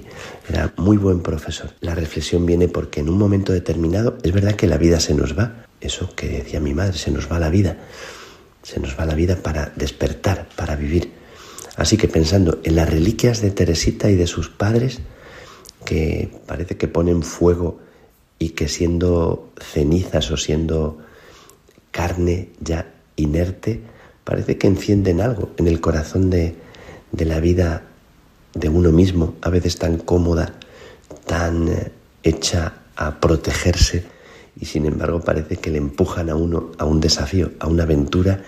era 0.50 0.72
muy 0.76 0.96
buen 0.96 1.20
profesor. 1.20 1.70
La 1.80 1.94
reflexión 1.94 2.44
viene 2.44 2.66
porque 2.68 3.00
en 3.00 3.08
un 3.08 3.18
momento 3.18 3.52
determinado 3.52 4.18
es 4.22 4.32
verdad 4.32 4.56
que 4.56 4.66
la 4.66 4.78
vida 4.78 4.98
se 4.98 5.14
nos 5.14 5.38
va, 5.38 5.66
eso 5.80 6.12
que 6.16 6.28
decía 6.28 6.60
mi 6.60 6.74
madre, 6.74 6.98
se 6.98 7.12
nos 7.12 7.30
va 7.30 7.38
la 7.38 7.50
vida, 7.50 7.78
se 8.62 8.80
nos 8.80 8.98
va 8.98 9.06
la 9.06 9.14
vida 9.14 9.36
para 9.36 9.72
despertar, 9.76 10.48
para 10.56 10.74
vivir. 10.74 11.12
Así 11.76 11.96
que 11.96 12.08
pensando 12.08 12.60
en 12.64 12.74
las 12.74 12.90
reliquias 12.90 13.40
de 13.40 13.52
Teresita 13.52 14.10
y 14.10 14.16
de 14.16 14.26
sus 14.26 14.48
padres, 14.48 14.98
que 15.84 16.30
parece 16.46 16.76
que 16.76 16.88
ponen 16.88 17.22
fuego 17.22 17.78
y 18.38 18.50
que 18.50 18.68
siendo 18.68 19.52
cenizas 19.60 20.30
o 20.32 20.36
siendo 20.36 20.98
carne 21.92 22.50
ya 22.60 22.92
inerte, 23.14 23.80
parece 24.24 24.58
que 24.58 24.66
encienden 24.66 25.20
algo 25.20 25.50
en 25.58 25.68
el 25.68 25.80
corazón 25.80 26.28
de, 26.28 26.56
de 27.12 27.24
la 27.24 27.38
vida 27.38 27.89
de 28.54 28.68
uno 28.68 28.92
mismo, 28.92 29.34
a 29.42 29.50
veces 29.50 29.76
tan 29.76 29.98
cómoda, 29.98 30.54
tan 31.26 31.68
eh, 31.68 31.92
hecha 32.22 32.74
a 32.96 33.20
protegerse 33.20 34.04
y 34.60 34.66
sin 34.66 34.86
embargo 34.86 35.20
parece 35.20 35.56
que 35.56 35.70
le 35.70 35.78
empujan 35.78 36.28
a 36.28 36.34
uno 36.34 36.72
a 36.78 36.84
un 36.84 37.00
desafío, 37.00 37.52
a 37.58 37.66
una 37.66 37.84
aventura 37.84 38.42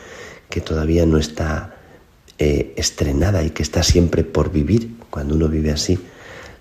que 0.48 0.60
todavía 0.60 1.06
no 1.06 1.18
está 1.18 1.76
eh, 2.38 2.74
estrenada 2.76 3.42
y 3.42 3.50
que 3.50 3.62
está 3.62 3.82
siempre 3.82 4.24
por 4.24 4.52
vivir. 4.52 4.96
Cuando 5.10 5.34
uno 5.34 5.48
vive 5.48 5.70
así, 5.70 5.98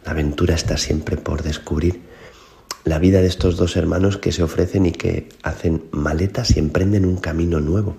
la 0.06 0.12
aventura 0.12 0.56
está 0.56 0.78
siempre 0.78 1.18
por 1.18 1.44
descubrir. 1.44 2.02
La 2.84 3.00
vida 3.00 3.22
de 3.22 3.28
estos 3.28 3.58
dos 3.58 3.76
hermanos 3.76 4.18
que 4.18 4.32
se 4.32 4.44
ofrecen 4.44 4.86
y 4.86 4.92
que 4.92 5.30
hacen 5.44 5.84
maletas 5.92 6.56
y 6.56 6.60
emprenden 6.60 7.06
un 7.06 7.18
camino 7.18 7.60
nuevo, 7.60 7.98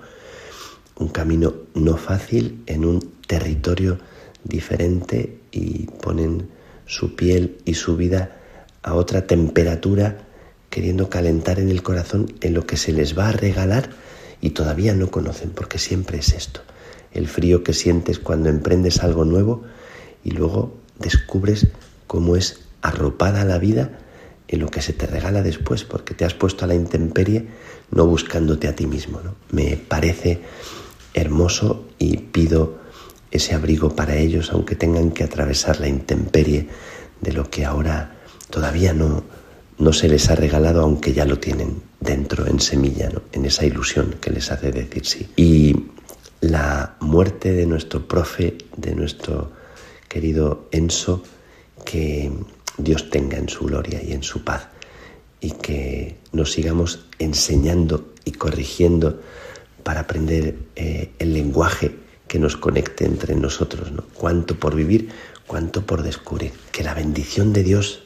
un 0.96 1.08
camino 1.08 1.54
no 1.74 1.96
fácil 1.96 2.62
en 2.66 2.84
un 2.84 3.12
territorio 3.26 3.98
diferente 4.44 5.38
y 5.50 5.86
ponen 5.86 6.48
su 6.86 7.14
piel 7.14 7.58
y 7.64 7.74
su 7.74 7.96
vida 7.96 8.36
a 8.82 8.94
otra 8.94 9.26
temperatura, 9.26 10.26
queriendo 10.70 11.08
calentar 11.08 11.60
en 11.60 11.68
el 11.68 11.82
corazón 11.82 12.32
en 12.40 12.54
lo 12.54 12.66
que 12.66 12.76
se 12.76 12.92
les 12.92 13.16
va 13.16 13.28
a 13.28 13.32
regalar 13.32 13.90
y 14.40 14.50
todavía 14.50 14.94
no 14.94 15.10
conocen, 15.10 15.50
porque 15.50 15.78
siempre 15.78 16.18
es 16.18 16.32
esto, 16.32 16.60
el 17.12 17.28
frío 17.28 17.62
que 17.62 17.72
sientes 17.72 18.18
cuando 18.18 18.48
emprendes 18.48 19.02
algo 19.02 19.24
nuevo 19.24 19.62
y 20.24 20.32
luego 20.32 20.76
descubres 20.98 21.68
cómo 22.06 22.36
es 22.36 22.60
arropada 22.82 23.44
la 23.44 23.58
vida 23.58 23.98
en 24.48 24.60
lo 24.60 24.68
que 24.68 24.82
se 24.82 24.92
te 24.92 25.06
regala 25.06 25.42
después, 25.42 25.84
porque 25.84 26.14
te 26.14 26.24
has 26.24 26.34
puesto 26.34 26.64
a 26.64 26.68
la 26.68 26.74
intemperie 26.74 27.46
no 27.90 28.06
buscándote 28.06 28.68
a 28.68 28.74
ti 28.74 28.86
mismo. 28.86 29.20
¿no? 29.22 29.34
Me 29.50 29.76
parece 29.76 30.42
hermoso 31.14 31.86
y 31.98 32.18
pido 32.18 32.81
ese 33.32 33.54
abrigo 33.54 33.96
para 33.96 34.16
ellos, 34.16 34.52
aunque 34.52 34.76
tengan 34.76 35.10
que 35.10 35.24
atravesar 35.24 35.80
la 35.80 35.88
intemperie 35.88 36.68
de 37.20 37.32
lo 37.32 37.50
que 37.50 37.64
ahora 37.64 38.14
todavía 38.50 38.92
no, 38.92 39.24
no 39.78 39.92
se 39.92 40.08
les 40.08 40.28
ha 40.30 40.36
regalado, 40.36 40.82
aunque 40.82 41.14
ya 41.14 41.24
lo 41.24 41.38
tienen 41.38 41.82
dentro, 41.98 42.46
en 42.46 42.60
semilla, 42.60 43.10
en 43.32 43.44
esa 43.46 43.64
ilusión 43.64 44.16
que 44.20 44.30
les 44.30 44.52
hace 44.52 44.70
decir 44.70 45.06
sí. 45.06 45.28
Y 45.34 45.86
la 46.40 46.96
muerte 47.00 47.52
de 47.52 47.66
nuestro 47.66 48.06
profe, 48.06 48.58
de 48.76 48.94
nuestro 48.94 49.52
querido 50.08 50.68
Enso, 50.70 51.22
que 51.86 52.30
Dios 52.76 53.08
tenga 53.10 53.38
en 53.38 53.48
su 53.48 53.64
gloria 53.64 54.02
y 54.02 54.12
en 54.12 54.22
su 54.22 54.44
paz, 54.44 54.68
y 55.40 55.52
que 55.52 56.18
nos 56.32 56.52
sigamos 56.52 57.06
enseñando 57.18 58.12
y 58.24 58.32
corrigiendo 58.32 59.20
para 59.82 60.00
aprender 60.00 60.56
eh, 60.76 61.12
el 61.18 61.32
lenguaje 61.32 62.01
que 62.32 62.38
nos 62.38 62.56
conecte 62.56 63.04
entre 63.04 63.34
nosotros, 63.34 63.92
¿no? 63.92 64.04
Cuánto 64.14 64.58
por 64.58 64.74
vivir, 64.74 65.10
cuánto 65.46 65.84
por 65.84 66.02
descubrir. 66.02 66.52
Que 66.72 66.82
la 66.82 66.94
bendición 66.94 67.52
de 67.52 67.62
Dios, 67.62 68.04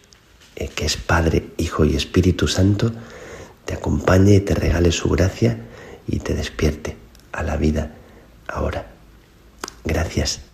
eh, 0.57 0.67
que 0.67 0.85
es 0.85 0.97
Padre, 0.97 1.51
Hijo 1.59 1.85
y 1.85 1.95
Espíritu 1.95 2.49
Santo, 2.49 2.91
te 3.65 3.75
acompañe 3.75 4.35
y 4.35 4.41
te 4.41 4.57
regale 4.57 4.91
su 4.91 5.09
gracia 5.11 5.59
y 6.09 6.19
te 6.19 6.35
despierte 6.35 6.97
a 7.31 7.45
la 7.45 7.57
vida 7.57 7.95
ahora. 8.49 8.91
Gracias. 9.85 10.46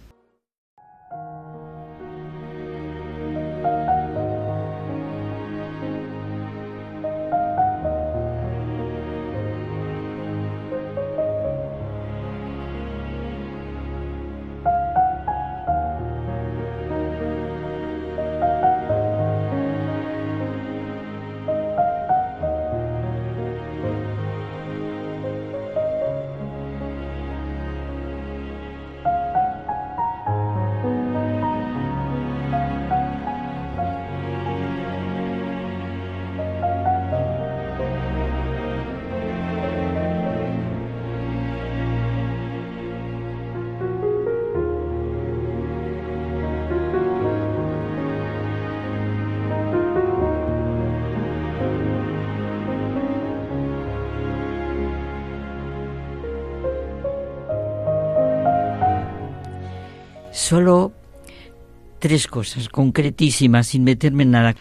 Tres 62.13 62.27
cosas 62.27 62.69
concretísimas, 62.69 63.69
sin 63.69 63.85
meterme 63.85 64.25
en 64.25 64.33
nada. 64.33 64.55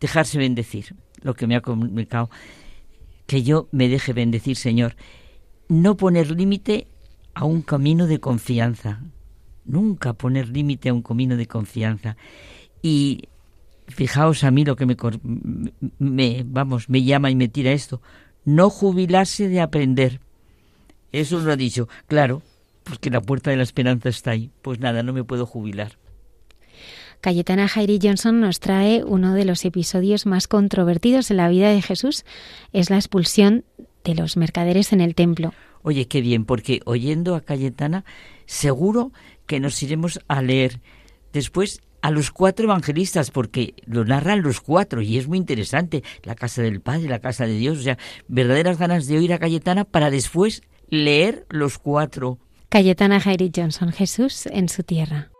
Dejarse 0.00 0.36
bendecir, 0.36 0.94
lo 1.22 1.32
que 1.32 1.46
me 1.46 1.56
ha 1.56 1.62
comunicado. 1.62 2.28
Que 3.26 3.42
yo 3.42 3.68
me 3.72 3.88
deje 3.88 4.12
bendecir, 4.12 4.54
Señor. 4.54 4.94
No 5.70 5.96
poner 5.96 6.30
límite 6.30 6.86
a 7.32 7.46
un 7.46 7.62
camino 7.62 8.06
de 8.06 8.20
confianza. 8.20 9.00
Nunca 9.64 10.12
poner 10.12 10.50
límite 10.50 10.90
a 10.90 10.92
un 10.92 11.00
camino 11.00 11.38
de 11.38 11.46
confianza. 11.46 12.18
Y 12.82 13.30
fijaos 13.86 14.44
a 14.44 14.50
mí 14.50 14.66
lo 14.66 14.76
que 14.76 14.84
me, 14.84 14.96
me, 15.98 16.44
vamos, 16.44 16.90
me 16.90 17.02
llama 17.02 17.30
y 17.30 17.34
me 17.34 17.48
tira 17.48 17.72
esto. 17.72 18.02
No 18.44 18.68
jubilarse 18.68 19.48
de 19.48 19.62
aprender. 19.62 20.20
Eso 21.12 21.40
lo 21.40 21.50
ha 21.50 21.56
dicho. 21.56 21.88
Claro, 22.08 22.42
porque 22.84 23.08
la 23.08 23.22
puerta 23.22 23.50
de 23.50 23.56
la 23.56 23.62
esperanza 23.62 24.10
está 24.10 24.32
ahí. 24.32 24.50
Pues 24.60 24.80
nada, 24.80 25.02
no 25.02 25.14
me 25.14 25.24
puedo 25.24 25.46
jubilar. 25.46 25.96
Cayetana 27.20 27.66
Jairi 27.66 27.98
Johnson 28.00 28.40
nos 28.40 28.60
trae 28.60 29.02
uno 29.04 29.34
de 29.34 29.44
los 29.44 29.64
episodios 29.64 30.24
más 30.26 30.46
controvertidos 30.46 31.30
en 31.30 31.38
la 31.38 31.48
vida 31.48 31.70
de 31.70 31.82
Jesús, 31.82 32.24
es 32.72 32.90
la 32.90 32.96
expulsión 32.96 33.64
de 34.04 34.14
los 34.14 34.36
mercaderes 34.36 34.92
en 34.92 35.00
el 35.00 35.14
templo. 35.14 35.52
Oye, 35.82 36.06
qué 36.06 36.20
bien, 36.20 36.44
porque 36.44 36.80
oyendo 36.84 37.34
a 37.34 37.40
Cayetana, 37.40 38.04
seguro 38.46 39.12
que 39.46 39.60
nos 39.60 39.82
iremos 39.82 40.20
a 40.28 40.42
leer 40.42 40.80
después 41.32 41.80
a 42.02 42.10
los 42.10 42.30
cuatro 42.30 42.66
evangelistas, 42.66 43.30
porque 43.30 43.74
lo 43.84 44.04
narran 44.04 44.42
los 44.42 44.60
cuatro 44.60 45.02
y 45.02 45.18
es 45.18 45.26
muy 45.26 45.38
interesante, 45.38 46.04
la 46.22 46.36
casa 46.36 46.62
del 46.62 46.80
Padre, 46.80 47.08
la 47.08 47.18
casa 47.18 47.46
de 47.46 47.54
Dios, 47.54 47.78
o 47.78 47.82
sea, 47.82 47.98
verdaderas 48.28 48.78
ganas 48.78 49.06
de 49.06 49.18
oír 49.18 49.32
a 49.32 49.38
Cayetana 49.38 49.84
para 49.84 50.10
después 50.10 50.62
leer 50.88 51.46
los 51.50 51.78
cuatro. 51.78 52.38
Cayetana 52.68 53.18
Jairi 53.18 53.50
Johnson, 53.54 53.92
Jesús 53.92 54.46
en 54.46 54.68
su 54.68 54.84
tierra. 54.84 55.30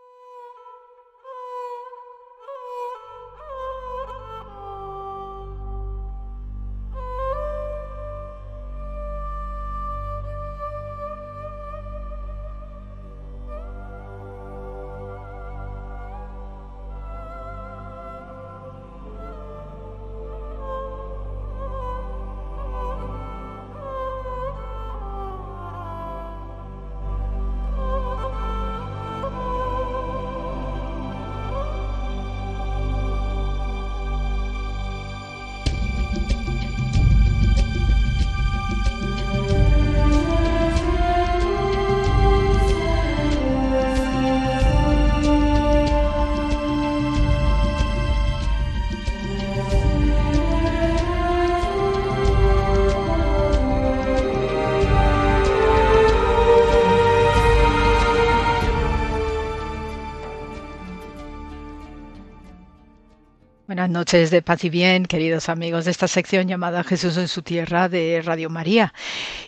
Noches 63.98 64.30
de 64.30 64.42
paz 64.42 64.62
y 64.62 64.70
bien, 64.70 65.06
queridos 65.06 65.48
amigos 65.48 65.84
de 65.84 65.90
esta 65.90 66.06
sección 66.06 66.46
llamada 66.46 66.84
Jesús 66.84 67.16
en 67.16 67.26
su 67.26 67.42
tierra 67.42 67.88
de 67.88 68.22
Radio 68.24 68.48
María. 68.48 68.94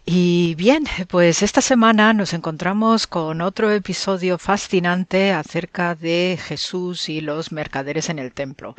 Y 0.04 0.56
bien, 0.56 0.82
pues 1.06 1.44
esta 1.44 1.60
semana 1.60 2.12
nos 2.14 2.32
encontramos 2.32 3.06
con 3.06 3.42
otro 3.42 3.70
episodio 3.70 4.38
fascinante 4.38 5.30
acerca 5.30 5.94
de 5.94 6.36
Jesús 6.42 7.08
y 7.08 7.20
los 7.20 7.52
mercaderes 7.52 8.08
en 8.08 8.18
el 8.18 8.32
templo. 8.32 8.74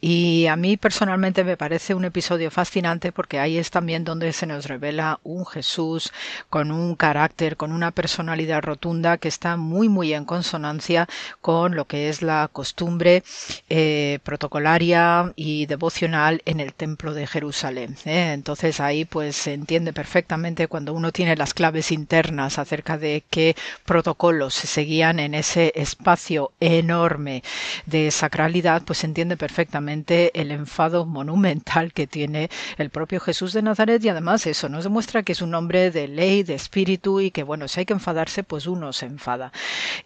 Y 0.00 0.46
a 0.46 0.54
mí 0.54 0.76
personalmente 0.76 1.42
me 1.42 1.56
parece 1.56 1.94
un 1.94 2.04
episodio 2.04 2.52
fascinante 2.52 3.10
porque 3.10 3.40
ahí 3.40 3.58
es 3.58 3.72
también 3.72 4.04
donde 4.04 4.32
se 4.32 4.46
nos 4.46 4.66
revela 4.66 5.18
un 5.24 5.44
Jesús 5.44 6.12
con 6.50 6.70
un 6.70 6.94
carácter, 6.94 7.56
con 7.56 7.72
una 7.72 7.90
personalidad 7.90 8.62
rotunda 8.62 9.18
que 9.18 9.26
está 9.26 9.56
muy, 9.56 9.88
muy 9.88 10.14
en 10.14 10.24
consonancia 10.24 11.08
con 11.40 11.74
lo 11.74 11.86
que 11.86 12.10
es 12.10 12.22
la 12.22 12.48
costumbre 12.52 13.24
eh, 13.68 14.20
protocolaria 14.22 15.15
y 15.36 15.66
devocional 15.66 16.42
en 16.44 16.60
el 16.60 16.72
templo 16.74 17.14
de 17.14 17.26
Jerusalén. 17.26 17.96
¿eh? 18.04 18.32
Entonces 18.32 18.80
ahí 18.80 19.04
pues 19.04 19.36
se 19.36 19.54
entiende 19.54 19.92
perfectamente 19.92 20.68
cuando 20.68 20.92
uno 20.92 21.12
tiene 21.12 21.36
las 21.36 21.54
claves 21.54 21.92
internas 21.92 22.58
acerca 22.58 22.98
de 22.98 23.24
qué 23.30 23.56
protocolos 23.84 24.54
se 24.54 24.66
seguían 24.66 25.18
en 25.18 25.34
ese 25.34 25.72
espacio 25.74 26.52
enorme 26.60 27.42
de 27.86 28.10
sacralidad, 28.10 28.82
pues 28.82 28.98
se 28.98 29.06
entiende 29.06 29.36
perfectamente 29.36 30.30
el 30.40 30.50
enfado 30.50 31.06
monumental 31.06 31.92
que 31.92 32.06
tiene 32.06 32.50
el 32.78 32.90
propio 32.90 33.20
Jesús 33.20 33.52
de 33.52 33.62
Nazaret 33.62 34.04
y 34.04 34.08
además 34.08 34.46
eso 34.46 34.68
nos 34.68 34.84
demuestra 34.84 35.22
que 35.22 35.32
es 35.32 35.42
un 35.42 35.54
hombre 35.54 35.90
de 35.90 36.08
ley, 36.08 36.42
de 36.42 36.54
espíritu 36.54 37.20
y 37.20 37.30
que 37.30 37.42
bueno, 37.42 37.68
si 37.68 37.80
hay 37.80 37.86
que 37.86 37.92
enfadarse, 37.92 38.42
pues 38.42 38.66
uno 38.66 38.92
se 38.92 39.06
enfada. 39.06 39.52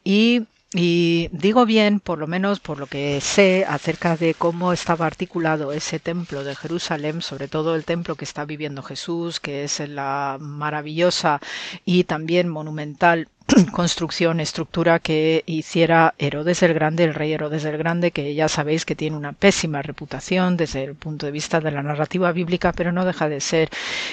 Y 0.04 0.46
y 0.72 1.28
digo 1.32 1.66
bien, 1.66 1.98
por 1.98 2.18
lo 2.18 2.28
menos 2.28 2.60
por 2.60 2.78
lo 2.78 2.86
que 2.86 3.20
sé 3.20 3.64
acerca 3.68 4.16
de 4.16 4.34
cómo 4.34 4.72
estaba 4.72 5.06
articulado 5.06 5.72
ese 5.72 5.98
templo 5.98 6.44
de 6.44 6.54
Jerusalén, 6.54 7.22
sobre 7.22 7.48
todo 7.48 7.74
el 7.74 7.84
templo 7.84 8.14
que 8.14 8.24
está 8.24 8.44
viviendo 8.44 8.82
Jesús, 8.82 9.40
que 9.40 9.64
es 9.64 9.80
la 9.88 10.36
maravillosa 10.40 11.40
y 11.84 12.04
también 12.04 12.48
monumental 12.48 13.28
construcción, 13.72 14.40
estructura 14.40 14.98
que 14.98 15.42
hiciera 15.46 16.14
Herodes 16.18 16.62
el 16.62 16.74
Grande, 16.74 17.04
el 17.04 17.14
rey 17.14 17.32
Herodes 17.32 17.64
el 17.64 17.78
Grande, 17.78 18.10
que 18.10 18.34
ya 18.34 18.48
sabéis 18.48 18.84
que 18.84 18.94
tiene 18.94 19.16
una 19.16 19.32
pésima 19.32 19.82
reputación 19.82 20.56
desde 20.56 20.84
el 20.84 20.94
punto 20.94 21.26
de 21.26 21.32
vista 21.32 21.60
de 21.60 21.70
la 21.70 21.82
narrativa 21.82 22.32
bíblica, 22.32 22.72
pero 22.72 22.92
no 22.92 23.04
deja 23.04 23.28
de 23.28 23.40
ser 23.40 23.70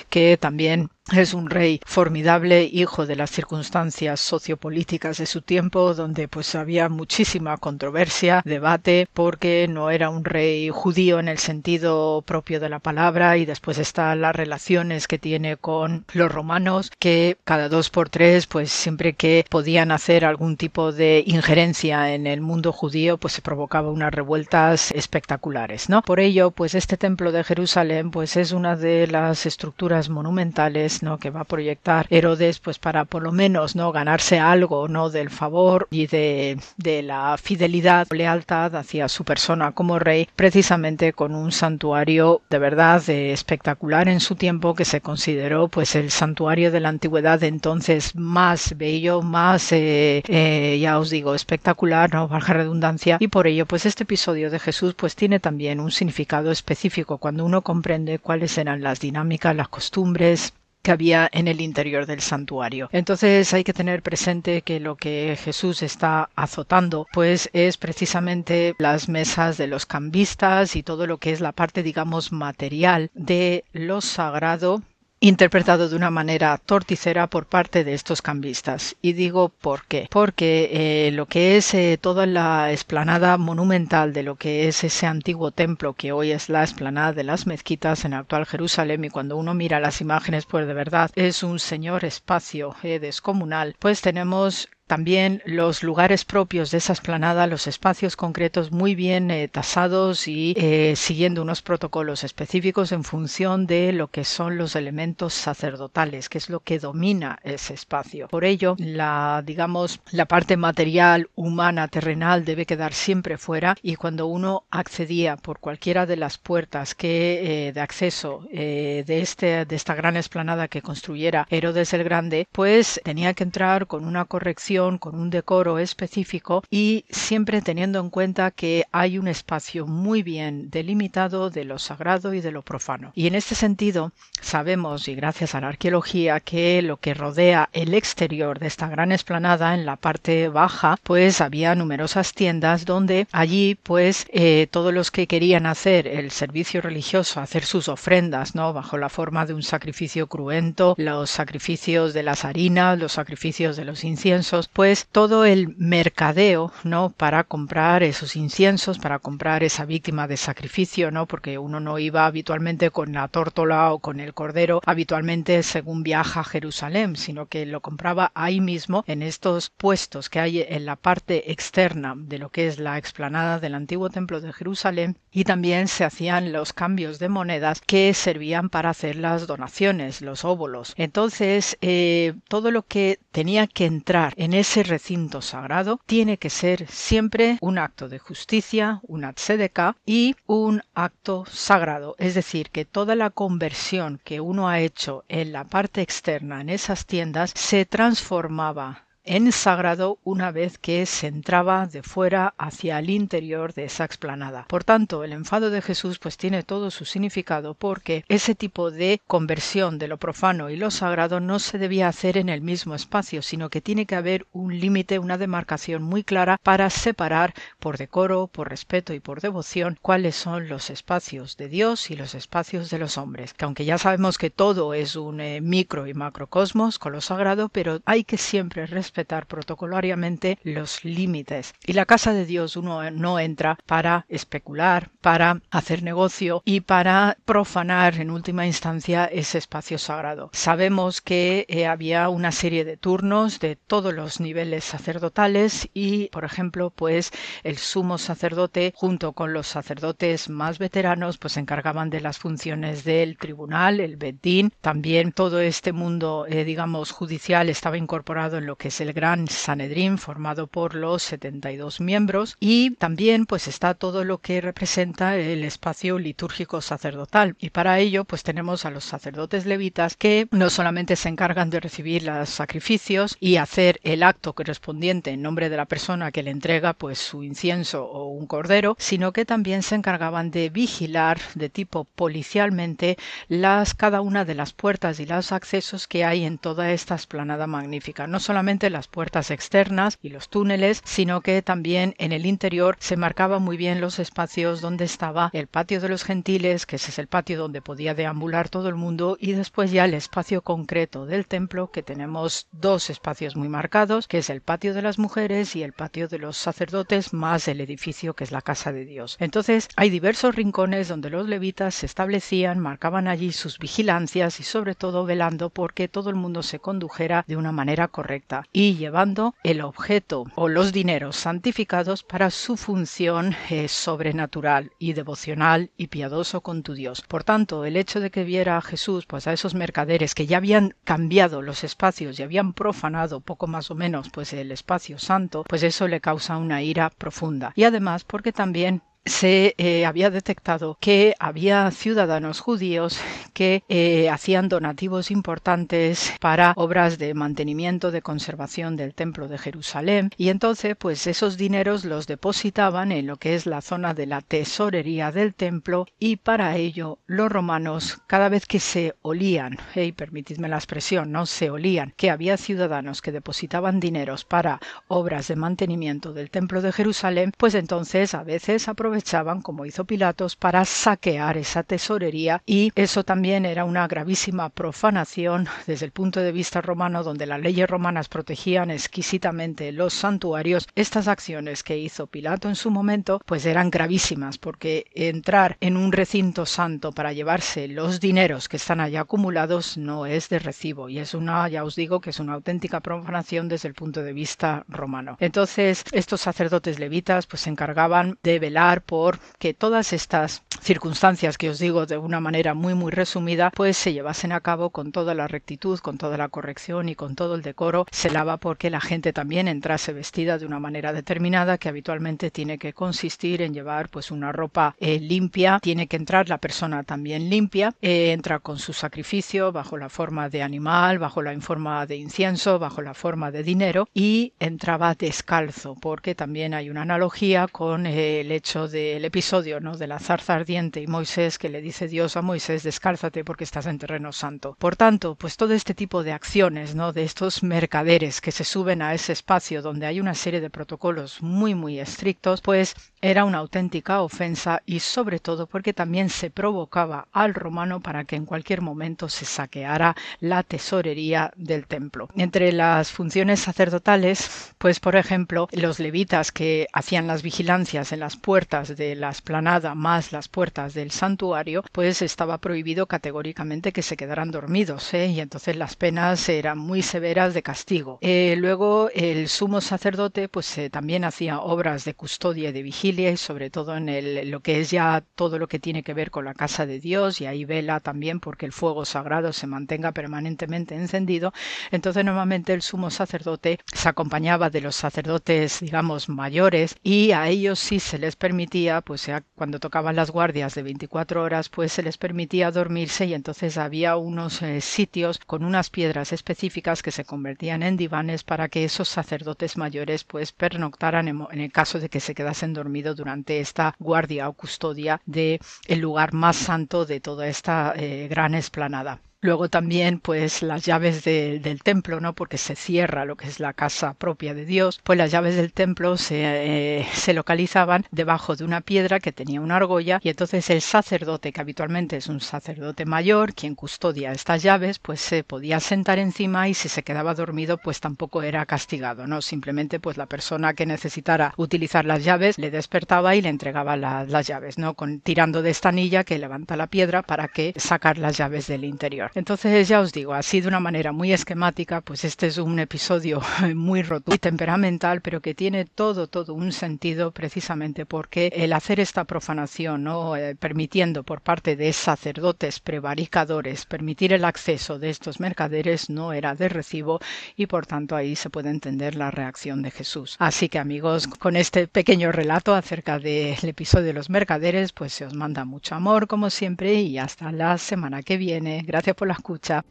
que 0.10 0.38
también 0.38 0.90
es 1.14 1.34
un 1.34 1.50
rey 1.50 1.80
formidable, 1.86 2.64
hijo 2.64 3.06
de 3.06 3.16
las 3.16 3.32
circunstancias 3.32 4.20
sociopolíticas 4.20 5.18
de 5.18 5.26
su 5.26 5.42
tiempo, 5.42 5.94
donde 5.94 6.28
pues 6.28 6.54
había 6.56 6.90
muchísima 6.90 7.58
controversia, 7.58 8.42
debate, 8.44 9.08
porque 9.14 9.68
no 9.70 9.90
era 9.90 10.10
un 10.10 10.26
rey 10.26 10.70
judío 10.70 11.20
en 11.20 11.30
el 11.30 11.38
sentido 11.38 12.24
propio 12.24 12.60
de 12.60 12.70
la 12.70 12.80
palabra, 12.80 13.38
y 13.38 13.46
después 13.46 13.78
están 13.78 14.22
las 14.22 14.36
relaciones 14.36 15.08
que 15.08 15.18
tiene 15.18 15.56
con 15.56 16.06
los 16.14 16.32
romanos, 16.32 16.92
que 17.00 17.38
cada 17.46 17.70
dos 17.70 17.90
por 17.90 18.10
tres, 18.10 18.48
pues 18.48 18.70
siempre 18.72 19.14
que 19.14 19.27
podían 19.50 19.92
hacer 19.92 20.26
algún 20.26 20.58
tipo 20.58 20.92
de 20.92 21.24
injerencia 21.26 22.14
en 22.14 22.28
el 22.28 22.42
mundo 22.42 22.72
judío, 22.72 23.18
pues 23.18 23.34
se 23.34 23.42
provocaba 23.42 23.92
unas 23.92 24.14
revueltas 24.14 24.92
espectaculares, 24.92 25.90
¿no? 25.90 26.02
Por 26.02 26.20
ello, 26.20 26.52
pues 26.52 26.76
este 26.76 26.98
templo 26.98 27.32
de 27.32 27.44
Jerusalén, 27.44 28.12
pues 28.12 28.38
es 28.38 28.52
una 28.52 28.76
de 28.76 29.08
las 29.08 29.46
estructuras 29.46 30.10
monumentales, 30.10 31.04
¿no? 31.04 31.18
Que 31.18 31.30
va 31.30 31.42
a 31.42 31.46
proyectar 31.46 32.08
Herodes, 32.10 32.60
pues 32.60 32.80
para 32.80 33.06
por 33.06 33.24
lo 33.24 33.32
menos, 33.32 33.76
¿no? 33.76 33.92
Ganarse 33.92 34.40
algo, 34.40 34.88
¿no? 34.88 35.10
Del 35.10 35.30
favor 35.30 35.88
y 35.92 36.08
de, 36.08 36.60
de 36.78 37.04
la 37.04 37.38
fidelidad, 37.38 38.08
lealtad 38.12 38.76
hacia 38.76 39.08
su 39.08 39.24
persona 39.24 39.72
como 39.72 40.00
rey, 40.00 40.28
precisamente 40.36 41.14
con 41.14 41.36
un 41.36 41.52
santuario 41.52 42.42
de 42.50 42.60
verdad 42.60 43.08
espectacular 43.10 44.08
en 44.10 44.20
su 44.20 44.36
tiempo 44.36 44.76
que 44.76 44.86
se 44.86 45.02
consideró, 45.02 45.68
pues 45.68 45.96
el 45.96 46.12
santuario 46.12 46.72
de 46.72 46.80
la 46.80 46.90
antigüedad 46.90 47.44
entonces 47.44 48.16
más 48.16 48.78
bello 48.78 49.17
más, 49.22 49.72
eh, 49.72 50.24
eh, 50.28 50.78
ya 50.80 51.00
os 51.00 51.10
digo, 51.10 51.36
espectacular, 51.36 52.14
no 52.14 52.28
baja 52.28 52.54
redundancia, 52.54 53.18
y 53.20 53.28
por 53.28 53.48
ello, 53.48 53.66
pues 53.66 53.86
este 53.86 54.04
episodio 54.04 54.50
de 54.50 54.60
Jesús, 54.60 54.94
pues 54.94 55.16
tiene 55.16 55.40
también 55.40 55.80
un 55.80 55.92
significado 55.92 56.52
específico. 56.52 57.18
Cuando 57.18 57.46
uno 57.46 57.62
comprende 57.62 58.20
cuáles 58.20 58.58
eran 58.58 58.82
las 58.82 59.00
dinámicas, 59.00 59.56
las 59.56 59.70
costumbres, 59.70 60.54
que 60.88 60.92
había 60.92 61.30
en 61.34 61.50
el 61.50 61.60
interior 61.60 62.06
del 62.06 62.22
santuario. 62.22 62.88
Entonces 62.94 63.54
hay 63.54 63.66
que 63.66 63.74
tener 63.74 64.02
presente 64.02 64.62
que 64.62 64.80
lo 64.80 64.96
que 64.96 65.38
Jesús 65.44 65.84
está 65.84 66.30
azotando 66.34 67.06
pues 67.12 67.50
es 67.52 67.76
precisamente 67.76 68.74
las 68.80 69.10
mesas 69.10 69.58
de 69.58 69.68
los 69.68 69.86
cambistas 69.86 70.78
y 70.78 70.84
todo 70.84 71.06
lo 71.06 71.18
que 71.18 71.32
es 71.34 71.42
la 71.42 71.52
parte 71.52 71.84
digamos 71.84 72.32
material 72.32 73.12
de 73.14 73.66
lo 73.74 74.00
sagrado 74.00 74.82
interpretado 75.20 75.90
de 75.90 75.96
una 75.96 76.10
manera 76.10 76.58
torticera 76.58 77.28
por 77.28 77.46
parte 77.46 77.84
de 77.84 77.94
estos 77.94 78.22
cambistas. 78.22 78.96
Y 79.02 79.14
digo 79.14 79.50
por 79.50 79.86
qué. 79.86 80.08
Porque 80.12 80.70
eh, 81.08 81.12
lo 81.12 81.26
que 81.26 81.58
es 81.58 81.74
eh, 81.74 81.98
toda 82.00 82.26
la 82.26 82.72
esplanada 82.72 83.38
monumental 83.38 84.14
de 84.14 84.24
lo 84.24 84.36
que 84.36 84.68
es 84.68 84.84
ese 84.84 85.08
antiguo 85.08 85.52
templo 85.52 85.94
que 85.94 86.12
hoy 86.12 86.32
es 86.32 86.50
la 86.50 86.64
esplanada 86.64 87.14
de 87.14 87.24
las 87.24 87.48
mezquitas 87.48 88.06
en 88.06 88.14
actual 88.14 88.46
Jerusalén 88.46 89.04
y 89.06 89.10
cuando 89.10 89.38
uno 89.38 89.54
mira 89.54 89.80
las 89.80 90.02
imágenes 90.02 90.46
pues 90.46 90.68
de 90.68 90.74
verdad 90.74 91.12
es 91.16 91.44
un 91.44 91.60
señor 91.60 92.06
espacio 92.06 92.76
eh, 92.84 93.00
descomunal 93.00 93.76
pues 93.80 94.02
tenemos 94.02 94.70
también 94.88 95.42
los 95.46 95.84
lugares 95.84 96.26
propios 96.26 96.72
de 96.72 96.78
esa 96.78 96.94
esplanada, 96.94 97.46
los 97.46 97.68
espacios 97.68 98.16
concretos 98.16 98.72
muy 98.72 98.96
bien 98.96 99.30
eh, 99.32 99.48
tasados 99.48 100.28
y 100.28 100.54
eh, 100.58 100.94
siguiendo 100.96 101.42
unos 101.42 101.62
protocolos 101.62 102.24
específicos 102.24 102.92
en 102.92 103.04
función 103.04 103.68
de 103.68 103.92
lo 103.92 104.08
que 104.08 104.24
son 104.24 104.58
los 104.58 104.76
elementos 104.76 105.34
sacerdotales, 105.34 106.30
que 106.30 106.38
es 106.38 106.50
lo 106.50 106.62
que 106.62 106.80
domina 106.80 107.40
ese 107.44 107.74
espacio. 107.74 108.28
Por 108.30 108.46
ello, 108.46 108.76
la 108.80 109.44
digamos 109.46 110.00
la 110.12 110.26
parte 110.26 110.56
material, 110.56 111.30
humana, 111.36 111.88
terrenal 111.90 112.46
debe 112.46 112.66
quedar 112.66 112.94
siempre 112.94 113.38
fuera 113.38 113.76
y 113.82 113.96
cuando 113.96 114.28
uno 114.28 114.64
accedía 114.72 115.36
por 115.36 115.60
cualquiera 115.60 116.06
de 116.06 116.16
las 116.16 116.38
puertas 116.38 116.96
que 116.96 117.68
eh, 117.68 117.74
de 117.74 117.82
acceso 117.82 118.44
de 118.50 119.04
este 119.08 119.66
de 119.66 119.76
esta 119.76 119.96
gran 119.96 120.16
esplanada 120.16 120.68
que 120.68 120.82
construyera 120.82 121.48
Herodes 121.50 121.94
el 121.94 122.04
Grande, 122.04 122.48
pues 122.52 123.02
tenía 123.04 123.34
que 123.34 123.44
entrar 123.44 123.88
con 123.88 124.06
una 124.06 124.26
corrección, 124.26 124.77
con 125.00 125.16
un 125.16 125.32
decoro 125.32 125.80
específico 125.80 126.64
y 126.70 127.06
siempre 127.10 127.64
teniendo 127.64 128.00
en 128.00 128.12
cuenta 128.12 128.52
que 128.52 128.86
hay 128.92 129.18
un 129.18 129.28
espacio 129.28 129.88
muy 129.88 130.22
bien 130.22 130.70
delimitado 130.70 131.50
de 131.50 131.66
lo 131.66 131.80
sagrado 131.80 132.36
y 132.36 132.42
de 132.42 132.52
lo 132.52 132.62
profano. 132.62 133.12
Y 133.16 133.26
en 133.26 133.34
este 133.34 133.56
sentido, 133.56 134.12
sabemos, 134.40 135.08
y 135.08 135.16
gracias 135.16 135.56
a 135.56 135.62
la 135.62 135.70
arqueología, 135.70 136.40
que 136.40 136.84
lo 136.84 136.98
que 136.98 137.16
rodea 137.16 137.70
el 137.74 137.96
exterior 137.96 138.60
de 138.60 138.68
esta 138.68 138.88
gran 138.88 139.12
esplanada, 139.12 139.74
en 139.74 139.88
la 139.88 139.96
parte 139.96 140.48
baja, 140.48 140.98
pues 141.02 141.42
había 141.42 141.74
numerosas 141.74 142.34
tiendas 142.34 142.86
donde 142.86 143.28
allí, 143.32 143.76
pues, 143.82 144.28
eh, 144.32 144.68
todos 144.70 144.94
los 144.94 145.10
que 145.10 145.26
querían 145.26 145.66
hacer 145.66 146.08
el 146.08 146.30
servicio 146.30 146.82
religioso, 146.82 147.40
hacer 147.40 147.66
sus 147.66 147.90
ofrendas, 147.90 148.54
¿no? 148.54 148.74
Bajo 148.74 149.00
la 149.00 149.10
forma 149.10 149.48
de 149.48 149.56
un 149.56 149.64
sacrificio 149.64 150.28
cruento, 150.28 150.94
los 150.98 151.32
sacrificios 151.32 152.14
de 152.14 152.22
las 152.22 152.46
harinas, 152.46 153.00
los 153.00 153.14
sacrificios 153.14 153.76
de 153.76 153.86
los 153.86 154.04
inciensos, 154.04 154.67
pues 154.68 155.08
todo 155.08 155.46
el 155.46 155.76
mercadeo, 155.78 156.72
¿no? 156.84 157.10
Para 157.10 157.44
comprar 157.44 158.04
esos 158.04 158.36
inciensos, 158.36 159.00
para 159.00 159.20
comprar 159.20 159.64
esa 159.64 159.86
víctima 159.86 160.28
de 160.28 160.38
sacrificio, 160.38 161.12
¿no? 161.12 161.26
Porque 161.26 161.58
uno 161.58 161.80
no 161.80 162.00
iba 162.00 162.26
habitualmente 162.26 162.92
con 162.92 163.14
la 163.14 163.28
tórtola 163.28 163.92
o 163.94 164.00
con 164.00 164.20
el 164.20 164.34
cordero, 164.34 164.82
habitualmente 164.86 165.64
según 165.64 166.04
viaja 166.04 166.42
a 166.42 166.44
Jerusalén, 166.44 167.16
sino 167.16 167.48
que 167.48 167.66
lo 167.66 167.82
compraba 167.82 168.32
ahí 168.36 168.62
mismo 168.62 169.04
en 169.08 169.22
estos 169.22 169.70
puestos 169.70 170.30
que 170.30 170.40
hay 170.40 170.66
en 170.68 170.86
la 170.86 170.96
parte 170.96 171.52
externa 171.52 172.14
de 172.18 172.38
lo 172.38 172.50
que 172.50 172.68
es 172.68 172.80
la 172.80 172.98
explanada 172.98 173.60
del 173.60 173.76
antiguo 173.76 174.10
templo 174.10 174.42
de 174.42 174.54
Jerusalén 174.54 175.18
y 175.32 175.44
también 175.44 175.88
se 175.88 176.04
hacían 176.04 176.52
los 176.52 176.74
cambios 176.74 177.20
de 177.20 177.30
monedas 177.30 177.82
que 177.86 178.14
servían 178.14 178.70
para 178.70 178.90
hacer 178.90 179.16
las 179.16 179.48
donaciones, 179.48 180.22
los 180.22 180.46
óbolos. 180.46 180.94
Entonces, 180.98 181.78
eh, 181.82 182.34
todo 182.48 182.72
lo 182.72 182.84
que 182.84 183.20
tenía 183.32 183.68
que 183.68 183.86
entrar 183.86 184.34
en 184.38 184.54
ese 184.60 184.84
recinto 184.84 185.42
sagrado 185.42 186.00
tiene 186.06 186.38
que 186.38 186.50
ser 186.50 186.88
siempre 186.88 187.58
un 187.62 187.78
acto 187.78 188.10
de 188.10 188.20
justicia, 188.20 189.00
un 189.04 189.28
tzedekah 189.34 189.96
y 190.06 190.36
un 190.46 190.82
acto 190.94 191.46
sagrado. 191.46 192.16
Es 192.18 192.34
decir, 192.36 192.70
que 192.70 192.86
toda 192.86 193.16
la 193.16 193.30
conversión 193.30 194.20
que 194.24 194.42
uno 194.42 194.68
ha 194.70 194.80
hecho 194.80 195.24
en 195.28 195.52
la 195.52 195.64
parte 195.64 196.02
externa, 196.02 196.62
en 196.62 196.70
esas 196.70 197.06
tiendas, 197.06 197.52
se 197.56 197.86
transformaba 197.86 199.07
en 199.28 199.52
sagrado 199.52 200.20
una 200.24 200.52
vez 200.52 200.78
que 200.78 201.06
se 201.06 201.28
entraba 201.28 201.86
de 201.86 202.02
fuera 202.02 202.54
hacia 202.58 202.98
el 202.98 203.10
interior 203.10 203.74
de 203.74 203.84
esa 203.84 204.06
explanada. 204.06 204.66
Por 204.70 204.86
tanto, 204.86 205.24
el 205.26 205.34
enfado 205.34 205.70
de 205.70 205.82
Jesús 205.82 206.18
pues 206.18 206.38
tiene 206.38 206.64
todo 206.64 206.92
su 206.92 207.04
significado 207.04 207.74
porque 207.74 208.24
ese 208.30 208.56
tipo 208.56 208.90
de 208.90 209.22
conversión 209.28 210.00
de 210.00 210.08
lo 210.08 210.18
profano 210.18 210.70
y 210.70 210.78
lo 210.78 210.92
sagrado 210.92 211.42
no 211.42 211.60
se 211.60 211.78
debía 211.78 212.08
hacer 212.08 212.38
en 212.38 212.48
el 212.48 212.62
mismo 212.62 212.96
espacio, 212.96 213.42
sino 213.42 213.70
que 213.70 213.82
tiene 213.82 214.06
que 214.06 214.16
haber 214.16 214.48
un 214.54 214.80
límite, 214.80 215.20
una 215.20 215.38
demarcación 215.38 216.04
muy 216.04 216.24
clara 216.24 216.58
para 216.64 216.90
separar 216.90 217.54
por 217.80 217.98
decoro, 217.98 218.48
por 218.48 218.70
respeto 218.70 219.14
y 219.14 219.20
por 219.20 219.42
devoción 219.42 219.98
cuáles 220.02 220.36
son 220.36 220.70
los 220.70 220.90
espacios 220.90 221.58
de 221.58 221.68
Dios 221.68 222.12
y 222.12 222.16
los 222.16 222.34
espacios 222.34 222.90
de 222.90 223.00
los 223.00 223.18
hombres. 223.18 223.54
Que 223.54 223.66
aunque 223.66 223.86
ya 223.86 223.98
sabemos 223.98 224.38
que 224.38 224.50
todo 224.50 224.94
es 224.94 225.18
un 225.18 225.42
eh, 225.42 225.60
micro 225.60 226.08
y 226.08 226.14
macrocosmos 226.14 226.98
con 226.98 227.12
lo 227.12 227.20
sagrado, 227.20 227.68
pero 227.68 228.00
hay 228.06 228.24
que 228.24 228.38
siempre 228.38 228.86
respetar 228.86 229.17
protocolariamente 229.26 230.60
los 230.64 231.04
límites. 231.04 231.74
Y 231.86 231.94
la 231.94 232.06
casa 232.06 232.34
de 232.34 232.46
Dios 232.46 232.76
uno 232.76 233.10
no 233.12 233.40
entra 233.40 233.78
para 233.86 234.26
especular, 234.30 235.10
para 235.22 235.62
hacer 235.72 236.04
negocio 236.04 236.62
y 236.66 236.82
para 236.82 237.38
profanar 237.46 238.20
en 238.20 238.32
última 238.32 238.66
instancia 238.66 239.26
ese 239.26 239.58
espacio 239.58 239.98
sagrado. 239.98 240.50
Sabemos 240.54 241.22
que 241.22 241.66
eh, 241.68 241.86
había 241.86 242.30
una 242.30 242.52
serie 242.52 242.86
de 242.86 242.98
turnos 242.98 243.60
de 243.60 243.76
todos 243.76 244.14
los 244.14 244.40
niveles 244.40 244.84
sacerdotales 244.84 245.90
y, 245.94 246.28
por 246.30 246.46
ejemplo, 246.46 246.90
pues 246.90 247.32
el 247.64 247.78
sumo 247.78 248.18
sacerdote 248.18 248.94
junto 248.96 249.34
con 249.34 249.54
los 249.54 249.68
sacerdotes 249.68 250.50
más 250.50 250.80
veteranos 250.80 251.38
pues 251.38 251.54
se 251.54 251.60
encargaban 251.60 252.10
de 252.10 252.22
las 252.22 252.38
funciones 252.38 253.04
del 253.04 253.38
tribunal, 253.38 254.00
el 254.00 254.18
bedín, 254.18 254.72
también 254.82 255.32
todo 255.32 255.60
este 255.60 255.92
mundo 255.92 256.46
eh, 256.48 256.64
digamos 256.64 257.12
judicial 257.12 257.70
estaba 257.70 257.98
incorporado 257.98 258.58
en 258.58 258.66
lo 258.66 258.76
que 258.76 258.90
es 258.90 259.02
el 259.02 259.07
el 259.08 259.14
gran 259.14 259.48
Sanedrín 259.48 260.18
formado 260.18 260.68
por 260.68 260.94
los 260.94 261.24
72 261.24 262.02
miembros 262.02 262.58
y 262.60 262.92
también 262.92 263.46
pues 263.46 263.68
está 263.68 263.94
todo 263.94 264.26
lo 264.26 264.40
que 264.40 264.60
representa 264.60 265.38
el 265.38 265.64
espacio 265.64 266.20
litúrgico 266.20 266.82
sacerdotal. 266.82 267.56
Y 267.60 267.70
para 267.70 268.00
ello 268.00 268.26
pues 268.26 268.44
tenemos 268.44 268.86
a 268.86 268.92
los 268.92 269.06
sacerdotes 269.06 269.66
levitas 269.66 270.18
que 270.18 270.50
no 270.52 270.70
solamente 270.70 271.16
se 271.16 271.30
encargan 271.30 271.70
de 271.70 271.80
recibir 271.80 272.24
los 272.24 272.50
sacrificios 272.50 273.38
y 273.40 273.56
hacer 273.56 274.00
el 274.04 274.24
acto 274.24 274.54
correspondiente 274.54 275.32
en 275.32 275.42
nombre 275.42 275.70
de 275.70 275.78
la 275.78 275.86
persona 275.86 276.32
que 276.32 276.44
le 276.44 276.52
entrega 276.52 276.94
pues 276.94 277.18
su 277.18 277.44
incienso 277.44 278.06
o 278.06 278.28
un 278.28 278.46
cordero, 278.46 278.96
sino 279.00 279.32
que 279.32 279.46
también 279.46 279.84
se 279.84 279.96
encargaban 279.96 280.52
de 280.52 280.70
vigilar 280.70 281.40
de 281.56 281.70
tipo 281.70 282.04
policialmente 282.04 283.18
las 283.48 283.94
cada 283.94 284.20
una 284.20 284.44
de 284.44 284.56
las 284.56 284.74
puertas 284.74 285.22
y 285.22 285.26
los 285.26 285.54
accesos 285.54 286.08
que 286.08 286.26
hay 286.26 286.44
en 286.44 286.58
toda 286.58 286.92
esta 286.92 287.16
esplanada 287.16 287.68
magnífica, 287.68 288.28
no 288.28 288.40
solamente 288.40 288.90
las 288.98 289.08
puertas 289.08 289.52
externas 289.52 290.18
y 290.24 290.30
los 290.30 290.50
túneles, 290.50 291.04
sino 291.06 291.42
que 291.42 291.62
también 291.62 292.16
en 292.18 292.32
el 292.32 292.48
interior 292.48 292.98
se 293.00 293.16
marcaban 293.16 293.62
muy 293.62 293.78
bien 293.78 294.02
los 294.02 294.18
espacios 294.18 294.82
donde 294.82 295.06
estaba 295.06 295.52
el 295.54 295.68
patio 295.68 296.02
de 296.02 296.10
los 296.10 296.24
gentiles, 296.24 296.88
que 296.88 296.96
ese 296.96 297.12
es 297.12 297.20
el 297.20 297.28
patio 297.28 297.60
donde 297.60 297.84
podía 297.84 298.16
deambular 298.16 298.70
todo 298.70 298.90
el 298.90 298.96
mundo, 298.96 299.38
y 299.40 299.52
después 299.52 299.92
ya 299.92 300.06
el 300.06 300.16
espacio 300.16 300.64
concreto 300.64 301.28
del 301.28 301.46
templo, 301.46 301.92
que 301.92 302.02
tenemos 302.02 302.66
dos 302.72 303.12
espacios 303.12 303.56
muy 303.56 303.70
marcados, 303.70 304.28
que 304.28 304.40
es 304.40 304.50
el 304.50 304.62
patio 304.62 304.96
de 304.96 305.04
las 305.04 305.20
mujeres 305.20 305.76
y 305.76 305.84
el 305.84 305.94
patio 305.94 306.28
de 306.28 306.40
los 306.40 306.58
sacerdotes, 306.58 307.34
más 307.34 307.68
el 307.68 307.82
edificio 307.82 308.34
que 308.34 308.46
es 308.46 308.52
la 308.52 308.64
casa 308.64 308.92
de 308.92 309.06
Dios. 309.06 309.38
Entonces 309.40 309.90
hay 309.96 310.10
diversos 310.10 310.56
rincones 310.56 311.08
donde 311.08 311.30
los 311.30 311.48
levitas 311.48 311.94
se 311.94 312.08
establecían, 312.08 312.80
marcaban 312.80 313.28
allí 313.28 313.52
sus 313.52 313.78
vigilancias 313.78 314.60
y 314.60 314.64
sobre 314.64 314.96
todo 314.96 315.24
velando 315.24 315.70
porque 315.70 316.08
todo 316.08 316.32
el 316.32 316.36
mundo 316.36 316.64
se 316.64 316.80
condujera 316.80 317.46
de 317.48 317.58
una 317.58 317.72
manera 317.72 318.08
correcta. 318.08 318.64
Llevando 318.96 319.56
el 319.64 319.82
objeto 319.82 320.46
o 320.56 320.68
los 320.68 320.94
dineros 320.94 321.36
santificados 321.36 322.24
para 322.24 322.50
su 322.50 322.78
función 322.78 323.56
eh, 323.70 323.88
sobrenatural 323.88 324.92
y 325.00 325.14
devocional 325.14 325.92
y 325.98 326.08
piadoso 326.08 326.62
con 326.62 326.84
tu 326.84 326.94
Dios. 326.94 327.22
Por 327.22 327.44
tanto, 327.44 327.86
el 327.86 327.98
hecho 327.98 328.20
de 328.20 328.32
que 328.32 328.44
viera 328.44 328.78
a 328.78 328.82
Jesús, 328.82 329.26
pues 329.26 329.48
a 329.48 329.54
esos 329.54 329.76
mercaderes 329.76 330.36
que 330.36 330.48
ya 330.48 330.58
habían 330.58 330.96
cambiado 331.04 331.62
los 331.62 331.84
espacios 331.84 332.40
y 332.40 332.44
habían 332.44 332.74
profanado 332.74 333.42
poco 333.42 333.68
más 333.68 333.92
o 333.92 333.96
menos 333.96 334.30
pues 334.30 334.54
el 334.54 334.72
espacio 334.72 335.20
santo, 335.20 335.64
pues 335.68 335.84
eso 335.84 336.08
le 336.08 336.22
causa 336.22 336.58
una 336.58 336.82
ira 336.82 337.10
profunda. 337.10 337.74
Y 337.76 337.84
además 337.84 338.24
porque 338.24 338.52
también 338.52 339.02
se 339.28 339.76
eh, 339.78 340.06
había 340.06 340.30
detectado 340.30 340.98
que 341.00 341.36
había 341.40 341.90
ciudadanos 341.92 342.60
judíos 342.60 343.20
que 343.54 343.84
eh, 343.90 344.30
hacían 344.30 344.70
donativos 344.70 345.32
importantes 345.32 346.34
para 346.40 346.74
obras 346.76 347.18
de 347.18 347.34
mantenimiento 347.34 348.12
de 348.12 348.22
conservación 348.22 348.96
del 348.96 349.14
templo 349.14 349.48
de 349.48 349.58
Jerusalén. 349.58 350.32
Y 350.38 350.50
entonces 350.50 350.96
pues 350.98 351.28
esos 351.28 351.58
dineros 351.58 352.06
los 352.06 352.28
depositaban 352.28 353.12
en 353.12 353.28
lo 353.28 353.38
que 353.38 353.56
es 353.56 353.66
la 353.66 353.82
zona 353.82 354.14
de 354.14 354.28
la 354.28 354.42
tesorería 354.42 355.32
del 355.32 355.54
templo 355.54 356.06
y 356.20 356.38
para 356.38 356.76
ello 356.78 357.20
los 357.26 357.52
romanos 357.52 358.20
cada 358.28 358.50
vez 358.50 358.66
que 358.66 358.80
se 358.80 359.16
olían 359.22 359.78
y 359.96 360.12
permitidme 360.12 360.70
la 360.70 360.78
expresión 360.78 361.32
no 361.32 361.46
se 361.46 361.70
olían 361.70 362.14
que 362.16 362.30
había 362.30 362.58
ciudadanos 362.58 363.22
que 363.22 363.32
depositaban 363.32 364.00
dineros 364.00 364.46
para 364.46 364.80
obras 365.08 365.48
de 365.48 365.56
mantenimiento 365.56 366.34
del 366.34 366.50
templo 366.50 366.82
de 366.82 366.92
Jerusalén 366.92 367.52
pues 367.58 367.76
entonces 367.76 368.34
a 368.34 368.44
veces 368.44 368.88
aprovechaban 368.88 369.17
aprovechaban, 369.18 369.62
como 369.62 369.86
hizo 369.86 370.06
Pilatos, 370.06 370.56
para 370.56 370.86
saquear 370.86 371.58
esa 371.58 371.82
tesorería 371.82 372.62
y 372.68 372.92
eso 372.96 373.24
también 373.24 373.66
era 373.66 373.84
una 373.84 374.08
gravísima 374.08 374.70
profanación 374.70 375.68
desde 375.88 376.06
el 376.06 376.12
punto 376.12 376.40
de 376.40 376.52
vista 376.52 376.82
romano, 376.82 377.24
donde 377.24 377.48
las 377.48 377.60
leyes 377.60 377.90
romanas 377.90 378.30
protegían 378.30 378.92
exquisitamente 378.92 379.92
los 379.92 380.14
santuarios. 380.14 380.88
Estas 380.94 381.28
acciones 381.28 381.82
que 381.82 381.98
hizo 381.98 382.28
Pilato 382.28 382.70
en 382.70 382.76
su 382.76 382.92
momento, 382.92 383.42
pues 383.46 383.66
eran 383.66 383.90
gravísimas, 383.90 384.60
porque 384.60 385.06
entrar 385.16 385.78
en 385.82 385.98
un 385.98 386.12
recinto 386.12 386.68
santo 386.68 387.12
para 387.12 387.34
llevarse 387.34 387.88
los 387.88 388.20
dineros 388.20 388.70
que 388.70 388.78
están 388.78 389.00
allá 389.00 389.22
acumulados 389.22 389.98
no 389.98 390.28
es 390.28 390.48
de 390.50 390.60
recibo 390.60 391.10
y 391.10 391.18
es 391.18 391.34
una, 391.34 391.68
ya 391.70 391.84
os 391.84 391.96
digo, 391.96 392.22
que 392.22 392.30
es 392.30 392.40
una 392.40 392.54
auténtica 392.54 393.00
profanación 393.00 393.68
desde 393.68 393.88
el 393.88 393.96
punto 393.96 394.22
de 394.22 394.34
vista 394.34 394.86
romano. 394.88 395.38
Entonces, 395.40 396.04
estos 396.12 396.42
sacerdotes 396.42 397.00
levitas 397.00 397.48
pues 397.48 397.62
se 397.64 397.72
encargaban 397.72 398.38
de 398.44 398.60
velar 398.60 398.97
por 399.02 399.40
que 399.60 399.74
todas 399.74 400.14
estas 400.14 400.64
circunstancias 400.82 401.58
que 401.58 401.70
os 401.70 401.80
digo 401.80 402.06
de 402.06 402.18
una 402.18 402.40
manera 402.40 402.74
muy 402.74 402.94
muy 402.94 403.12
resumida 403.12 403.72
pues 403.72 403.98
se 403.98 404.14
llevasen 404.14 404.52
a 404.52 404.62
cabo 404.62 404.90
con 404.90 405.12
toda 405.12 405.34
la 405.34 405.48
rectitud, 405.48 406.00
con 406.00 406.18
toda 406.18 406.38
la 406.38 406.50
corrección 406.50 407.10
y 407.10 407.16
con 407.16 407.36
todo 407.36 407.56
el 407.56 407.62
decoro. 407.62 408.06
Se 408.12 408.30
lava 408.30 408.58
porque 408.58 408.90
la 408.90 409.02
gente 409.02 409.34
también 409.34 409.68
entrase 409.68 410.14
vestida 410.14 410.58
de 410.58 410.66
una 410.66 410.80
manera 410.80 411.14
determinada 411.14 411.78
que 411.78 411.90
habitualmente 411.90 412.52
tiene 412.52 412.78
que 412.78 412.94
consistir 412.94 413.62
en 413.62 413.74
llevar 413.74 414.10
pues 414.10 414.32
una 414.32 414.52
ropa 414.52 414.96
eh, 415.00 415.20
limpia, 415.20 415.80
tiene 415.82 416.08
que 416.08 416.18
entrar 416.18 416.50
la 416.50 416.58
persona 416.58 417.04
también 417.04 417.50
limpia, 417.50 417.94
eh, 418.02 418.32
entra 418.32 418.60
con 418.60 418.80
su 418.80 418.94
sacrificio 418.94 419.72
bajo 419.72 419.98
la 419.98 420.10
forma 420.10 420.50
de 420.50 420.64
animal, 420.64 421.20
bajo 421.20 421.42
la 421.42 421.60
forma 421.60 422.06
de 422.06 422.18
incienso, 422.18 422.80
bajo 422.80 423.02
la 423.02 423.14
forma 423.14 423.52
de 423.52 423.64
dinero 423.64 424.08
y 424.14 424.54
entraba 424.60 425.16
descalzo 425.16 425.96
porque 426.00 426.36
también 426.36 426.74
hay 426.74 426.90
una 426.90 427.02
analogía 427.02 427.68
con 427.68 428.06
eh, 428.06 428.42
el 428.42 428.52
hecho 428.52 428.87
del 428.88 429.26
episodio 429.26 429.80
¿no? 429.80 429.98
de 429.98 430.08
la 430.08 430.20
zarza 430.20 430.56
ardiente 430.56 431.02
y 431.02 431.08
Moisés 431.08 431.58
que 431.58 431.70
le 431.70 431.82
dice 431.82 432.08
Dios 432.08 432.38
a 432.38 432.42
Moisés 432.42 432.84
descálzate 432.84 433.44
porque 433.44 433.64
estás 433.64 433.86
en 433.86 434.00
terreno 434.00 434.32
santo. 434.32 434.76
Por 434.80 434.96
tanto, 434.96 435.36
pues 435.36 435.58
todo 435.58 435.74
este 435.74 435.94
tipo 435.94 436.24
de 436.24 436.34
acciones 436.34 436.96
¿no? 436.96 437.14
de 437.14 437.24
estos 437.24 437.64
mercaderes 437.64 438.42
que 438.42 438.52
se 438.52 438.64
suben 438.64 439.02
a 439.02 439.14
ese 439.14 439.34
espacio 439.34 439.82
donde 439.82 440.06
hay 440.06 440.20
una 440.20 440.34
serie 440.34 440.62
de 440.62 440.70
protocolos 440.70 441.42
muy 441.42 441.76
muy 441.76 442.00
estrictos, 442.00 442.62
pues 442.62 442.96
era 443.22 443.46
una 443.46 443.58
auténtica 443.58 444.22
ofensa 444.22 444.82
y 444.86 445.00
sobre 445.00 445.40
todo 445.40 445.68
porque 445.68 445.94
también 445.94 446.30
se 446.30 446.50
provocaba 446.50 447.28
al 447.32 447.54
romano 447.54 448.00
para 448.00 448.26
que 448.26 448.36
en 448.36 448.46
cualquier 448.46 448.82
momento 448.82 449.30
se 449.30 449.46
saqueara 449.46 450.16
la 450.40 450.64
tesorería 450.64 451.52
del 451.56 451.88
templo. 451.88 452.30
Entre 452.36 452.72
las 452.72 453.12
funciones 453.12 453.62
sacerdotales, 453.62 454.74
pues 454.78 455.00
por 455.00 455.16
ejemplo, 455.16 455.68
los 455.72 456.00
levitas 456.00 456.52
que 456.52 456.88
hacían 456.94 457.28
las 457.28 457.42
vigilancias 457.42 458.12
en 458.12 458.20
las 458.20 458.38
puertas 458.38 458.77
de 458.86 459.16
la 459.16 459.30
esplanada 459.30 459.96
más 459.96 460.32
las 460.32 460.48
puertas 460.48 460.94
del 460.94 461.10
santuario, 461.12 461.84
pues 461.92 462.22
estaba 462.22 462.60
prohibido 462.60 463.08
categóricamente 463.08 463.92
que 463.92 464.04
se 464.04 464.18
quedaran 464.18 464.52
dormidos, 464.52 465.14
¿eh? 465.14 465.28
y 465.28 465.40
entonces 465.40 465.76
las 465.76 465.96
penas 465.96 466.48
eran 466.50 466.78
muy 466.78 467.02
severas 467.02 467.54
de 467.56 467.64
castigo. 467.64 468.20
Eh, 468.22 468.56
luego 468.60 469.10
el 469.16 469.48
sumo 469.50 469.82
sacerdote 469.82 470.48
pues 470.50 470.78
eh, 470.78 470.90
también 470.90 471.24
hacía 471.24 471.60
obras 471.60 472.06
de 472.06 472.14
custodia 472.14 472.70
y 472.70 472.72
de 472.72 472.84
vigilancia 472.84 473.08
y 473.08 473.38
sobre 473.38 473.70
todo 473.70 473.96
en 473.96 474.10
el, 474.10 474.52
lo 474.52 474.60
que 474.60 474.82
es 474.82 474.92
ya 474.92 475.24
todo 475.36 475.60
lo 475.60 475.68
que 475.68 475.80
tiene 475.80 476.04
que 476.04 476.14
ver 476.14 476.30
con 476.30 476.46
la 476.46 476.54
casa 476.54 476.86
de 476.86 477.00
Dios 477.00 477.40
y 477.40 477.46
ahí 477.46 477.64
vela 477.64 478.00
también 478.02 478.40
porque 478.40 478.66
el 478.66 478.74
fuego 478.74 479.06
sagrado 479.06 479.54
se 479.54 479.66
mantenga 479.66 480.12
permanentemente 480.12 480.96
encendido. 480.96 481.54
Entonces 481.92 482.26
normalmente 482.26 482.74
el 482.74 482.82
sumo 482.82 483.10
sacerdote 483.10 483.80
se 483.94 484.10
acompañaba 484.10 484.70
de 484.70 484.82
los 484.82 484.96
sacerdotes 484.96 485.80
digamos 485.80 486.28
mayores 486.28 486.98
y 487.02 487.32
a 487.32 487.48
ellos 487.48 487.80
sí 487.80 488.00
se 488.00 488.18
les 488.18 488.36
permitía 488.36 488.67
pues 489.06 489.30
cuando 489.56 489.80
tocaban 489.80 490.16
las 490.16 490.30
guardias 490.30 490.76
de 490.76 490.84
24 490.84 491.42
horas 491.42 491.70
pues 491.70 491.94
se 491.94 492.04
les 492.04 492.18
permitía 492.18 492.70
dormirse 492.72 493.26
y 493.26 493.34
entonces 493.34 493.78
había 493.78 494.18
unos 494.18 494.62
eh, 494.62 494.82
sitios 494.82 495.40
con 495.40 495.64
unas 495.64 495.90
piedras 495.90 496.34
específicas 496.34 497.02
que 497.02 497.12
se 497.12 497.24
convertían 497.24 497.82
en 497.82 497.98
divanes 497.98 498.44
para 498.44 498.68
que 498.68 498.84
esos 498.84 499.08
sacerdotes 499.08 499.78
mayores 499.78 500.24
pues 500.24 500.52
pernoctaran 500.52 501.28
en, 501.28 501.48
el 501.52 501.72
caso 501.72 502.00
de 502.00 502.10
que 502.10 502.20
se 502.20 502.36
quedasen 502.36 502.74
dormidos 502.74 503.16
durante 503.16 503.60
esta 503.60 503.96
guardia 504.00 504.50
o 504.50 504.54
custodia 504.54 505.22
de 505.26 505.60
el 505.88 506.00
lugar 506.00 506.34
más 506.34 506.58
santo 506.58 507.06
de 507.06 507.20
toda 507.20 507.48
esta 507.48 507.94
eh, 507.96 508.28
gran 508.30 508.54
esplanada. 508.54 509.22
Luego 509.40 509.70
también, 509.70 510.20
pues, 510.20 510.64
las 510.64 510.84
llaves 510.84 511.24
del 511.24 511.84
templo, 511.84 512.20
¿no? 512.20 512.34
Porque 512.34 512.58
se 512.58 512.76
cierra 512.76 513.24
lo 513.24 513.36
que 513.36 513.48
es 513.48 513.60
la 513.60 513.74
casa 513.74 514.16
propia 514.16 514.56
de 514.56 514.66
Dios. 514.66 515.00
Pues 515.04 515.16
las 515.20 515.30
llaves 515.30 515.56
del 515.56 515.74
templo 515.74 516.18
se, 516.18 517.02
eh, 517.02 517.08
se 517.14 517.36
localizaban 517.36 518.06
debajo 518.10 518.56
de 518.56 518.64
una 518.64 518.82
piedra 518.82 519.20
que 519.20 519.32
tenía 519.32 519.62
una 519.62 519.76
argolla 519.76 520.20
y 520.24 520.30
entonces 520.30 520.68
el 520.72 520.82
sacerdote, 520.82 521.54
que 521.54 521.62
habitualmente 521.62 522.18
es 522.18 522.28
un 522.28 522.42
sacerdote 522.42 523.06
mayor, 523.06 523.54
quien 523.54 523.76
custodia 523.76 524.32
estas 524.32 524.64
llaves, 524.64 524.98
pues 524.98 525.22
se 525.22 525.44
podía 525.44 525.80
sentar 525.80 526.18
encima 526.18 526.68
y 526.68 526.74
si 526.74 526.90
se 526.90 527.04
quedaba 527.04 527.36
dormido, 527.36 527.78
pues 527.78 528.00
tampoco 528.00 528.42
era 528.42 528.66
castigado, 528.66 529.28
¿no? 529.28 529.44
Simplemente, 529.44 530.00
pues 530.00 530.18
la 530.18 530.26
persona 530.26 530.74
que 530.74 530.88
necesitara 530.88 531.54
utilizar 531.58 532.06
las 532.06 532.24
llaves 532.24 532.58
le 532.58 532.72
despertaba 532.72 533.36
y 533.36 533.44
le 533.44 533.50
entregaba 533.50 533.98
las 533.98 534.48
llaves, 534.48 534.80
¿no? 534.80 534.96
Con, 534.96 535.20
tirando 535.22 535.62
de 535.62 535.70
esta 535.70 535.90
anilla 535.90 536.24
que 536.24 536.40
levanta 536.40 536.76
la 536.76 536.88
piedra 536.88 537.22
para 537.22 537.48
que 537.48 537.74
sacar 537.78 538.18
las 538.18 538.36
llaves 538.36 538.66
del 538.66 538.84
interior. 538.84 539.27
Entonces 539.36 539.88
ya 539.88 540.00
os 540.00 540.14
digo, 540.14 540.34
así 540.34 540.62
de 540.62 540.68
una 540.68 540.80
manera 540.80 541.12
muy 541.12 541.34
esquemática, 541.34 542.02
pues 542.02 542.24
este 542.26 542.48
es 542.48 542.58
un 542.58 542.80
episodio 542.80 543.42
muy 543.76 544.02
roto 544.04 544.34
y 544.34 544.38
temperamental, 544.38 545.22
pero 545.22 545.42
que 545.42 545.54
tiene 545.54 545.86
todo, 545.86 546.28
todo 546.28 546.54
un 546.54 546.72
sentido 546.72 547.32
precisamente 547.32 548.06
porque 548.06 548.52
el 548.56 548.74
hacer 548.74 549.00
esta 549.00 549.26
profanación, 549.26 550.04
¿no? 550.04 550.36
Eh, 550.36 550.56
permitiendo 550.56 551.24
por 551.24 551.42
parte 551.42 551.76
de 551.76 551.94
sacerdotes 551.94 552.80
prevaricadores 552.80 553.86
permitir 553.86 554.34
el 554.34 554.46
acceso 554.46 555.00
de 555.00 555.10
estos 555.10 555.40
mercaderes 555.40 556.10
no 556.10 556.34
era 556.34 556.56
de 556.56 556.70
recibo 556.70 557.20
y 557.56 557.66
por 557.68 557.86
tanto 557.86 558.16
ahí 558.16 558.36
se 558.36 558.50
puede 558.50 558.70
entender 558.70 559.16
la 559.16 559.32
reacción 559.32 559.82
de 559.82 559.92
Jesús. 559.92 560.36
Así 560.40 560.70
que 560.70 560.80
amigos, 560.80 561.28
con 561.28 561.56
este 561.56 561.88
pequeño 561.88 562.32
relato 562.32 562.74
acerca 562.74 563.20
del 563.20 563.58
episodio 563.64 564.06
de 564.06 564.14
los 564.14 564.30
mercaderes, 564.30 564.94
pues 564.94 565.14
se 565.14 565.26
os 565.26 565.34
manda 565.34 565.66
mucho 565.66 565.96
amor 565.96 566.28
como 566.28 566.50
siempre 566.50 567.02
y 567.02 567.18
hasta 567.18 567.52
la 567.52 567.78
semana 567.78 568.24
que 568.24 568.38
viene. 568.38 568.84
Gracias 568.86 569.16
por 569.18 569.28
la 569.28 569.34
escucha. 569.34 569.84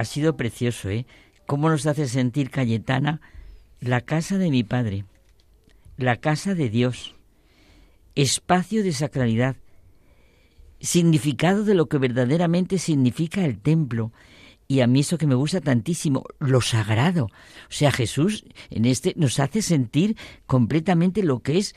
Ha 0.00 0.04
sido 0.06 0.34
precioso, 0.34 0.88
¿eh? 0.88 1.04
¿Cómo 1.46 1.68
nos 1.68 1.84
hace 1.84 2.08
sentir 2.08 2.48
Cayetana 2.48 3.20
la 3.80 4.00
casa 4.00 4.38
de 4.38 4.50
mi 4.50 4.64
Padre, 4.64 5.04
la 5.98 6.16
casa 6.16 6.54
de 6.54 6.70
Dios, 6.70 7.16
espacio 8.14 8.82
de 8.82 8.92
sacralidad, 8.92 9.56
significado 10.80 11.64
de 11.64 11.74
lo 11.74 11.90
que 11.90 11.98
verdaderamente 11.98 12.78
significa 12.78 13.44
el 13.44 13.60
templo, 13.60 14.10
y 14.66 14.80
a 14.80 14.86
mí 14.86 15.00
eso 15.00 15.18
que 15.18 15.26
me 15.26 15.34
gusta 15.34 15.60
tantísimo, 15.60 16.24
lo 16.38 16.62
sagrado. 16.62 17.24
O 17.24 17.30
sea, 17.68 17.92
Jesús 17.92 18.46
en 18.70 18.86
este 18.86 19.12
nos 19.18 19.38
hace 19.38 19.60
sentir 19.60 20.16
completamente 20.46 21.22
lo 21.22 21.40
que 21.40 21.58
es 21.58 21.74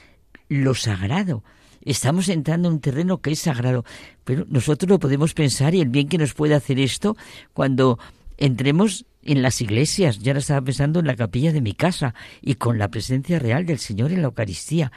lo 0.48 0.76
sagrado 0.76 1.44
estamos 1.86 2.30
entrando 2.30 2.68
en 2.68 2.76
un 2.76 2.82
terreno 2.82 3.20
que 3.20 3.32
es 3.32 3.40
sagrado, 3.40 3.86
pero 4.24 4.46
nosotros 4.50 4.90
lo 4.90 5.00
podemos 5.00 5.34
pensar 5.34 5.76
y 5.76 5.82
el 5.82 5.90
bien 5.90 6.08
que 6.08 6.18
nos 6.18 6.34
puede 6.34 6.56
hacer 6.56 6.80
esto 6.80 7.16
cuando 7.54 8.00
entremos 8.38 9.06
en 9.24 9.42
las 9.42 9.62
iglesias. 9.62 10.20
Ya 10.20 10.34
lo 10.34 10.40
estaba 10.40 10.62
pensando 10.62 11.00
en 11.00 11.08
la 11.08 11.16
capilla 11.16 11.52
de 11.52 11.62
mi 11.62 11.74
casa 11.74 12.14
y 12.42 12.56
con 12.56 12.78
la 12.78 12.90
presencia 12.90 13.40
real 13.40 13.66
del 13.66 13.80
Señor 13.80 14.12
en 14.12 14.22
la 14.22 14.28
Eucaristía. 14.28 14.92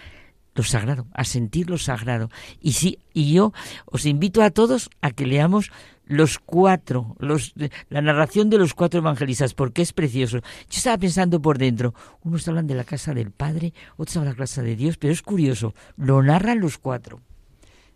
Lo 0.56 0.62
sagrado, 0.62 1.06
a 1.12 1.24
sentir 1.24 1.70
lo 1.70 1.78
sagrado. 1.78 2.30
Y 2.60 2.72
sí, 2.72 2.98
y 3.12 3.32
yo 3.32 3.52
os 3.86 4.06
invito 4.06 4.42
a 4.42 4.50
todos 4.50 4.90
a 5.02 5.10
que 5.10 5.26
leamos 5.26 5.70
los 6.06 6.38
cuatro, 6.38 7.16
los, 7.18 7.52
la 7.90 8.00
narración 8.00 8.48
de 8.48 8.58
los 8.58 8.74
cuatro 8.74 9.00
evangelistas, 9.00 9.54
porque 9.54 9.82
es 9.82 9.92
precioso. 9.92 10.38
Yo 10.38 10.76
estaba 10.76 10.98
pensando 10.98 11.40
por 11.42 11.58
dentro, 11.58 11.94
unos 12.22 12.46
hablan 12.48 12.66
de 12.66 12.74
la 12.74 12.84
casa 12.84 13.12
del 13.12 13.32
Padre, 13.32 13.74
otros 13.96 14.16
hablan 14.16 14.32
de 14.32 14.38
la 14.38 14.44
casa 14.44 14.62
de 14.62 14.76
Dios, 14.76 14.96
pero 14.96 15.12
es 15.12 15.22
curioso, 15.22 15.74
lo 15.96 16.22
narran 16.22 16.60
los 16.60 16.78
cuatro. 16.78 17.20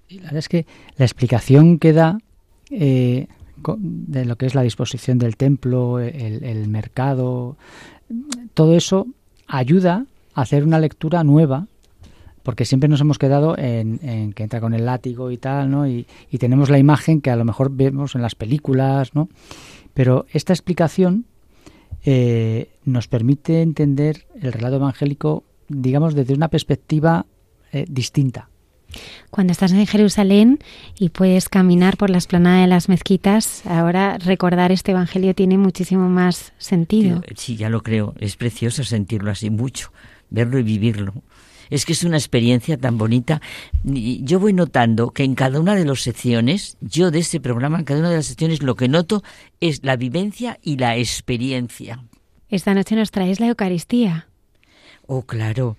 Y 0.08 0.16
la 0.16 0.24
verdad 0.24 0.38
es 0.38 0.48
que 0.48 0.66
la 0.96 1.04
explicación 1.04 1.78
que 1.78 1.92
da 1.92 2.18
eh, 2.70 3.28
de 3.78 4.24
lo 4.24 4.36
que 4.36 4.46
es 4.46 4.54
la 4.54 4.62
disposición 4.62 5.18
del 5.18 5.36
templo, 5.36 6.00
el, 6.00 6.42
el 6.42 6.68
mercado, 6.68 7.56
todo 8.54 8.76
eso 8.76 9.06
ayuda 9.46 10.04
a 10.34 10.42
hacer 10.42 10.64
una 10.64 10.80
lectura 10.80 11.22
nueva 11.22 11.68
porque 12.50 12.64
siempre 12.64 12.88
nos 12.88 13.00
hemos 13.00 13.16
quedado 13.16 13.56
en, 13.56 14.32
que 14.32 14.42
entra 14.42 14.60
con 14.60 14.74
el 14.74 14.84
látigo 14.84 15.30
y 15.30 15.38
tal, 15.38 15.70
¿no? 15.70 15.86
Y, 15.86 16.04
tenemos 16.36 16.68
la 16.68 16.80
imagen 16.80 17.20
que 17.20 17.30
a 17.30 17.36
lo 17.36 17.44
mejor 17.44 17.70
vemos 17.70 18.16
en 18.16 18.22
las 18.22 18.34
películas, 18.34 19.14
¿no? 19.14 19.28
Pero 19.94 20.26
esta 20.32 20.52
explicación 20.52 21.26
eh, 22.04 22.72
nos 22.84 23.06
permite 23.06 23.62
entender 23.62 24.26
el 24.42 24.52
relato 24.52 24.74
evangélico, 24.74 25.44
digamos, 25.68 26.16
desde 26.16 26.34
una 26.34 26.48
perspectiva 26.48 27.24
eh, 27.70 27.84
distinta. 27.88 28.48
Cuando 29.30 29.52
estás 29.52 29.70
en 29.70 29.86
Jerusalén 29.86 30.58
y 30.98 31.10
puedes 31.10 31.48
caminar 31.48 31.96
por 31.98 32.10
la 32.10 32.18
esplanada 32.18 32.62
de 32.62 32.66
las 32.66 32.88
mezquitas, 32.88 33.64
ahora 33.64 34.18
recordar 34.18 34.72
este 34.72 34.90
evangelio 34.90 35.36
tiene 35.36 35.56
muchísimo 35.56 36.08
más 36.08 36.52
sentido. 36.58 37.22
Sí, 37.36 37.54
ya 37.54 37.68
lo 37.68 37.84
creo. 37.84 38.12
Es 38.18 38.34
precioso 38.34 38.82
sentirlo 38.82 39.30
así 39.30 39.50
mucho, 39.50 39.92
verlo 40.30 40.58
y 40.58 40.64
vivirlo. 40.64 41.14
Es 41.70 41.86
que 41.86 41.92
es 41.92 42.04
una 42.04 42.16
experiencia 42.16 42.76
tan 42.76 42.98
bonita. 42.98 43.40
Yo 43.84 44.40
voy 44.40 44.52
notando 44.52 45.10
que 45.10 45.24
en 45.24 45.34
cada 45.34 45.60
una 45.60 45.74
de 45.74 45.84
las 45.84 46.00
secciones, 46.00 46.76
yo 46.80 47.10
de 47.10 47.20
este 47.20 47.40
programa, 47.40 47.78
en 47.78 47.84
cada 47.84 48.00
una 48.00 48.10
de 48.10 48.16
las 48.16 48.26
secciones, 48.26 48.62
lo 48.62 48.74
que 48.74 48.88
noto 48.88 49.22
es 49.60 49.84
la 49.84 49.96
vivencia 49.96 50.58
y 50.62 50.76
la 50.76 50.96
experiencia. 50.96 52.04
Esta 52.48 52.74
noche 52.74 52.96
nos 52.96 53.12
traes 53.12 53.38
la 53.40 53.46
Eucaristía. 53.46 54.28
Oh, 55.06 55.22
claro. 55.22 55.76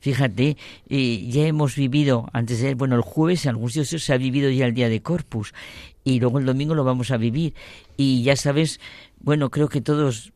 Fíjate, 0.00 0.56
eh, 0.88 1.26
ya 1.28 1.46
hemos 1.46 1.76
vivido, 1.76 2.28
antes 2.32 2.60
de, 2.60 2.74
bueno, 2.74 2.96
el 2.96 3.02
jueves 3.02 3.44
en 3.44 3.50
algunos 3.50 3.74
sitios 3.74 4.02
se 4.02 4.12
ha 4.12 4.16
vivido 4.16 4.50
ya 4.50 4.66
el 4.66 4.74
día 4.74 4.88
de 4.88 5.00
Corpus 5.00 5.54
y 6.02 6.18
luego 6.18 6.40
el 6.40 6.46
domingo 6.46 6.74
lo 6.74 6.82
vamos 6.82 7.12
a 7.12 7.16
vivir. 7.16 7.54
Y 7.96 8.24
ya 8.24 8.34
sabes, 8.34 8.80
bueno, 9.20 9.50
creo 9.50 9.68
que 9.68 9.80
todos 9.80 10.32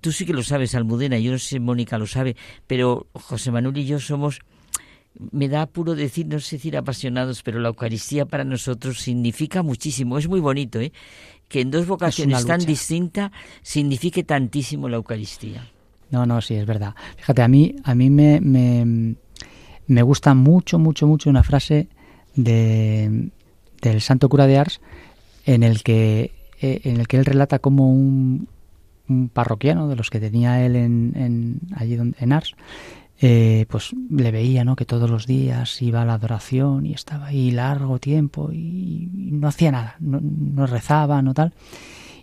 tú 0.00 0.12
sí 0.12 0.24
que 0.24 0.32
lo 0.32 0.42
sabes, 0.42 0.74
Almudena, 0.74 1.18
yo 1.18 1.32
no 1.32 1.38
sé 1.38 1.60
Mónica 1.60 1.98
lo 1.98 2.06
sabe, 2.06 2.36
pero 2.66 3.06
José 3.12 3.50
Manuel 3.50 3.78
y 3.78 3.86
yo 3.86 4.00
somos, 4.00 4.40
me 5.30 5.48
da 5.48 5.62
apuro 5.62 5.94
decir, 5.94 6.26
no 6.26 6.40
sé 6.40 6.56
decir 6.56 6.76
apasionados, 6.76 7.42
pero 7.42 7.60
la 7.60 7.68
Eucaristía 7.68 8.26
para 8.26 8.44
nosotros 8.44 9.00
significa 9.00 9.62
muchísimo, 9.62 10.18
es 10.18 10.28
muy 10.28 10.40
bonito, 10.40 10.80
¿eh? 10.80 10.92
que 11.48 11.60
en 11.60 11.70
dos 11.70 11.86
vocaciones 11.86 12.44
tan 12.44 12.60
distintas 12.60 13.30
signifique 13.62 14.22
tantísimo 14.22 14.88
la 14.88 14.96
Eucaristía. 14.96 15.66
No, 16.10 16.24
no, 16.24 16.40
sí, 16.40 16.54
es 16.54 16.66
verdad. 16.66 16.94
Fíjate, 17.16 17.42
a 17.42 17.48
mí, 17.48 17.74
a 17.84 17.94
mí 17.94 18.10
me, 18.10 18.40
me, 18.40 19.16
me 19.86 20.02
gusta 20.02 20.34
mucho, 20.34 20.78
mucho, 20.78 21.06
mucho 21.06 21.28
una 21.28 21.42
frase 21.42 21.88
de, 22.34 23.30
del 23.82 24.00
santo 24.00 24.28
cura 24.28 24.46
de 24.46 24.58
Ars 24.58 24.80
en 25.44 25.62
el 25.62 25.82
que, 25.82 26.32
eh, 26.60 26.80
en 26.84 27.00
el 27.00 27.08
que 27.08 27.18
él 27.18 27.24
relata 27.24 27.58
como 27.58 27.90
un, 27.90 28.48
un 29.08 29.28
parroquiano 29.28 29.88
de 29.88 29.96
los 29.96 30.10
que 30.10 30.20
tenía 30.20 30.64
él 30.64 30.76
en, 30.76 31.12
en 31.16 31.60
allí 31.76 31.94
en 31.94 32.32
Ars, 32.32 32.54
eh, 33.20 33.66
pues 33.68 33.90
le 34.10 34.30
veía, 34.30 34.64
¿no? 34.64 34.76
Que 34.76 34.84
todos 34.84 35.10
los 35.10 35.26
días 35.26 35.82
iba 35.82 36.02
a 36.02 36.04
la 36.04 36.14
adoración 36.14 36.86
y 36.86 36.92
estaba 36.92 37.26
ahí 37.26 37.50
largo 37.50 37.98
tiempo 37.98 38.50
y, 38.52 39.08
no 39.12 39.48
hacía 39.48 39.72
nada, 39.72 39.96
no, 39.98 40.66
rezaba, 40.66 41.20
no 41.20 41.34
tal. 41.34 41.52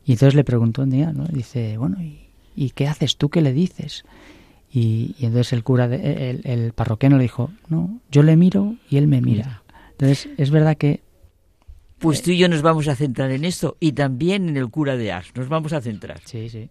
Y 0.05 0.13
entonces 0.13 0.35
le 0.35 0.45
preguntó 0.45 0.83
un 0.83 0.91
día, 0.91 1.11
¿no? 1.11 1.25
Dice, 1.25 1.77
bueno, 1.77 1.97
¿y, 2.01 2.69
qué 2.71 2.87
haces 2.87 3.17
tú? 3.17 3.29
¿Qué 3.29 3.41
le 3.41 3.51
dices? 3.51 4.05
Y, 4.71 5.15
entonces 5.19 5.51
el 5.51 5.63
cura, 5.63 5.89
de, 5.89 6.29
el, 6.29 6.41
el, 6.45 6.71
parroquiano 6.71 7.17
le 7.17 7.23
dijo, 7.23 7.51
no, 7.67 7.99
yo 8.09 8.23
le 8.23 8.37
miro 8.37 8.75
y 8.89 8.95
él 8.95 9.07
me 9.07 9.19
mira. 9.19 9.63
Entonces 9.91 10.29
es 10.37 10.49
verdad 10.49 10.77
que 10.77 11.01
pues 11.99 12.21
tú 12.21 12.31
y 12.31 12.37
yo 12.37 12.49
nos 12.49 12.61
vamos 12.61 12.87
a 12.87 12.95
centrar 12.95 13.31
en 13.31 13.45
esto 13.45 13.77
y 13.79 13.93
también 13.93 14.49
en 14.49 14.57
el 14.57 14.69
cura 14.69 14.97
de 14.97 15.11
Ars. 15.11 15.31
Nos 15.35 15.49
vamos 15.49 15.73
a 15.73 15.81
centrar. 15.81 16.21
Sí, 16.25 16.49
sí. 16.49 16.69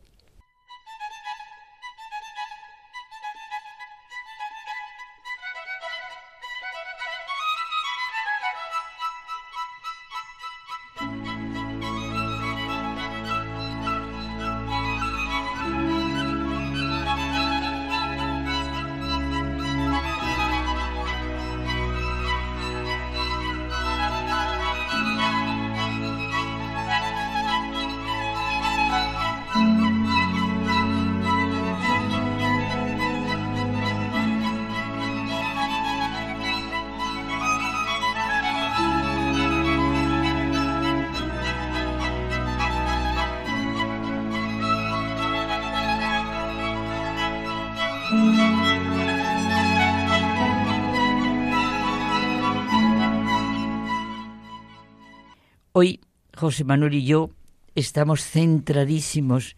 José 56.45 56.62
Manuel 56.65 56.93
y 56.93 57.07
yo 57.07 57.31
estamos 57.75 58.23
centradísimos 58.23 59.57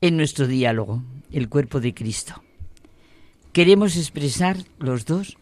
en 0.00 0.16
nuestro 0.16 0.46
diálogo, 0.46 1.02
el 1.30 1.50
cuerpo 1.50 1.78
de 1.78 1.92
Cristo. 1.92 2.42
Queremos 3.52 3.98
expresar 3.98 4.56
los 4.78 5.04
dos 5.04 5.36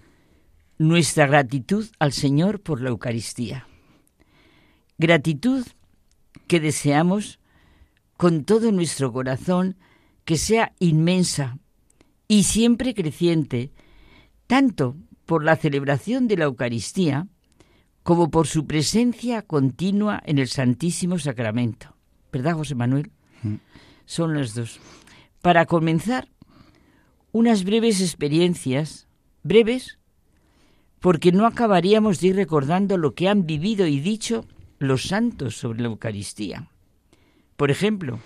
nuestra 0.79 1.29
gratitud 1.29 1.87
al 2.01 2.13
Señor 2.13 2.61
por 2.61 2.81
la 2.81 2.89
Eucaristía. 2.89 3.69
Gratitud 4.99 5.65
que 6.49 6.59
deseamos 6.59 7.39
con 8.17 8.43
todo 8.43 8.73
nuestro 8.73 9.13
corazón 9.13 9.77
que 10.25 10.39
sea 10.39 10.73
inmensa 10.81 11.57
y 12.27 12.43
siempre 12.43 12.95
creciente, 12.95 13.71
tanto 14.49 14.97
por 15.25 15.45
la 15.45 15.55
celebración 15.55 16.27
de 16.27 16.37
la 16.37 16.47
Eucaristía, 16.47 17.29
como 18.03 18.31
por 18.31 18.47
su 18.47 18.67
presencia 18.67 19.43
continua 19.43 20.23
en 20.25 20.39
el 20.39 20.49
Santísimo 20.49 21.19
Sacramento. 21.19 21.97
¿Verdad, 22.33 22.55
José 22.55 22.75
Manuel? 22.75 23.11
Mm. 23.43 23.57
Son 24.07 24.35
los 24.35 24.55
dos. 24.55 24.81
Para 25.43 25.67
comenzar, 25.67 26.29
unas 27.33 27.65
breves 27.65 28.01
experiencias, 28.01 29.09
breves, 29.43 29.99
porque 31.01 31.33
no 31.33 31.47
acabaríamos 31.47 32.21
de 32.21 32.29
ir 32.29 32.37
recordando 32.37 32.97
lo 32.97 33.15
que 33.15 33.29
han 33.29 33.47
vivido 33.47 33.87
y 33.87 34.01
dicho 34.01 34.45
los 34.79 35.05
santos 35.05 35.57
sobre 35.57 35.83
la 35.83 35.89
Eucaristía. 35.89 36.71
Por 37.57 37.71
ejemplo, 37.71 38.19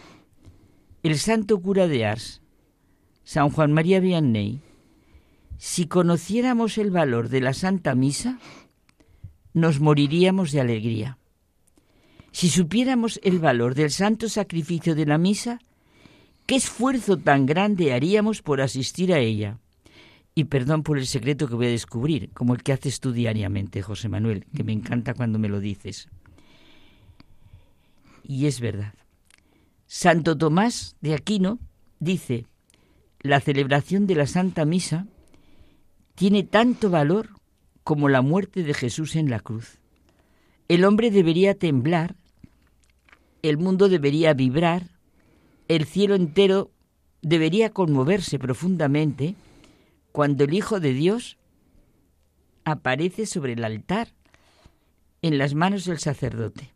el 1.02 1.18
santo 1.18 1.60
cura 1.60 1.86
de 1.86 2.06
Ars, 2.06 2.40
San 3.24 3.50
Juan 3.50 3.72
María 3.72 4.00
Vianney, 4.00 4.60
si 5.56 5.86
conociéramos 5.86 6.78
el 6.78 6.90
valor 6.90 7.28
de 7.28 7.40
la 7.40 7.52
Santa 7.54 7.94
Misa, 7.94 8.38
nos 9.54 9.80
moriríamos 9.80 10.52
de 10.52 10.60
alegría. 10.60 11.18
Si 12.32 12.48
supiéramos 12.48 13.20
el 13.22 13.38
valor 13.38 13.74
del 13.74 13.90
santo 13.90 14.28
sacrificio 14.28 14.96
de 14.96 15.06
la 15.06 15.18
misa, 15.18 15.60
qué 16.46 16.56
esfuerzo 16.56 17.16
tan 17.16 17.46
grande 17.46 17.92
haríamos 17.92 18.42
por 18.42 18.60
asistir 18.60 19.12
a 19.14 19.20
ella. 19.20 19.58
Y 20.34 20.44
perdón 20.44 20.82
por 20.82 20.98
el 20.98 21.06
secreto 21.06 21.46
que 21.46 21.54
voy 21.54 21.66
a 21.66 21.70
descubrir, 21.70 22.30
como 22.34 22.54
el 22.54 22.64
que 22.64 22.72
haces 22.72 22.98
tú 22.98 23.12
diariamente, 23.12 23.82
José 23.82 24.08
Manuel, 24.08 24.44
que 24.54 24.64
me 24.64 24.72
encanta 24.72 25.14
cuando 25.14 25.38
me 25.38 25.48
lo 25.48 25.60
dices. 25.60 26.08
Y 28.24 28.46
es 28.46 28.58
verdad. 28.58 28.94
Santo 29.86 30.36
Tomás 30.36 30.96
de 31.00 31.14
Aquino 31.14 31.60
dice, 32.00 32.46
la 33.20 33.40
celebración 33.40 34.08
de 34.08 34.16
la 34.16 34.26
Santa 34.26 34.64
Misa 34.64 35.06
tiene 36.16 36.42
tanto 36.42 36.90
valor 36.90 37.28
como 37.84 38.08
la 38.08 38.22
muerte 38.22 38.62
de 38.62 38.74
Jesús 38.74 39.14
en 39.14 39.30
la 39.30 39.40
cruz. 39.40 39.78
El 40.68 40.84
hombre 40.84 41.10
debería 41.10 41.54
temblar, 41.54 42.16
el 43.42 43.58
mundo 43.58 43.88
debería 43.88 44.32
vibrar, 44.32 44.88
el 45.68 45.84
cielo 45.84 46.14
entero 46.14 46.70
debería 47.20 47.70
conmoverse 47.70 48.38
profundamente 48.38 49.34
cuando 50.12 50.44
el 50.44 50.54
Hijo 50.54 50.80
de 50.80 50.94
Dios 50.94 51.36
aparece 52.64 53.26
sobre 53.26 53.52
el 53.52 53.64
altar 53.64 54.08
en 55.20 55.38
las 55.38 55.54
manos 55.54 55.84
del 55.84 55.98
sacerdote. 55.98 56.72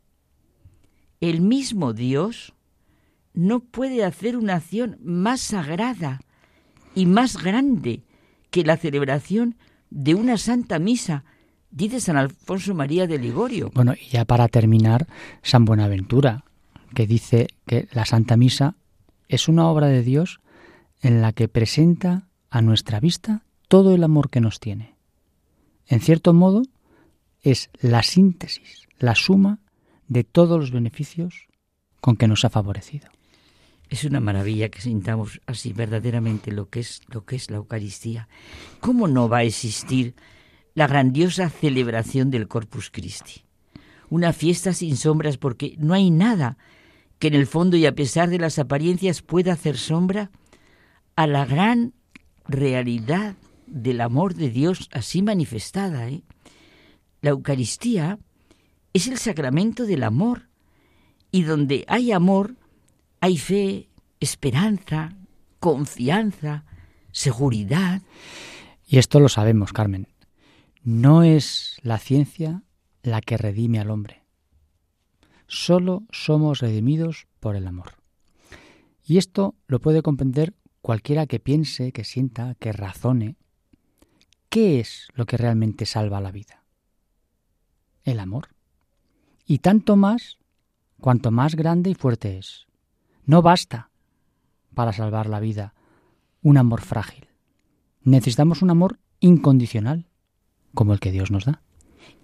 El 1.21 1.41
mismo 1.41 1.95
Dios 1.95 2.55
no 3.33 3.61
puede 3.61 4.05
hacer 4.05 4.37
una 4.37 4.57
acción 4.57 4.99
más 5.03 5.41
sagrada 5.41 6.21
y 6.95 7.07
más 7.07 7.43
grande 7.43 8.03
que 8.51 8.65
la 8.65 8.77
celebración 8.77 9.57
de 9.91 10.15
una 10.15 10.37
santa 10.39 10.79
misa, 10.79 11.25
dice 11.71 12.01
San 12.01 12.17
Alfonso 12.17 12.75
María 12.75 13.07
de 13.07 13.19
Ligorio. 13.19 13.71
Bueno, 13.75 13.95
y 13.95 14.09
ya 14.09 14.25
para 14.25 14.49
terminar, 14.49 15.07
San 15.43 15.65
Buenaventura, 15.65 16.45
que 16.95 17.07
dice 17.07 17.49
que 17.67 17.89
la 17.93 18.05
Santa 18.05 18.37
Misa 18.37 18.77
es 19.29 19.49
una 19.49 19.69
obra 19.69 19.87
de 19.87 20.03
Dios 20.03 20.41
en 21.01 21.21
la 21.21 21.33
que 21.33 21.49
presenta 21.49 22.29
a 22.51 22.63
nuestra 22.63 23.01
vista 23.01 23.45
todo 23.69 23.95
el 23.95 24.03
amor 24.03 24.31
que 24.31 24.41
nos 24.41 24.59
tiene. 24.61 24.95
En 25.87 26.01
cierto 26.01 26.33
modo, 26.33 26.63
es 27.43 27.71
la 27.81 28.03
síntesis, 28.03 28.89
la 28.99 29.15
suma 29.15 29.61
de 30.09 30.25
todos 30.25 30.59
los 30.59 30.71
beneficios 30.71 31.47
con 32.01 32.17
que 32.17 32.29
nos 32.29 32.45
ha 32.45 32.51
favorecido. 32.51 33.09
Es 33.89 34.05
una 34.05 34.21
maravilla 34.21 34.69
que 34.69 34.81
sintamos 34.81 35.41
así 35.47 35.73
verdaderamente 35.73 36.53
lo 36.53 36.69
que 36.69 36.81
es 36.81 37.01
lo 37.09 37.25
que 37.25 37.37
es 37.37 37.51
la 37.51 37.57
Eucaristía. 37.57 38.29
¿Cómo 38.81 39.09
no 39.09 39.29
va 39.29 39.39
a 39.39 39.45
existir 39.45 40.15
la 40.75 40.87
grandiosa 40.87 41.49
celebración 41.49 42.31
del 42.31 42.49
Corpus 42.49 42.91
Christi? 42.91 43.45
Una 44.11 44.33
fiesta 44.33 44.75
sin 44.75 44.97
sombras 44.97 45.39
porque 45.39 45.75
no 45.79 45.95
hay 45.95 46.11
nada 46.11 46.59
que 47.19 47.29
en 47.29 47.35
el 47.35 47.47
fondo 47.47 47.77
y 47.77 47.87
a 47.87 47.95
pesar 47.95 48.29
de 48.29 48.39
las 48.39 48.59
apariencias 48.59 49.23
pueda 49.23 49.55
hacer 49.55 49.77
sombra 49.79 50.31
a 51.17 51.27
la 51.27 51.47
gran 51.47 51.95
realidad 52.47 53.37
del 53.67 54.01
amor 54.01 54.35
de 54.35 54.51
Dios 54.51 54.89
así 54.93 55.23
manifestada. 55.23 56.09
¿eh? 56.09 56.23
La 57.23 57.31
Eucaristía 57.31 58.19
es 58.93 59.09
el 59.09 59.19
sacramento 59.19 59.85
del 59.85 60.03
amor 60.03 60.49
y 61.31 61.43
donde 61.43 61.85
hay 61.89 62.13
amor 62.13 62.58
hay 63.21 63.39
fe, 63.39 63.89
esperanza, 64.21 65.17
confianza, 65.61 66.65
seguridad. 67.13 68.03
Y 68.87 68.99
esto 68.99 69.21
lo 69.21 69.29
sabemos, 69.29 69.73
Carmen. 69.73 70.09
No 70.83 71.23
es 71.23 71.77
la 71.83 71.99
ciencia 71.99 72.63
la 73.03 73.21
que 73.21 73.37
redime 73.37 73.81
al 73.81 73.91
hombre. 73.91 74.25
Solo 75.47 76.05
somos 76.11 76.61
redimidos 76.61 77.27
por 77.41 77.57
el 77.57 77.67
amor. 77.67 77.95
Y 79.05 79.19
esto 79.19 79.55
lo 79.67 79.81
puede 79.81 80.03
comprender 80.03 80.55
cualquiera 80.83 81.27
que 81.27 81.41
piense, 81.41 81.93
que 81.93 82.05
sienta, 82.05 82.55
que 82.57 82.73
razone. 82.73 83.37
¿Qué 84.49 84.81
es 84.81 85.09
lo 85.15 85.27
que 85.27 85.37
realmente 85.37 85.87
salva 85.87 86.21
la 86.21 86.31
vida? 86.31 86.65
El 88.05 88.21
amor. 88.21 88.49
Y 89.47 89.59
tanto 89.59 89.97
más 89.97 90.39
cuanto 91.01 91.31
más 91.31 91.55
grande 91.55 91.91
y 91.91 91.95
fuerte 91.95 92.39
es. 92.39 92.68
No 93.29 93.43
basta 93.43 93.91
para 94.73 94.95
salvar 94.95 95.29
la 95.29 95.39
vida 95.39 95.75
un 96.41 96.57
amor 96.57 96.81
frágil. 96.81 97.29
Necesitamos 98.03 98.63
un 98.63 98.71
amor 98.71 99.01
incondicional, 99.21 100.09
como 100.73 100.95
el 100.95 100.99
que 100.99 101.13
Dios 101.13 101.31
nos 101.31 101.45
da. 101.45 101.63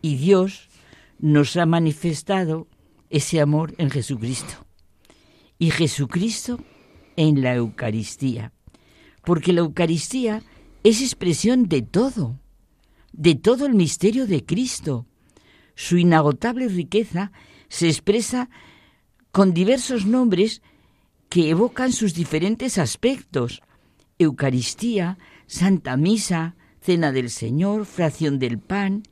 Y 0.01 0.17
Dios 0.17 0.71
nos 1.19 1.59
ha 1.59 1.67
manifestado 1.67 2.69
ese 3.11 3.43
amor 3.43 3.75
en 3.77 3.91
Jesucristo. 3.91 4.65
Y 5.59 5.73
Jesucristo 5.73 6.59
en 7.17 7.43
la 7.43 7.55
Eucaristía. 7.55 8.55
Porque 9.25 9.53
la 9.53 9.61
Eucaristía 9.61 10.43
es 10.85 11.03
expresión 11.03 11.69
de 11.69 11.83
todo, 11.83 12.41
de 13.13 13.35
todo 13.35 13.67
el 13.67 13.75
misterio 13.75 14.27
de 14.27 14.43
Cristo. 14.47 15.05
Su 15.75 15.99
inagotable 15.99 16.67
riqueza 16.69 17.31
se 17.69 17.89
expresa 17.89 18.49
con 19.33 19.53
diversos 19.53 20.07
nombres 20.07 20.63
que 21.29 21.51
evocan 21.51 21.93
sus 21.93 22.15
diferentes 22.15 22.79
aspectos. 22.79 23.63
Eucaristía, 24.19 25.19
Santa 25.47 25.97
Misa, 25.97 26.55
Cena 26.81 27.13
del 27.13 27.31
Señor, 27.31 27.87
Fracción 27.87 28.39
del 28.39 28.59
Pan, 28.59 29.03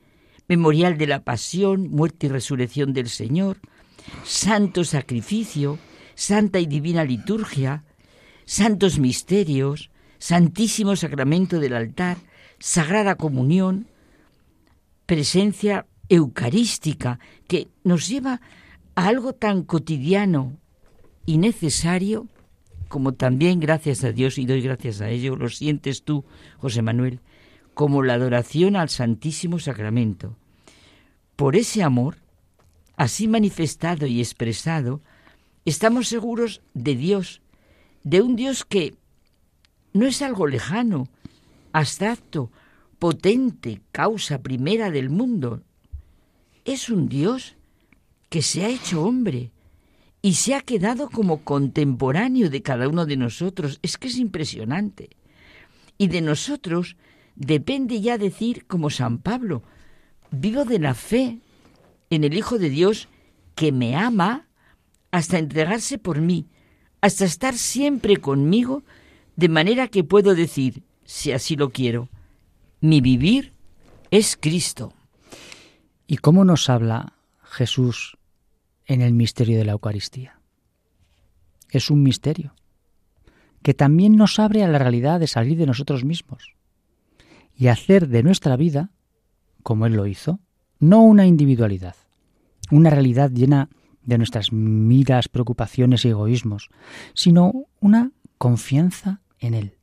Memorial 0.48 0.98
de 0.98 1.06
la 1.06 1.24
Pasión, 1.24 1.90
Muerte 1.90 2.26
y 2.26 2.30
Resurrección 2.30 2.92
del 2.92 3.08
Señor, 3.08 3.58
Santo 4.24 4.84
Sacrificio, 4.84 5.78
Santa 6.14 6.60
y 6.60 6.66
Divina 6.66 7.04
Liturgia, 7.04 7.84
Santos 8.44 8.98
Misterios, 8.98 9.90
Santísimo 10.18 10.94
Sacramento 10.96 11.58
del 11.58 11.74
altar, 11.74 12.18
Sagrada 12.58 13.16
Comunión, 13.16 13.88
presencia 15.06 15.86
eucarística 16.08 17.18
que 17.48 17.68
nos 17.84 18.08
lleva 18.08 18.40
a 18.94 19.06
algo 19.06 19.32
tan 19.32 19.62
cotidiano 19.62 20.58
y 21.26 21.38
necesario 21.38 22.26
como 22.92 23.14
también 23.14 23.58
gracias 23.58 24.04
a 24.04 24.12
Dios 24.12 24.36
y 24.36 24.44
doy 24.44 24.60
gracias 24.60 25.00
a 25.00 25.08
ello, 25.08 25.34
lo 25.34 25.48
sientes 25.48 26.02
tú, 26.02 26.26
José 26.58 26.82
Manuel, 26.82 27.20
como 27.72 28.02
la 28.02 28.12
adoración 28.12 28.76
al 28.76 28.90
Santísimo 28.90 29.58
Sacramento. 29.58 30.36
Por 31.34 31.56
ese 31.56 31.82
amor, 31.82 32.18
así 32.96 33.28
manifestado 33.28 34.04
y 34.04 34.20
expresado, 34.20 35.00
estamos 35.64 36.08
seguros 36.08 36.60
de 36.74 36.94
Dios, 36.94 37.40
de 38.04 38.20
un 38.20 38.36
Dios 38.36 38.66
que 38.66 38.94
no 39.94 40.06
es 40.06 40.20
algo 40.20 40.46
lejano, 40.46 41.08
abstracto, 41.72 42.50
potente, 42.98 43.80
causa 43.90 44.42
primera 44.42 44.90
del 44.90 45.08
mundo. 45.08 45.62
Es 46.66 46.90
un 46.90 47.08
Dios 47.08 47.56
que 48.28 48.42
se 48.42 48.66
ha 48.66 48.68
hecho 48.68 49.02
hombre, 49.02 49.50
y 50.22 50.34
se 50.34 50.54
ha 50.54 50.60
quedado 50.60 51.10
como 51.10 51.42
contemporáneo 51.42 52.48
de 52.48 52.62
cada 52.62 52.88
uno 52.88 53.04
de 53.06 53.16
nosotros. 53.16 53.80
Es 53.82 53.98
que 53.98 54.06
es 54.06 54.16
impresionante. 54.16 55.10
Y 55.98 56.06
de 56.06 56.20
nosotros 56.20 56.96
depende 57.34 58.00
ya 58.00 58.18
decir, 58.18 58.64
como 58.66 58.88
San 58.88 59.18
Pablo, 59.18 59.64
vivo 60.30 60.64
de 60.64 60.78
la 60.78 60.94
fe 60.94 61.40
en 62.08 62.22
el 62.22 62.34
Hijo 62.34 62.58
de 62.58 62.70
Dios 62.70 63.08
que 63.56 63.72
me 63.72 63.96
ama 63.96 64.46
hasta 65.10 65.38
entregarse 65.38 65.98
por 65.98 66.20
mí, 66.20 66.46
hasta 67.00 67.24
estar 67.24 67.54
siempre 67.54 68.18
conmigo, 68.18 68.84
de 69.34 69.48
manera 69.48 69.88
que 69.88 70.04
puedo 70.04 70.34
decir, 70.34 70.84
si 71.04 71.32
así 71.32 71.56
lo 71.56 71.70
quiero, 71.70 72.08
mi 72.80 73.00
vivir 73.00 73.52
es 74.10 74.38
Cristo. 74.40 74.94
¿Y 76.06 76.18
cómo 76.18 76.44
nos 76.44 76.70
habla 76.70 77.14
Jesús 77.42 78.16
en 78.86 79.02
el 79.02 79.12
misterio 79.12 79.58
de 79.58 79.64
la 79.64 79.72
Eucaristía. 79.72 80.40
Es 81.70 81.90
un 81.90 82.02
misterio 82.02 82.54
que 83.62 83.74
también 83.74 84.16
nos 84.16 84.38
abre 84.38 84.64
a 84.64 84.68
la 84.68 84.78
realidad 84.78 85.20
de 85.20 85.26
salir 85.26 85.56
de 85.56 85.66
nosotros 85.66 86.04
mismos 86.04 86.54
y 87.56 87.68
hacer 87.68 88.08
de 88.08 88.22
nuestra 88.22 88.56
vida, 88.56 88.90
como 89.62 89.86
Él 89.86 89.94
lo 89.94 90.06
hizo, 90.06 90.40
no 90.80 91.02
una 91.02 91.26
individualidad, 91.26 91.94
una 92.70 92.90
realidad 92.90 93.30
llena 93.30 93.68
de 94.02 94.18
nuestras 94.18 94.52
miras, 94.52 95.28
preocupaciones 95.28 96.04
y 96.04 96.08
egoísmos, 96.08 96.70
sino 97.14 97.66
una 97.80 98.10
confianza 98.38 99.20
en 99.38 99.54
Él, 99.54 99.76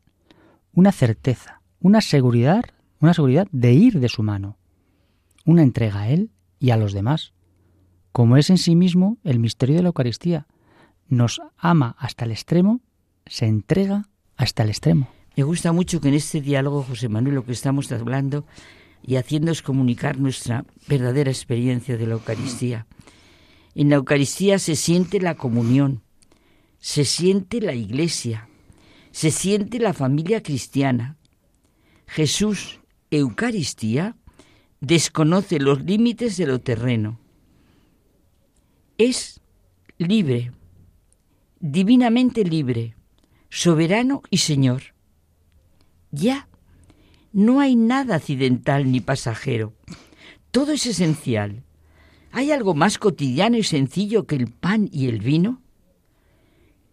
una 0.74 0.92
certeza, 0.92 1.62
una 1.80 2.02
seguridad, 2.02 2.66
una 3.00 3.14
seguridad 3.14 3.48
de 3.52 3.74
ir 3.74 4.00
de 4.00 4.10
su 4.10 4.24
mano, 4.24 4.58
una 5.46 5.64
entrega 5.64 6.02
a 6.02 6.10
Él 6.10 6.32
y 6.60 6.72
a 6.72 6.78
los 6.78 6.92
demás, 6.92 7.34
como 8.20 8.36
es 8.36 8.50
en 8.50 8.58
sí 8.58 8.76
mismo 8.76 9.18
el 9.24 9.40
misterio 9.40 9.78
de 9.78 9.82
la 9.82 9.88
Eucaristía. 9.88 10.46
Nos 11.08 11.40
ama 11.58 11.96
hasta 11.98 12.26
el 12.26 12.32
extremo, 12.32 12.82
se 13.26 13.46
entrega 13.46 14.10
hasta 14.36 14.64
el 14.64 14.70
extremo. 14.72 15.08
Me 15.38 15.44
gusta 15.44 15.72
mucho 15.72 16.02
que 16.02 16.10
en 16.10 16.16
este 16.16 16.42
diálogo, 16.42 16.84
José 16.84 17.08
Manuel, 17.08 17.36
lo 17.36 17.46
que 17.46 17.54
estamos 17.54 17.90
hablando 17.94 18.44
y 19.02 19.16
haciendo 19.16 19.54
es 19.54 19.62
comunicar 19.62 20.20
nuestra 20.20 20.66
verdadera 20.86 21.32
experiencia 21.32 21.96
de 21.96 22.08
la 22.08 22.16
Eucaristía. 22.16 22.88
En 23.74 23.90
la 23.90 23.96
Eucaristía 23.96 24.60
se 24.60 24.76
siente 24.76 25.22
la 25.22 25.36
comunión, 25.36 26.02
se 26.78 27.06
siente 27.06 27.62
la 27.62 27.74
iglesia, 27.74 28.50
se 29.12 29.32
siente 29.32 29.80
la 29.80 29.94
familia 29.94 30.44
cristiana. 30.44 31.16
Jesús, 32.06 32.82
Eucaristía, 33.12 34.18
desconoce 34.82 35.58
los 35.58 35.82
límites 35.86 36.36
de 36.36 36.48
lo 36.48 36.60
terreno 36.60 37.18
es 39.00 39.40
libre, 39.98 40.52
divinamente 41.62 42.44
libre, 42.44 42.96
soberano 43.50 44.22
y 44.30 44.40
Señor. 44.40 44.94
Ya 46.12 46.50
no 47.32 47.62
hay 47.62 47.78
nada 47.78 48.16
accidental 48.16 48.92
ni 48.92 49.00
pasajero. 49.00 49.74
Todo 50.52 50.74
es 50.74 50.86
esencial. 50.86 51.64
¿Hay 52.34 52.52
algo 52.52 52.76
más 52.76 52.98
cotidiano 52.98 53.58
y 53.58 53.64
sencillo 53.64 54.28
que 54.28 54.36
el 54.36 54.52
pan 54.52 54.90
y 54.92 55.08
el 55.08 55.20
vino? 55.20 55.62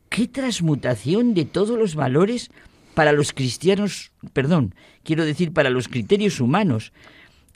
¿Qué 0.08 0.28
transmutación 0.28 1.34
de 1.34 1.44
todos 1.44 1.76
los 1.76 1.96
valores 1.96 2.50
para 2.94 3.12
los 3.12 3.32
cristianos, 3.32 4.12
perdón, 4.32 4.76
quiero 5.02 5.24
decir 5.24 5.52
para 5.52 5.70
los 5.70 5.88
criterios 5.88 6.40
humanos? 6.40 6.92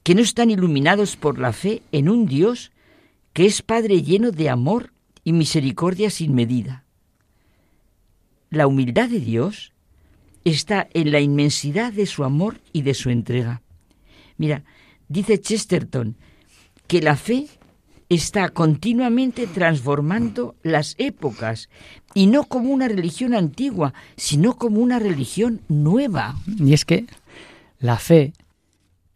que 0.02 0.14
no 0.14 0.22
están 0.22 0.50
iluminados 0.50 1.16
por 1.16 1.38
la 1.38 1.52
fe 1.52 1.82
en 1.92 2.08
un 2.08 2.24
Dios 2.24 2.72
que 3.32 3.46
es 3.46 3.62
Padre 3.62 4.02
lleno 4.02 4.30
de 4.30 4.48
amor 4.48 4.92
y 5.24 5.32
misericordia 5.32 6.10
sin 6.10 6.34
medida. 6.34 6.84
La 8.50 8.66
humildad 8.66 9.08
de 9.08 9.20
Dios 9.20 9.72
está 10.44 10.88
en 10.92 11.12
la 11.12 11.20
inmensidad 11.20 11.92
de 11.92 12.06
su 12.06 12.24
amor 12.24 12.60
y 12.72 12.82
de 12.82 12.94
su 12.94 13.10
entrega. 13.10 13.62
Mira, 14.36 14.64
dice 15.08 15.40
Chesterton 15.40 16.16
que 16.86 17.00
la 17.00 17.16
fe 17.16 17.46
está 18.08 18.48
continuamente 18.48 19.46
transformando 19.46 20.56
las 20.64 20.96
épocas 20.98 21.68
y 22.14 22.26
no 22.26 22.44
como 22.44 22.70
una 22.70 22.88
religión 22.88 23.34
antigua, 23.34 23.94
sino 24.16 24.56
como 24.56 24.80
una 24.80 24.98
religión 24.98 25.60
nueva. 25.68 26.34
Y 26.58 26.72
es 26.72 26.84
que 26.84 27.06
la 27.78 27.98
fe 27.98 28.32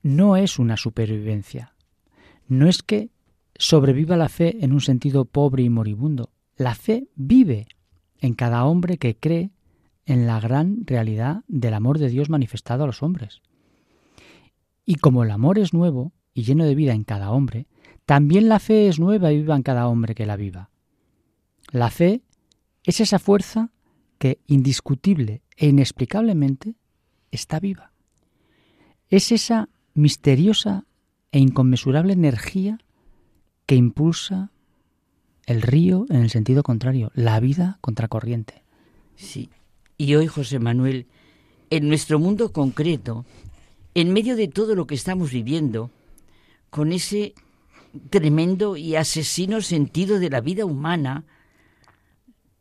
no 0.03 0.37
es 0.37 0.61
una 0.61 0.77
supervivencia. 0.77 1.73
No 2.47 2.69
es 2.69 2.83
que 2.83 3.09
sobreviva 3.57 4.17
la 4.17 4.29
fe 4.29 4.65
en 4.65 4.73
un 4.73 4.81
sentido 4.81 5.25
pobre 5.25 5.63
y 5.63 5.71
moribundo. 5.71 6.31
La 6.57 6.75
fe 6.75 7.09
vive 7.15 7.67
en 8.19 8.35
cada 8.35 8.65
hombre 8.65 8.99
que 8.99 9.17
cree 9.17 9.51
en 10.07 10.27
la 10.27 10.41
gran 10.41 10.87
realidad 10.87 11.45
del 11.49 11.75
amor 11.75 11.99
de 11.99 12.09
Dios 12.09 12.29
manifestado 12.29 12.85
a 12.85 12.87
los 12.87 13.03
hombres. 13.03 13.41
Y 14.85 14.97
como 14.97 15.25
el 15.25 15.31
amor 15.31 15.59
es 15.59 15.73
nuevo 15.73 16.13
y 16.35 16.43
lleno 16.43 16.65
de 16.65 16.75
vida 16.75 16.93
en 16.93 17.05
cada 17.05 17.31
hombre, 17.31 17.67
también 18.07 18.49
la 18.49 18.59
fe 18.59 18.89
es 18.89 18.99
nueva 18.99 19.33
y 19.33 19.39
viva 19.39 19.57
en 19.57 19.63
cada 19.63 19.89
hombre 19.89 20.15
que 20.15 20.27
la 20.27 20.37
viva. 20.37 20.71
La 21.71 21.91
fe 21.91 22.23
es 22.85 23.01
esa 23.01 23.19
fuerza 23.19 23.71
que 24.19 24.41
indiscutible 24.47 25.43
e 25.57 25.69
inexplicablemente 25.69 26.75
está 27.31 27.61
viva. 27.61 27.93
Es 29.09 29.33
esa 29.33 29.69
misteriosa 29.95 30.85
e 31.33 31.39
inconmensurable 31.39 32.13
energía 32.13 32.79
que 33.67 33.75
impulsa 33.75 34.51
el 35.47 35.63
río 35.63 36.07
en 36.11 36.23
el 36.23 36.31
sentido 36.31 36.63
contrario, 36.63 37.11
la 37.15 37.39
vida 37.41 37.79
contracorriente. 37.81 38.63
Sí. 39.17 39.51
Y 39.99 40.15
hoy, 40.15 40.27
José 40.27 40.59
Manuel, 40.59 41.07
en 41.71 41.89
nuestro 41.89 42.19
mundo 42.19 42.53
concreto, 42.53 43.25
en 43.95 44.13
medio 44.13 44.37
de 44.37 44.49
todo 44.49 44.75
lo 44.75 44.87
que 44.87 44.95
estamos 44.95 45.31
viviendo, 45.31 45.91
con 46.71 46.93
ese 46.93 47.35
tremendo 48.11 48.77
y 48.77 48.97
asesino 48.97 49.61
sentido 49.61 50.19
de 50.19 50.31
la 50.31 50.41
vida 50.41 50.65
humana, 50.65 51.25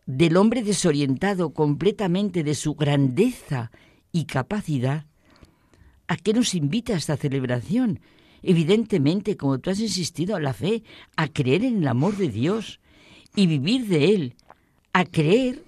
del 0.06 0.38
hombre 0.38 0.64
desorientado 0.64 1.54
completamente 1.54 2.44
de 2.44 2.56
su 2.56 2.76
grandeza 2.76 3.72
y 4.12 4.26
capacidad, 4.26 5.06
¿a 6.08 6.18
qué 6.18 6.34
nos 6.34 6.54
invita 6.54 6.94
esta 6.94 7.18
celebración? 7.18 8.00
Evidentemente, 8.44 9.38
como 9.38 9.60
tú 9.60 9.70
has 9.70 9.80
insistido, 9.80 10.36
a 10.36 10.42
la 10.42 10.54
fe, 10.54 10.84
a 11.16 11.30
creer 11.30 11.64
en 11.64 11.78
el 11.78 11.88
amor 11.88 12.18
de 12.18 12.30
Dios 12.30 12.80
y 13.36 13.48
vivir 13.48 13.88
de 13.88 14.14
Él, 14.14 14.36
a 14.92 15.06
creer 15.06 15.64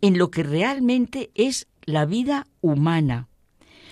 en 0.00 0.16
lo 0.16 0.30
que 0.30 0.42
realmente 0.42 1.30
es 1.34 1.66
la 1.84 2.06
vida 2.06 2.46
humana, 2.60 3.28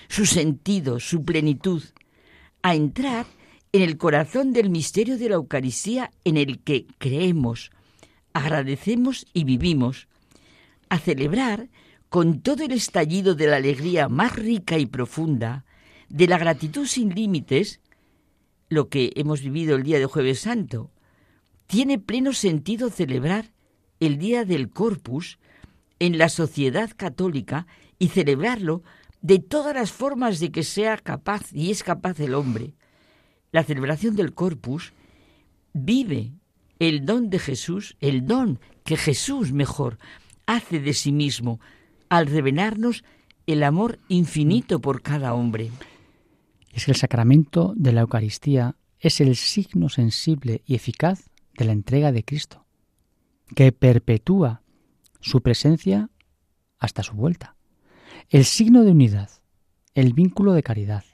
su 0.09 0.25
sentido, 0.25 1.01
su 1.01 1.25
plenitud, 1.25 1.83
a 2.63 2.75
entrar 2.75 3.27
en 3.73 3.83
el 3.83 3.97
corazón 3.97 4.53
del 4.53 4.71
misterio 4.71 5.19
de 5.19 5.29
la 5.29 5.37
Eucaristía 5.37 6.11
en 6.25 6.37
el 6.37 6.61
que 6.61 6.87
creemos, 6.99 7.71
agradecemos 8.35 9.27
y 9.33 9.45
vivimos, 9.45 10.09
a 10.89 10.99
celebrar 10.99 11.71
con 12.09 12.41
todo 12.41 12.65
el 12.65 12.73
estallido 12.73 13.35
de 13.35 13.47
la 13.47 13.57
alegría 13.57 14.09
más 14.09 14.37
rica 14.37 14.79
y 14.79 14.85
profunda, 14.87 15.65
de 16.11 16.29
la 16.29 16.37
gratitud 16.37 16.87
sin 16.87 17.15
límites, 17.15 17.81
lo 18.73 18.89
que 18.89 19.13
hemos 19.17 19.43
vivido 19.43 19.77
el 19.77 19.83
día 19.83 19.99
de 19.99 20.07
Jueves 20.07 20.41
Santo. 20.41 20.91
Tiene 21.67 21.99
pleno 21.99 22.33
sentido 22.33 22.89
celebrar 22.89 23.53
el 24.01 24.17
día 24.17 24.47
del 24.47 24.71
Corpus 24.71 25.39
en 25.99 26.17
la 26.17 26.31
sociedad 26.31 26.91
católica 26.97 27.67
y 27.99 28.09
celebrarlo 28.09 28.83
de 29.21 29.39
todas 29.41 29.75
las 29.75 29.93
formas 29.93 30.41
de 30.41 30.51
que 30.51 30.63
sea 30.63 30.97
capaz 30.97 31.53
y 31.53 31.71
es 31.71 31.83
capaz 31.83 32.19
el 32.21 32.35
hombre, 32.35 32.75
la 33.53 33.63
celebración 33.63 34.17
del 34.17 34.33
Corpus 34.33 34.95
vive 35.75 36.33
el 36.79 37.05
don 37.05 37.29
de 37.29 37.39
Jesús, 37.39 37.97
el 38.01 38.27
don 38.27 38.59
que 38.85 38.97
Jesús 38.97 39.53
mejor 39.53 39.99
hace 40.47 40.81
de 40.81 40.95
sí 40.95 41.13
mismo 41.13 41.61
al 42.09 42.27
revelarnos 42.27 43.05
el 43.47 43.63
amor 43.65 43.99
infinito 44.09 44.81
por 44.81 45.03
cada 45.03 45.35
hombre. 45.35 45.71
Es 46.73 46.87
que 46.87 46.93
el 46.93 46.97
sacramento 46.97 47.75
de 47.77 47.93
la 47.93 48.01
Eucaristía 48.01 48.77
es 48.99 49.21
el 49.21 49.37
signo 49.37 49.89
sensible 49.89 50.63
y 50.65 50.75
eficaz 50.75 51.29
de 51.57 51.65
la 51.67 51.73
entrega 51.73 52.13
de 52.13 52.25
Cristo, 52.25 52.65
que 53.55 53.73
perpetúa 53.73 54.63
su 55.21 55.43
presencia 55.43 56.11
hasta 56.79 57.03
su 57.03 57.15
vuelta. 57.15 57.57
El 58.31 58.45
signo 58.45 58.85
de 58.85 58.93
unidad, 58.93 59.31
el 59.95 60.15
vínculo 60.15 60.53
de 60.53 60.63
caridad, 60.63 61.05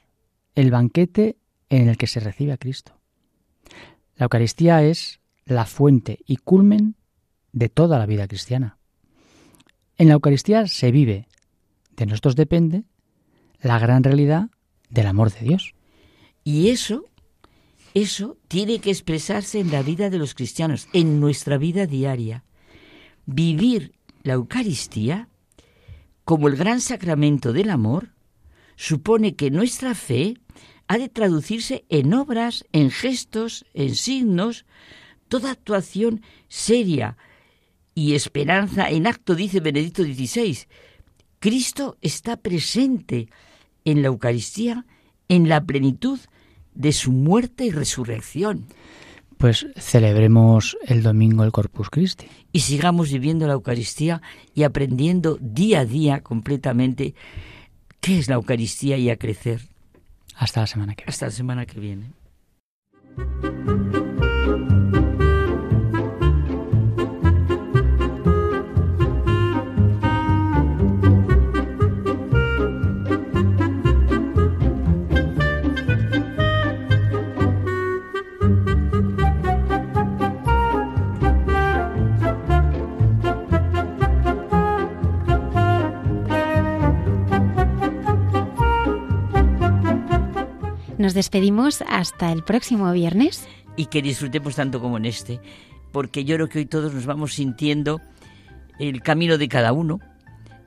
el 0.55 0.71
banquete 0.71 1.37
en 1.69 1.89
el 1.89 1.97
que 1.97 2.07
se 2.07 2.19
recibe 2.19 2.53
a 2.53 2.57
Cristo. 2.57 2.99
La 4.15 4.25
Eucaristía 4.25 4.83
es 4.83 5.19
la 5.45 5.65
fuente 5.65 6.19
y 6.25 6.37
culmen 6.37 6.95
de 7.51 7.69
toda 7.69 7.99
la 7.99 8.05
vida 8.05 8.27
cristiana. 8.27 8.77
En 9.97 10.07
la 10.07 10.13
Eucaristía 10.13 10.67
se 10.67 10.91
vive, 10.91 11.27
de 11.95 12.05
nosotros 12.05 12.35
depende, 12.35 12.83
la 13.61 13.79
gran 13.79 14.03
realidad 14.03 14.49
del 14.89 15.07
amor 15.07 15.31
de 15.31 15.41
Dios. 15.41 15.73
Y 16.43 16.69
eso, 16.69 17.05
eso 17.93 18.37
tiene 18.47 18.79
que 18.79 18.91
expresarse 18.91 19.59
en 19.59 19.71
la 19.71 19.83
vida 19.83 20.09
de 20.09 20.17
los 20.17 20.33
cristianos, 20.33 20.87
en 20.93 21.19
nuestra 21.19 21.57
vida 21.57 21.85
diaria. 21.85 22.43
Vivir 23.25 23.93
la 24.23 24.33
Eucaristía 24.33 25.29
como 26.25 26.47
el 26.47 26.55
gran 26.55 26.81
sacramento 26.81 27.53
del 27.53 27.69
amor 27.69 28.13
supone 28.75 29.35
que 29.35 29.51
nuestra 29.51 29.95
fe 29.95 30.35
ha 30.87 30.97
de 30.97 31.09
traducirse 31.09 31.85
en 31.89 32.13
obras, 32.13 32.65
en 32.71 32.91
gestos, 32.91 33.65
en 33.73 33.95
signos, 33.95 34.65
toda 35.27 35.51
actuación 35.51 36.21
seria 36.47 37.17
y 37.93 38.15
esperanza 38.15 38.89
en 38.89 39.05
acto, 39.05 39.35
dice 39.35 39.59
Benedicto 39.59 40.03
XVI. 40.03 40.59
Cristo 41.39 41.97
está 42.01 42.37
presente 42.37 43.29
en 43.91 44.01
la 44.01 44.07
Eucaristía 44.07 44.85
en 45.29 45.47
la 45.47 45.63
plenitud 45.63 46.19
de 46.73 46.91
su 46.91 47.11
muerte 47.11 47.65
y 47.65 47.71
resurrección. 47.71 48.65
Pues 49.37 49.67
celebremos 49.77 50.77
el 50.85 51.01
domingo 51.01 51.45
el 51.45 51.51
Corpus 51.51 51.89
Christi. 51.89 52.27
Y 52.51 52.59
sigamos 52.59 53.11
viviendo 53.11 53.47
la 53.47 53.53
Eucaristía 53.53 54.21
y 54.53 54.63
aprendiendo 54.63 55.37
día 55.39 55.81
a 55.81 55.85
día 55.85 56.21
completamente 56.21 57.15
qué 58.01 58.19
es 58.19 58.27
la 58.27 58.35
Eucaristía 58.35 58.97
y 58.97 59.09
a 59.09 59.17
crecer. 59.17 59.61
Hasta 60.35 60.61
la 60.61 60.67
semana 60.67 60.95
que 60.95 61.03
viene. 61.03 61.09
Hasta 61.09 61.25
la 61.27 61.31
semana 61.31 61.65
que 61.65 61.79
viene. 61.79 62.11
Nos 91.09 91.15
despedimos 91.15 91.83
hasta 91.87 92.31
el 92.31 92.43
próximo 92.43 92.91
viernes. 92.91 93.47
Y 93.75 93.87
que 93.87 94.03
disfrutemos 94.03 94.55
tanto 94.55 94.79
como 94.79 94.97
en 94.97 95.05
este, 95.05 95.41
porque 95.91 96.23
yo 96.23 96.35
creo 96.35 96.49
que 96.49 96.59
hoy 96.59 96.67
todos 96.67 96.93
nos 96.93 97.07
vamos 97.07 97.33
sintiendo 97.33 97.99
el 98.77 99.01
camino 99.01 99.39
de 99.39 99.47
cada 99.47 99.73
uno, 99.73 99.99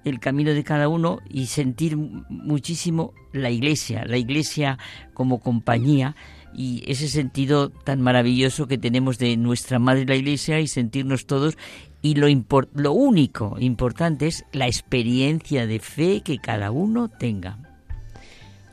el 0.05 0.19
camino 0.19 0.53
de 0.53 0.65
cada 0.65 0.89
uno 0.89 1.21
y 1.31 1.47
sentir 1.47 1.97
muchísimo 1.97 3.15
la 3.33 3.51
iglesia, 3.51 4.05
la 4.05 4.17
iglesia 4.17 4.81
como 5.15 5.39
compañía 5.39 6.17
y 6.53 6.83
ese 6.91 7.07
sentido 7.07 7.71
tan 7.71 8.01
maravilloso 8.01 8.67
que 8.67 8.79
tenemos 8.79 9.19
de 9.19 9.37
nuestra 9.37 9.79
madre 9.79 10.07
la 10.07 10.17
iglesia 10.17 10.59
y 10.59 10.67
sentirnos 10.67 11.27
todos 11.27 11.57
y 12.03 12.17
lo, 12.17 12.27
lo 12.75 12.93
único 12.93 13.59
importante 13.61 14.27
es 14.27 14.45
la 14.51 14.67
experiencia 14.67 15.69
de 15.69 15.79
fe 15.79 16.23
que 16.25 16.39
cada 16.39 16.73
uno 16.73 17.09
tenga. 17.09 17.72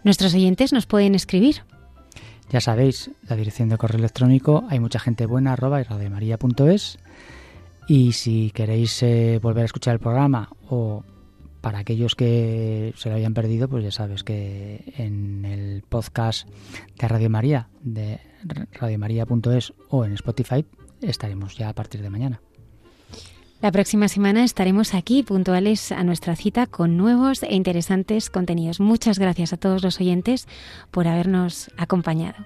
Nuestros 0.04 0.34
oyentes 0.34 0.74
nos 0.74 0.86
pueden 0.86 1.16
escribir. 1.16 1.64
Ya 2.50 2.62
sabéis, 2.62 3.12
la 3.28 3.36
dirección 3.36 3.70
de 3.70 3.78
correo 3.78 4.00
electrónico 4.00 4.66
hay 4.70 4.80
mucha 4.80 5.00
gente 5.00 5.26
buena 5.26 5.54
arroba 5.54 5.82
y 7.88 8.12
si 8.12 8.52
queréis 8.52 9.02
eh, 9.04 9.40
volver 9.42 9.64
a 9.64 9.66
escuchar 9.66 9.94
el 9.94 10.00
programa 10.00 10.50
o 10.70 11.04
para 11.62 11.80
aquellos 11.80 12.16
que 12.16 12.94
se 12.96 13.10
lo 13.10 13.16
hayan 13.16 13.34
perdido, 13.34 13.68
pues 13.68 13.84
ya 13.84 13.92
sabes 13.92 14.24
que 14.24 14.94
en 14.98 15.44
el 15.46 15.84
podcast 15.88 16.48
de 16.98 17.08
Radio 17.08 17.30
María, 17.30 17.70
de 17.82 18.20
radiomaria.es 18.72 19.74
o 19.90 20.06
en 20.06 20.14
Spotify, 20.14 20.66
estaremos 21.02 21.58
ya 21.58 21.70
a 21.70 21.74
partir 21.74 22.02
de 22.02 22.10
mañana. 22.10 22.42
La 23.62 23.74
próxima 23.74 24.08
semana 24.08 24.46
estaremos 24.46 24.94
aquí 24.94 25.22
puntuales 25.22 25.92
a 25.92 26.06
nuestra 26.06 26.38
cita 26.38 26.66
con 26.66 26.96
nuevos 26.96 27.44
e 27.44 27.54
interesantes 27.56 28.30
contenidos. 28.30 28.80
Muchas 28.80 29.20
gracias 29.20 29.52
a 29.52 29.58
todos 29.58 29.84
los 29.84 30.00
oyentes 30.00 30.48
por 30.92 31.10
habernos 31.10 31.70
acompañado. 31.78 32.46